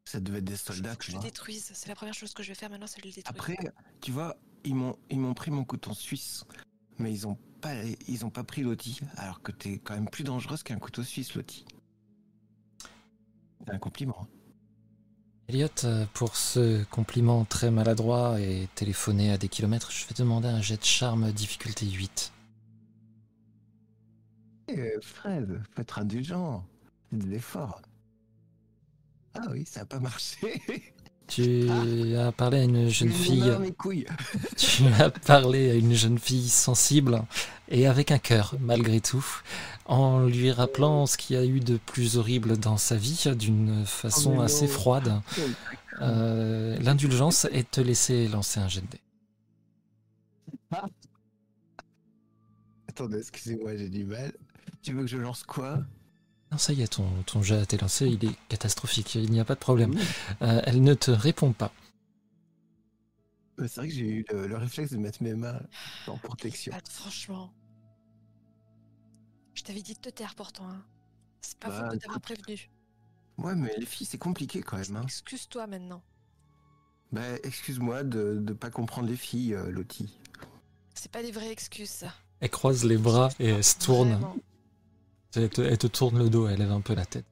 Ça 0.06 0.20
devait 0.20 0.40
être 0.40 0.46
des 0.46 0.58
soldats, 0.58 0.96
tu 0.98 1.08
je 1.08 1.12
le 1.14 1.22
vois. 1.22 1.30
détruise. 1.30 1.72
C'est 1.74 1.88
la 1.88 1.96
première 1.96 2.14
chose 2.14 2.34
que 2.34 2.44
je 2.44 2.50
vais 2.50 2.56
faire 2.56 2.70
maintenant, 2.70 2.88
c'est 2.88 3.02
de 3.02 3.08
le 3.08 3.14
détruire. 3.14 3.36
Après, 3.36 3.58
tu 4.02 4.12
vois, 4.12 4.36
ils 4.64 4.76
m'ont, 4.76 4.98
ils 5.10 5.18
m'ont 5.18 5.34
pris 5.34 5.50
mon 5.50 5.64
couteau 5.64 5.94
suisse, 5.94 6.44
mais 7.00 7.12
ils 7.12 7.26
ont 7.26 7.36
pas, 7.62 7.74
ils 8.08 8.26
ont 8.26 8.30
pas 8.30 8.44
pris 8.44 8.62
Lottie, 8.62 9.00
alors 9.16 9.42
que 9.42 9.52
t'es 9.52 9.80
quand 9.80 9.94
même 9.96 10.10
plus 10.10 10.24
dangereuse 10.26 10.62
qu'un 10.62 10.78
couteau 10.78 11.04
suisse, 11.04 11.34
Lottie. 11.36 11.66
C'est 13.66 13.74
un 13.74 13.78
compliment. 13.80 14.16
hein. 14.22 14.28
Elliot, 15.48 15.70
euh, 15.86 16.06
pour 16.14 16.36
ce 16.36 16.84
compliment 16.84 17.46
très 17.46 17.72
maladroit 17.72 18.42
et 18.42 18.68
téléphoné 18.76 19.32
à 19.32 19.38
des 19.38 19.48
kilomètres, 19.48 19.90
je 19.90 20.06
vais 20.06 20.14
demander 20.18 20.50
un 20.50 20.62
jet 20.62 20.76
de 20.76 20.84
charme 20.84 21.32
difficulté 21.32 21.86
8. 21.86 22.34
Eh, 24.68 25.00
Fred, 25.02 25.62
faut 25.74 25.82
être 25.82 26.00
indulgent. 26.00 26.66
C'est 27.10 27.18
des 27.20 27.36
efforts. 27.36 27.82
Ah 29.36 29.42
oui, 29.52 29.64
ça 29.66 29.82
a 29.82 29.86
pas 29.86 30.00
marché. 30.00 30.62
Tu 31.28 31.68
as 32.18 32.32
parlé 32.32 32.60
à 32.60 32.64
une 32.64 32.90
jeune 32.90 33.10
fille. 33.10 33.52
Tu 34.58 34.84
as 35.00 35.10
parlé 35.10 35.72
à 35.72 35.74
une 35.74 35.94
jeune 35.94 36.20
fille 36.20 36.50
sensible 36.50 37.24
et 37.70 37.88
avec 37.88 38.12
un 38.12 38.20
cœur, 38.20 38.56
malgré 38.60 39.00
tout, 39.02 39.26
en 39.86 40.26
lui 40.26 40.52
rappelant 40.52 41.06
ce 41.06 41.18
qu'il 41.18 41.36
y 41.36 41.40
a 41.40 41.46
eu 41.46 41.60
de 41.60 41.78
plus 41.78 42.18
horrible 42.18 42.58
dans 42.58 42.78
sa 42.78 42.96
vie 42.96 43.24
d'une 43.36 43.86
façon 43.86 44.36
Oh, 44.38 44.42
assez 44.42 44.68
froide. 44.68 45.22
Euh, 46.02 46.78
L'indulgence 46.80 47.46
est 47.46 47.64
de 47.64 47.68
te 47.70 47.82
laisser 47.82 48.28
lancer 48.28 48.60
un 48.60 48.68
jet 48.68 48.82
de 48.82 48.88
dés. 48.88 49.02
Attendez, 52.88 53.20
excusez-moi, 53.20 53.76
j'ai 53.78 53.90
du 53.90 54.04
mal. 54.04 54.34
Tu 54.82 54.94
veux 54.94 55.02
que 55.02 55.08
je 55.08 55.18
lance 55.18 55.44
quoi? 55.44 55.80
Non, 56.54 56.60
ça 56.60 56.72
y 56.72 56.84
est, 56.84 56.88
ton, 56.88 57.08
ton 57.26 57.42
jet 57.42 57.56
a 57.56 57.64
été 57.64 57.78
lancé, 57.78 58.08
il 58.08 58.24
est 58.24 58.36
catastrophique, 58.48 59.16
il 59.16 59.32
n'y 59.32 59.40
a 59.40 59.46
pas 59.46 59.56
de 59.56 59.60
problème. 59.60 59.96
Euh, 60.44 60.62
elle 60.66 60.84
ne 60.84 60.94
te 60.94 61.10
répond 61.10 61.52
pas. 61.52 61.74
Euh, 63.60 63.68
C'est 63.68 63.78
vrai 63.82 63.88
que 63.88 63.94
j'ai 63.96 64.08
eu 64.08 64.26
le, 64.32 64.46
le 64.46 64.58
réflexe 64.58 64.92
de 64.92 64.98
mettre 64.98 65.24
mes 65.24 65.34
mains 65.34 65.60
en 66.06 66.16
protection. 66.20 66.72
Pat, 66.72 66.88
franchement. 66.88 67.52
Je 69.56 69.64
t'avais 69.64 69.82
dit 69.82 69.96
de 69.96 70.00
te 70.00 70.10
taire 70.10 70.36
pourtant. 70.36 70.70
Hein. 70.70 70.86
C'est 71.42 71.58
pas 71.58 71.70
Bah, 71.70 71.80
faute 71.86 71.94
de 71.94 71.98
t'avoir 71.98 72.22
prévenu. 72.22 72.70
Ouais, 73.40 73.56
mais 73.56 73.74
les 73.80 73.88
filles, 73.88 74.06
c'est 74.06 74.20
compliqué 74.20 74.62
quand 74.62 74.78
même. 74.78 74.96
Hein. 74.96 75.02
Excuse-toi 75.06 75.66
maintenant. 75.66 76.04
Bah, 77.12 77.22
excuse-moi 77.44 78.04
de 78.04 78.44
ne 78.48 78.54
pas 78.54 78.70
comprendre 78.70 79.08
les 79.08 79.16
filles, 79.16 79.56
euh, 79.56 79.72
Lottie. 79.72 80.20
C'est 80.94 81.12
pas 81.12 81.24
des 81.24 81.32
vraies 81.32 81.52
excuses, 81.52 81.90
ça. 81.90 82.14
Elle 82.42 82.52
croise 82.52 82.84
les 82.86 82.98
bras 82.98 83.30
et 83.40 83.48
elle 83.50 83.64
se 83.64 83.80
tourne. 83.80 84.12
Vraiment. 84.12 84.36
Elle 85.36 85.50
te, 85.50 85.62
elle 85.62 85.78
te 85.78 85.88
tourne 85.88 86.20
le 86.20 86.30
dos, 86.30 86.48
elle 86.48 86.60
lève 86.60 86.72
un 86.72 86.82
peu 86.82 86.94
la 86.94 87.06
tête. 87.06 87.26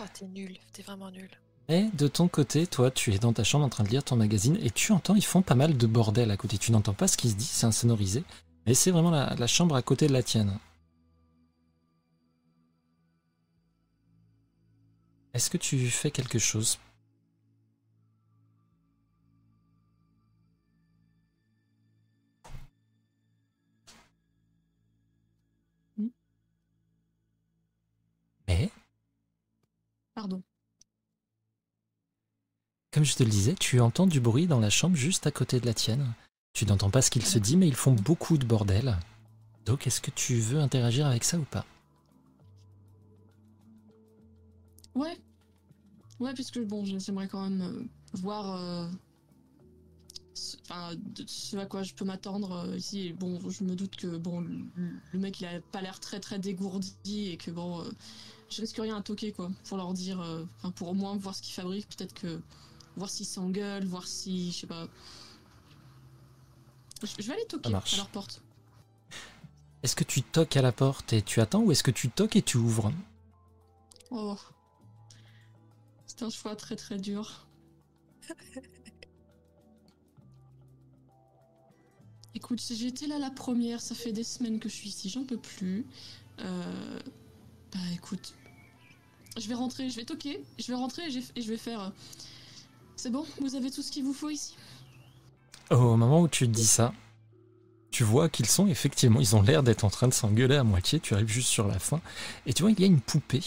Oh, 0.00 0.04
t'es 0.12 0.26
nul. 0.26 0.56
T'es 0.72 0.82
vraiment 0.82 1.10
nul. 1.10 1.30
Et 1.68 1.88
de 1.94 2.08
ton 2.08 2.28
côté, 2.28 2.66
toi, 2.66 2.90
tu 2.90 3.14
es 3.14 3.18
dans 3.18 3.32
ta 3.32 3.44
chambre 3.44 3.64
en 3.64 3.68
train 3.68 3.84
de 3.84 3.88
lire 3.88 4.04
ton 4.04 4.16
magazine 4.16 4.58
et 4.60 4.70
tu 4.70 4.92
entends, 4.92 5.14
ils 5.14 5.24
font 5.24 5.42
pas 5.42 5.54
mal 5.54 5.76
de 5.76 5.86
bordel 5.86 6.30
à 6.30 6.36
côté. 6.36 6.58
Tu 6.58 6.72
n'entends 6.72 6.92
pas 6.92 7.08
ce 7.08 7.16
qui 7.16 7.30
se 7.30 7.36
dit, 7.36 7.44
c'est 7.44 7.66
insonorisé. 7.66 8.24
Mais 8.66 8.74
c'est 8.74 8.90
vraiment 8.90 9.10
la, 9.10 9.34
la 9.34 9.46
chambre 9.46 9.74
à 9.74 9.82
côté 9.82 10.06
de 10.06 10.12
la 10.12 10.22
tienne. 10.22 10.58
Est-ce 15.32 15.50
que 15.50 15.56
tu 15.56 15.88
fais 15.90 16.10
quelque 16.10 16.38
chose 16.38 16.78
Mais, 28.56 28.70
Pardon. 30.14 30.42
comme 32.92 33.04
je 33.04 33.16
te 33.16 33.24
le 33.24 33.30
disais, 33.30 33.54
tu 33.54 33.80
entends 33.80 34.06
du 34.06 34.20
bruit 34.20 34.46
dans 34.46 34.60
la 34.60 34.70
chambre 34.70 34.94
juste 34.94 35.26
à 35.26 35.32
côté 35.32 35.58
de 35.58 35.66
la 35.66 35.74
tienne. 35.74 36.14
Tu 36.52 36.64
n'entends 36.66 36.90
pas 36.90 37.02
ce 37.02 37.10
qu'il 37.10 37.26
se 37.26 37.40
dit, 37.40 37.56
mais 37.56 37.66
ils 37.66 37.74
font 37.74 37.94
beaucoup 37.94 38.38
de 38.38 38.46
bordel. 38.46 38.96
Donc, 39.66 39.88
est-ce 39.88 40.00
que 40.00 40.12
tu 40.12 40.36
veux 40.36 40.60
interagir 40.60 41.06
avec 41.06 41.24
ça 41.24 41.36
ou 41.36 41.42
pas? 41.42 41.66
Ouais. 44.94 45.18
Ouais, 46.20 46.32
puisque 46.34 46.60
bon, 46.60 46.84
j'aimerais 46.84 47.26
quand 47.26 47.42
même 47.42 47.62
euh, 47.62 47.82
voir 48.12 48.54
euh, 48.54 48.88
enfin, 50.62 50.94
de 50.94 51.24
ce 51.26 51.56
à 51.56 51.66
quoi 51.66 51.82
je 51.82 51.94
peux 51.94 52.04
m'attendre 52.04 52.52
euh, 52.52 52.76
ici. 52.76 53.08
Et 53.08 53.12
bon, 53.12 53.40
je 53.50 53.64
me 53.64 53.74
doute 53.74 53.96
que 53.96 54.16
bon, 54.16 54.40
le, 54.40 54.92
le 55.12 55.18
mec 55.18 55.40
il 55.40 55.46
a 55.46 55.60
pas 55.60 55.82
l'air 55.82 55.98
très 55.98 56.20
très 56.20 56.38
dégourdi 56.38 57.30
et 57.30 57.36
que 57.36 57.50
bon, 57.50 57.80
euh, 57.82 57.90
je 58.50 58.60
risque 58.60 58.76
rien 58.76 58.96
à 58.96 59.02
toquer 59.02 59.32
quoi, 59.32 59.50
pour 59.68 59.76
leur 59.76 59.92
dire, 59.92 60.20
euh, 60.20 60.44
enfin 60.58 60.70
pour 60.70 60.88
au 60.88 60.94
moins 60.94 61.16
voir 61.16 61.34
ce 61.34 61.42
qu'ils 61.42 61.54
fabriquent, 61.54 61.88
peut-être 61.96 62.14
que 62.14 62.40
voir 62.96 63.10
s'ils 63.10 63.26
s'engueulent, 63.26 63.84
voir 63.84 64.06
si, 64.06 64.52
je 64.52 64.60
sais 64.60 64.66
pas. 64.66 64.88
Je, 67.02 67.06
je 67.18 67.26
vais 67.26 67.34
aller 67.34 67.46
toquer 67.46 67.68
à 67.68 67.96
leur 67.96 68.08
porte. 68.08 68.42
Est-ce 69.82 69.96
que 69.96 70.04
tu 70.04 70.22
toques 70.22 70.56
à 70.56 70.62
la 70.62 70.72
porte 70.72 71.12
et 71.12 71.20
tu 71.20 71.40
attends 71.40 71.60
ou 71.60 71.72
est-ce 71.72 71.82
que 71.82 71.90
tu 71.90 72.08
toques 72.08 72.36
et 72.36 72.42
tu 72.42 72.56
ouvres? 72.56 72.92
Oh, 74.10 74.36
c'est 76.06 76.22
un 76.22 76.30
choix 76.30 76.56
très 76.56 76.76
très 76.76 76.96
dur. 76.96 77.46
Écoute, 82.34 82.60
si 82.60 82.76
j'étais 82.76 83.06
là 83.06 83.18
la 83.18 83.30
première, 83.30 83.80
ça 83.80 83.94
fait 83.94 84.12
des 84.12 84.24
semaines 84.24 84.58
que 84.58 84.68
je 84.68 84.74
suis 84.74 84.88
ici, 84.88 85.08
j'en 85.08 85.24
peux 85.24 85.38
plus. 85.38 85.86
Euh, 86.40 86.98
bah 87.74 87.80
écoute, 87.94 88.34
je 89.38 89.48
vais 89.48 89.54
rentrer, 89.54 89.90
je 89.90 89.96
vais 89.96 90.04
toquer, 90.04 90.40
je 90.58 90.66
vais 90.68 90.74
rentrer 90.74 91.02
et, 91.06 91.10
je 91.42 91.48
vais 91.48 91.56
faire. 91.56 91.80
euh, 91.80 91.90
C'est 92.96 93.10
bon, 93.10 93.26
vous 93.40 93.54
avez 93.56 93.70
tout 93.70 93.82
ce 93.82 93.90
qu'il 93.90 94.04
vous 94.04 94.12
faut 94.14 94.30
ici 94.30 94.54
Au 95.70 95.96
moment 95.96 96.20
où 96.20 96.28
tu 96.28 96.46
dis 96.48 96.66
ça, 96.66 96.92
tu 97.90 98.04
vois 98.04 98.28
qu'ils 98.28 98.46
sont 98.46 98.66
effectivement, 98.68 99.20
ils 99.20 99.34
ont 99.36 99.42
l'air 99.42 99.62
d'être 99.62 99.84
en 99.84 99.90
train 99.90 100.08
de 100.08 100.14
s'engueuler 100.14 100.56
à 100.56 100.64
moitié. 100.64 101.00
Tu 101.00 101.14
arrives 101.14 101.28
juste 101.28 101.48
sur 101.48 101.66
la 101.68 101.78
fin 101.78 102.00
et 102.46 102.52
tu 102.52 102.62
vois 102.62 102.70
il 102.70 102.80
y 102.80 102.84
a 102.84 102.86
une 102.86 103.00
poupée. 103.00 103.42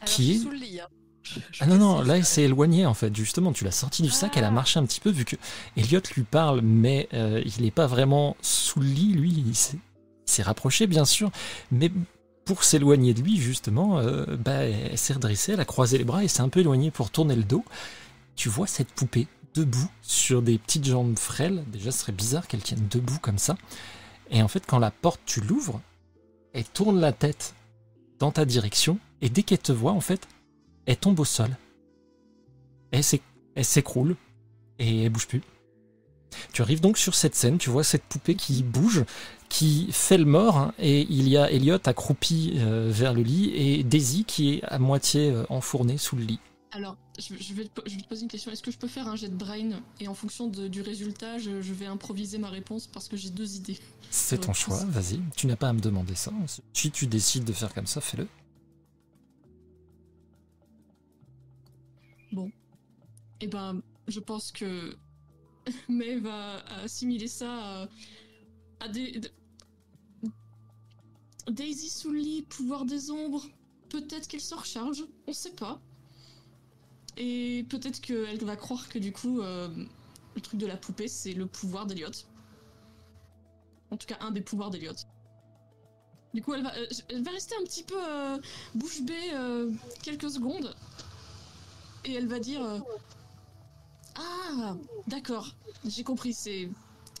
Alors, 0.00 0.14
Qui 0.14 0.32
est- 0.32 0.38
sous 0.38 0.50
le 0.50 0.56
lit. 0.56 0.80
Hein. 0.80 0.86
Je- 1.22 1.40
je 1.52 1.58
Ah 1.62 1.66
non 1.66 1.76
non, 1.76 2.00
là 2.02 2.16
elle 2.16 2.24
s'est 2.24 2.42
éloignée 2.44 2.86
en 2.86 2.94
fait. 2.94 3.14
Justement, 3.14 3.52
tu 3.52 3.64
l'as 3.64 3.70
sortie 3.72 4.02
du 4.02 4.10
sac, 4.10 4.36
elle 4.36 4.44
a 4.44 4.48
Ah. 4.48 4.52
marché 4.52 4.78
un 4.78 4.86
petit 4.86 5.00
peu 5.00 5.10
vu 5.10 5.24
que 5.24 5.36
Elliot 5.76 6.00
lui 6.16 6.22
parle, 6.22 6.60
mais 6.62 7.08
euh, 7.12 7.42
il 7.44 7.62
n'est 7.62 7.70
pas 7.70 7.86
vraiment 7.86 8.36
sous 8.40 8.80
le 8.80 8.86
lit. 8.86 9.12
Lui, 9.12 9.30
il 9.32 9.54
s'est 9.54 10.42
rapproché 10.42 10.86
bien 10.86 11.04
sûr, 11.04 11.30
mais 11.70 11.90
pour 12.48 12.64
s'éloigner 12.64 13.12
de 13.12 13.20
lui 13.20 13.36
justement, 13.36 13.98
euh, 13.98 14.24
bah, 14.38 14.52
elle 14.64 14.96
s'est 14.96 15.12
redressée, 15.12 15.52
elle 15.52 15.60
a 15.60 15.66
croisé 15.66 15.98
les 15.98 16.04
bras 16.04 16.24
et 16.24 16.28
s'est 16.28 16.40
un 16.40 16.48
peu 16.48 16.60
éloignée 16.60 16.90
pour 16.90 17.10
tourner 17.10 17.36
le 17.36 17.42
dos. 17.44 17.62
Tu 18.36 18.48
vois 18.48 18.66
cette 18.66 18.88
poupée 18.90 19.26
debout 19.54 19.90
sur 20.00 20.40
des 20.40 20.56
petites 20.56 20.86
jambes 20.86 21.18
frêles. 21.18 21.62
Déjà, 21.70 21.92
ce 21.92 21.98
serait 21.98 22.12
bizarre 22.12 22.48
qu'elle 22.48 22.62
tienne 22.62 22.88
debout 22.90 23.18
comme 23.20 23.36
ça. 23.36 23.58
Et 24.30 24.42
en 24.42 24.48
fait, 24.48 24.64
quand 24.66 24.78
la 24.78 24.90
porte 24.90 25.20
tu 25.26 25.42
l'ouvres, 25.42 25.82
elle 26.54 26.64
tourne 26.64 26.98
la 26.98 27.12
tête 27.12 27.54
dans 28.18 28.32
ta 28.32 28.46
direction 28.46 28.98
et 29.20 29.28
dès 29.28 29.42
qu'elle 29.42 29.58
te 29.58 29.72
voit, 29.72 29.92
en 29.92 30.00
fait, 30.00 30.26
elle 30.86 30.96
tombe 30.96 31.20
au 31.20 31.26
sol. 31.26 31.54
Elle 32.92 33.02
s'éc- 33.02 33.20
elle 33.56 33.64
s'écroule 33.66 34.16
et 34.78 35.02
elle 35.04 35.10
bouge 35.10 35.26
plus. 35.28 35.42
Tu 36.52 36.62
arrives 36.62 36.80
donc 36.80 36.98
sur 36.98 37.14
cette 37.14 37.34
scène, 37.34 37.58
tu 37.58 37.70
vois 37.70 37.84
cette 37.84 38.02
poupée 38.02 38.34
qui 38.34 38.62
bouge, 38.62 39.04
qui 39.48 39.88
fait 39.92 40.18
le 40.18 40.24
mort, 40.24 40.56
hein, 40.58 40.74
et 40.78 41.06
il 41.10 41.28
y 41.28 41.36
a 41.36 41.50
Elliot 41.50 41.78
accroupi 41.84 42.54
euh, 42.56 42.88
vers 42.92 43.14
le 43.14 43.22
lit 43.22 43.50
et 43.54 43.82
Daisy 43.82 44.24
qui 44.24 44.54
est 44.54 44.64
à 44.64 44.78
moitié 44.78 45.30
euh, 45.30 45.44
enfournée 45.48 45.98
sous 45.98 46.16
le 46.16 46.24
lit. 46.24 46.40
Alors, 46.70 46.96
je, 47.18 47.34
je 47.40 47.54
vais, 47.54 47.64
te 47.64 47.70
po- 47.70 47.82
je 47.86 47.94
vais 47.94 48.02
te 48.02 48.08
poser 48.08 48.22
une 48.22 48.28
question. 48.28 48.52
Est-ce 48.52 48.62
que 48.62 48.70
je 48.70 48.76
peux 48.76 48.88
faire 48.88 49.08
un 49.08 49.16
jet 49.16 49.28
de 49.28 49.34
brain 49.34 49.70
et 50.00 50.06
en 50.08 50.14
fonction 50.14 50.48
de- 50.48 50.68
du 50.68 50.82
résultat, 50.82 51.38
je, 51.38 51.62
je 51.62 51.72
vais 51.72 51.86
improviser 51.86 52.36
ma 52.36 52.50
réponse 52.50 52.86
parce 52.86 53.08
que 53.08 53.16
j'ai 53.16 53.30
deux 53.30 53.56
idées? 53.56 53.78
C'est 54.10 54.42
ton 54.42 54.52
choix, 54.52 54.84
vas-y. 54.88 55.18
Tu 55.34 55.46
n'as 55.46 55.56
pas 55.56 55.70
à 55.70 55.72
me 55.72 55.80
demander 55.80 56.14
ça. 56.14 56.30
Si 56.74 56.90
tu 56.90 57.06
décides 57.06 57.44
de 57.44 57.52
faire 57.54 57.72
comme 57.72 57.86
ça, 57.86 58.00
fais-le. 58.02 58.28
Eh 63.40 63.46
ben, 63.46 63.80
je 64.08 64.18
pense 64.20 64.50
que 64.50 64.96
May 65.88 66.18
va 66.18 66.58
assimiler 66.82 67.28
ça 67.28 67.88
à, 68.80 68.88
des. 68.88 69.20
de- 69.20 69.30
Daisy 71.50 71.88
sous 71.88 72.12
pouvoir 72.48 72.84
des 72.84 73.10
ombres. 73.10 73.42
Peut-être 73.88 74.28
qu'elle 74.28 74.40
se 74.40 74.54
recharge, 74.54 75.04
on 75.26 75.32
sait 75.32 75.52
pas. 75.52 75.80
Et 77.16 77.66
peut-être 77.68 78.00
qu'elle 78.00 78.44
va 78.44 78.56
croire 78.56 78.88
que 78.88 78.98
du 78.98 79.12
coup, 79.12 79.40
euh, 79.40 79.68
le 80.34 80.40
truc 80.40 80.60
de 80.60 80.66
la 80.66 80.76
poupée, 80.76 81.08
c'est 81.08 81.32
le 81.32 81.46
pouvoir 81.46 81.86
d'Eliot. 81.86 82.10
En 83.90 83.96
tout 83.96 84.06
cas, 84.06 84.18
un 84.20 84.30
des 84.30 84.42
pouvoirs 84.42 84.70
d'Eliot. 84.70 84.92
Du 86.34 86.42
coup, 86.42 86.54
elle 86.54 86.62
va, 86.62 86.76
euh, 86.76 86.86
elle 87.08 87.24
va 87.24 87.30
rester 87.30 87.54
un 87.58 87.64
petit 87.64 87.82
peu 87.82 87.96
euh, 87.98 88.38
bouche 88.74 89.00
bée 89.02 89.32
quelques 90.02 90.30
secondes. 90.30 90.74
Et 92.04 92.12
elle 92.12 92.28
va 92.28 92.38
dire. 92.38 92.60
Ah, 94.18 94.76
d'accord. 95.06 95.54
J'ai 95.86 96.04
compris, 96.04 96.32
c'est... 96.34 96.68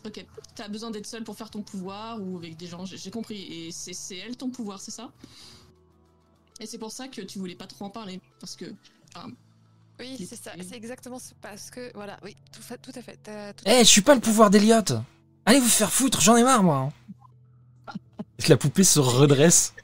Ok, 0.06 0.24
t'as 0.54 0.68
besoin 0.68 0.90
d'être 0.92 1.06
seule 1.06 1.24
pour 1.24 1.36
faire 1.36 1.50
ton 1.50 1.62
pouvoir 1.62 2.20
ou 2.22 2.36
avec 2.36 2.56
des 2.56 2.66
gens, 2.66 2.84
j'ai 2.84 3.10
compris. 3.10 3.42
Et 3.52 3.72
c'est 3.72 3.92
c'est 3.92 4.16
elle 4.16 4.36
ton 4.36 4.48
pouvoir, 4.50 4.80
c'est 4.80 4.92
ça? 4.92 5.10
Et 6.60 6.66
c'est 6.66 6.78
pour 6.78 6.92
ça 6.92 7.08
que 7.08 7.20
tu 7.20 7.38
voulais 7.38 7.56
pas 7.56 7.66
trop 7.66 7.84
en 7.86 7.90
parler, 7.90 8.20
parce 8.40 8.54
que... 8.56 8.66
Oui, 9.98 10.14
qui- 10.16 10.26
c'est 10.26 10.36
ça. 10.36 10.52
C'est 10.66 10.76
exactement 10.76 11.18
ce- 11.18 11.34
parce 11.40 11.70
que 11.70 11.90
voilà, 11.94 12.18
oui, 12.22 12.36
tout, 12.52 12.62
fa- 12.62 12.78
tout 12.78 12.92
à 12.94 13.02
fait. 13.02 13.18
Eh, 13.66 13.78
je 13.80 13.84
suis 13.84 14.02
pas 14.02 14.14
le 14.14 14.20
pouvoir 14.20 14.48
d'Eliot 14.50 14.76
Allez 15.44 15.58
vous 15.58 15.66
faire 15.68 15.92
foutre, 15.92 16.20
j'en 16.20 16.36
ai 16.36 16.44
marre, 16.44 16.62
moi 16.62 16.92
La 18.48 18.56
poupée 18.56 18.84
se 18.84 19.00
redresse. 19.00 19.74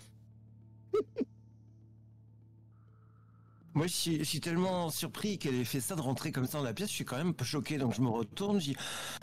Moi, 3.75 3.87
je 3.89 3.93
suis, 3.93 4.19
je 4.19 4.25
suis 4.25 4.41
tellement 4.41 4.89
surpris 4.91 5.39
qu'elle 5.39 5.57
ait 5.57 5.65
fait 5.65 5.81
ça 5.81 5.97
de 5.97 6.01
rentrer 6.01 6.31
comme 6.31 6.47
ça 6.47 6.59
dans 6.59 6.65
la 6.65 6.73
pièce. 6.73 6.89
Je 6.89 6.95
suis 6.95 7.05
quand 7.05 7.17
même 7.17 7.31
un 7.31 7.33
peu 7.33 7.45
choqué, 7.45 7.77
donc 7.77 7.95
je 7.95 8.01
me 8.01 8.09
retourne. 8.09 8.61
Je 8.61 8.67
dis, 8.67 8.77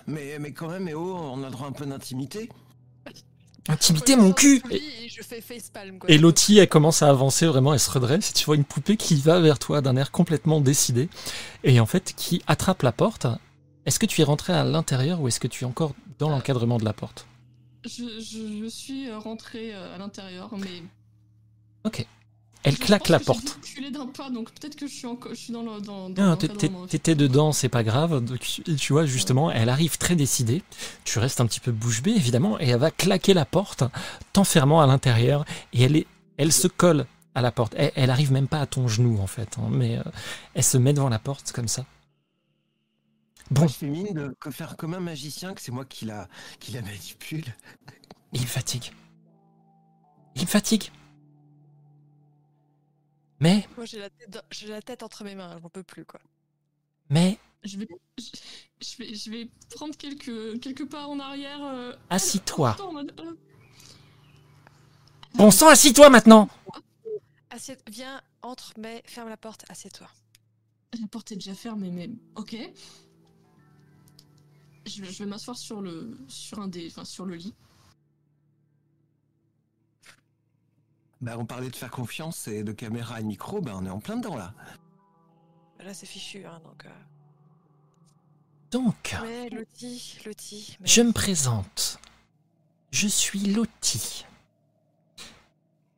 mais, 0.07 0.38
mais 0.40 0.52
quand 0.52 0.69
même, 0.69 0.88
eh 0.90 0.94
oh, 0.94 1.18
on 1.18 1.41
a 1.44 1.45
le 1.45 1.52
droit 1.52 1.68
un 1.68 1.72
peu 1.72 1.86
d'intimité. 1.86 2.49
Intimité 3.68 4.15
mon 4.15 4.34
cul 4.34 4.61
Et. 4.72 4.82
Et 6.07 6.18
Lottie, 6.18 6.57
elle 6.57 6.68
commence 6.68 7.03
à 7.03 7.10
avancer 7.10 7.45
vraiment, 7.45 7.73
elle 7.73 7.80
se 7.80 7.91
redresse, 7.91 8.32
et 8.32 8.34
tu 8.34 8.45
vois 8.45 8.56
une 8.56 8.65
poupée 8.65 8.98
qui 8.98 9.15
va 9.15 9.40
vers 9.40 9.60
toi 9.60 9.82
d'un 9.82 9.95
air 9.95 10.11
complètement 10.11 10.60
décidé, 10.60 11.10
et 11.64 11.80
en 11.80 11.86
fait 11.86 12.14
qui 12.15 12.41
attrape 12.48 12.82
la 12.82 12.91
porte. 12.91 13.28
Est-ce 13.86 13.99
que 13.99 14.07
tu 14.07 14.22
es 14.22 14.23
rentré 14.23 14.53
à 14.53 14.64
l'intérieur 14.64 15.22
ou 15.22 15.28
est-ce 15.28 15.40
que 15.40 15.48
tu 15.48 15.64
es 15.64 15.68
encore 15.68 15.94
dans 16.19 16.30
l'encadrement 16.30 16.78
de 16.78 16.86
la 16.86 16.94
porte? 16.94 17.28
Je, 17.86 18.03
je, 18.19 18.64
je 18.64 18.69
suis 18.69 19.10
euh, 19.10 19.18
rentrée 19.18 19.73
euh, 19.73 19.95
à 19.95 19.98
l'intérieur, 19.98 20.52
mais... 20.57 20.84
Elle 22.64 22.76
je 22.76 22.80
claque 22.80 23.02
pense 23.02 23.10
la 23.10 23.20
porte. 23.20 23.60
d'un 23.92 24.06
pas, 24.08 24.30
donc 24.30 24.52
peut-être 24.52 24.76
que 24.76 24.86
je 24.88 24.94
suis, 24.94 25.08
encore, 25.08 25.34
je 25.34 25.40
suis 25.40 25.54
dans 25.54 25.64
le... 25.64 25.82
Dans, 25.82 26.10
dans 26.10 26.24
Non, 26.24 26.36
t'étais 26.88 27.16
dedans, 27.16 27.52
c'est 27.54 27.70
pas 27.70 27.84
grave. 27.84 28.24
Donc, 28.24 28.40
tu- 28.40 28.94
vois, 28.94 29.06
justement, 29.06 29.50
elle 29.52 29.70
arrive 29.70 29.98
très 29.98 30.16
décidée. 30.16 30.62
Tu 31.04 31.18
restes 31.18 31.42
un 31.42 31.48
petit 31.48 31.60
peu 31.60 31.72
bouche 31.72 32.04
bée, 32.04 32.12
évidemment, 32.12 32.60
et 32.60 32.68
elle 32.70 32.80
va 32.80 32.92
claquer 32.92 33.34
la 33.34 33.46
porte, 33.46 33.84
t'enfermant 34.34 34.80
à 34.82 34.86
l'intérieur, 34.86 35.44
et 35.74 35.84
elle, 35.84 35.96
est, 35.96 36.08
elle 36.38 36.54
se 36.54 36.68
colle 36.68 37.08
à 37.34 37.42
la 37.42 37.52
porte. 37.52 37.74
Elle, 37.78 37.92
elle 37.96 38.10
arrive 38.12 38.32
même 38.32 38.48
pas 38.48 38.60
à 38.60 38.68
ton 38.68 38.88
genou, 38.88 39.20
en 39.20 39.28
fait, 39.28 39.58
hein, 39.58 39.70
mais 39.72 39.98
euh, 39.98 40.04
elle 40.54 40.64
se 40.64 40.78
met 40.78 40.94
devant 40.94 41.10
la 41.10 41.20
porte 41.20 41.52
comme 41.54 41.68
ça. 41.68 41.86
Bon, 43.50 43.62
Moi, 43.62 43.68
je 43.70 43.74
fais 43.74 43.88
mine 43.88 44.14
de 44.14 44.52
faire 44.52 44.78
comme 44.78 44.94
un 44.94 45.00
magicien, 45.00 45.54
que 45.56 45.62
c'est 45.62 45.72
moi 45.72 45.84
qui 45.86 46.06
la, 46.06 46.28
qui 46.60 46.72
la 46.74 46.82
manipule. 46.84 47.44
il 48.34 48.42
me 48.42 48.46
fatigue. 48.46 48.92
Il 50.36 50.44
me 50.44 50.48
fatigue. 50.48 50.92
Mais, 53.42 53.68
Moi 53.76 53.86
j'ai 53.86 53.98
la, 54.00 54.10
tête 54.10 54.30
dans- 54.30 54.42
j'ai 54.52 54.68
la 54.68 54.82
tête 54.84 55.02
entre 55.04 55.24
mes 55.24 55.34
mains, 55.36 55.58
j'en 55.62 55.70
peux 55.70 55.82
plus 55.84 56.06
quoi. 56.06 56.22
mais, 57.10 57.38
Je 57.64 57.78
vais, 57.80 57.88
je, 58.18 58.24
je 58.82 58.98
vais, 58.98 59.14
je 59.16 59.30
vais 59.32 59.50
prendre 59.76 59.98
quelques, 59.98 60.60
quelques 60.62 60.88
pas 60.88 61.08
en 61.08 61.20
arrière. 61.20 61.62
euh, 61.64 61.94
assis-toi. 62.10 62.78
euh, 62.80 63.36
Bon 65.34 65.50
sang, 65.52 65.68
assis-toi 65.70 66.10
maintenant 66.10 66.48
Assieds, 67.50 67.78
viens, 67.90 68.22
entre, 68.44 68.74
mais 68.78 69.02
ferme 69.06 69.28
la 69.30 69.38
porte, 69.38 69.66
assieds-toi. 69.70 70.08
La 71.02 71.08
porte 71.08 71.32
est 71.32 71.36
déjà 71.36 71.56
fermée, 71.56 71.90
mais 71.90 72.10
ok. 72.36 72.56
Je, 74.86 75.02
vais- 75.02 75.12
je 75.12 75.24
vais 75.24 75.30
m'asseoir 75.30 75.58
sur 75.58 75.82
le, 75.82 76.18
sur 76.28 76.60
un 76.60 76.68
des, 76.68 76.88
enfin 76.88 77.06
sur 77.06 77.26
le 77.26 77.36
lit. 77.36 77.54
Bah, 81.22 81.35
on 81.38 81.45
parlait 81.45 81.69
de 81.69 81.76
faire 81.76 81.91
confiance 81.91 82.48
et 82.48 82.64
de 82.64 82.72
caméra 82.72 83.19
et 83.19 83.23
de 83.23 83.27
micro, 83.27 83.61
bah, 83.61 83.73
on 83.76 83.85
est 83.85 83.89
en 83.89 83.99
plein 83.99 84.18
dedans, 84.18 84.35
là. 84.35 84.53
Là 85.80 85.93
c'est 85.93 86.06
fichu, 86.07 86.45
hein, 86.45 86.60
donc. 86.64 86.85
euh. 86.85 86.89
Donc, 88.72 89.15
Mais 89.22 89.49
Lottie, 89.49 90.18
Lottie. 90.26 90.77
mais- 90.80 90.88
je 90.88 91.02
me 91.02 91.11
présente. 91.11 91.99
Je 92.91 93.07
suis 93.07 93.39
Lottie. 93.53 94.26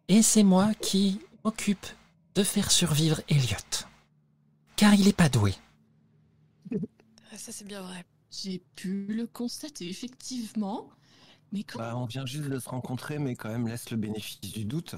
Et 0.07 0.21
c'est 0.21 0.43
moi 0.43 0.73
qui 0.75 1.21
m'occupe 1.45 1.85
de 2.35 2.43
faire 2.43 2.71
survivre 2.71 3.21
Elliot. 3.29 3.57
Car 4.75 4.93
il 4.95 5.07
est 5.07 5.15
pas 5.15 5.29
doué. 5.29 5.53
Ah, 7.31 7.37
Ça 7.37 7.51
c'est 7.51 7.65
bien 7.65 7.81
vrai. 7.81 8.03
J'ai 8.31 8.59
pu 8.75 9.05
le 9.07 9.27
constater 9.27 9.87
effectivement, 9.89 10.89
mais 11.53 11.63
Bah, 11.75 11.95
on 11.95 12.05
vient 12.05 12.25
juste 12.25 12.49
de 12.49 12.59
se 12.59 12.67
rencontrer, 12.67 13.19
mais 13.19 13.35
quand 13.35 13.49
même, 13.49 13.67
laisse 13.67 13.89
le 13.91 13.97
bénéfice 13.97 14.41
du 14.41 14.65
doute. 14.65 14.95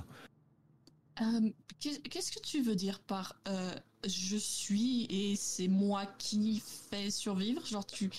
Euh, 1.21 1.49
qu'est- 1.79 2.01
Qu'est-ce 2.09 2.31
que 2.31 2.39
tu 2.41 2.61
veux 2.61 2.75
dire 2.75 2.99
par 2.99 3.35
euh, 3.47 3.73
je 4.05 4.37
suis 4.37 5.05
et 5.09 5.35
c'est 5.35 5.67
moi 5.67 6.05
qui 6.17 6.61
fais 6.89 7.11
survivre? 7.11 7.65
Genre, 7.65 7.85
tu. 7.85 8.09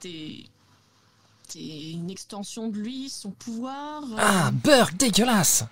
T'es. 0.00 0.44
T'es 1.48 1.92
une 1.92 2.10
extension 2.10 2.68
de 2.68 2.76
lui, 2.78 3.08
son 3.08 3.30
pouvoir 3.30 4.02
euh, 4.02 4.16
Ah, 4.18 4.50
beurre 4.52 4.92
dégueulasse 4.92 5.64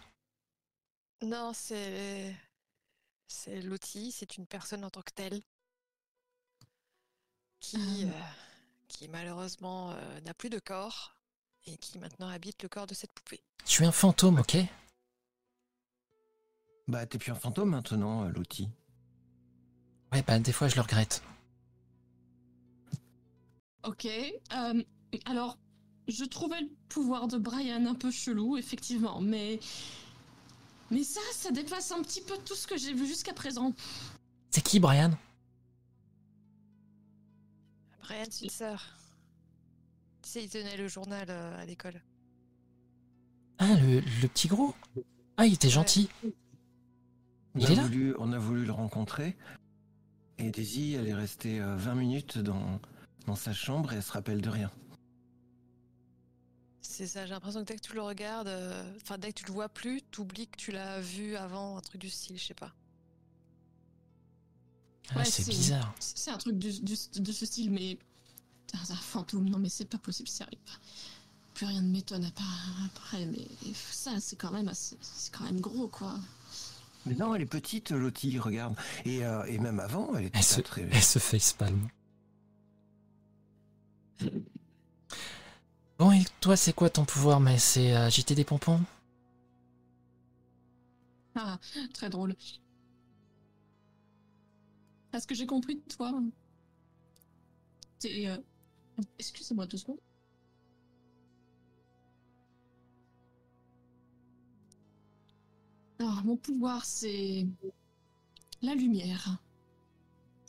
Non, 1.23 1.53
c'est. 1.53 2.35
C'est 3.27 3.61
Lottie, 3.63 4.13
c'est 4.13 4.37
une 4.37 4.47
personne 4.47 4.85
en 4.85 4.91
tant 4.91 5.03
que 5.03 5.13
telle. 5.13 5.43
Qui, 7.61 8.07
qui 8.89 9.09
malheureusement 9.09 9.93
euh, 9.93 10.21
n'a 10.21 10.35
plus 10.35 10.51
de 10.51 10.59
corps 10.59 11.14
et 11.67 11.77
qui 11.79 11.99
maintenant 11.99 12.29
habite 12.29 12.63
le 12.63 12.69
corps 12.69 12.87
de 12.87 12.95
cette 12.95 13.13
poupée. 13.13 13.43
Tu 13.65 13.83
es 13.83 13.87
un 13.87 13.93
fantôme, 13.93 14.39
ok? 14.39 14.57
Bah, 16.87 17.07
t'es 17.07 17.19
plus 17.19 17.33
un 17.33 17.37
fantôme 17.37 17.71
maintenant, 17.71 18.25
euh, 18.25 18.29
Lottie. 18.29 18.69
Ouais, 20.13 20.23
bah 20.23 20.39
des 20.39 20.53
fois 20.53 20.69
je 20.69 20.77
le 20.77 20.83
regrette. 20.83 21.23
Ok. 23.85 24.07
euh, 24.07 24.83
alors, 25.25 25.59
je 26.09 26.25
trouvais 26.25 26.61
le 26.61 26.69
pouvoir 26.89 27.29
de 27.29 27.39
Brian 27.39 27.87
un 27.87 27.95
peu 27.95 28.11
chelou, 28.11 28.57
effectivement, 28.57 29.21
mais. 29.21 29.61
Mais 30.91 31.03
ça, 31.03 31.21
ça 31.33 31.51
dépasse 31.51 31.91
un 31.93 32.03
petit 32.03 32.21
peu 32.21 32.37
tout 32.45 32.55
ce 32.55 32.67
que 32.67 32.77
j'ai 32.77 32.93
vu 32.93 33.07
jusqu'à 33.07 33.33
présent. 33.33 33.73
C'est 34.51 34.63
qui, 34.63 34.79
Brian? 34.79 35.13
Brian, 38.03 38.27
c'est 38.31 38.45
une 38.45 38.51
sœur. 38.51 38.85
Tu 40.35 40.41
il 40.41 40.49
tenait 40.49 40.77
le 40.77 40.89
journal 40.89 41.27
euh, 41.29 41.57
à 41.63 41.65
l'école. 41.65 42.03
Ah, 43.59 43.73
le, 43.77 44.01
le 44.01 44.29
petit 44.29 44.49
gros 44.49 44.75
Ah, 45.37 45.47
il 45.47 45.55
était 45.55 45.69
gentil. 45.71 46.09
On 47.55 47.61
Il 47.61 47.67
a 47.67 47.71
est 47.71 47.75
là? 47.77 47.83
voulu, 47.83 48.15
On 48.19 48.33
a 48.33 48.39
voulu 48.39 48.65
le 48.65 48.73
rencontrer. 48.73 49.37
Et 50.39 50.51
Daisy, 50.51 50.95
elle 50.95 51.07
est 51.07 51.15
restée 51.15 51.61
euh, 51.61 51.77
20 51.77 51.95
minutes 51.95 52.39
dans, 52.39 52.81
dans 53.27 53.37
sa 53.37 53.53
chambre 53.53 53.93
et 53.93 53.97
elle 53.97 54.03
se 54.03 54.11
rappelle 54.11 54.41
de 54.41 54.49
rien. 54.49 54.73
C'est 56.81 57.07
ça, 57.07 57.27
j'ai 57.27 57.33
l'impression 57.33 57.61
que 57.61 57.67
dès 57.67 57.77
que 57.77 57.83
tu 57.87 57.95
le 57.95 58.03
regardes, 58.03 58.49
euh, 58.49 58.93
enfin 59.03 59.19
dès 59.19 59.33
que 59.33 59.39
tu 59.39 59.47
le 59.47 59.53
vois 59.53 59.69
plus, 59.69 60.03
t'oublies 60.03 60.49
que 60.49 60.57
tu 60.57 60.73
l'as 60.73 61.01
vu 61.01 61.37
avant, 61.37 61.77
un 61.77 61.81
truc 61.81 62.01
du 62.01 62.11
style, 62.11 62.37
je 62.39 62.45
sais 62.45 62.55
pas. 62.55 62.73
Ah, 65.11 65.19
Ouais, 65.19 65.25
c'est 65.25 65.49
bizarre. 65.49 65.95
C'est 66.01 66.19
c'est 66.19 66.31
un 66.33 66.39
truc 66.39 66.59
du- 66.59 66.81
du- 66.81 67.21
de 67.21 67.33
ce 67.33 67.47
style, 67.47 67.71
mais. 67.71 67.99
Un 68.75 68.97
fantôme, 68.97 69.49
non, 69.49 69.59
mais 69.59 69.69
c'est 69.69 69.85
pas 69.87 69.99
possible, 69.99 70.29
ça 70.29 70.45
arrive 70.45 70.59
pas. 70.59 70.73
Plus 71.55 71.67
rien 71.67 71.83
ne 71.83 71.89
m'étonne 71.91 72.25
à 72.25 72.31
part 72.33 72.77
après, 72.87 73.27
mais 73.27 73.47
ça, 73.75 74.21
c'est 74.21 74.37
quand 74.37 74.53
même 74.53 74.69
assez- 74.69 74.99
C'est 75.03 75.33
quand 75.35 75.45
même 75.45 75.61
gros, 75.61 75.89
quoi. 75.89 76.19
Mais 77.07 77.15
non, 77.15 77.35
elle 77.35 77.43
est 77.43 77.47
petite, 77.47 77.91
Lottie, 77.93 78.39
regarde. 78.39 78.77
Et, 79.05 79.25
euh, 79.25 79.45
et 79.45 79.59
même 79.59 79.81
avant, 79.81 80.15
elle 80.17 80.25
était 80.27 80.39
Elle 80.39 80.45
se, 80.45 80.61
très... 80.61 80.83
elle 80.91 81.03
se 81.03 81.19
facepalm. 81.19 81.89
Bon, 85.99 86.13
et 86.13 86.23
toi, 86.41 86.57
c'est 86.57 86.73
quoi 86.73 86.89
ton 86.89 87.05
pouvoir 87.05 87.41
Mais 87.41 87.59
c'est 87.59 87.95
euh, 87.97 88.07
agiter 88.07 88.35
des 88.37 88.45
pompons? 88.45 88.81
Ah, 91.37 91.59
très 91.93 92.09
drôle. 92.11 92.35
À 95.15 95.21
ce 95.21 95.27
que 95.27 95.35
j'ai 95.35 95.47
compris 95.47 95.77
de 95.77 95.95
toi, 95.97 96.13
t'es. 97.99 98.27
euh, 98.29 98.37
Excusez-moi 99.19 99.67
deux 99.67 99.77
secondes. 99.79 100.01
Alors, 105.99 106.25
mon 106.25 106.37
pouvoir, 106.37 106.85
c'est. 106.85 107.47
La 108.63 108.75
lumière. 108.75 109.39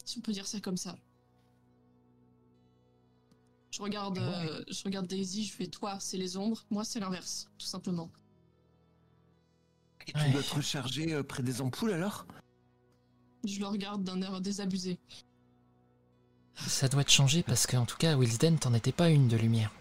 Si 0.06 0.20
on 0.20 0.22
peut 0.22 0.32
dire 0.32 0.48
ça 0.48 0.60
comme 0.60 0.78
ça. 0.78 0.96
Je 3.72 3.82
regarde, 3.82 4.18
euh, 4.18 4.64
je 4.70 4.84
regarde 4.86 5.06
Daisy, 5.08 5.44
je 5.44 5.54
fais 5.54 5.68
toi, 5.68 6.00
c'est 6.00 6.18
les 6.18 6.38
ombres, 6.38 6.64
moi, 6.70 6.86
c'est 6.86 7.02
l'inverse, 7.02 7.50
tout 7.58 7.66
simplement. 7.66 8.10
Et 10.08 10.14
tu 10.14 10.18
Ouais. 10.18 10.32
dois 10.32 10.44
te 10.44 10.56
recharger 10.56 11.14
euh, 11.14 11.24
près 11.24 11.44
des 11.44 11.60
ampoules 11.60 11.92
alors? 11.92 12.26
Je 13.44 13.60
le 13.60 13.66
regarde 13.66 14.04
d'un 14.04 14.22
air 14.22 14.40
désabusé. 14.40 14.98
Ça 16.56 16.88
doit 16.88 17.04
te 17.04 17.12
changer 17.12 17.44
parce 17.44 17.68
qu'en 17.68 17.86
tout 17.86 17.98
cas, 17.98 18.16
Wilsden, 18.16 18.58
t'en 18.58 18.74
étais 18.74 18.92
pas 18.92 19.10
une 19.10 19.28
de 19.28 19.38
lumière. 19.38 19.72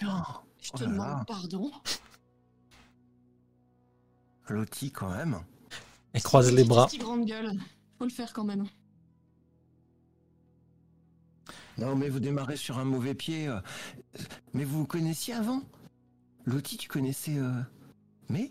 Je 0.00 0.06
Oh 0.06 0.78
te 0.78 0.84
là 0.84 0.90
demande 0.90 0.98
là. 1.18 1.24
pardon. 1.26 1.70
Lottie, 4.48 4.90
quand 4.90 5.10
même. 5.10 5.40
Elle 6.12 6.22
croise 6.22 6.52
les 6.52 6.64
bras. 6.64 6.86
Petite 6.86 7.02
grande 7.02 7.24
gueule. 7.26 7.52
Faut 7.98 8.04
le 8.04 8.10
faire 8.10 8.32
quand 8.32 8.44
même. 8.44 8.66
Non, 11.78 11.94
mais 11.96 12.08
vous 12.08 12.20
démarrez 12.20 12.56
sur 12.56 12.78
un 12.78 12.84
mauvais 12.84 13.14
pied. 13.14 13.48
euh. 13.48 13.60
Mais 14.54 14.64
vous 14.64 14.80
vous 14.80 14.86
connaissiez 14.86 15.34
avant? 15.34 15.62
Lottie, 16.46 16.76
tu 16.76 16.88
connaissais... 16.88 17.38
euh, 17.38 17.60
Mais 18.28 18.50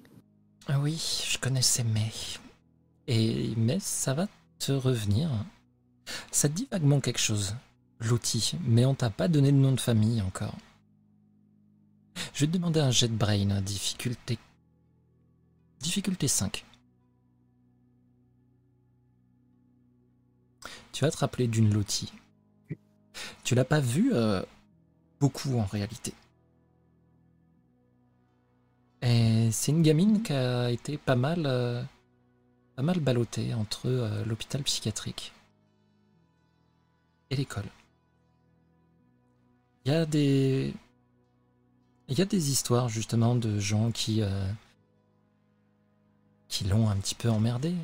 Ah 0.67 0.79
oui, 0.79 1.23
je 1.29 1.37
connaissais 1.37 1.83
May. 1.83 2.11
Et 3.07 3.53
mais 3.57 3.79
ça 3.79 4.13
va 4.13 4.27
te 4.59 4.71
revenir. 4.71 5.29
Ça 6.39 6.47
te 6.47 6.53
dit 6.53 6.69
vaguement 6.71 7.01
quelque 7.01 7.19
chose, 7.19 7.57
l'outil, 7.99 8.53
mais 8.61 8.85
on 8.85 8.95
t'a 8.95 9.09
pas 9.09 9.27
donné 9.27 9.51
de 9.51 9.57
nom 9.57 9.73
de 9.73 9.79
famille 9.81 10.21
encore. 10.21 10.55
Je 12.33 12.39
vais 12.39 12.47
te 12.47 12.53
demander 12.53 12.79
un 12.79 12.91
jet 12.91 13.09
brain, 13.09 13.59
difficulté. 13.59 14.39
Difficulté 15.81 16.29
5. 16.29 16.63
Tu 20.93 21.03
vas 21.03 21.11
te 21.11 21.17
rappeler 21.17 21.49
d'une 21.49 21.73
Lottie. 21.73 22.13
Tu 23.43 23.53
l'as 23.53 23.65
pas 23.65 23.81
vue 23.81 24.13
euh, 24.13 24.41
beaucoup 25.19 25.59
en 25.59 25.65
réalité. 25.65 26.13
Et 29.01 29.51
c'est 29.51 29.73
une 29.73 29.81
gamine 29.81 30.23
qui 30.23 30.31
a 30.31 30.71
été 30.71 30.97
pas 30.97 31.17
mal, 31.17 31.43
euh, 31.45 31.83
pas 32.77 32.83
mal 32.83 33.01
ballottée 33.01 33.53
entre 33.53 33.89
euh, 33.89 34.23
l'hôpital 34.23 34.63
psychiatrique 34.63 35.33
et 37.29 37.35
l'école. 37.35 37.69
Il 39.85 39.91
y 39.91 39.95
a 39.95 40.05
des, 40.05 40.73
il 42.07 42.17
y 42.17 42.21
a 42.21 42.25
des 42.25 42.51
histoires 42.51 42.89
justement 42.89 43.35
de 43.35 43.59
gens 43.59 43.91
qui, 43.91 44.21
euh, 44.21 44.51
qui 46.47 46.63
l'ont 46.65 46.89
un 46.89 46.97
petit 46.97 47.15
peu 47.15 47.29
emmerdée. 47.29 47.75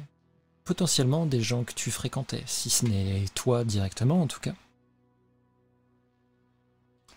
Potentiellement 0.63 1.27
des 1.27 1.41
gens 1.41 1.63
que 1.63 1.73
tu 1.73 1.91
fréquentais, 1.91 2.43
si 2.47 2.71
ce 2.71 2.85
n'est 2.85 3.25
toi 3.35 3.63
directement 3.63 4.21
en 4.21 4.27
tout 4.27 4.39
cas. 4.39 4.55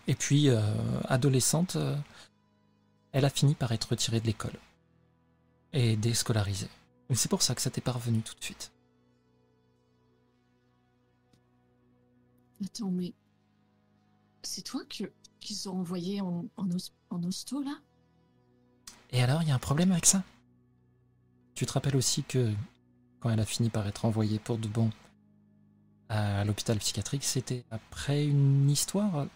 Et 0.07 0.15
puis, 0.15 0.49
euh, 0.49 0.61
adolescente, 1.07 1.75
euh, 1.75 1.95
elle 3.11 3.25
a 3.25 3.29
fini 3.29 3.55
par 3.55 3.71
être 3.71 3.89
retirée 3.89 4.19
de 4.19 4.25
l'école 4.25 4.57
et 5.73 5.95
déscolarisée. 5.95 6.69
C'est 7.13 7.29
pour 7.29 7.41
ça 7.41 7.55
que 7.55 7.61
ça 7.61 7.69
t'est 7.69 7.81
parvenu 7.81 8.21
tout 8.21 8.33
de 8.35 8.43
suite. 8.43 8.71
Attends, 12.63 12.91
mais. 12.91 13.13
C'est 14.43 14.63
toi 14.63 14.81
que 14.89 15.05
qu'ils 15.39 15.69
ont 15.69 15.79
envoyé 15.79 16.19
en, 16.19 16.45
en, 16.57 16.69
hos- 16.71 16.91
en 17.09 17.23
hosto, 17.23 17.61
là? 17.63 17.79
Et 19.11 19.21
alors, 19.21 19.41
il 19.43 19.49
y 19.49 19.51
a 19.51 19.55
un 19.55 19.59
problème 19.59 19.91
avec 19.91 20.05
ça? 20.05 20.23
Tu 21.53 21.67
te 21.67 21.73
rappelles 21.73 21.95
aussi 21.95 22.23
que 22.23 22.51
quand 23.19 23.29
elle 23.29 23.39
a 23.39 23.45
fini 23.45 23.69
par 23.69 23.87
être 23.87 24.05
envoyée 24.05 24.39
pour 24.39 24.57
de 24.57 24.67
bon 24.67 24.91
à 26.09 26.43
l'hôpital 26.43 26.77
psychiatrique, 26.79 27.23
c'était 27.23 27.63
après 27.71 28.25
une 28.25 28.69
histoire? 28.69 29.27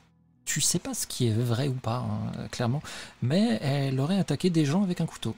Tu 0.45 0.61
sais 0.61 0.79
pas 0.79 0.93
ce 0.93 1.07
qui 1.07 1.27
est 1.27 1.33
vrai 1.33 1.67
ou 1.69 1.73
pas, 1.73 1.99
hein, 1.99 2.47
clairement, 2.51 2.81
mais 3.21 3.59
elle 3.61 3.99
aurait 3.99 4.19
attaqué 4.19 4.49
des 4.49 4.65
gens 4.65 4.83
avec 4.83 5.01
un 5.01 5.05
couteau. 5.05 5.35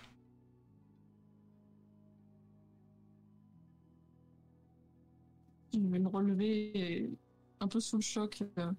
Je 5.74 5.80
vais 5.80 6.00
me 6.00 6.08
relever 6.08 6.72
et 6.76 7.18
un 7.60 7.68
peu 7.68 7.80
sous 7.80 7.98
le 7.98 8.02
choc. 8.02 8.44
euh. 8.58 8.72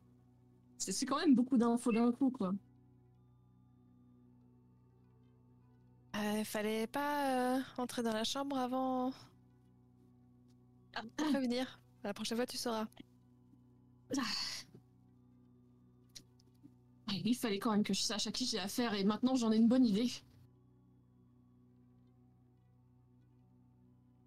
C'est 0.78 1.06
quand 1.06 1.18
même 1.18 1.34
beaucoup 1.34 1.56
d'infos 1.56 1.92
d'un 1.92 2.12
coup, 2.12 2.30
quoi. 2.30 2.52
Euh, 6.16 6.44
fallait 6.44 6.86
pas 6.86 7.56
euh, 7.56 7.60
entrer 7.78 8.02
dans 8.02 8.12
la 8.12 8.24
chambre 8.24 8.56
avant 8.58 9.12
Ah, 10.94 11.02
de 11.02 11.08
prévenir. 11.30 11.78
La 12.04 12.14
prochaine 12.14 12.38
fois, 12.38 12.46
tu 12.46 12.56
sauras. 12.56 12.86
Ouais, 17.08 17.20
Il 17.24 17.34
fallait 17.34 17.58
quand 17.58 17.72
même 17.72 17.84
que 17.84 17.92
je 17.94 18.02
sache 18.02 18.26
à 18.26 18.32
qui 18.32 18.46
j'ai 18.46 18.58
affaire 18.58 18.94
et 18.94 19.04
maintenant 19.04 19.34
j'en 19.34 19.52
ai 19.52 19.56
une 19.56 19.68
bonne 19.68 19.84
idée. 19.84 20.10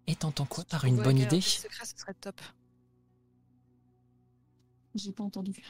Et 0.06 0.14
t'entends 0.16 0.46
quoi 0.46 0.64
par 0.64 0.84
une 0.84 0.96
bonne 1.02 1.18
idée 1.18 1.40
secret, 1.40 1.84
ce 1.86 1.96
serait 1.96 2.14
top. 2.14 2.40
J'ai 4.94 5.12
pas 5.12 5.24
entendu. 5.24 5.62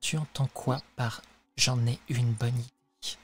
Tu 0.00 0.16
entends 0.16 0.46
quoi 0.48 0.80
par 0.94 1.22
j'en 1.56 1.84
ai 1.86 1.98
une 2.08 2.32
bonne 2.34 2.54
idée 2.54 3.16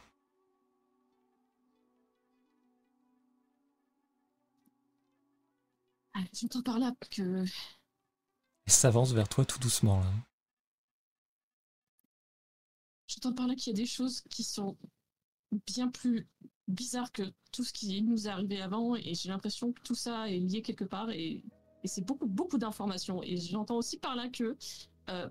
ah, 6.14 6.20
J'entends 6.32 6.62
par 6.62 6.78
là 6.78 6.92
que. 7.10 7.44
Elle 8.64 8.72
s'avance 8.72 9.12
vers 9.12 9.28
toi 9.28 9.44
tout 9.44 9.58
doucement 9.58 10.00
là. 10.00 10.12
J'entends 13.06 13.34
par 13.34 13.46
là 13.46 13.54
qu'il 13.54 13.72
y 13.72 13.76
a 13.76 13.82
des 13.82 13.86
choses 13.86 14.22
qui 14.22 14.42
sont 14.42 14.76
bien 15.66 15.88
plus 15.88 16.26
bizarres 16.68 17.12
que 17.12 17.22
tout 17.52 17.62
ce 17.64 17.72
qui 17.72 18.00
nous 18.02 18.26
est 18.26 18.30
arrivé 18.30 18.62
avant 18.62 18.96
et 18.96 19.14
j'ai 19.14 19.28
l'impression 19.28 19.72
que 19.72 19.82
tout 19.82 19.94
ça 19.94 20.30
est 20.30 20.38
lié 20.38 20.62
quelque 20.62 20.84
part 20.84 21.10
et 21.10 21.44
et 21.82 21.88
c'est 21.88 22.02
beaucoup 22.02 22.26
beaucoup 22.26 22.58
d'informations 22.58 23.22
et 23.22 23.36
j'entends 23.36 23.76
aussi 23.76 23.98
par 23.98 24.16
là 24.16 24.28
que 24.28 24.56
euh, 25.10 25.28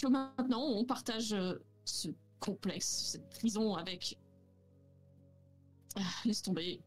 que 0.00 0.06
maintenant 0.06 0.62
on 0.62 0.84
partage 0.84 1.32
euh, 1.32 1.54
ce 1.84 2.08
complexe, 2.38 3.10
cette 3.12 3.28
prison 3.30 3.74
avec 3.74 4.18
ah, 5.96 6.00
laisse 6.24 6.42
tomber. 6.42 6.80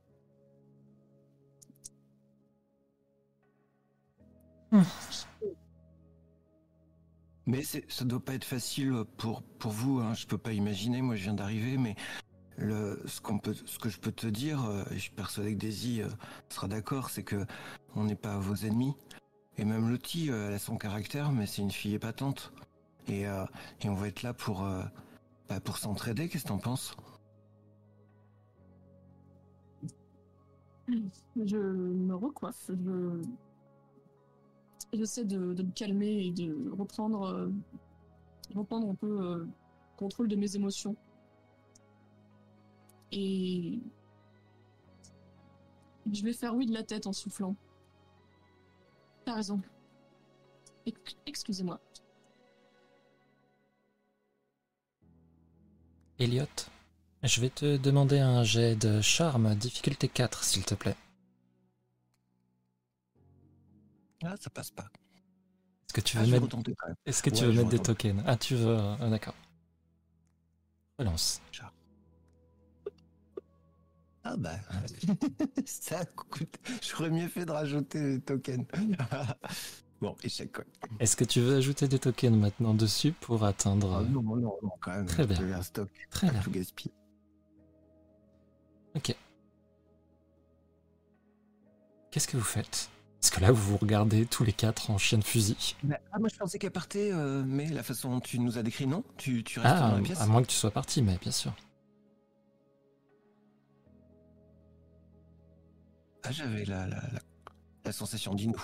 Mais 7.46 7.62
ça 7.62 8.06
doit 8.06 8.24
pas 8.24 8.34
être 8.34 8.46
facile 8.46 9.04
pour, 9.18 9.44
pour 9.44 9.72
vous, 9.72 10.00
hein. 10.00 10.14
je 10.14 10.26
peux 10.26 10.38
pas 10.38 10.54
imaginer, 10.54 11.02
moi 11.02 11.16
je 11.16 11.24
viens 11.24 11.34
d'arriver, 11.34 11.78
mais 11.78 11.96
ce, 12.58 13.80
que 13.80 13.90
je 13.90 14.00
peux 14.00 14.12
te 14.12 14.28
dire, 14.28 14.64
euh, 14.66 14.84
et 14.92 14.96
je 14.96 15.00
suis 15.00 15.12
persuadé 15.12 15.54
que 15.54 15.60
Daisy 15.60 16.02
euh, 16.02 16.08
sera 16.50 16.68
d'accord, 16.68 17.10
c'est 17.10 17.24
que 17.24 17.46
on 17.96 18.04
n'est 18.04 18.16
pas 18.16 18.38
vos 18.38 18.56
ennemis. 18.56 18.94
Et 19.58 19.66
même 19.66 19.90
Lottie, 19.90 20.32
euh, 20.32 20.48
elle 20.48 20.54
a 20.56 20.60
son 20.60 20.78
caractère, 20.78 21.32
mais 21.32 21.46
c'est 21.46 21.62
une 21.62 21.72
fille 21.72 21.94
épatante. 21.94 22.52
Et, 23.08 23.26
on 23.84 23.94
va 23.94 24.08
être 24.08 24.24
là 24.24 24.34
pour, 24.34 24.66
bah, 25.50 25.60
pour 25.60 25.78
s'entraider, 25.78 26.30
qu'est-ce 26.30 26.44
que 26.44 26.50
t'en 26.50 26.58
penses? 26.58 26.96
Je 30.88 31.58
me 31.58 32.16
recoiffe, 32.16 32.70
je 32.70 33.22
j'essaie 34.94 35.26
de, 35.26 35.38
me 35.38 35.72
calmer 35.72 36.28
et 36.28 36.32
de 36.32 36.72
reprendre 36.72 37.52
reprendre 38.56 38.90
un 38.90 38.96
peu 38.96 39.46
contrôle 39.98 40.30
de 40.30 40.38
mes 40.38 40.56
émotions. 40.56 40.96
Et 43.16 43.80
je 46.12 46.24
vais 46.24 46.34
faire 46.34 46.56
oui 46.56 46.66
de 46.66 46.74
la 46.74 46.84
tête 46.84 47.08
en 47.08 47.14
soufflant. 47.14 47.56
T'as 49.26 49.36
raison. 49.36 49.62
Ex- 50.86 51.16
Excusez-moi. 51.26 51.80
Elliot, 56.18 56.48
je 57.22 57.40
vais 57.40 57.52
te 57.52 57.78
demander 57.78 58.18
un 58.20 58.44
jet 58.44 58.76
de 58.76 59.00
charme, 59.02 59.54
difficulté 59.56 60.08
4, 60.08 60.44
s'il 60.44 60.66
te 60.66 60.74
plaît. 60.74 60.96
Ah, 64.24 64.36
ça 64.40 64.50
passe 64.50 64.72
pas. 64.72 64.86
Est-ce 65.88 65.94
que 65.94 66.02
tu 66.02 66.18
Ah, 66.18 66.24
veux 66.24 66.40
mettre, 66.40 66.58
est-ce 67.06 67.24
que 67.24 67.30
tu 67.30 67.46
veux 67.46 67.64
des 67.66 67.80
tokens? 67.80 68.24
Ah, 68.26 68.36
tu 68.38 68.56
veux. 68.56 68.78
ah, 68.78 69.10
D'accord. 69.10 69.36
Relance. 70.98 71.42
Ah 74.24 74.36
bah, 74.38 74.56
ça 75.66 76.06
coûte. 76.06 76.56
J'aurais 76.82 77.10
mieux 77.10 77.28
fait 77.28 77.46
de 77.46 77.52
rajouter 77.52 78.00
les 78.02 78.20
tokens. 78.22 78.66
bon, 80.02 80.16
échec. 80.24 80.52
Est-ce 81.00 81.16
que 81.18 81.26
tu 81.26 81.42
veux 81.42 81.58
ajouter 81.58 81.88
des 81.90 82.00
tokens 82.00 82.38
maintenant 82.38 82.74
dessus 82.74 83.12
pour 83.12 83.44
atteindre. 83.44 83.98
Ah, 84.06 84.10
non, 84.10 84.22
non, 84.24 84.38
non, 84.62 84.72
quand 84.80 84.92
même. 84.92 85.06
Très 85.06 85.28
bien. 85.28 85.42
Un 85.54 85.62
stock, 85.62 85.90
Très 86.10 86.30
bien. 86.30 86.42
gaspiller. 86.50 86.94
Qu'est-ce 92.12 92.28
que 92.28 92.38
vous 92.38 92.44
faites? 92.44 92.90
Parce 93.20 93.32
que 93.32 93.40
là, 93.42 93.52
vous 93.52 93.72
vous 93.72 93.78
regardez 93.78 94.26
tous 94.26 94.44
les 94.44 94.54
quatre 94.54 94.92
en 94.92 94.98
chien 94.98 95.18
de 95.18 95.24
fusil. 95.24 95.76
Mais- 95.84 96.00
ah, 96.12 96.20
moi 96.20 96.30
je 96.32 96.38
pensais 96.38 96.60
qu'elle 96.60 96.72
partait, 96.72 97.12
euh, 97.12 97.44
mais 97.46 97.68
la 97.70 97.82
façon 97.84 98.12
dont 98.12 98.20
tu 98.20 98.38
nous 98.40 98.58
as 98.58 98.64
décrit, 98.64 98.86
non? 98.86 99.04
Tu, 99.18 99.44
tu 99.44 99.60
restes 99.60 99.74
Ah, 99.78 99.90
dans 99.90 99.96
la 99.96 100.02
pièce? 100.02 100.22
à 100.22 100.28
moins 100.28 100.42
que 100.42 100.48
tu 100.48 100.56
sois 100.56 100.72
parti, 100.72 101.02
mais 101.02 101.18
bien 101.22 101.32
sûr. 101.32 101.54
Ah, 106.24 106.32
j'avais 106.32 106.66
la, 106.66 106.88
la, 106.88 106.96
la, 107.02 107.20
la 107.86 107.92
sensation 107.92 108.34
dis-nous. 108.34 108.62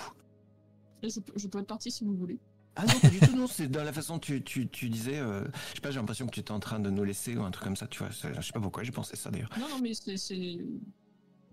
Et 1.02 1.10
Je, 1.10 1.20
peux- 1.20 1.32
je 1.36 1.46
peux 1.48 1.58
être 1.58 1.66
partie 1.66 1.90
si 1.90 2.04
vous 2.04 2.14
voulez. 2.16 2.38
Ah 2.76 2.84
non, 2.86 3.00
pas 3.00 3.08
du 3.08 3.18
tout, 3.20 3.36
non, 3.36 3.46
c'est 3.46 3.68
dans 3.68 3.82
la 3.84 3.92
façon 3.92 4.14
dont 4.14 4.18
tu, 4.20 4.42
tu, 4.42 4.68
tu 4.68 4.88
disais, 4.88 5.18
euh, 5.18 5.44
je 5.70 5.74
sais 5.74 5.80
pas, 5.80 5.90
j'ai 5.90 5.98
l'impression 5.98 6.26
que 6.26 6.30
tu 6.32 6.40
étais 6.40 6.52
en 6.52 6.60
train 6.60 6.78
de 6.78 6.88
nous 6.88 7.02
laisser 7.04 7.36
ou 7.36 7.42
un 7.42 7.50
truc 7.50 7.64
comme 7.64 7.76
ça, 7.76 7.86
tu 7.88 7.98
vois, 7.98 8.10
je 8.10 8.40
sais 8.40 8.52
pas 8.52 8.60
pourquoi 8.60 8.84
j'ai 8.84 8.92
pensé 8.92 9.16
ça 9.16 9.30
d'ailleurs. 9.30 9.50
Non, 9.58 9.68
non, 9.68 9.80
mais 9.82 9.92
c'est. 9.94 10.16
c'est- 10.16 10.58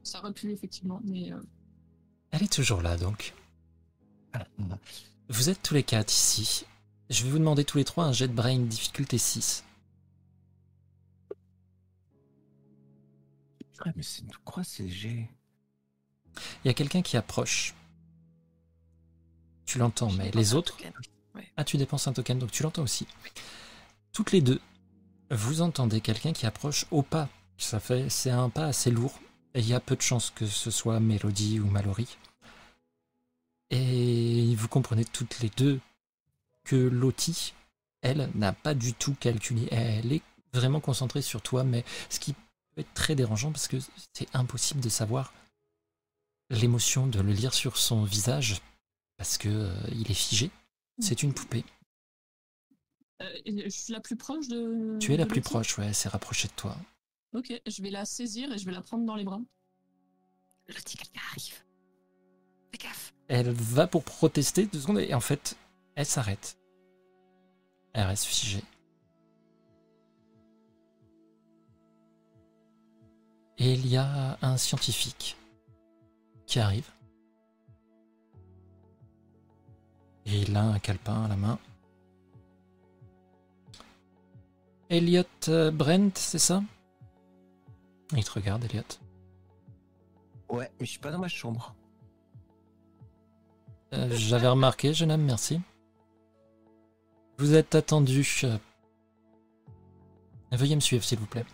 Ça 0.04 0.20
aurait 0.20 0.32
pu, 0.32 0.52
effectivement. 0.52 1.02
Mais 1.04 1.34
euh, 1.34 1.42
Elle 2.32 2.44
est 2.44 2.54
toujours 2.54 2.82
là, 2.82 2.96
donc. 2.98 3.34
Vous 5.30 5.50
êtes 5.50 5.62
tous 5.64 5.74
les 5.74 5.84
quatre 5.84 6.14
ici. 6.14 6.66
Je 7.10 7.24
vais 7.24 7.30
vous 7.32 7.40
demander 7.40 7.66
tous 7.66 7.78
les 7.80 7.84
trois 7.86 8.06
un 8.06 8.12
jet 8.14 8.28
de 8.28 8.34
brain 8.34 8.60
difficulté 8.60 9.18
6. 9.18 9.64
Ouais, 13.86 13.92
mais 13.96 14.04
c'est 14.04 14.24
quoi 14.44 14.64
ces 14.64 14.88
jets 14.90 15.30
Il 16.64 16.68
y 16.68 16.72
a 16.72 16.74
quelqu'un 16.74 17.02
qui 17.02 17.18
approche. 17.18 17.74
Tu 19.66 19.78
l'entends, 19.78 20.12
mais 20.12 20.32
les 20.32 20.54
autres. 20.54 20.78
Ah, 21.56 21.64
tu 21.64 21.78
dépenses 21.78 22.08
un 22.08 22.14
token, 22.14 22.40
donc 22.40 22.52
tu 22.52 22.64
l'entends 22.64 22.84
aussi. 22.84 23.08
Toutes 24.12 24.32
les 24.32 24.42
deux, 24.42 24.62
vous 25.32 25.62
entendez 25.62 26.02
quelqu'un 26.02 26.34
qui 26.34 26.46
approche 26.46 26.86
au 26.92 27.02
pas. 27.02 27.30
Ça 27.58 27.80
fait, 27.80 28.10
c'est 28.10 28.30
un 28.30 28.50
pas 28.50 28.66
assez 28.66 28.92
lourd. 28.92 29.20
Et 29.54 29.60
il 29.60 29.68
y 29.68 29.74
a 29.74 29.80
peu 29.80 29.96
de 29.96 30.02
chances 30.02 30.32
que 30.32 30.46
ce 30.46 30.72
soit 30.72 31.00
Mélodie 31.00 31.60
ou 31.60 31.66
Mallory. 31.66 32.08
Et 33.70 34.56
vous 34.56 34.68
comprenez 34.68 35.04
toutes 35.04 35.40
les 35.40 35.50
deux 35.50 35.80
que 36.64 36.76
Lottie, 36.76 37.54
elle, 38.02 38.30
n'a 38.36 38.54
pas 38.54 38.74
du 38.74 38.94
tout 38.94 39.16
calculé. 39.20 39.68
Elle 39.72 40.14
est 40.14 40.22
vraiment 40.54 40.80
concentrée 40.80 41.22
sur 41.22 41.42
toi, 41.42 41.64
mais 41.64 41.84
ce 42.10 42.20
qui 42.20 42.34
peut 42.34 42.82
être 42.82 42.94
très 42.94 43.16
dérangeant 43.16 43.52
parce 43.52 43.68
que 43.68 43.78
c'est 44.14 44.34
impossible 44.34 44.80
de 44.80 44.90
savoir 44.90 45.34
l'émotion, 46.50 47.08
de 47.08 47.20
le 47.20 47.32
lire 47.32 47.54
sur 47.54 47.78
son 47.78 48.04
visage 48.04 48.62
parce 49.18 49.38
que 49.38 49.50
euh, 49.50 49.74
il 49.92 50.10
est 50.10 50.16
figé. 50.16 50.52
C'est 51.00 51.22
une 51.24 51.34
poupée. 51.34 51.64
euh, 53.22 53.28
je 53.46 53.70
suis 53.70 53.94
la 53.94 54.00
plus 54.00 54.16
proche 54.16 54.48
de. 54.48 54.98
Tu 55.00 55.14
es 55.14 55.18
la 55.18 55.26
plus 55.26 55.42
proche, 55.42 55.78
ouais, 55.78 55.88
elle 55.88 55.96
s'est 55.96 56.10
rapprochée 56.10 56.48
de 56.48 56.54
toi. 56.54 56.76
Ok, 57.34 57.54
je 57.66 57.82
vais 57.82 57.90
la 57.90 58.06
saisir 58.06 58.52
et 58.52 58.58
je 58.58 58.66
vais 58.66 58.72
la 58.72 58.82
prendre 58.82 59.06
dans 59.06 59.16
les 59.16 59.24
bras. 59.24 59.40
Quelqu'un 60.68 61.22
arrive. 61.32 61.64
Fais 62.72 62.78
gaffe. 62.80 63.14
Elle 63.28 63.52
va 63.52 63.88
pour 63.88 64.04
protester 64.04 64.66
deux 64.66 64.80
secondes 64.80 65.00
et 65.00 65.14
en 65.14 65.20
fait, 65.20 65.58
elle 65.96 66.06
s'arrête. 66.06 66.58
Elle 67.94 68.08
reste 68.08 68.26
figée. 68.26 68.64
Et 73.60 73.74
il 73.74 73.88
y 73.88 73.98
a 73.98 74.38
un 74.42 74.58
scientifique 74.58 75.36
qui 76.48 76.60
arrive. 76.60 76.90
Et 80.26 80.40
il 80.42 80.56
a 80.58 80.64
un 80.64 80.80
calepin 80.80 81.26
à 81.26 81.28
la 81.28 81.36
main. 81.36 81.60
Elliot 84.90 85.24
euh, 85.50 85.70
Brent, 85.72 86.18
c'est 86.18 86.40
ça? 86.40 86.64
Il 88.14 88.24
te 88.24 88.32
regarde, 88.32 88.64
Elliot. 88.64 88.84
Ouais, 90.50 90.72
mais 90.80 90.86
je 90.86 90.92
suis 90.92 91.00
pas 91.00 91.12
dans 91.12 91.20
ma 91.20 91.28
chambre. 91.28 91.76
Euh, 93.94 94.10
J'avais 94.12 94.48
remarqué, 94.48 94.94
jeune 94.94 95.12
homme, 95.12 95.24
merci. 95.24 95.62
Vous 97.38 97.54
êtes 97.54 97.76
attendu. 97.76 98.26
euh, 98.46 98.58
Veuillez 100.52 100.76
me 100.76 100.82
suivre, 100.82 101.04
s'il 101.04 101.20
vous 101.20 101.26
plaît. 101.26 101.46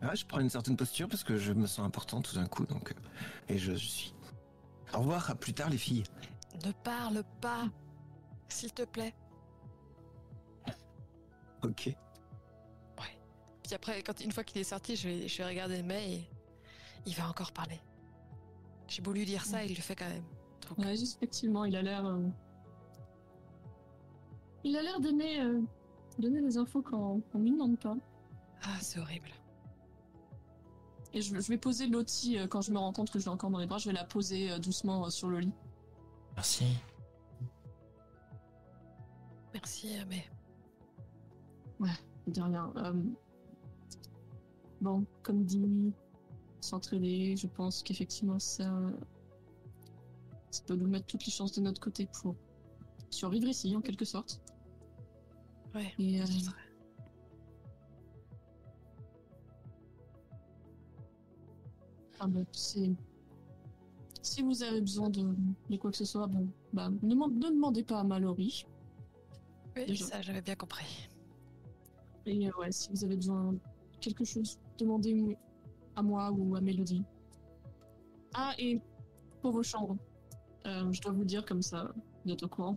Ah, 0.00 0.14
je 0.14 0.24
prends 0.24 0.38
une 0.40 0.50
certaine 0.50 0.76
posture 0.76 1.08
parce 1.08 1.24
que 1.24 1.36
je 1.36 1.52
me 1.52 1.66
sens 1.66 1.84
important 1.86 2.22
tout 2.22 2.34
d'un 2.36 2.46
coup, 2.46 2.64
donc. 2.66 2.92
euh, 2.92 3.52
et 3.52 3.58
je, 3.58 3.72
je 3.72 3.86
suis. 3.86 4.14
Au 4.94 4.98
revoir, 4.98 5.28
à 5.30 5.34
plus 5.34 5.52
tard 5.52 5.68
les 5.70 5.78
filles. 5.78 6.04
Ne 6.64 6.72
parle 6.72 7.22
pas. 7.40 7.64
S'il 8.48 8.72
te 8.72 8.82
plaît. 8.82 9.14
Ok. 11.62 11.94
Puis 13.64 13.74
après, 13.74 14.02
quand, 14.02 14.18
une 14.22 14.32
fois 14.32 14.44
qu'il 14.44 14.58
est 14.62 14.64
sorti, 14.64 14.96
je 14.96 15.08
vais, 15.08 15.28
je 15.28 15.36
vais 15.36 15.46
regarder 15.46 15.82
May 15.82 16.12
et 16.14 16.28
il 17.04 17.14
va 17.14 17.28
encore 17.28 17.52
parler. 17.52 17.78
J'ai 18.86 19.02
beau 19.02 19.12
lui 19.12 19.26
dire 19.26 19.44
ça, 19.44 19.62
il 19.62 19.74
le 19.74 19.82
fait 19.82 19.94
quand 19.94 20.08
même. 20.08 20.24
Donc, 20.66 20.78
Ouais, 20.78 20.94
effectivement, 20.94 21.66
il 21.66 21.76
a 21.76 21.82
l'air. 21.82 22.06
euh, 22.06 22.26
Il 24.64 24.74
a 24.74 24.82
l'air 24.82 25.00
d'aimer 25.00 25.40
euh, 25.42 25.60
donner 26.18 26.40
des 26.40 26.56
infos 26.56 26.80
quand 26.80 27.20
on 27.34 27.38
lui 27.38 27.50
demande 27.50 27.78
pas. 27.78 27.94
Ah, 28.62 28.76
c'est 28.80 29.00
horrible. 29.00 29.28
Et 31.18 31.22
je, 31.22 31.34
je 31.34 31.48
vais 31.48 31.58
poser 31.58 31.88
Lottie 31.88 32.38
euh, 32.38 32.46
quand 32.46 32.60
je 32.60 32.70
me 32.70 32.78
rends 32.78 32.92
compte 32.92 33.10
que 33.10 33.18
je 33.18 33.24
l'ai 33.24 33.30
encore 33.30 33.50
dans 33.50 33.58
les 33.58 33.66
bras. 33.66 33.78
Je 33.78 33.88
vais 33.88 33.94
la 33.94 34.04
poser 34.04 34.52
euh, 34.52 34.58
doucement 34.60 35.04
euh, 35.04 35.10
sur 35.10 35.28
le 35.28 35.40
lit. 35.40 35.52
Merci. 36.36 36.64
Merci, 39.52 39.88
mais 40.08 40.24
De 42.28 42.40
rien. 42.40 42.72
Euh, 42.76 42.92
Bon, 44.80 45.04
comme 45.24 45.44
dit, 45.44 45.92
s'entraider, 46.60 47.34
je 47.36 47.48
pense 47.48 47.82
qu'effectivement 47.82 48.38
ça, 48.38 48.72
Ça 50.52 50.62
peut 50.68 50.76
nous 50.76 50.86
mettre 50.86 51.06
toutes 51.06 51.26
les 51.26 51.32
chances 51.32 51.50
de 51.52 51.60
notre 51.60 51.80
côté 51.80 52.08
pour 52.22 52.36
survivre 53.10 53.48
ici, 53.48 53.74
en 53.74 53.80
quelque 53.80 54.04
sorte. 54.04 54.40
Ouais. 55.74 55.92
Et, 55.98 56.22
euh, 56.22 56.26
bah, 62.26 62.40
Si 62.52 64.42
vous 64.42 64.62
avez 64.62 64.80
besoin 64.80 65.10
de, 65.10 65.34
de 65.70 65.76
quoi 65.76 65.90
que 65.90 65.96
ce 65.96 66.04
soit, 66.04 66.26
bon, 66.26 66.48
bah, 66.72 66.90
ne, 67.02 67.50
demandez 67.50 67.84
pas 67.84 68.00
à 68.00 68.04
Mallory. 68.04 68.66
Oui, 69.76 69.86
Déjà. 69.86 70.04
ça 70.06 70.22
j'avais 70.22 70.42
bien 70.42 70.56
compris. 70.56 71.08
Et 72.26 72.48
euh, 72.48 72.52
ouais, 72.58 72.72
si 72.72 72.90
vous 72.90 73.04
avez 73.04 73.16
besoin 73.16 73.52
de 73.52 73.58
quelque 74.00 74.24
chose, 74.24 74.58
demandez 74.78 75.36
à 75.96 76.02
moi 76.02 76.30
ou 76.30 76.56
à 76.56 76.60
Mélodie. 76.60 77.04
Ah, 78.34 78.52
et 78.58 78.80
pour 79.40 79.52
vos 79.52 79.62
chambres, 79.62 79.96
euh, 80.66 80.92
je 80.92 81.00
dois 81.00 81.12
vous 81.12 81.24
dire 81.24 81.44
comme 81.46 81.62
ça, 81.62 81.92
vous 82.24 82.32
êtes 82.32 82.42
au 82.42 82.48
courant. 82.48 82.76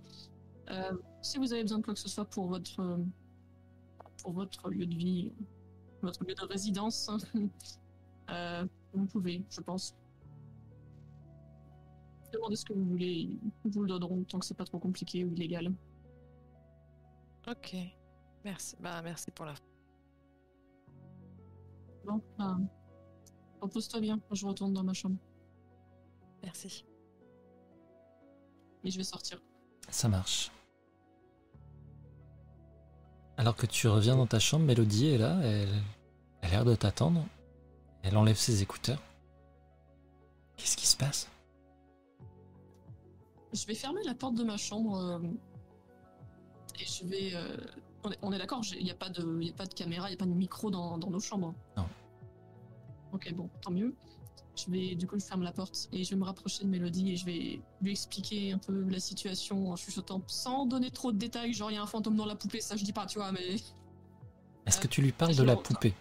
Euh, 0.69 0.93
si 1.21 1.37
vous 1.37 1.51
avez 1.51 1.63
besoin 1.63 1.79
de 1.79 1.83
quoi 1.83 1.93
que 1.93 1.99
ce 1.99 2.09
soit 2.09 2.25
pour 2.25 2.47
votre, 2.47 2.99
pour 4.21 4.31
votre 4.31 4.69
lieu 4.69 4.85
de 4.85 4.95
vie, 4.95 5.31
votre 6.01 6.23
lieu 6.23 6.33
de 6.33 6.45
résidence, 6.45 7.09
euh, 8.29 8.65
vous 8.93 9.05
pouvez, 9.05 9.43
je 9.49 9.61
pense. 9.61 9.95
Demandez 12.33 12.55
ce 12.55 12.65
que 12.65 12.73
vous 12.73 12.85
voulez, 12.85 13.39
ils 13.65 13.71
vous 13.71 13.81
le 13.83 13.89
donneront 13.89 14.23
tant 14.23 14.39
que 14.39 14.45
c'est 14.45 14.57
pas 14.57 14.65
trop 14.65 14.79
compliqué 14.79 15.23
ou 15.25 15.33
illégal. 15.33 15.73
Ok. 17.47 17.75
Merci. 18.45 18.75
Bah 18.79 19.01
merci 19.01 19.31
pour 19.31 19.45
la. 19.45 19.53
Bon, 22.05 22.21
bah, 22.37 22.57
repose-toi 23.61 23.99
bien, 23.99 24.19
je 24.31 24.45
retourne 24.45 24.73
dans 24.73 24.83
ma 24.83 24.93
chambre. 24.93 25.17
Merci. 26.43 26.85
Et 28.83 28.89
je 28.89 28.97
vais 28.97 29.03
sortir. 29.03 29.41
Ça 29.89 30.07
marche. 30.09 30.51
Alors 33.37 33.55
que 33.55 33.65
tu 33.65 33.87
reviens 33.87 34.15
dans 34.15 34.27
ta 34.27 34.39
chambre, 34.39 34.65
Mélodie 34.65 35.07
est 35.07 35.17
là, 35.17 35.39
elle, 35.43 35.69
elle 36.41 36.49
a 36.49 36.51
l'air 36.51 36.65
de 36.65 36.75
t'attendre. 36.75 37.25
Elle 38.03 38.17
enlève 38.17 38.37
ses 38.37 38.61
écouteurs. 38.61 39.01
Qu'est-ce 40.57 40.77
qui 40.77 40.87
se 40.87 40.97
passe? 40.97 41.27
Je 43.53 43.65
vais 43.65 43.75
fermer 43.75 44.01
la 44.03 44.13
porte 44.15 44.35
de 44.35 44.43
ma 44.43 44.57
chambre 44.57 44.97
euh, 44.97 45.19
et 46.79 46.85
je 46.85 47.05
vais. 47.05 47.31
euh, 47.35 47.57
on 48.03 48.11
est, 48.11 48.17
on 48.21 48.31
est 48.31 48.37
d'accord, 48.37 48.61
il 48.77 48.83
n'y 48.83 48.91
a, 48.91 48.95
pas 48.95 49.09
de- 49.09 49.41
y 49.43 49.49
a 49.49 49.53
pas 49.53 49.65
de 49.65 49.73
caméra, 49.73 50.07
il 50.07 50.11
n'y 50.11 50.15
a 50.15 50.17
pas 50.17 50.25
de 50.25 50.31
micro 50.33 50.71
dans, 50.71 50.97
dans 50.97 51.09
nos 51.09 51.19
chambres. 51.19 51.53
Non. 51.77 51.85
Ok, 53.13 53.31
bon, 53.33 53.49
tant 53.61 53.71
mieux. 53.71 53.93
Je 54.55 54.69
vais, 54.71 54.95
du 54.95 55.05
coup, 55.07 55.19
je 55.19 55.25
ferme 55.25 55.43
la 55.43 55.51
porte 55.51 55.87
et 55.91 56.03
je 56.03 56.09
vais 56.11 56.15
me 56.15 56.23
rapprocher 56.23 56.63
de 56.63 56.69
Mélodie 56.69 57.11
et 57.11 57.15
je 57.17 57.25
vais 57.25 57.61
lui 57.81 57.91
expliquer 57.91 58.51
un 58.53 58.57
peu 58.57 58.83
la 58.89 58.99
situation 58.99 59.71
en 59.71 59.75
chuchotant 59.75 60.21
sans 60.27 60.65
donner 60.65 60.91
trop 60.91 61.11
de 61.11 61.17
détails. 61.17 61.53
Genre, 61.53 61.71
il 61.71 61.75
y 61.75 61.77
a 61.77 61.83
un 61.83 61.87
fantôme 61.87 62.15
dans 62.15 62.25
la 62.25 62.35
poupée, 62.35 62.61
ça 62.61 62.75
je 62.75 62.83
dis 62.83 62.93
pas, 62.93 63.05
tu 63.05 63.19
vois, 63.19 63.31
mais. 63.31 63.55
Est-ce 64.65 64.79
que 64.79 64.87
Euh, 64.87 64.89
tu 64.89 65.01
lui 65.01 65.11
parles 65.11 65.35
de 65.35 65.43
la 65.43 65.55
poupée? 65.55 65.93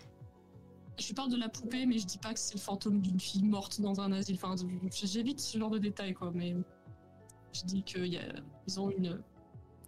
Je 0.99 1.15
parle 1.15 1.31
de 1.31 1.37
la 1.37 1.49
poupée, 1.49 1.87
mais 1.87 1.99
je 1.99 2.07
dis 2.07 2.19
pas 2.19 2.35
que 2.35 2.39
c'est 2.41 2.55
le 2.55 2.61
fantôme 2.61 3.01
d'une 3.01 3.19
fille 3.21 3.43
morte 3.45 3.81
dans 3.81 4.01
un 4.01 4.13
asile. 4.13 4.37
Enfin, 4.43 4.55
j'évite 5.03 5.41
ce 5.41 5.57
genre 5.59 5.71
de 5.71 5.79
détails, 5.79 6.13
quoi. 6.15 6.31
Mais 6.35 6.55
je 7.55 7.63
dis 7.65 7.83
qu'ils 7.83 8.81
ont 8.81 8.91
une 8.91 9.23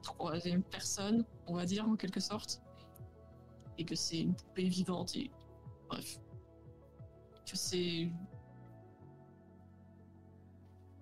troisième 0.02 0.62
personne, 0.62 1.24
on 1.46 1.54
va 1.54 1.66
dire, 1.66 1.86
en 1.88 1.96
quelque 1.96 2.20
sorte. 2.20 2.62
Et 3.78 3.84
que 3.84 3.94
c'est 3.94 4.20
une 4.20 4.34
poupée 4.34 4.68
vivante. 4.68 5.14
Et 5.16 5.30
bref. 5.88 6.18
Que 7.46 7.56
c'est. 7.56 8.10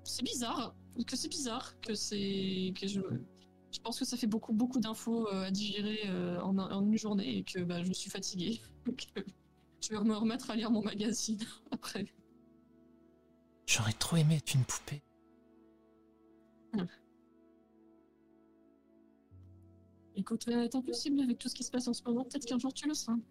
C'est 0.03 0.25
bizarre. 0.25 0.75
Que 1.07 1.15
c'est 1.17 1.29
bizarre. 1.29 1.79
Que 1.81 1.95
c'est. 1.95 2.73
Que 2.81 2.89
je. 2.89 3.01
Je 3.73 3.79
pense 3.79 3.99
que 4.01 4.05
ça 4.05 4.17
fait 4.17 4.27
beaucoup, 4.27 4.53
beaucoup 4.53 4.81
d'infos 4.81 5.29
euh, 5.29 5.45
à 5.45 5.51
digérer 5.53 6.01
euh, 6.07 6.41
en, 6.41 6.59
un- 6.59 6.73
en 6.73 6.85
une 6.85 6.99
journée 6.99 7.37
et 7.39 7.45
que 7.45 7.61
bah, 7.61 7.85
je 7.85 7.93
suis 7.93 8.11
fatiguée. 8.11 8.61
Je 9.81 9.95
vais 9.95 10.05
me 10.05 10.15
remettre 10.15 10.51
à 10.51 10.57
lire 10.57 10.71
mon 10.71 10.83
magazine 10.83 11.41
après. 11.71 12.07
J'aurais 13.67 13.93
trop 13.93 14.17
aimé 14.17 14.37
être 14.37 14.55
une 14.55 14.65
poupée. 14.65 15.03
Écoute, 20.17 20.47
euh, 20.49 20.69
c'est 20.71 20.77
impossible 20.77 21.21
avec 21.21 21.39
tout 21.39 21.49
ce 21.49 21.55
qui 21.55 21.65
se 21.65 21.71
passe 21.71 21.89
en 21.89 21.95
ce 21.95 22.03
moment. 22.05 22.25
Peut-être 22.25 22.45
qu'un 22.45 22.59
jour 22.59 22.75
tu 22.75 22.87
le 22.87 22.95
seras. 22.95 23.17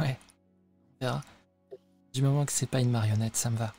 Ouais. 0.00 0.16
On 1.00 1.04
verra. 1.04 1.20
Du 2.12 2.22
moment 2.22 2.46
que 2.46 2.52
c'est 2.52 2.68
pas 2.68 2.80
une 2.80 2.90
marionnette, 2.90 3.34
ça 3.34 3.50
me 3.50 3.56
va. 3.56 3.74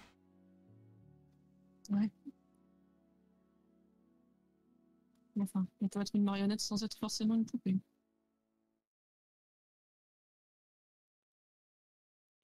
Enfin, 5.39 5.65
on 5.81 5.87
peut 5.87 6.01
être 6.01 6.13
une 6.13 6.23
marionnette 6.23 6.59
sans 6.59 6.83
être 6.83 6.97
forcément 6.97 7.35
une 7.35 7.45
poupée. 7.45 7.77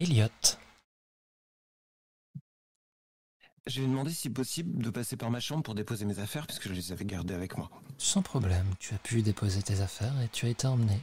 Elliot, 0.02 0.30
Je 3.68 3.82
vais 3.82 3.88
demander 3.88 4.14
si 4.14 4.30
possible 4.30 4.82
de 4.82 4.90
passer 4.90 5.18
par 5.18 5.30
ma 5.30 5.42
chambre 5.42 5.62
pour 5.62 5.76
déposer 5.76 6.06
mes 6.06 6.20
affaires 6.20 6.48
puisque 6.48 6.70
je 6.70 6.74
les 6.74 6.94
avais 6.94 7.04
gardées 7.04 7.34
avec 7.34 7.58
moi. 7.58 7.70
sans 7.98 8.22
problème, 8.22 8.74
tu 8.80 8.94
as 8.94 8.98
pu 8.98 9.22
déposer 9.22 9.62
tes 9.62 9.82
affaires 9.82 10.20
et 10.22 10.30
tu 10.30 10.46
as 10.46 10.50
été 10.50 10.68
emmené. 10.68 11.02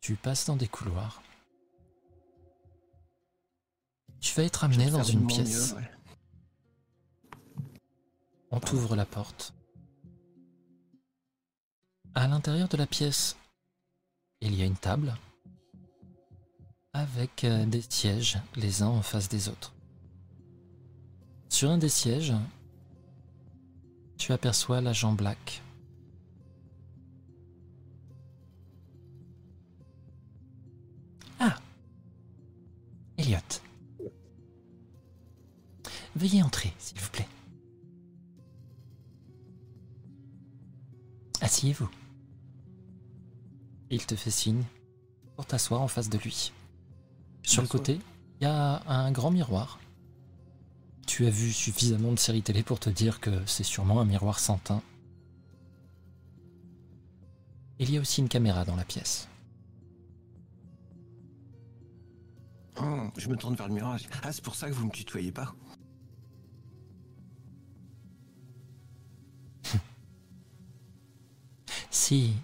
Tu 0.00 0.14
passes 0.14 0.46
dans 0.46 0.54
des 0.54 0.68
couloirs. 0.68 1.20
Tu 4.20 4.32
vas 4.34 4.44
être 4.44 4.62
amené 4.62 4.88
dans 4.90 5.02
une 5.02 5.26
pièce. 5.26 5.72
mieux, 5.72 5.78
ouais. 5.78 5.90
On 8.52 8.60
t'ouvre 8.60 8.94
la 8.94 9.04
porte. 9.04 9.52
À 12.14 12.28
l'intérieur 12.28 12.68
de 12.68 12.76
la 12.76 12.86
pièce, 12.86 13.36
il 14.40 14.54
y 14.54 14.62
a 14.62 14.64
une 14.64 14.76
table 14.76 15.12
avec 16.96 17.44
euh, 17.44 17.66
des 17.66 17.82
sièges 17.82 18.38
les 18.54 18.82
uns 18.82 18.88
en 18.88 19.02
face 19.02 19.28
des 19.28 19.48
autres. 19.48 19.74
Sur 21.50 21.70
un 21.70 21.78
des 21.78 21.90
sièges, 21.90 22.34
tu 24.16 24.32
aperçois 24.32 24.80
l'agent 24.80 25.12
Black. 25.12 25.62
Ah 31.38 31.56
Elliot. 33.18 33.38
Veuillez 36.14 36.42
entrer, 36.42 36.72
s'il 36.78 36.98
vous 36.98 37.10
plaît. 37.10 37.28
Asseyez-vous. 41.42 41.90
Il 43.90 44.06
te 44.06 44.16
fait 44.16 44.30
signe 44.30 44.64
pour 45.36 45.44
t'asseoir 45.44 45.82
en 45.82 45.88
face 45.88 46.08
de 46.08 46.16
lui. 46.16 46.52
Sur 47.46 47.62
le 47.62 47.68
côté, 47.68 48.00
il 48.40 48.44
y 48.44 48.46
a 48.46 48.82
un 48.88 49.12
grand 49.12 49.30
miroir. 49.30 49.78
Tu 51.06 51.26
as 51.26 51.30
vu 51.30 51.52
suffisamment 51.52 52.10
de 52.10 52.18
séries 52.18 52.42
télé 52.42 52.64
pour 52.64 52.80
te 52.80 52.90
dire 52.90 53.20
que 53.20 53.30
c'est 53.46 53.62
sûrement 53.62 54.00
un 54.00 54.04
miroir 54.04 54.40
sans 54.40 54.58
teint. 54.58 54.82
Il 57.78 57.88
y 57.92 57.96
a 57.98 58.00
aussi 58.00 58.20
une 58.20 58.28
caméra 58.28 58.64
dans 58.64 58.74
la 58.74 58.84
pièce. 58.84 59.28
Hum, 62.78 63.12
je 63.16 63.28
me 63.28 63.36
tourne 63.36 63.54
vers 63.54 63.68
le 63.68 63.74
miroir. 63.74 63.96
Ah, 64.24 64.32
c'est 64.32 64.42
pour 64.42 64.56
ça 64.56 64.68
que 64.68 64.74
vous 64.74 64.86
me 64.86 64.90
tutoyez 64.90 65.30
pas. 65.30 65.54
Si 71.90 72.34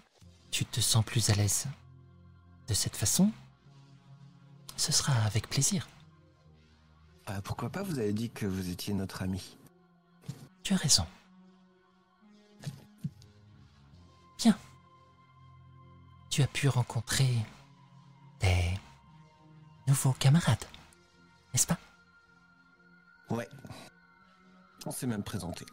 tu 0.53 0.65
te 0.65 0.81
sens 0.81 1.05
plus 1.05 1.29
à 1.29 1.35
l'aise 1.35 1.67
de 2.69 2.75
cette 2.75 2.97
façon, 2.97 3.33
ce 4.77 4.93
sera 4.93 5.13
avec 5.25 5.49
plaisir. 5.49 5.89
Ah, 7.27 7.41
pourquoi 7.43 7.71
pas 7.71 7.83
Vous 7.83 7.99
avez 7.99 8.13
dit 8.13 8.31
que 8.31 8.47
vous 8.47 8.71
étiez 8.71 8.95
notre 8.95 9.23
ami. 9.23 9.57
Tu 10.63 10.75
as 10.75 10.77
raison. 10.77 11.07
Bien. 14.39 14.59
Tu 16.31 16.43
as 16.43 16.47
pu 16.47 16.69
rencontrer 16.69 17.35
des 18.41 18.79
nouveaux 19.87 20.13
camarades, 20.13 20.65
n'est-ce 21.53 21.67
pas? 21.67 21.79
Ouais. 23.31 23.49
On 24.85 24.91
s'est 24.91 25.07
même 25.07 25.23
présenté. 25.23 25.65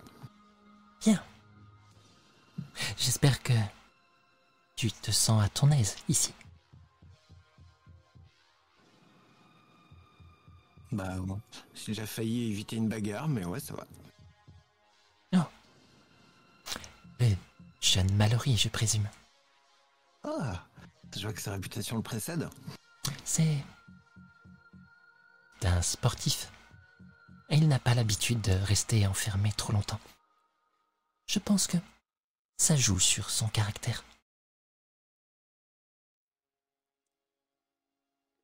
Bien. 1.02 1.22
J'espère 2.98 3.42
que 3.42 3.54
tu 4.76 4.92
te 4.92 5.12
sens 5.12 5.44
à 5.44 5.50
ton 5.50 5.72
aise 5.72 5.96
ici. 6.08 6.34
Bah, 10.92 11.16
bon, 11.20 11.40
j'ai 11.76 11.88
déjà 11.88 12.06
failli 12.06 12.52
éviter 12.52 12.76
une 12.76 12.90
bagarre, 12.90 13.28
mais 13.28 13.46
ouais, 13.46 13.60
ça 13.60 13.74
va. 13.74 13.86
Le 17.20 17.36
jeune 17.82 18.14
Mallory, 18.16 18.56
je 18.56 18.70
présume. 18.70 19.10
Ah, 20.24 20.66
je 21.16 21.22
vois 21.22 21.34
que 21.34 21.42
sa 21.42 21.52
réputation 21.52 21.98
le 21.98 22.02
précède. 22.02 22.50
C'est 23.24 23.58
d'un 25.62 25.82
sportif 25.82 26.52
et 27.50 27.58
il 27.58 27.68
n'a 27.68 27.80
pas 27.80 27.94
l'habitude 27.94 28.42
de 28.42 28.52
rester 28.52 29.06
enfermé 29.08 29.52
trop 29.52 29.74
longtemps. 29.74 30.00
Je 31.28 31.40
pense 31.40 31.68
que 31.68 31.78
ça 32.58 32.76
joue 32.76 33.00
sur 33.00 33.30
son 33.30 33.48
caractère. 33.50 34.04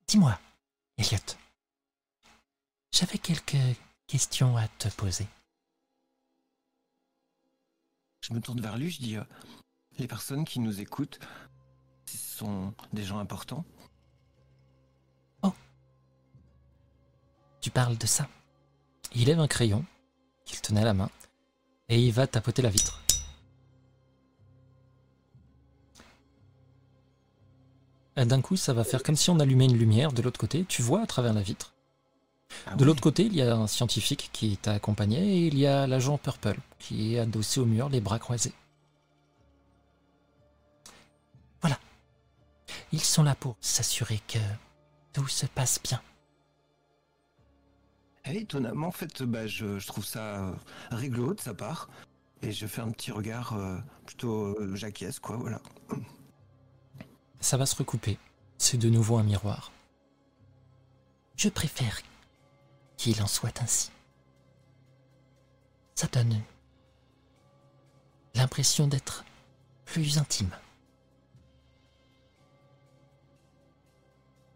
Dis-moi, 0.07 0.37
Elliot, 0.97 1.19
j'avais 2.95 3.17
quelques 3.17 3.57
questions 4.07 4.55
à 4.57 4.67
te 4.67 4.87
poser. 4.89 5.27
Je 8.21 8.33
me 8.33 8.39
tourne 8.39 8.61
vers 8.61 8.77
lui, 8.77 8.89
je 8.89 8.99
dis 8.99 9.17
euh, 9.17 9.23
les 9.99 10.07
personnes 10.07 10.45
qui 10.45 10.59
nous 10.59 10.79
écoutent, 10.81 11.19
ce 12.05 12.17
sont 12.17 12.73
des 12.93 13.03
gens 13.03 13.19
importants. 13.19 13.65
Tu 17.65 17.71
parles 17.71 17.97
de 17.97 18.05
ça 18.05 18.29
Il 19.15 19.25
lève 19.25 19.39
un 19.39 19.47
crayon 19.47 19.83
qu'il 20.45 20.61
tenait 20.61 20.81
à 20.81 20.85
la 20.85 20.93
main 20.93 21.09
et 21.89 21.99
il 21.99 22.13
va 22.13 22.27
tapoter 22.27 22.61
la 22.61 22.69
vitre. 22.69 23.01
Et 28.17 28.25
D'un 28.25 28.41
coup, 28.41 28.55
ça 28.55 28.73
va 28.73 28.83
faire 28.83 29.01
comme 29.01 29.15
si 29.15 29.31
on 29.31 29.39
allumait 29.39 29.65
une 29.65 29.79
lumière 29.79 30.13
de 30.13 30.21
l'autre 30.21 30.39
côté. 30.39 30.63
Tu 30.65 30.83
vois 30.83 31.01
à 31.01 31.07
travers 31.07 31.33
la 31.33 31.41
vitre. 31.41 31.74
Ah 32.67 32.75
De 32.75 32.85
l'autre 32.85 33.01
côté, 33.01 33.23
il 33.23 33.35
y 33.35 33.41
a 33.41 33.55
un 33.55 33.67
scientifique 33.67 34.29
qui 34.33 34.57
t'a 34.57 34.73
accompagné 34.73 35.19
et 35.19 35.47
il 35.47 35.57
y 35.57 35.67
a 35.67 35.87
l'agent 35.87 36.17
Purple 36.17 36.57
qui 36.79 37.15
est 37.15 37.19
adossé 37.19 37.59
au 37.59 37.65
mur, 37.65 37.89
les 37.89 38.01
bras 38.01 38.19
croisés. 38.19 38.53
Voilà. 41.61 41.79
Ils 42.91 43.01
sont 43.01 43.23
là 43.23 43.35
pour 43.35 43.55
s'assurer 43.61 44.21
que 44.27 44.39
tout 45.13 45.27
se 45.27 45.45
passe 45.45 45.79
bien. 45.83 46.01
Eh, 48.25 48.37
étonnamment, 48.37 48.87
en 48.87 48.91
fait, 48.91 49.23
bah, 49.23 49.45
je, 49.47 49.77
je 49.79 49.87
trouve 49.87 50.05
ça 50.05 50.43
euh, 50.43 50.51
rigolo 50.91 51.33
de 51.33 51.39
sa 51.39 51.53
part. 51.53 51.89
Et 52.41 52.51
je 52.51 52.67
fais 52.67 52.81
un 52.81 52.91
petit 52.91 53.11
regard 53.11 53.53
euh, 53.53 53.77
plutôt 54.05 54.55
euh, 54.59 54.75
j'acquiesce, 54.75 55.19
quoi, 55.19 55.37
voilà. 55.37 55.61
Ça 57.39 57.57
va 57.57 57.65
se 57.65 57.75
recouper. 57.75 58.17
C'est 58.57 58.77
de 58.77 58.89
nouveau 58.89 59.17
un 59.17 59.23
miroir. 59.23 59.71
Je 61.35 61.49
préfère 61.49 62.01
qu'il 62.97 63.21
en 63.21 63.27
soit 63.27 63.61
ainsi. 63.61 63.91
Ça 65.95 66.07
donne 66.07 66.41
l'impression 68.33 68.87
d'être 68.87 69.23
plus 69.85 70.17
intime. 70.17 70.51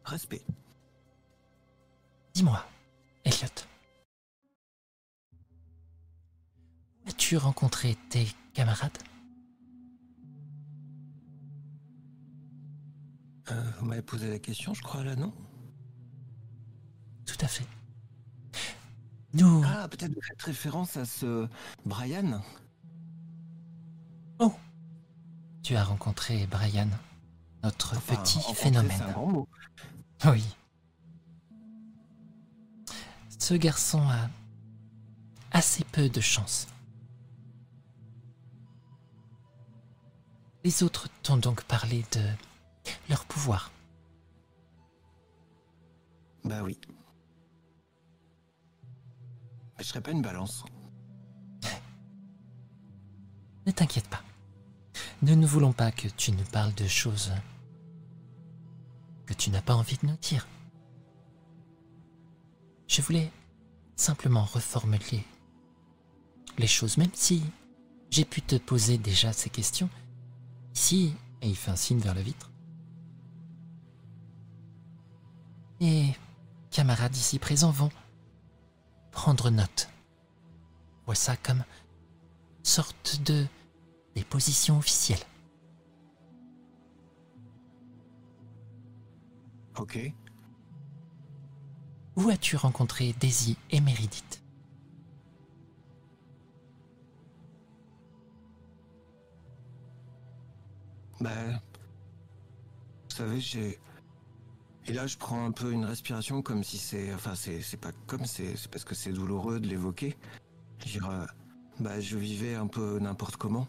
Respect. 0.04 0.42
Dis-moi, 2.34 2.66
Elliot. 3.24 3.48
As-tu 7.08 7.38
rencontré 7.38 7.96
tes 8.10 8.28
camarades? 8.54 8.98
Euh, 13.52 13.72
vous 13.80 13.86
m'avez 13.86 14.02
posé 14.02 14.30
la 14.30 14.40
question, 14.40 14.74
je 14.74 14.82
crois, 14.82 15.04
là, 15.04 15.16
non? 15.16 15.34
Tout 17.26 17.38
à 17.42 17.48
fait. 17.48 17.66
Nous... 19.34 19.64
Ah, 19.66 19.88
peut-être 19.88 20.14
vous 20.14 20.22
faites 20.22 20.42
référence 20.42 20.98
à 20.98 21.06
ce 21.06 21.48
Brian 21.86 22.42
Tu 25.62 25.76
as 25.76 25.84
rencontré 25.84 26.48
Brian, 26.48 26.88
notre 27.64 27.96
Enfin, 27.96 28.16
petit 28.16 28.40
phénomène. 28.56 28.98
C'est 28.98 29.04
un 29.04 29.12
grand 29.12 29.28
mot. 29.28 29.48
Oui. 30.26 30.44
Ce 33.38 33.54
garçon 33.54 34.02
a 34.02 34.30
assez 35.52 35.84
peu 35.84 36.10
de 36.10 36.22
chance. 36.22 36.68
Les 40.64 40.82
autres 40.82 41.08
t'ont 41.22 41.38
donc 41.38 41.64
parlé 41.66 42.04
de 42.14 42.22
leur 43.10 43.26
pouvoir. 43.26 43.72
Bah 46.44 46.64
oui. 46.64 46.80
Je 49.80 49.86
serais 49.86 50.02
pas 50.02 50.12
une 50.12 50.22
balance. 50.22 50.64
Ne 53.66 53.72
t'inquiète 53.72 54.08
pas. 54.08 54.24
Nous 55.22 55.36
ne 55.36 55.46
voulons 55.46 55.74
pas 55.74 55.92
que 55.92 56.08
tu 56.08 56.32
nous 56.32 56.46
parles 56.46 56.74
de 56.74 56.88
choses 56.88 57.32
que 59.26 59.34
tu 59.34 59.52
n'as 59.52 59.62
pas 59.62 59.76
envie 59.76 59.98
de 59.98 60.08
nous 60.08 60.18
dire. 60.18 60.48
Je 62.88 63.02
voulais 63.02 63.32
simplement 63.96 64.44
reformuler 64.44 65.24
les 66.58 66.68
choses, 66.68 66.98
même 66.98 67.12
si 67.14 67.44
j'ai 68.10 68.26
pu 68.26 68.42
te 68.42 68.56
poser 68.56 68.98
déjà 68.98 69.34
ces 69.34 69.52
questions. 69.52 69.90
Ici, 70.74 71.14
et 71.42 71.50
il 71.50 71.56
fait 71.56 71.72
un 71.72 71.76
signe 71.76 72.00
vers 72.00 72.16
la 72.16 72.24
vitre. 72.24 72.50
Et 75.80 76.08
camarades 76.72 77.16
ici 77.16 77.38
présents 77.38 77.72
vont 77.72 77.92
prendre 79.20 79.50
note. 79.50 79.90
Vois 81.06 81.14
ça 81.14 81.36
comme 81.36 81.66
sorte 82.64 83.22
de 83.24 83.46
déposition 84.16 84.78
officielle. 84.78 85.20
Ok. 89.78 90.00
Où 92.16 92.30
as-tu 92.30 92.56
rencontré 92.56 93.12
Daisy 93.20 93.58
et 93.72 93.82
Meredith? 93.82 94.42
Bah. 101.20 101.30
Vous 103.10 103.16
savez, 103.18 103.42
j'ai. 103.42 103.80
Et 104.90 104.94
là, 104.94 105.06
je 105.06 105.18
prends 105.18 105.46
un 105.46 105.52
peu 105.52 105.72
une 105.72 105.86
respiration 105.86 106.42
comme 106.42 106.64
si 106.64 106.78
c'est. 106.80 107.14
Enfin, 107.14 107.36
c'est 107.36 107.62
c'est 107.62 107.78
pas 107.78 107.92
comme, 108.08 108.26
c'est 108.26 108.56
c'est 108.58 108.70
parce 108.72 108.84
que 108.84 108.96
c'est 108.96 109.12
douloureux 109.14 109.60
de 109.60 109.68
l'évoquer. 109.68 110.18
Je 110.84 111.00
euh, 111.00 111.26
bah, 111.80 112.00
je 112.00 112.18
vivais 112.18 112.56
un 112.56 112.66
peu 112.68 112.98
n'importe 113.00 113.38
comment. 113.38 113.68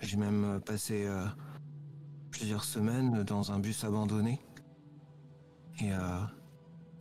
J'ai 0.00 0.16
même 0.16 0.44
euh, 0.44 0.58
passé 0.58 1.06
euh, 1.06 1.24
plusieurs 2.32 2.64
semaines 2.64 3.22
dans 3.22 3.52
un 3.52 3.60
bus 3.60 3.84
abandonné. 3.84 4.40
Et 5.80 5.92
euh, 5.92 6.20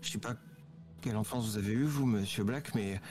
je 0.01 0.11
sais 0.11 0.19
pas 0.19 0.35
quelle 1.01 1.17
enfance 1.17 1.45
vous 1.45 1.57
avez 1.57 1.73
eu, 1.73 1.85
vous, 1.85 2.05
monsieur 2.05 2.43
Black, 2.43 2.75
mais. 2.75 3.01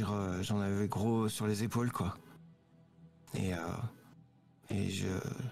euh, 0.00 0.42
J'en 0.42 0.60
avais 0.60 0.86
gros 0.86 1.28
sur 1.28 1.48
les 1.48 1.64
épaules, 1.64 1.90
quoi. 1.90 2.16
Et. 3.34 3.50
Et 4.68 4.90
je, 4.90 5.06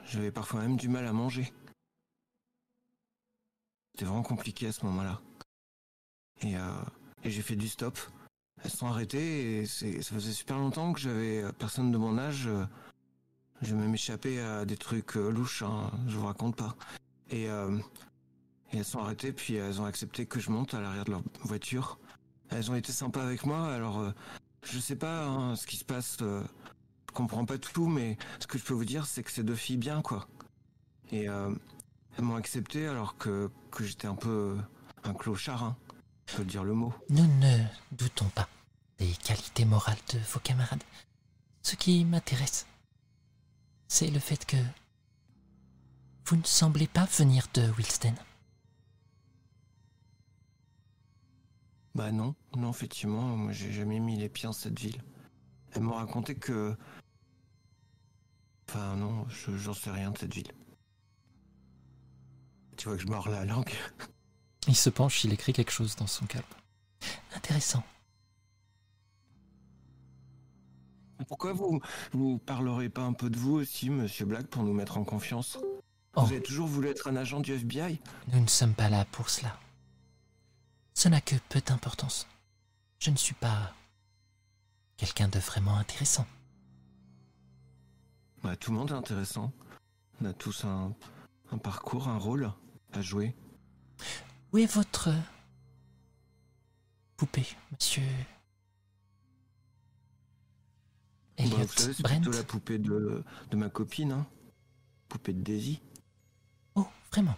j'avais 0.06 0.32
parfois 0.32 0.60
même 0.62 0.76
du 0.76 0.88
mal 0.88 1.06
à 1.06 1.12
manger. 1.12 1.52
C'était 3.94 4.06
vraiment 4.06 4.22
compliqué 4.22 4.66
à 4.66 4.72
ce 4.72 4.84
moment-là. 4.86 5.20
Et, 6.42 6.56
euh, 6.56 6.70
j'ai 7.24 7.42
fait 7.42 7.56
du 7.56 7.68
stop. 7.68 7.98
Elles 8.62 8.70
sont 8.70 8.86
arrêtées 8.86 9.58
et 9.60 9.66
ça 9.66 10.14
faisait 10.14 10.32
super 10.32 10.58
longtemps 10.58 10.92
que 10.92 11.00
j'avais 11.00 11.42
euh, 11.42 11.52
personne 11.52 11.92
de 11.92 11.98
mon 11.98 12.18
âge. 12.18 12.46
euh, 12.48 12.64
Je 13.62 13.74
même 13.74 13.94
échapper 13.94 14.40
à 14.40 14.64
des 14.64 14.76
trucs 14.76 15.14
louches, 15.14 15.62
hein, 15.62 15.90
je 16.08 16.16
vous 16.16 16.26
raconte 16.26 16.56
pas. 16.56 16.76
Et, 17.30 17.44
elles 18.72 18.84
sont 18.84 18.98
arrêtées 18.98 19.32
puis 19.32 19.54
elles 19.54 19.80
ont 19.80 19.84
accepté 19.84 20.26
que 20.26 20.40
je 20.40 20.50
monte 20.50 20.74
à 20.74 20.80
l'arrière 20.80 21.04
de 21.04 21.12
leur 21.12 21.22
voiture. 21.42 21.98
Elles 22.50 22.70
ont 22.70 22.74
été 22.74 22.90
sympas 22.92 23.22
avec 23.22 23.46
moi, 23.46 23.72
alors 23.72 24.12
je 24.64 24.78
sais 24.78 24.96
pas 24.96 25.26
hein, 25.26 25.56
ce 25.56 25.66
qui 25.66 25.76
se 25.76 25.84
passe. 25.84 26.16
euh, 26.22 26.42
je 27.08 27.12
comprends 27.12 27.44
pas 27.44 27.58
tout, 27.58 27.86
mais 27.86 28.16
ce 28.40 28.46
que 28.46 28.58
je 28.58 28.64
peux 28.64 28.74
vous 28.74 28.84
dire, 28.84 29.06
c'est 29.06 29.22
que 29.22 29.30
c'est 29.30 29.44
deux 29.44 29.54
filles 29.54 29.76
bien, 29.76 30.02
quoi. 30.02 30.26
Et 31.12 31.28
elles 32.16 32.24
m'ont 32.24 32.36
accepté 32.36 32.86
alors 32.86 33.16
que, 33.16 33.50
que 33.70 33.84
j'étais 33.84 34.06
un 34.06 34.14
peu 34.14 34.56
un 35.04 35.14
clochard, 35.14 35.62
hein. 35.64 35.76
Je 36.26 36.36
peux 36.36 36.44
dire 36.44 36.64
le 36.64 36.72
mot. 36.72 36.92
Nous 37.10 37.26
ne 37.38 37.58
doutons 37.92 38.28
pas 38.30 38.48
des 38.98 39.12
qualités 39.12 39.66
morales 39.66 39.98
de 40.12 40.18
vos 40.32 40.40
camarades. 40.40 40.82
Ce 41.62 41.76
qui 41.76 42.04
m'intéresse, 42.04 42.66
c'est 43.88 44.10
le 44.10 44.18
fait 44.18 44.46
que 44.46 44.56
vous 46.26 46.36
ne 46.36 46.44
semblez 46.44 46.86
pas 46.86 47.04
venir 47.04 47.46
de 47.52 47.70
Wilsten. 47.72 48.14
Bah 51.94 52.10
non, 52.10 52.34
non, 52.56 52.70
effectivement, 52.70 53.36
moi 53.36 53.52
j'ai 53.52 53.72
jamais 53.72 54.00
mis 54.00 54.16
les 54.16 54.28
pieds 54.28 54.46
dans 54.46 54.52
cette 54.52 54.78
ville. 54.78 55.00
Elles 55.72 55.82
m'ont 55.82 55.94
raconté 55.94 56.34
que. 56.34 56.76
Enfin, 58.68 58.96
non, 58.96 59.28
je- 59.28 59.56
j'en 59.56 59.74
sais 59.74 59.90
rien 59.90 60.10
de 60.10 60.18
cette 60.18 60.34
ville. 60.34 60.50
Tu 62.76 62.88
vois 62.88 62.96
que 62.96 63.02
je 63.02 63.08
mords 63.08 63.28
la 63.28 63.44
langue. 63.44 63.72
Il 64.66 64.76
se 64.76 64.90
penche, 64.90 65.24
il 65.24 65.32
écrit 65.32 65.52
quelque 65.52 65.70
chose 65.70 65.96
dans 65.96 66.06
son 66.06 66.26
calme. 66.26 66.44
Intéressant. 67.34 67.84
Pourquoi 71.28 71.52
vous 71.52 71.80
vous 72.12 72.38
parlerez 72.38 72.88
pas 72.88 73.02
un 73.02 73.12
peu 73.12 73.30
de 73.30 73.36
vous 73.38 73.54
aussi, 73.54 73.90
monsieur 73.90 74.26
Black, 74.26 74.46
pour 74.46 74.62
nous 74.62 74.72
mettre 74.72 74.98
en 74.98 75.04
confiance? 75.04 75.58
Oh. 76.16 76.22
Vous 76.22 76.32
avez 76.32 76.42
toujours 76.42 76.66
voulu 76.66 76.88
être 76.88 77.08
un 77.08 77.16
agent 77.16 77.40
du 77.40 77.52
FBI 77.52 78.00
Nous 78.32 78.40
ne 78.40 78.46
sommes 78.46 78.74
pas 78.74 78.88
là 78.88 79.04
pour 79.06 79.30
cela. 79.30 79.58
Ce 80.94 81.08
n'a 81.08 81.20
que 81.20 81.36
peu 81.48 81.60
d'importance. 81.60 82.26
je 82.98 83.10
ne 83.10 83.16
suis 83.16 83.34
pas 83.34 83.72
quelqu'un 84.96 85.28
de 85.28 85.38
vraiment 85.38 85.76
intéressant. 85.76 86.26
Bah, 88.42 88.56
tout 88.56 88.70
le 88.70 88.78
monde 88.78 88.90
est 88.90 88.94
intéressant. 88.94 89.52
On 90.20 90.26
a 90.26 90.32
tous 90.32 90.64
un, 90.64 90.94
un 91.50 91.58
parcours, 91.58 92.08
un 92.08 92.18
rôle 92.18 92.52
à 92.96 93.02
jouer. 93.02 93.34
Où 94.52 94.58
est 94.58 94.72
votre 94.72 95.10
poupée, 97.16 97.46
monsieur 97.72 98.02
Bah, 101.36 101.44
Elliot 101.44 101.56
vous 101.56 101.66
savez, 101.68 101.94
c'est 101.94 102.02
Brent 102.02 102.20
plutôt 102.20 102.36
la 102.36 102.44
poupée 102.44 102.78
de, 102.78 103.24
de 103.50 103.56
ma 103.56 103.68
copine, 103.68 104.12
hein. 104.12 104.26
Poupée 105.08 105.32
de 105.32 105.42
Daisy. 105.42 105.80
Oh, 106.74 106.86
vraiment 107.10 107.36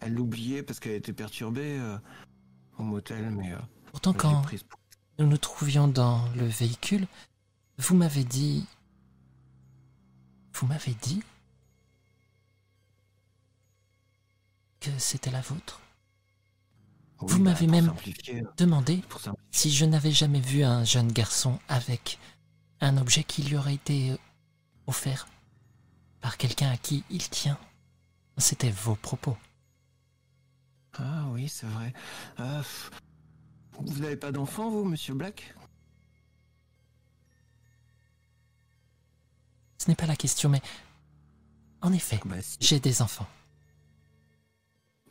Elle 0.00 0.14
l'oubliait 0.14 0.62
parce 0.62 0.80
qu'elle 0.80 0.94
était 0.94 1.12
perturbée 1.12 1.78
euh, 1.78 1.98
au 2.78 2.82
motel, 2.82 3.30
mais 3.30 3.52
euh, 3.52 3.58
Pourtant, 3.90 4.12
quand 4.12 4.42
prise 4.42 4.64
nous 5.18 5.26
nous 5.26 5.38
trouvions 5.38 5.88
dans 5.88 6.28
le 6.36 6.46
véhicule, 6.46 7.08
vous 7.78 7.96
m'avez 7.96 8.22
dit... 8.22 8.66
Vous 10.54 10.66
m'avez 10.66 10.94
dit 10.94 11.22
que 14.80 14.90
c'était 14.98 15.30
la 15.30 15.40
vôtre. 15.40 15.80
Oui, 17.20 17.26
Vous 17.32 17.38
bah, 17.38 17.50
m'avez 17.50 17.66
même- 17.66 17.86
pour 17.86 17.96
simplifier. 17.96 18.44
si 19.50 19.70
je 19.72 19.84
n'avais 19.84 20.12
jamais 20.12 20.40
vu 20.40 20.62
un 20.62 20.84
jeune 20.84 21.10
garçon 21.12 21.58
avec 21.68 22.18
un 22.80 22.96
objet 22.96 23.24
qui 23.24 23.42
lui 23.42 23.56
aurait 23.56 23.74
été 23.74 24.12
euh, 24.12 24.16
offert 24.86 25.26
par 26.20 26.36
quelqu'un 26.36 26.70
à 26.70 26.76
qui 26.76 27.02
il 27.10 27.28
tient. 27.28 27.58
C'était 28.36 28.70
vos 28.70 28.94
propos. 28.94 29.36
Ah 30.96 31.24
oui, 31.30 31.48
c'est 31.48 31.66
vrai. 31.66 31.92
Pff. 32.36 32.90
vous 33.80 33.98
n'avez 34.00 34.16
pas 34.16 34.30
d'enfant, 34.30 34.70
vous, 34.70 34.84
monsieur 34.84 35.14
Black? 35.14 35.54
Ce 39.78 39.88
n'est 39.88 39.96
pas 39.96 40.06
la 40.06 40.16
question, 40.16 40.48
mais 40.48 40.60
en 41.82 41.92
effet, 41.92 42.20
Bah 42.24 42.40
si. 42.42 42.56
j'ai 42.60 42.80
des 42.80 43.00
enfants. 43.02 43.26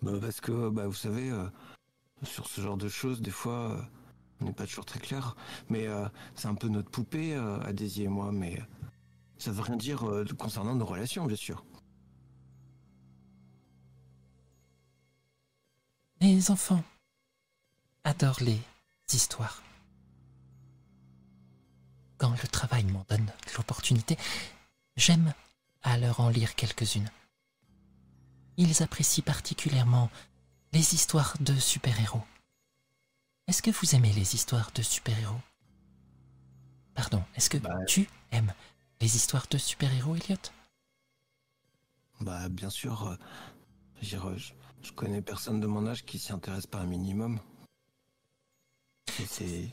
Bah, 0.01 0.11
parce 0.21 0.41
que, 0.41 0.69
bah, 0.69 0.87
vous 0.87 0.93
savez, 0.93 1.29
euh, 1.29 1.47
sur 2.23 2.47
ce 2.47 2.61
genre 2.61 2.77
de 2.77 2.89
choses, 2.89 3.21
des 3.21 3.31
fois, 3.31 3.71
euh, 3.71 3.81
on 4.41 4.45
n'est 4.45 4.53
pas 4.53 4.65
toujours 4.65 4.85
très 4.85 4.99
clair. 4.99 5.35
Mais 5.69 5.87
euh, 5.87 6.07
c'est 6.35 6.47
un 6.47 6.55
peu 6.55 6.67
notre 6.67 6.89
poupée, 6.89 7.35
à 7.35 7.73
Daisy 7.73 8.03
et 8.03 8.07
moi, 8.07 8.31
mais 8.31 8.61
ça 9.37 9.51
veut 9.51 9.61
rien 9.61 9.77
dire 9.77 10.05
concernant 10.37 10.75
nos 10.75 10.85
relations, 10.85 11.25
bien 11.25 11.35
sûr. 11.35 11.65
Les 16.21 16.49
enfants 16.49 16.83
adorent 18.03 18.41
les 18.41 18.59
histoires. 19.13 19.61
Quand 22.17 22.31
le 22.31 22.47
travail 22.47 22.83
m'en 22.85 23.05
donne 23.07 23.31
l'opportunité, 23.55 24.17
j'aime 24.95 25.33
à 25.83 25.97
leur 25.99 26.19
en 26.19 26.29
lire 26.29 26.55
quelques-unes. 26.55 27.09
Ils 28.57 28.81
apprécient 28.83 29.23
particulièrement 29.23 30.09
les 30.73 30.93
histoires 30.95 31.35
de 31.39 31.55
super-héros. 31.55 32.23
Est-ce 33.47 33.61
que 33.61 33.71
vous 33.71 33.95
aimez 33.95 34.11
les 34.13 34.35
histoires 34.35 34.71
de 34.73 34.81
super-héros? 34.81 35.39
Pardon, 36.95 37.23
est-ce 37.35 37.49
que 37.49 37.57
Bah- 37.57 37.85
tu 37.87 38.09
aimes 38.31 38.53
les 38.99 39.15
histoires 39.15 39.47
de 39.49 39.57
super-héros, 39.57 40.15
Elliot? 40.15 40.37
Bah, 42.19 42.49
bien 42.49 42.71
sûr, 42.71 43.07
euh, 43.07 43.15
je, 44.01 44.17
euh, 44.17 44.35
je, 44.37 44.53
je 44.81 44.91
connais 44.91 45.21
personne 45.21 45.59
de 45.59 45.67
mon 45.67 45.85
âge 45.87 46.03
qui 46.03 46.17
s'y 46.17 46.33
intéresse 46.33 46.65
pas 46.65 46.79
un 46.79 46.85
minimum. 46.87 47.39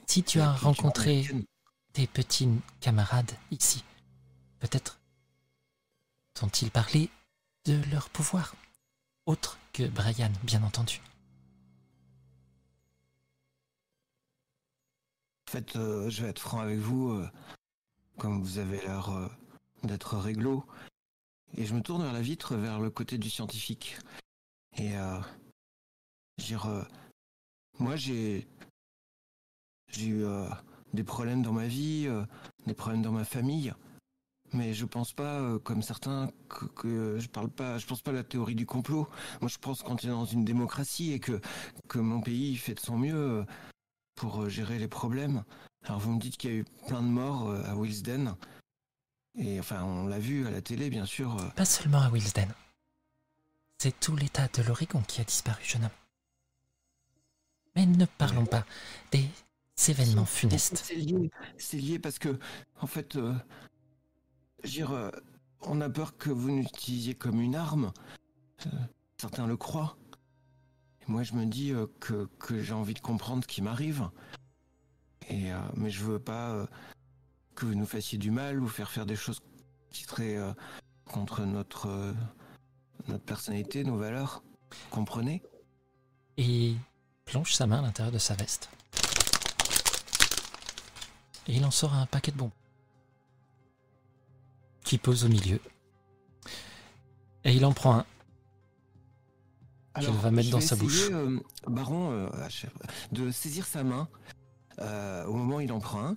Si 0.07 0.23
tu 0.23 0.41
as 0.41 0.53
rencontré 0.53 1.11
américaine. 1.19 1.45
tes 1.93 2.07
petits 2.07 2.49
camarades 2.81 3.33
ici. 3.51 3.85
Peut-être 4.61 5.01
t'ont-ils 6.35 6.71
parlé 6.71 7.11
de 7.67 7.79
leur 7.91 8.09
pouvoir, 8.11 8.55
autre 9.27 9.59
que 9.73 9.87
Brian, 9.89 10.31
bien 10.43 10.63
entendu. 10.63 11.01
En 15.49 15.53
fait, 15.53 15.77
euh, 15.77 16.11
je 16.11 16.23
vais 16.23 16.31
être 16.31 16.41
franc 16.41 16.61
avec 16.61 16.79
vous, 16.79 17.11
euh, 17.11 17.29
comme 18.19 18.43
vous 18.43 18.59
avez 18.59 18.81
l'air 18.81 19.11
euh, 19.11 19.29
d'être 19.83 20.17
réglo, 20.17 20.65
et 21.57 21.65
je 21.65 21.75
me 21.75 21.81
tourne 21.81 22.03
vers 22.03 22.13
la 22.13 22.23
vitre, 22.23 22.57
vers 22.57 22.81
le 22.81 22.91
côté 22.91 23.19
du 23.19 23.31
scientifique. 23.31 23.99
Et 24.77 24.95
dire, 26.39 26.67
moi 27.79 27.95
j'ai 27.95 28.49
j'ai 29.87 30.09
eu 30.09 30.25
des 30.93 31.05
problèmes 31.05 31.43
dans 31.43 31.53
ma 31.53 31.69
vie, 31.69 32.09
des 32.67 32.75
problèmes 32.75 33.03
dans 33.03 33.13
ma 33.13 33.25
famille, 33.25 33.73
mais 34.55 34.73
je 34.75 34.85
pense 34.87 35.13
pas, 35.13 35.41
euh, 35.41 35.59
comme 35.59 35.83
certains, 35.83 36.31
que, 36.49 36.65
que 36.67 37.19
je 37.19 37.29
parle 37.29 37.51
pas, 37.51 37.79
je 37.79 37.87
pense 37.87 38.03
pas 38.03 38.11
à 38.13 38.15
la 38.15 38.25
théorie 38.25 38.55
du 38.55 38.67
complot. 38.67 39.09
Moi, 39.41 39.49
je 39.51 39.59
pense 39.59 39.83
qu'on 39.83 39.97
est 39.97 40.07
dans 40.07 40.25
une 40.25 40.45
démocratie 40.45 41.13
et 41.13 41.21
que 41.21 41.41
que 41.89 41.99
mon 41.99 42.21
pays 42.21 42.57
fait 42.57 42.75
de 42.75 42.81
son 42.81 42.97
mieux. 42.97 43.15
euh, 43.15 43.45
pour 44.17 44.43
euh, 44.43 44.49
gérer 44.49 44.79
les 44.79 44.87
problèmes. 44.87 45.43
Alors 45.83 45.99
vous 45.99 46.13
me 46.13 46.21
dites 46.21 46.37
qu'il 46.37 46.51
y 46.51 46.55
a 46.55 46.57
eu 46.59 46.65
plein 46.87 47.03
de 47.03 47.09
morts 47.09 47.49
euh, 47.49 47.65
à 47.65 47.75
Wilsden. 47.75 48.37
Et 49.37 49.59
enfin, 49.59 49.83
on 49.83 50.07
l'a 50.07 50.21
vu 50.21 50.47
à 50.47 50.53
la 50.53 50.63
télé, 50.63 50.89
bien 50.89 51.05
sûr. 51.05 51.37
euh. 51.37 51.49
Pas 51.57 51.65
seulement 51.65 51.99
à 52.01 52.09
Wilsden. 52.11 52.49
C'est 53.79 53.99
tout 53.99 54.15
l'état 54.15 54.47
de 54.47 54.63
l'Oregon 54.63 55.03
qui 55.09 55.21
a 55.21 55.25
disparu, 55.25 55.65
jeune 55.65 55.83
homme. 55.85 55.91
Mais 57.75 57.87
ne 57.87 58.07
parlons 58.07 58.47
pas 58.47 58.65
des 59.11 59.29
événements 59.89 60.27
funestes. 60.27 60.81
C'est 60.85 60.95
lié, 60.95 61.29
c'est 61.59 61.79
lié 61.79 61.99
parce 61.99 62.21
que, 62.21 62.39
en 62.81 62.87
fait, 62.87 63.17
euh, 63.17 63.35
euh, 64.81 65.11
on 65.63 65.81
a 65.81 65.89
peur 65.89 66.17
que 66.17 66.31
vous 66.31 66.49
l'utilisiez 66.49 67.15
comme 67.15 67.41
une 67.41 67.55
arme. 67.55 67.93
Euh, 68.67 68.71
certains 69.21 69.47
le 69.47 69.57
croient. 69.57 69.97
Et 71.03 71.11
moi, 71.11 71.23
je 71.23 71.35
me 71.35 71.47
dis 71.47 71.73
euh, 71.73 71.87
que, 72.01 72.29
j'ai 72.63 72.73
envie 72.73 72.95
de 72.95 73.01
comprendre 73.01 73.43
ce 73.43 73.49
qui 73.49 73.63
m'arrive. 73.63 74.09
Mais 75.77 75.91
je 75.91 76.05
veux 76.05 76.19
pas 76.19 76.67
que 77.55 77.65
vous 77.65 77.75
nous 77.75 77.87
fassiez 77.87 78.19
du 78.19 78.31
mal 78.31 78.61
ou 78.61 78.69
faire 78.69 78.91
faire 78.91 79.07
des 79.07 79.17
choses 79.17 79.41
qui 79.91 80.03
seraient 80.03 80.39
contre 81.07 81.47
notre 81.47 82.15
notre 83.09 83.25
personnalité, 83.25 83.85
nos 83.85 83.97
valeurs. 83.97 84.43
Comprenez? 84.91 85.43
Et 86.37 86.75
plonge 87.25 87.55
sa 87.55 87.67
main 87.67 87.79
à 87.79 87.83
l'intérieur 87.83 88.13
de 88.13 88.19
sa 88.19 88.35
veste. 88.35 88.69
Et 91.47 91.57
il 91.57 91.65
en 91.65 91.71
sort 91.71 91.95
un 91.95 92.05
paquet 92.05 92.33
de 92.33 92.37
bonbons. 92.37 92.53
Qui 94.85 94.99
pose 94.99 95.25
au 95.25 95.29
milieu. 95.29 95.61
Et 97.45 97.53
il 97.53 97.65
en 97.65 97.73
prend 97.73 97.97
un. 97.97 98.07
Qu'il 100.01 100.11
va 100.11 100.31
mettre 100.31 100.51
dans 100.51 100.61
sa 100.61 100.77
bouche. 100.77 101.09
euh, 101.11 101.39
Baron, 101.69 102.11
euh, 102.11 102.29
de 103.13 103.31
saisir 103.31 103.65
sa 103.65 103.85
main 103.85 104.09
euh, 104.81 105.25
au 105.27 105.35
moment 105.35 105.57
où 105.57 105.61
il 105.61 105.71
en 105.73 105.81
prend 105.81 106.05
un. 106.05 106.17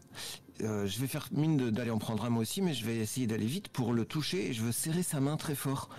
Je 0.59 0.99
vais 0.99 1.05
faire 1.07 1.27
mine 1.31 1.69
d'aller 1.69 1.91
en 1.91 1.99
prendre 1.99 2.25
un 2.25 2.29
moi 2.29 2.41
aussi, 2.41 2.61
mais 2.63 2.73
je 2.73 2.83
vais 2.83 2.97
essayer 2.97 3.27
d'aller 3.27 3.45
vite 3.45 3.67
pour 3.67 3.93
le 3.93 4.05
toucher 4.05 4.47
et 4.49 4.53
je 4.53 4.63
veux 4.63 4.71
serrer 4.71 5.03
sa 5.03 5.19
main 5.19 5.37
très 5.37 5.53
fort 5.53 5.89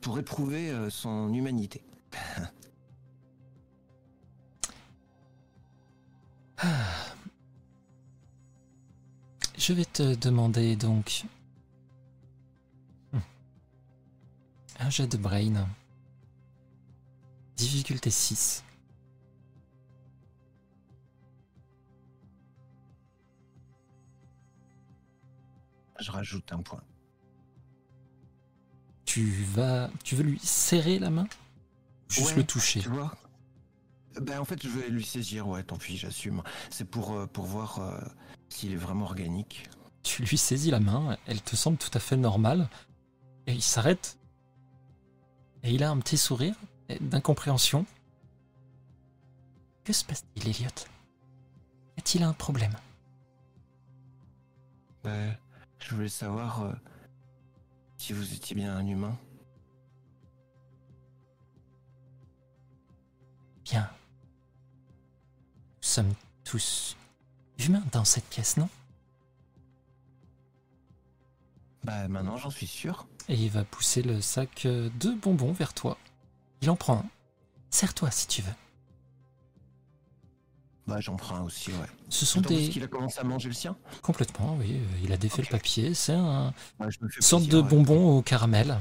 pour 0.00 0.18
éprouver 0.18 0.74
son 0.90 1.32
humanité. 1.32 1.82
Je 9.56 9.72
vais 9.72 9.84
te 9.84 10.14
demander 10.16 10.74
donc 10.74 11.24
un 14.82 14.90
jet 14.90 15.06
de 15.06 15.16
brain. 15.16 15.68
Difficulté 17.56 18.10
6. 18.10 18.64
Je 26.00 26.10
rajoute 26.10 26.52
un 26.52 26.62
point. 26.62 26.82
Tu 29.04 29.44
vas. 29.54 29.88
Tu 30.02 30.16
veux 30.16 30.24
lui 30.24 30.38
serrer 30.40 30.98
la 30.98 31.10
main? 31.10 31.28
Juste 32.08 32.30
Ouais, 32.30 32.36
le 32.36 32.44
toucher? 32.44 32.80
Tu 32.80 32.88
vois 32.88 33.14
Ben 34.20 34.40
en 34.40 34.44
fait, 34.44 34.60
je 34.62 34.68
vais 34.68 34.88
lui 34.88 35.04
saisir. 35.04 35.46
Ouais, 35.46 35.62
tant 35.62 35.76
pis, 35.76 35.96
j'assume. 35.96 36.42
C'est 36.70 36.86
pour 36.86 37.12
euh, 37.12 37.26
pour 37.26 37.44
voir 37.44 37.78
euh, 37.78 38.00
s'il 38.48 38.72
est 38.72 38.76
vraiment 38.76 39.04
organique. 39.04 39.68
Tu 40.02 40.22
lui 40.22 40.36
saisis 40.38 40.72
la 40.72 40.80
main, 40.80 41.16
elle 41.26 41.40
te 41.40 41.54
semble 41.54 41.78
tout 41.78 41.90
à 41.94 42.00
fait 42.00 42.16
normale. 42.16 42.68
Et 43.46 43.52
il 43.52 43.62
s'arrête. 43.62 44.18
Et 45.62 45.72
il 45.72 45.84
a 45.84 45.90
un 45.90 45.98
petit 45.98 46.18
sourire 46.18 46.56
d'incompréhension. 47.00 47.86
Que 49.84 49.92
se 49.92 50.04
passe-t-il, 50.04 50.48
Elliot? 50.48 50.68
Y 51.96 52.00
a-t-il 52.00 52.22
un 52.24 52.32
problème? 52.32 52.74
Ben, 55.04 55.36
je 55.78 55.94
voulais 55.94 56.08
savoir 56.08 56.62
euh, 56.62 56.72
si 57.98 58.12
vous 58.12 58.34
étiez 58.34 58.54
bien 58.54 58.76
un 58.76 58.86
humain. 58.86 59.16
Bien. 63.64 63.90
Nous 65.76 65.88
sommes 65.88 66.14
tous 66.44 66.96
humains 67.58 67.84
dans 67.92 68.04
cette 68.04 68.28
pièce, 68.28 68.56
non? 68.56 68.68
Bah 71.84 72.06
maintenant 72.08 72.36
j'en 72.36 72.50
suis 72.50 72.66
sûr. 72.66 73.06
Et 73.28 73.34
il 73.34 73.50
va 73.50 73.64
pousser 73.64 74.02
le 74.02 74.20
sac 74.20 74.66
euh, 74.66 74.88
de 75.00 75.10
bonbons 75.14 75.52
vers 75.52 75.74
toi. 75.74 75.98
Il 76.60 76.70
en 76.70 76.76
prend 76.76 76.98
un. 76.98 77.06
Serre-toi 77.70 78.10
si 78.10 78.26
tu 78.28 78.42
veux. 78.42 78.52
Bah 80.86 81.00
j'en 81.00 81.16
prends 81.16 81.36
un 81.36 81.42
aussi, 81.42 81.70
ouais. 81.70 81.86
Ce 82.08 82.26
sont 82.26 82.40
des... 82.40 82.68
qu'il 82.68 82.82
a 82.82 82.88
commencé 82.88 83.18
à 83.20 83.24
manger 83.24 83.48
le 83.48 83.54
sien. 83.54 83.76
Complètement, 84.02 84.56
oui. 84.56 84.76
euh, 84.80 84.98
Il 85.04 85.12
a 85.12 85.16
défait 85.16 85.42
le 85.42 85.48
papier. 85.48 85.94
C'est 85.94 86.12
un 86.12 86.52
Ouais, 86.80 86.88
sorte 87.20 87.46
de 87.46 87.60
ouais. 87.60 87.68
bonbon 87.68 88.18
au 88.18 88.22
caramel. 88.22 88.78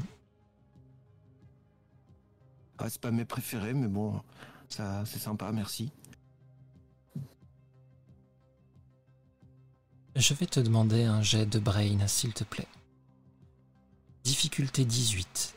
Ouais, 2.79 2.89
c'est 2.89 3.01
pas 3.01 3.11
mes 3.11 3.25
préférés, 3.25 3.73
mais 3.73 3.87
bon, 3.87 4.19
ça 4.67 5.03
c'est 5.05 5.19
sympa, 5.19 5.51
merci. 5.51 5.91
Je 10.15 10.33
vais 10.33 10.45
te 10.45 10.59
demander 10.59 11.03
un 11.03 11.21
jet 11.21 11.45
de 11.45 11.59
brain, 11.59 12.07
s'il 12.07 12.33
te 12.33 12.43
plaît. 12.43 12.67
Difficulté 14.23 14.85
18. 14.85 15.55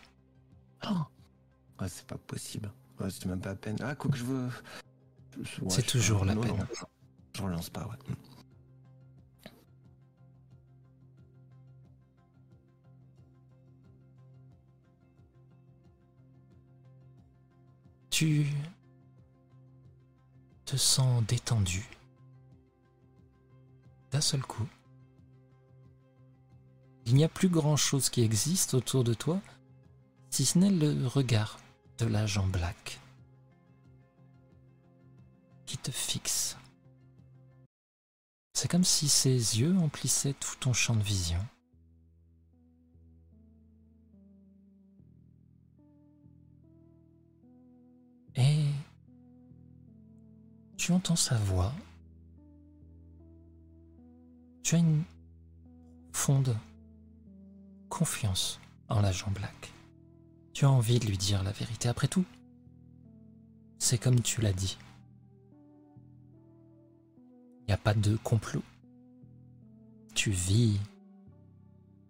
Ouais, 1.81 1.89
c'est 1.89 2.07
pas 2.07 2.17
possible. 2.19 2.71
Ouais, 3.01 3.11
c'est 3.11 3.27
même 3.27 3.41
pas 3.41 3.51
la 3.51 3.57
peine. 3.57 3.77
Ah, 3.83 3.95
quoi 3.95 4.11
que 4.11 4.17
je 4.17 4.25
veux. 4.25 4.49
Ouais, 5.37 5.69
C'est 5.69 5.87
toujours 5.87 6.25
la 6.25 6.35
non, 6.35 6.41
peine. 6.43 6.57
non, 6.57 6.67
je- 6.73 7.39
je 7.39 7.43
relance 7.43 7.69
pas, 7.71 7.87
ouais. 7.87 7.97
Tu 18.11 18.47
te 20.65 20.77
sens 20.77 21.23
détendu. 21.27 21.85
D'un 24.13 24.21
seul 24.21 24.43
coup. 24.43 24.67
Il 27.07 27.15
n'y 27.15 27.25
a 27.25 27.29
plus 27.29 27.49
grand-chose 27.49 28.09
qui 28.09 28.23
existe 28.23 28.75
autour 28.75 29.05
de 29.05 29.15
toi, 29.15 29.41
si 30.31 30.45
ce 30.45 30.59
n'est 30.59 30.71
le 30.71 31.07
regard 31.07 31.59
de 31.99 32.07
l'agent 32.07 32.47
Black 32.47 33.01
qui 35.67 35.79
te 35.79 35.91
fixe. 35.91 36.57
C'est 38.53 38.71
comme 38.71 38.85
si 38.85 39.09
ses 39.09 39.59
yeux 39.59 39.77
emplissaient 39.79 40.35
tout 40.35 40.57
ton 40.61 40.73
champ 40.73 40.97
de 40.97 41.03
vision. 41.03 41.45
Et 48.37 48.67
tu 50.77 50.93
entends 50.93 51.17
sa 51.17 51.37
voix. 51.37 51.73
Tu 54.63 54.77
as 54.77 54.79
une 54.79 55.05
profonde 56.13 56.57
confiance 57.95 58.59
en 58.89 59.01
l'agent 59.01 59.31
Black. 59.31 59.73
Tu 60.53 60.65
as 60.65 60.71
envie 60.71 60.99
de 60.99 61.07
lui 61.07 61.17
dire 61.17 61.45
la 61.45 61.53
vérité. 61.53 61.89
Après 61.89 62.09
tout, 62.09 62.25
c'est 63.79 63.99
comme 63.99 64.21
tu 64.21 64.41
l'as 64.41 64.53
dit. 64.53 64.77
Il 67.61 67.67
n'y 67.69 67.73
a 67.73 67.77
pas 67.79 67.95
de 67.95 68.17
complot. 68.17 68.65
Tu 70.13 70.33
vis 70.33 70.81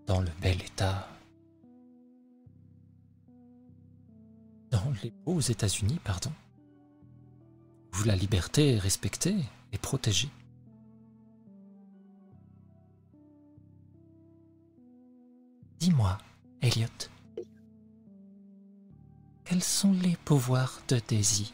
dans 0.06 0.22
le 0.22 0.30
bel 0.40 0.62
état. 0.62 1.06
Dans 4.70 4.90
les 5.02 5.12
beaux 5.26 5.40
États-Unis, 5.40 6.00
pardon. 6.02 6.32
Où 7.92 8.04
la 8.04 8.16
liberté 8.16 8.72
est 8.72 8.78
respectée 8.78 9.36
et 9.72 9.78
protégée. 9.78 10.30
Dis-moi, 15.78 16.16
Elliot, 16.62 16.88
quels 19.44 19.62
sont 19.62 19.92
les 19.92 20.16
pouvoirs 20.16 20.80
de 20.88 20.98
Daisy? 20.98 21.52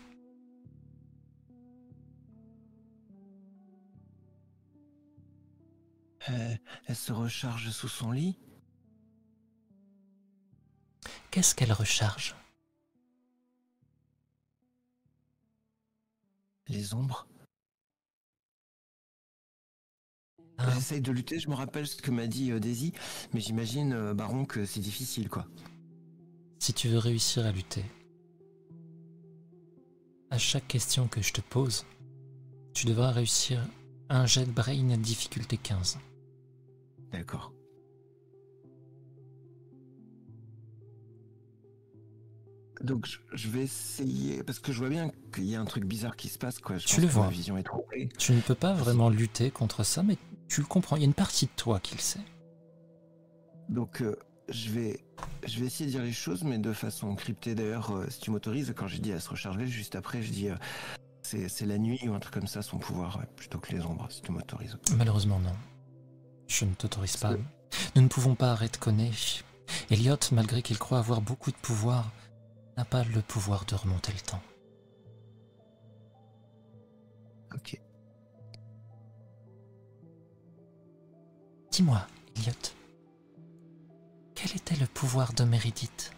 Euh, 6.28 6.56
elle 6.86 6.96
se 6.96 7.12
recharge 7.12 7.70
sous 7.70 7.88
son 7.88 8.12
lit. 8.12 8.38
Qu'est-ce 11.30 11.54
qu'elle 11.54 11.72
recharge? 11.72 12.36
Les 16.68 16.94
ombres. 16.94 17.26
Hein 20.60 20.70
J'essaye 20.74 21.00
de 21.00 21.10
lutter, 21.10 21.38
je 21.38 21.48
me 21.48 21.54
rappelle 21.54 21.86
ce 21.86 21.96
que 21.96 22.10
m'a 22.10 22.26
dit 22.26 22.52
euh, 22.52 22.60
Daisy, 22.60 22.92
mais 23.32 23.40
j'imagine, 23.40 23.92
euh, 23.92 24.14
Baron, 24.14 24.44
que 24.44 24.64
c'est 24.64 24.80
difficile, 24.80 25.28
quoi. 25.28 25.46
Si 26.58 26.74
tu 26.74 26.88
veux 26.88 26.98
réussir 26.98 27.46
à 27.46 27.52
lutter, 27.52 27.84
à 30.30 30.38
chaque 30.38 30.68
question 30.68 31.08
que 31.08 31.22
je 31.22 31.32
te 31.32 31.40
pose, 31.40 31.86
tu 32.74 32.86
devras 32.86 33.10
réussir 33.10 33.66
un 34.10 34.26
jet 34.26 34.44
de 34.44 34.50
brain 34.50 34.90
à 34.90 34.96
difficulté 34.96 35.56
15. 35.56 35.98
D'accord. 37.12 37.52
Donc 42.82 43.06
je, 43.32 43.48
vais 43.48 43.62
essayer, 43.62 44.42
parce 44.42 44.58
que 44.58 44.72
je 44.72 44.78
vois 44.78 44.88
bien 44.88 45.12
qu'il 45.34 45.44
y 45.44 45.54
a 45.54 45.60
un 45.60 45.66
truc 45.66 45.84
bizarre 45.84 46.16
qui 46.16 46.28
se 46.28 46.38
passe, 46.38 46.58
quoi. 46.58 46.78
Je 46.78 46.86
Tu 46.86 46.96
pense 46.96 47.04
le 47.04 47.10
vois. 47.10 47.24
Ma 47.24 47.30
vision 47.30 47.58
est 47.58 47.62
troublée. 47.62 48.08
Tu 48.18 48.32
ne 48.32 48.40
peux 48.40 48.54
pas 48.54 48.72
vraiment 48.72 49.10
lutter 49.10 49.50
contre 49.50 49.84
ça, 49.84 50.02
mais 50.02 50.16
tu 50.50 50.60
le 50.60 50.66
comprends. 50.66 50.96
Il 50.96 51.00
y 51.00 51.04
a 51.04 51.06
une 51.06 51.14
partie 51.14 51.46
de 51.46 51.52
toi 51.56 51.80
qui 51.80 51.94
le 51.94 52.00
sait. 52.00 52.20
Donc 53.68 54.02
euh, 54.02 54.16
je 54.48 54.70
vais, 54.70 55.04
je 55.46 55.60
vais 55.60 55.66
essayer 55.66 55.86
de 55.86 55.92
dire 55.92 56.02
les 56.02 56.12
choses, 56.12 56.42
mais 56.42 56.58
de 56.58 56.72
façon 56.72 57.14
cryptée. 57.14 57.54
D'ailleurs, 57.54 57.96
euh, 57.96 58.10
si 58.10 58.20
tu 58.20 58.30
m'autorises, 58.30 58.74
quand 58.76 58.88
j'ai 58.88 58.98
dit 58.98 59.12
à 59.12 59.20
se 59.20 59.30
recharger, 59.30 59.66
juste 59.66 59.94
après, 59.94 60.22
je 60.22 60.32
dis 60.32 60.50
euh, 60.50 60.56
c'est 61.22 61.66
la 61.66 61.78
nuit 61.78 62.00
ou 62.08 62.12
un 62.12 62.18
truc 62.18 62.34
comme 62.34 62.48
ça, 62.48 62.60
son 62.60 62.78
pouvoir, 62.78 63.18
ouais, 63.18 63.26
plutôt 63.36 63.58
que 63.58 63.72
les 63.72 63.82
ombres, 63.82 64.08
si 64.10 64.20
tu 64.20 64.32
m'autorises. 64.32 64.76
Malheureusement, 64.96 65.38
non. 65.38 65.54
Je 66.48 66.64
ne 66.64 66.74
t'autorise 66.74 67.16
pas. 67.16 67.34
Nous 67.94 68.02
ne 68.02 68.08
pouvons 68.08 68.34
pas 68.34 68.56
retconner. 68.56 69.12
Elliot, 69.90 70.16
malgré 70.32 70.62
qu'il 70.62 70.78
croit 70.78 70.98
avoir 70.98 71.20
beaucoup 71.20 71.52
de 71.52 71.56
pouvoir, 71.56 72.10
n'a 72.76 72.84
pas 72.84 73.04
le 73.04 73.22
pouvoir 73.22 73.64
de 73.66 73.76
remonter 73.76 74.12
le 74.12 74.20
temps. 74.20 74.42
Ok. 77.54 77.80
Dis-moi, 81.70 82.04
Elliot, 82.36 82.52
quel 84.34 84.56
était 84.56 84.76
le 84.76 84.86
pouvoir 84.86 85.32
de 85.32 85.44
Meredith? 85.44 86.12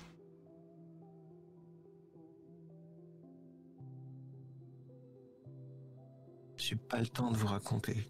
J'ai 6.56 6.76
pas 6.76 7.00
le 7.00 7.08
temps 7.08 7.30
de 7.30 7.36
vous 7.36 7.48
raconter. 7.48 8.08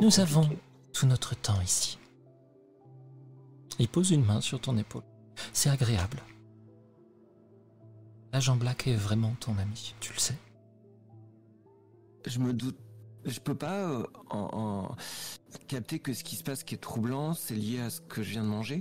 Nous 0.00 0.10
compliqué. 0.10 0.20
avons 0.20 0.48
tout 0.92 1.06
notre 1.06 1.34
temps 1.34 1.60
ici. 1.62 1.98
Il 3.78 3.88
pose 3.88 4.10
une 4.10 4.24
main 4.24 4.40
sur 4.40 4.60
ton 4.60 4.76
épaule. 4.76 5.04
C'est 5.52 5.70
agréable. 5.70 6.20
L'agent 8.32 8.56
Black 8.56 8.86
est 8.86 8.96
vraiment 8.96 9.34
ton 9.40 9.56
ami, 9.58 9.94
tu 10.00 10.12
le 10.12 10.18
sais. 10.18 10.38
Je 12.26 12.38
me 12.38 12.52
doute. 12.52 12.76
Je 13.28 13.40
peux 13.40 13.54
pas 13.54 13.74
euh, 13.74 14.06
en, 14.30 14.88
en 14.90 14.96
capter 15.66 15.98
que 15.98 16.14
ce 16.14 16.24
qui 16.24 16.36
se 16.36 16.42
passe 16.42 16.64
qui 16.64 16.74
est 16.74 16.78
troublant, 16.78 17.34
c'est 17.34 17.54
lié 17.54 17.80
à 17.80 17.90
ce 17.90 18.00
que 18.00 18.22
je 18.22 18.30
viens 18.30 18.42
de 18.42 18.48
manger. 18.48 18.80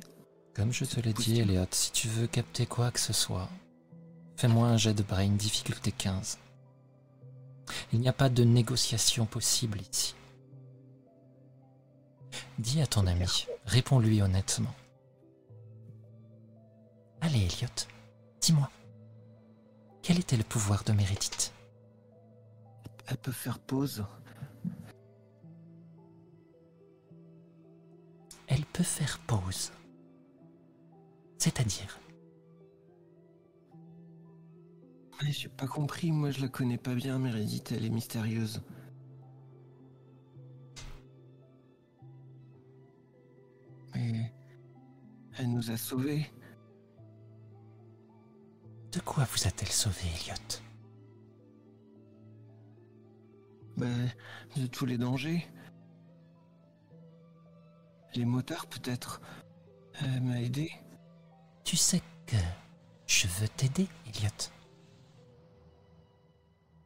Comme 0.55 0.71
je 0.71 0.85
te 0.85 0.99
l'ai 0.99 1.13
dit. 1.13 1.39
Elliot, 1.39 1.65
si 1.71 1.91
tu 1.91 2.07
veux 2.07 2.27
capter 2.27 2.65
quoi 2.65 2.91
que 2.91 2.99
ce 2.99 3.13
soit, 3.13 3.49
fais-moi 4.37 4.67
un 4.67 4.77
jet 4.77 4.93
de 4.93 5.03
brain 5.03 5.29
difficulté 5.29 5.91
15. 5.91 6.39
Il 7.91 7.99
n'y 7.99 8.09
a 8.09 8.13
pas 8.13 8.29
de 8.29 8.43
négociation 8.43 9.25
possible 9.25 9.81
ici. 9.81 10.15
Dis 12.57 12.81
à 12.81 12.87
ton 12.87 13.05
ami, 13.05 13.45
réponds-lui 13.65 14.21
honnêtement. 14.21 14.73
Allez, 17.21 17.39
Elliot, 17.39 17.67
dis-moi. 18.41 18.69
Quel 20.01 20.19
était 20.19 20.37
le 20.37 20.43
pouvoir 20.43 20.83
de 20.83 20.93
Meredith? 20.93 21.53
Elle 23.07 23.17
peut 23.17 23.31
faire 23.31 23.59
pause. 23.59 24.05
Elle 28.47 28.65
peut 28.65 28.83
faire 28.83 29.19
pause. 29.19 29.71
C'est-à-dire, 31.37 31.99
Ouais, 35.21 35.31
J'ai 35.31 35.49
pas 35.49 35.65
compris, 35.67 36.11
moi 36.11 36.29
je 36.29 36.41
la 36.41 36.47
connais 36.47 36.77
pas 36.77 36.93
bien, 36.93 37.17
Meredith, 37.17 37.71
elle 37.71 37.85
est 37.85 37.89
mystérieuse. 37.89 38.61
Mais 43.95 44.31
elle 45.37 45.49
nous 45.51 45.71
a 45.71 45.77
sauvés. 45.77 46.25
de 48.91 48.99
quoi 49.01 49.25
vous 49.25 49.47
a-t-elle 49.47 49.71
sauvé, 49.71 50.07
Elliot? 50.15 50.61
Ben, 53.77 54.09
de 54.55 54.65
tous 54.67 54.85
les 54.85 54.97
dangers. 54.97 55.47
Les 58.17 58.25
motards, 58.25 58.65
peut-être. 58.65 59.21
Elle 60.01 60.21
m'a 60.21 60.41
aidé. 60.41 60.71
Tu 61.63 61.77
sais 61.77 62.01
que 62.25 62.35
je 63.05 63.27
veux 63.27 63.47
t'aider, 63.47 63.87
Elliot. 64.07 64.31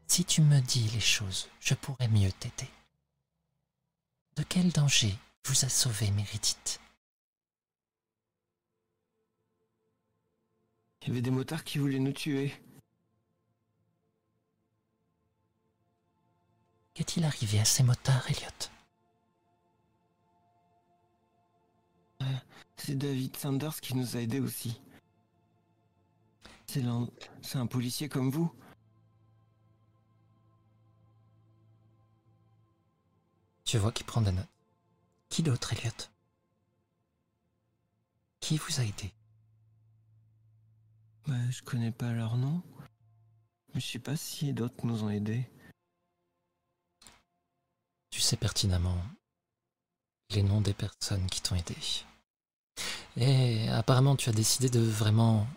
Si 0.08 0.26
tu 0.26 0.42
me 0.42 0.60
dis 0.60 0.90
les 0.90 1.00
choses, 1.00 1.48
je 1.62 1.74
pourrais 1.74 2.10
mieux 2.10 2.34
t'aider. 2.34 2.70
De 4.36 4.44
quel 4.44 4.74
danger 4.74 5.16
vous 5.46 5.64
a 5.64 5.70
sauvé 5.70 6.12
Méridite 6.12 6.82
Il 11.02 11.08
y 11.08 11.12
avait 11.12 11.22
des 11.22 11.32
motards 11.32 11.64
qui 11.64 11.78
voulaient 11.78 12.00
nous 12.00 12.12
tuer. 12.12 12.54
Qu'est-il 16.94 17.24
arrivé 17.24 17.62
à 17.62 17.66
ces 17.66 17.84
motards, 17.84 18.30
Elliot? 18.30 18.81
C'est 22.78 22.96
David 22.96 23.36
Sanders 23.38 23.80
qui 23.82 23.96
nous 23.96 24.16
a 24.16 24.22
aidés 24.22 24.40
aussi. 24.40 24.80
C'est 26.68 26.84
un 27.56 27.68
policier 27.68 28.10
comme 28.10 28.32
vous. 28.32 28.52
Tu 33.66 33.78
vois 33.78 33.92
qu'il 33.92 34.06
prend 34.06 34.22
des 34.22 34.32
notes. 34.32 34.48
Qui 35.30 35.44
d'autre, 35.44 35.74
Elliot? 35.74 35.92
Qui 38.40 38.58
vous 38.58 38.80
a 38.80 38.84
aidé 38.84 39.14
je 41.50 41.62
connais 41.64 41.92
pas 41.92 42.12
leur 42.12 42.38
nom. 42.38 42.62
Mais 43.74 43.80
je 43.80 43.88
sais 43.88 44.00
pas 44.00 44.16
si 44.16 44.54
d'autres 44.54 44.86
nous 44.86 45.04
ont 45.04 45.10
aidés. 45.10 45.48
Tu 48.10 48.20
sais 48.20 48.38
pertinemment 48.38 48.98
les 50.32 50.44
noms 50.44 50.62
des 50.62 50.74
personnes 50.74 51.28
qui 51.28 51.42
t'ont 51.42 51.56
aidé. 51.56 51.76
Et 53.18 53.68
apparemment, 53.70 54.16
tu 54.16 54.30
as 54.30 54.34
décidé 54.34 54.70
de 54.70 54.80
vraiment 54.80 55.48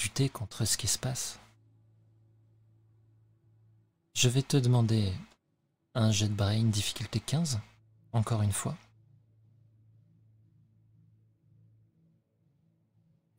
lutter 0.00 0.28
contre 0.28 0.64
ce 0.64 0.76
qui 0.76 0.86
se 0.86 0.98
passe. 0.98 1.40
Je 4.14 4.28
vais 4.28 4.42
te 4.42 4.56
demander 4.56 5.12
un 5.94 6.12
jet 6.12 6.28
de 6.28 6.34
brain 6.34 6.64
difficulté 6.64 7.20
15, 7.20 7.58
encore 8.12 8.42
une 8.42 8.52
fois. 8.52 8.76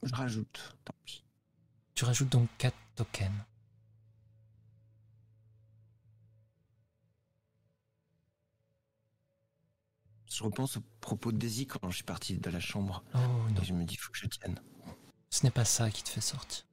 Je 0.04 0.14
rajoute. 0.14 0.76
Tant 0.84 0.94
pis. 1.06 1.24
Tu 1.96 2.04
rajoutes 2.06 2.30
donc 2.30 2.50
4 2.58 2.76
tokens. 2.96 3.32
Je 10.36 10.44
repense 10.44 10.76
au 10.76 10.82
propos 11.00 11.32
de 11.32 11.38
Daisy 11.38 11.66
quand 11.66 11.90
je 11.90 11.96
suis 11.96 12.04
parti 12.04 12.38
de 12.38 12.50
la 12.50 12.60
chambre. 12.60 13.06
Oh 13.14 13.18
non, 13.20 13.62
Et 13.62 13.64
je 13.64 13.72
me 13.72 13.86
dis, 13.86 13.96
faut 13.96 14.12
que 14.12 14.18
je 14.18 14.28
tienne. 14.28 14.60
ce 15.30 15.46
n'est 15.46 15.52
pas 15.52 15.64
ça 15.64 15.90
qui 15.90 16.04
te 16.04 16.10
fait 16.10 16.20
sortir. 16.20 16.66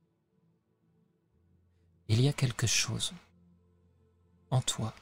Il 2.08 2.20
y 2.20 2.26
a 2.26 2.32
quelque 2.32 2.66
chose 2.66 3.14
en 4.50 4.60
toi. 4.62 4.92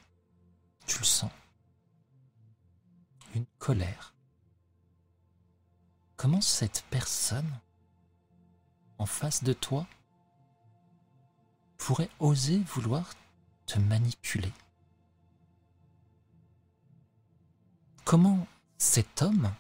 Tu 0.86 0.98
le 0.98 1.06
sens. 1.06 1.30
Une 3.34 3.46
colère. 3.58 4.12
Comment 6.16 6.42
cette 6.42 6.84
personne 6.90 7.50
en 8.98 9.06
face 9.06 9.42
de 9.42 9.54
toi 9.54 9.86
pourrait 11.78 12.10
oser 12.18 12.58
vouloir 12.58 13.14
te 13.64 13.78
manipuler? 13.78 14.52
Comment 18.04 18.46
cet 18.78 19.22
homme 19.22 19.54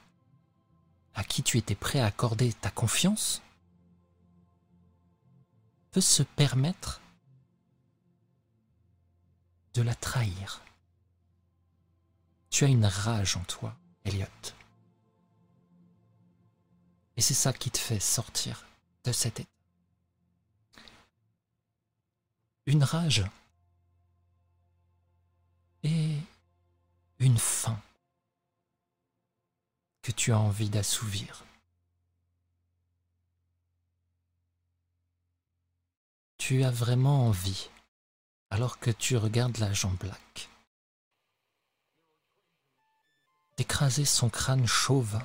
à 1.14 1.24
qui 1.24 1.42
tu 1.42 1.58
étais 1.58 1.74
prêt 1.74 2.00
à 2.00 2.06
accorder 2.06 2.52
ta 2.52 2.70
confiance 2.70 3.42
peut 5.92 6.00
se 6.00 6.22
permettre 6.22 7.00
de 9.74 9.82
la 9.82 9.94
trahir? 9.94 10.62
Tu 12.50 12.64
as 12.64 12.68
une 12.68 12.86
rage 12.86 13.36
en 13.36 13.44
toi, 13.44 13.76
Elliot. 14.04 14.26
Et 17.16 17.20
c'est 17.20 17.34
ça 17.34 17.52
qui 17.52 17.70
te 17.70 17.78
fait 17.78 18.00
sortir 18.00 18.64
de 19.04 19.12
cet 19.12 19.40
état. 19.40 19.50
Une 22.66 22.82
rage 22.82 23.24
et 25.82 26.16
une 27.18 27.38
faim 27.38 27.80
tu 30.10 30.32
as 30.32 30.38
envie 30.38 30.68
d'assouvir. 30.68 31.44
Tu 36.38 36.64
as 36.64 36.70
vraiment 36.70 37.26
envie, 37.26 37.70
alors 38.50 38.78
que 38.78 38.90
tu 38.90 39.16
regardes 39.16 39.58
l'agent 39.58 39.92
Black, 40.00 40.48
d'écraser 43.56 44.04
son 44.04 44.30
crâne 44.30 44.66
chauve 44.66 45.20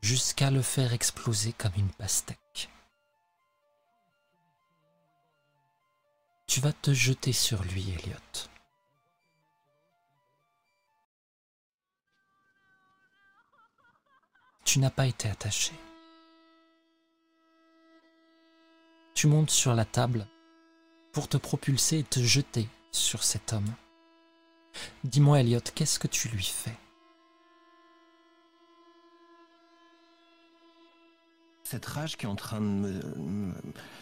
jusqu'à 0.00 0.50
le 0.50 0.62
faire 0.62 0.92
exploser 0.92 1.52
comme 1.52 1.74
une 1.76 1.90
pastèque. 1.90 2.70
Tu 6.46 6.60
vas 6.60 6.72
te 6.72 6.94
jeter 6.94 7.32
sur 7.32 7.62
lui, 7.64 7.90
Elliot. 7.90 8.48
Tu 14.66 14.80
n'as 14.80 14.90
pas 14.90 15.06
été 15.06 15.28
attaché. 15.30 15.72
Tu 19.14 19.28
montes 19.28 19.50
sur 19.50 19.74
la 19.74 19.86
table 19.86 20.26
pour 21.12 21.28
te 21.28 21.38
propulser 21.38 22.00
et 22.00 22.04
te 22.04 22.20
jeter 22.20 22.68
sur 22.90 23.22
cet 23.22 23.54
homme. 23.54 23.72
Dis-moi, 25.04 25.40
Elliot, 25.40 25.60
qu'est-ce 25.74 25.98
que 25.98 26.08
tu 26.08 26.28
lui 26.28 26.44
fais? 26.44 26.76
Cette 31.62 31.86
rage 31.86 32.16
qui 32.16 32.26
est 32.26 32.28
en 32.28 32.36
train 32.36 32.60
de 32.60 32.66
me, 32.66 33.00
me 33.16 33.54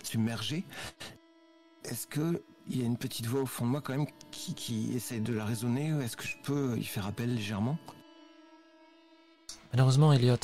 submerger, 0.03 0.65
est-ce 1.85 2.07
que 2.07 2.43
il 2.67 2.81
y 2.81 2.83
a 2.83 2.87
une 2.87 2.97
petite 2.97 3.27
voix 3.27 3.43
au 3.43 3.47
fond 3.47 3.67
de 3.67 3.71
moi 3.71 3.83
quand 3.83 3.97
même 3.97 4.07
qui, 4.31 4.55
qui 4.55 4.97
essaye 4.97 5.21
de 5.21 5.35
la 5.35 5.45
raisonner? 5.45 5.91
Est-ce 6.03 6.17
que 6.17 6.25
je 6.25 6.39
peux 6.43 6.77
y 6.79 6.85
faire 6.85 7.07
appel 7.07 7.35
légèrement? 7.35 7.79
Malheureusement, 9.75 10.13
Elliot, 10.13 10.37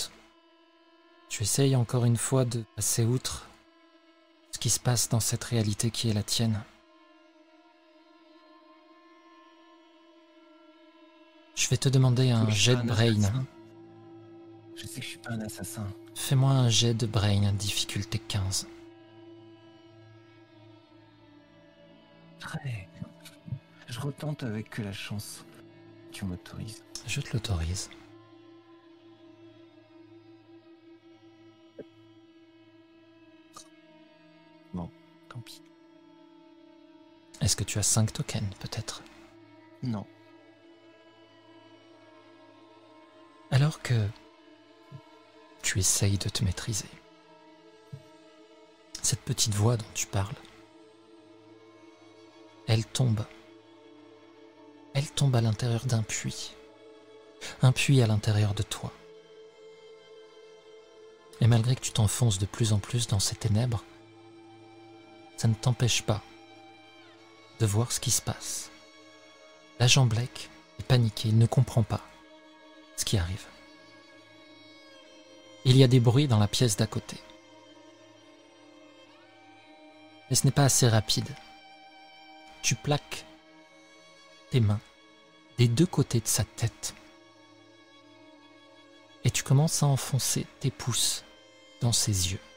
tu 1.28 1.44
essayes 1.44 1.76
encore 1.76 2.05
une 2.05 2.17
fois 2.17 2.44
de 2.44 2.65
passer 2.75 3.05
outre 3.05 3.47
ce 4.50 4.59
qui 4.59 4.70
se 4.70 4.81
passe 4.81 5.09
dans 5.09 5.20
cette 5.20 5.44
réalité 5.44 5.92
qui 5.92 6.10
est 6.10 6.12
la 6.12 6.25
tienne. 6.25 6.60
Je 11.55 11.68
vais 11.68 11.76
te 11.76 11.89
demander 11.89 12.33
un 12.33 12.50
jet 12.50 12.75
de 12.75 12.83
brain. 12.83 13.23
assassin. 13.23 13.47
Je 14.75 14.86
sais 14.89 14.99
que 14.99 15.07
je 15.07 15.10
suis 15.10 15.18
pas 15.18 15.31
un 15.31 15.41
assassin. 15.42 15.86
Fais-moi 16.17 16.50
un 16.50 16.68
jet 16.68 16.94
de 16.94 17.07
brain, 17.07 17.52
difficulté 17.52 18.18
15. 18.18 18.67
Très. 22.41 22.89
Je 23.86 24.00
retente 24.00 24.42
avec 24.42 24.70
que 24.70 24.83
la 24.83 24.92
chance. 24.92 25.44
Tu 26.10 26.25
m'autorises. 26.25 26.83
Je 27.07 27.20
te 27.20 27.33
l'autorise. 27.33 27.91
Tant 35.31 35.41
pis. 35.41 35.62
Est-ce 37.41 37.57
que 37.57 37.65
tu 37.65 37.78
as 37.78 37.84
5 37.84 38.12
tokens, 38.12 38.55
peut-être? 38.59 39.02
Non. 39.83 40.05
Alors 43.52 43.81
que 43.81 44.09
tu 45.62 45.78
essayes 45.78 46.18
de 46.18 46.28
te 46.28 46.44
maîtriser, 46.44 46.91
cette 49.02 49.20
petite 49.20 49.55
voix 49.55 49.76
dont 49.76 49.92
tu 49.94 50.07
parles, 50.07 50.36
elle 52.67 52.84
tombe. 52.84 53.25
Elle 54.94 55.10
tombe 55.10 55.36
à 55.36 55.41
l'intérieur 55.41 55.86
d'un 55.86 56.02
puits. 56.02 56.55
Un 57.62 57.73
puits 57.73 58.02
à 58.02 58.07
l'intérieur 58.07 58.52
de 58.52 58.62
toi. 58.62 58.92
Et 61.41 61.47
malgré 61.47 61.76
que 61.76 61.81
tu 61.81 61.92
t'enfonces 61.92 62.39
de 62.39 62.47
plus 62.47 62.73
en 62.73 62.78
plus 62.78 63.07
dans 63.07 63.20
ces 63.20 63.36
ténèbres, 63.36 63.84
ça 65.41 65.49
ne 65.49 65.55
t'empêche 65.55 66.02
pas 66.02 66.20
de 67.60 67.65
voir 67.65 67.93
ce 67.93 67.99
qui 67.99 68.10
se 68.10 68.20
passe. 68.20 68.70
L'agent 69.78 70.05
Blake 70.05 70.51
est 70.78 70.83
paniqué, 70.83 71.31
il 71.31 71.39
ne 71.39 71.47
comprend 71.47 71.83
pas 71.83 72.02
ce 72.99 73.07
qui 73.07 73.17
arrive. 73.17 73.47
Il 75.65 75.78
y 75.78 75.83
a 75.83 75.89
des 75.89 75.99
bruits 75.99 76.28
dans 76.28 76.39
la 76.39 76.47
pièce 76.47 76.77
d'à 76.77 76.86
côté. 76.86 77.17
Mais 80.28 80.36
ce 80.36 80.44
n'est 80.44 80.51
pas 80.51 80.65
assez 80.65 80.86
rapide. 80.86 81.35
Tu 82.60 82.75
plaques 82.75 83.25
tes 84.51 84.60
mains 84.60 84.81
des 85.57 85.69
deux 85.69 85.86
côtés 85.86 86.20
de 86.20 86.28
sa 86.28 86.44
tête. 86.44 86.94
Et 89.25 89.31
tu 89.31 89.43
commences 89.43 89.83
à 89.83 89.86
enfoncer 89.86 90.47
tes 90.60 90.70
pouces 90.70 91.25
dans 91.81 91.93
ses 91.93 92.33
yeux. 92.33 92.50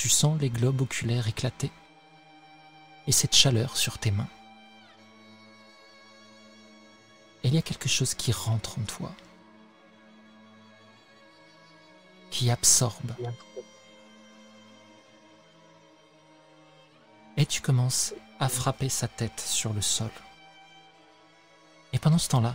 Tu 0.00 0.08
sens 0.08 0.40
les 0.40 0.48
globes 0.48 0.80
oculaires 0.80 1.28
éclater 1.28 1.70
et 3.06 3.12
cette 3.12 3.36
chaleur 3.36 3.76
sur 3.76 3.98
tes 3.98 4.10
mains. 4.10 4.30
Il 7.44 7.54
y 7.54 7.58
a 7.58 7.62
quelque 7.62 7.86
chose 7.86 8.14
qui 8.14 8.32
rentre 8.32 8.78
en 8.78 8.82
toi, 8.84 9.12
qui 12.30 12.50
absorbe. 12.50 13.14
Et 17.36 17.44
tu 17.44 17.60
commences 17.60 18.14
à 18.38 18.48
frapper 18.48 18.88
sa 18.88 19.06
tête 19.06 19.38
sur 19.38 19.74
le 19.74 19.82
sol. 19.82 20.10
Et 21.92 21.98
pendant 21.98 22.16
ce 22.16 22.30
temps-là, 22.30 22.54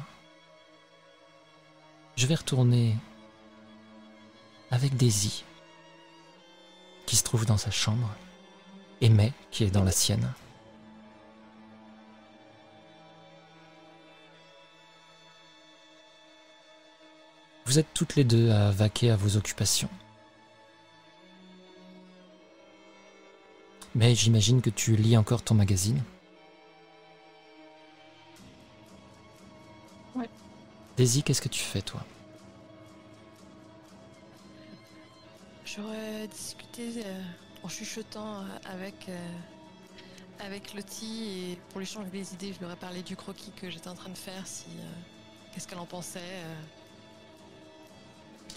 je 2.15 2.25
vais 2.25 2.33
retourner 2.33 2.95
avec 4.71 4.97
Daisy, 4.97 5.43
qui 7.05 7.15
se 7.15 7.23
trouve 7.23 7.45
dans 7.45 7.57
sa 7.57 7.71
chambre, 7.71 8.09
et 9.01 9.09
May, 9.09 9.33
qui 9.51 9.63
est 9.63 9.71
dans 9.71 9.83
la 9.83 9.91
sienne. 9.91 10.33
Vous 17.65 17.79
êtes 17.79 17.93
toutes 17.93 18.15
les 18.15 18.23
deux 18.23 18.51
à 18.51 18.71
vaquer 18.71 19.11
à 19.11 19.15
vos 19.15 19.37
occupations. 19.37 19.89
Mais 23.95 24.13
j'imagine 24.13 24.61
que 24.61 24.69
tu 24.69 24.95
lis 24.95 25.17
encore 25.17 25.41
ton 25.41 25.55
magazine. 25.55 26.03
Ouais. 30.15 30.29
Daisy, 30.97 31.23
qu'est-ce 31.23 31.41
que 31.41 31.49
tu 31.49 31.61
fais 31.61 31.81
toi? 31.81 32.01
J'aurais 35.75 36.27
discuté 36.27 37.03
euh, 37.05 37.21
en 37.63 37.67
chuchotant 37.67 38.39
euh, 38.39 38.43
avec, 38.71 39.09
euh, 39.09 39.33
avec 40.39 40.73
Lottie 40.73 41.51
et 41.51 41.59
pour 41.69 41.79
lui 41.79 41.85
changer 41.85 42.09
les 42.13 42.33
idées, 42.33 42.53
je 42.53 42.59
lui 42.59 42.65
aurais 42.65 42.77
parlé 42.77 43.01
du 43.01 43.17
croquis 43.17 43.51
que 43.51 43.69
j'étais 43.69 43.89
en 43.89 43.95
train 43.95 44.09
de 44.09 44.17
faire, 44.17 44.47
si 44.47 44.67
qu'est-ce 45.51 45.67
qu'elle 45.67 45.79
en 45.79 45.85
pensait. 45.85 46.19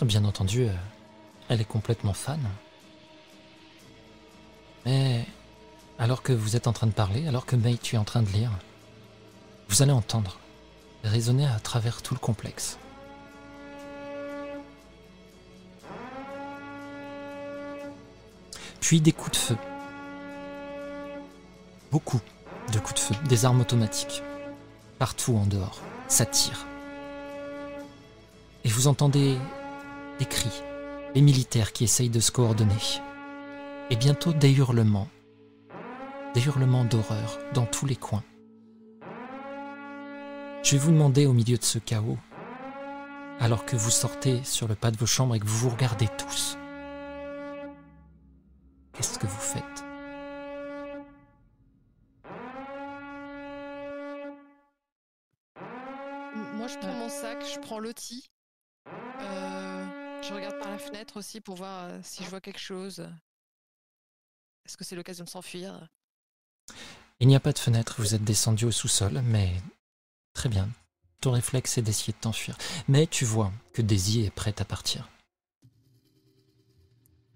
Bien 0.03 0.25
entendu, 0.25 0.69
elle 1.49 1.61
est 1.61 1.65
complètement 1.65 2.13
fan. 2.13 2.41
Mais 4.87 5.27
alors 5.99 6.23
que 6.23 6.33
vous 6.33 6.55
êtes 6.55 6.69
en 6.69 6.73
train 6.73 6.87
de 6.87 6.93
parler, 6.93 7.27
alors 7.27 7.47
que 7.47 7.57
May 7.57 7.79
tu 7.79 7.97
es 7.97 7.99
en 7.99 8.05
train 8.05 8.23
de 8.23 8.31
lire, 8.31 8.53
vous 9.69 9.83
allez 9.83 9.93
entendre 9.93 10.39
résonner 11.03 11.47
à 11.47 11.59
travers 11.59 12.01
tout 12.01 12.15
le 12.15 12.21
complexe. 12.21 12.79
Puis 18.89 19.03
des 19.03 19.13
coups 19.13 19.33
de 19.33 19.37
feu. 19.37 19.57
Beaucoup 21.93 22.21
de 22.73 22.79
coups 22.79 22.95
de 22.95 23.01
feu, 23.01 23.15
des 23.29 23.45
armes 23.45 23.61
automatiques. 23.61 24.23
Partout 24.99 25.37
en 25.37 25.45
dehors, 25.45 25.83
ça 26.07 26.25
tire. 26.25 26.67
Et 28.65 28.71
vous 28.71 28.87
entendez 28.87 29.37
des 30.19 30.25
cris, 30.25 30.63
les 31.15 31.21
militaires 31.21 31.75
qui 31.75 31.85
essayent 31.85 32.09
de 32.09 32.19
se 32.19 32.31
coordonner. 32.31 32.81
Et 33.91 33.97
bientôt 33.97 34.33
des 34.33 34.53
hurlements. 34.53 35.11
Des 36.33 36.47
hurlements 36.47 36.87
d'horreur 36.87 37.39
dans 37.53 37.67
tous 37.67 37.85
les 37.85 37.97
coins. 37.97 38.25
Je 40.63 40.71
vais 40.71 40.79
vous 40.79 40.93
demander 40.93 41.27
au 41.27 41.35
milieu 41.35 41.59
de 41.59 41.65
ce 41.65 41.79
chaos, 41.79 42.17
alors 43.39 43.67
que 43.67 43.77
vous 43.77 43.91
sortez 43.91 44.43
sur 44.45 44.67
le 44.67 44.75
pas 44.75 44.91
de 44.91 44.97
vos 44.97 45.05
chambres 45.05 45.35
et 45.35 45.41
que 45.41 45.47
vous 45.47 45.59
vous 45.59 45.75
regardez 45.77 46.09
tous, 46.17 46.57
qu'est-ce 48.99 49.19
que 49.19 49.29
vous 49.29 49.39
faites 49.39 49.85
Moi, 56.57 56.67
je 56.67 56.79
prends 56.79 56.93
mon 56.93 57.09
sac, 57.09 57.39
je 57.47 57.61
prends 57.61 57.79
Lottie. 57.79 58.29
Euh, 58.89 60.23
je 60.23 60.35
regarde 60.35 60.59
par 60.59 60.71
la 60.71 60.79
fenêtre 60.79 61.17
aussi 61.17 61.41
pour 61.41 61.55
voir 61.55 61.85
euh, 61.85 62.01
si 62.03 62.25
je 62.25 62.29
vois 62.29 62.41
quelque 62.41 62.59
chose. 62.59 63.09
Est-ce 64.67 64.77
que 64.77 64.85
c'est 64.85 64.97
l'occasion 64.97 65.25
de 65.25 65.31
s'enfuir? 65.31 65.89
Il 67.21 67.29
n'y 67.29 67.37
a 67.37 67.41
pas 67.41 67.53
de 67.53 67.59
fenêtre, 67.59 67.95
vous 67.99 68.17
êtes 68.17 68.25
descendu 68.25 68.65
au 68.65 68.73
sous-sol, 68.73 69.23
mais 69.25 69.53
très 70.35 70.49
bien. 70.49 70.69
Ton 71.21 71.31
réflexe 71.31 71.79
est 71.79 71.83
d'essayer 71.83 72.13
de 72.13 72.19
t'enfuir. 72.19 72.59
Mais 72.89 73.07
tu 73.07 73.25
vois 73.25 73.53
que 73.73 73.83
Daisy 73.83 74.25
est 74.25 74.31
prête 74.31 74.61
à 74.61 74.65
partir. 74.65 75.09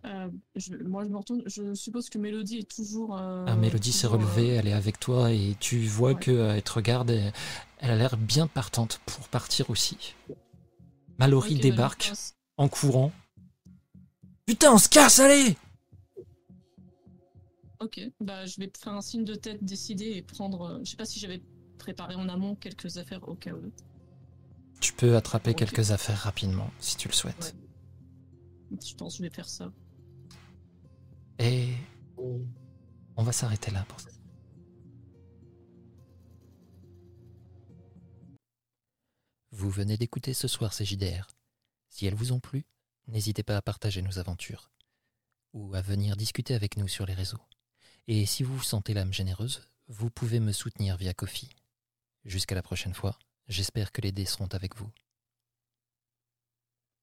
Euh, 0.04 0.28
je- 0.56 0.74
moi, 0.76 1.04
je 1.04 1.08
me 1.10 1.16
retourne. 1.16 1.42
Je 1.46 1.74
suppose 1.74 2.08
que 2.10 2.18
Mélodie 2.18 2.58
est 2.58 2.70
toujours. 2.70 3.16
euh, 3.16 3.44
Ah, 3.46 3.54
Mélodie 3.56 3.92
s'est 3.92 4.06
euh, 4.06 4.10
relevée, 4.10 4.48
elle 4.48 4.66
est 4.66 4.72
avec 4.72 4.98
toi 4.98 5.30
et 5.32 5.56
tu 5.60 5.78
vois 5.86 6.12
Ouais. 6.12 6.20
que 6.20 6.30
euh, 6.32 6.54
elle 6.56 6.62
te 6.62 6.72
regarde 6.72 7.10
et 7.10 7.30
elle 7.78 7.90
a 7.92 7.96
l'air 7.96 8.16
bien 8.16 8.46
partante 8.48 9.00
pour 9.06 9.28
partir 9.28 9.70
aussi. 9.70 10.14
Mallory 11.18 11.54
bah, 11.54 11.60
débarque 11.62 12.08
pense- 12.08 12.34
en 12.56 12.68
courant. 12.68 13.12
Putain, 14.44 14.72
on 14.74 14.78
se 14.78 14.88
casse, 14.88 15.20
allez 15.20 15.56
Ok, 17.80 18.00
bah 18.20 18.46
je 18.46 18.60
vais 18.60 18.70
faire 18.78 18.92
un 18.92 19.00
signe 19.02 19.24
de 19.24 19.34
tête 19.34 19.62
décidé 19.64 20.04
et 20.16 20.22
prendre. 20.22 20.80
je 20.84 20.90
sais 20.90 20.96
pas 20.96 21.04
si 21.04 21.18
j'avais 21.18 21.42
préparé 21.78 22.14
en 22.14 22.28
amont 22.28 22.54
quelques 22.54 22.96
affaires 22.96 23.28
au 23.28 23.34
cas 23.34 23.52
où. 23.52 23.72
Tu 24.80 24.92
peux 24.92 25.16
attraper 25.16 25.54
quelques 25.54 25.90
affaires 25.90 26.18
rapidement 26.18 26.70
si 26.78 26.96
tu 26.96 27.08
le 27.08 27.12
souhaites. 27.14 27.54
Je 28.84 28.94
pense 28.94 29.14
que 29.14 29.18
je 29.18 29.22
vais 29.22 29.34
faire 29.34 29.48
ça. 29.48 29.72
Et 31.44 31.74
on 33.16 33.24
va 33.24 33.32
s'arrêter 33.32 33.72
là 33.72 33.84
pour 33.88 33.98
ça. 33.98 34.10
Vous 39.50 39.68
venez 39.68 39.96
d'écouter 39.96 40.34
ce 40.34 40.46
soir 40.46 40.72
ces 40.72 40.84
JDR. 40.84 41.26
Si 41.88 42.06
elles 42.06 42.14
vous 42.14 42.30
ont 42.30 42.38
plu, 42.38 42.64
n'hésitez 43.08 43.42
pas 43.42 43.56
à 43.56 43.62
partager 43.62 44.02
nos 44.02 44.20
aventures 44.20 44.70
ou 45.52 45.74
à 45.74 45.80
venir 45.80 46.16
discuter 46.16 46.54
avec 46.54 46.76
nous 46.76 46.86
sur 46.86 47.06
les 47.06 47.14
réseaux. 47.14 47.42
Et 48.06 48.24
si 48.24 48.44
vous 48.44 48.56
vous 48.56 48.62
sentez 48.62 48.94
l'âme 48.94 49.12
généreuse, 49.12 49.68
vous 49.88 50.10
pouvez 50.10 50.38
me 50.38 50.52
soutenir 50.52 50.96
via 50.96 51.12
Kofi. 51.12 51.50
Jusqu'à 52.24 52.54
la 52.54 52.62
prochaine 52.62 52.94
fois, 52.94 53.18
j'espère 53.48 53.90
que 53.90 54.00
les 54.00 54.12
dés 54.12 54.26
seront 54.26 54.46
avec 54.52 54.76
vous. 54.76 54.90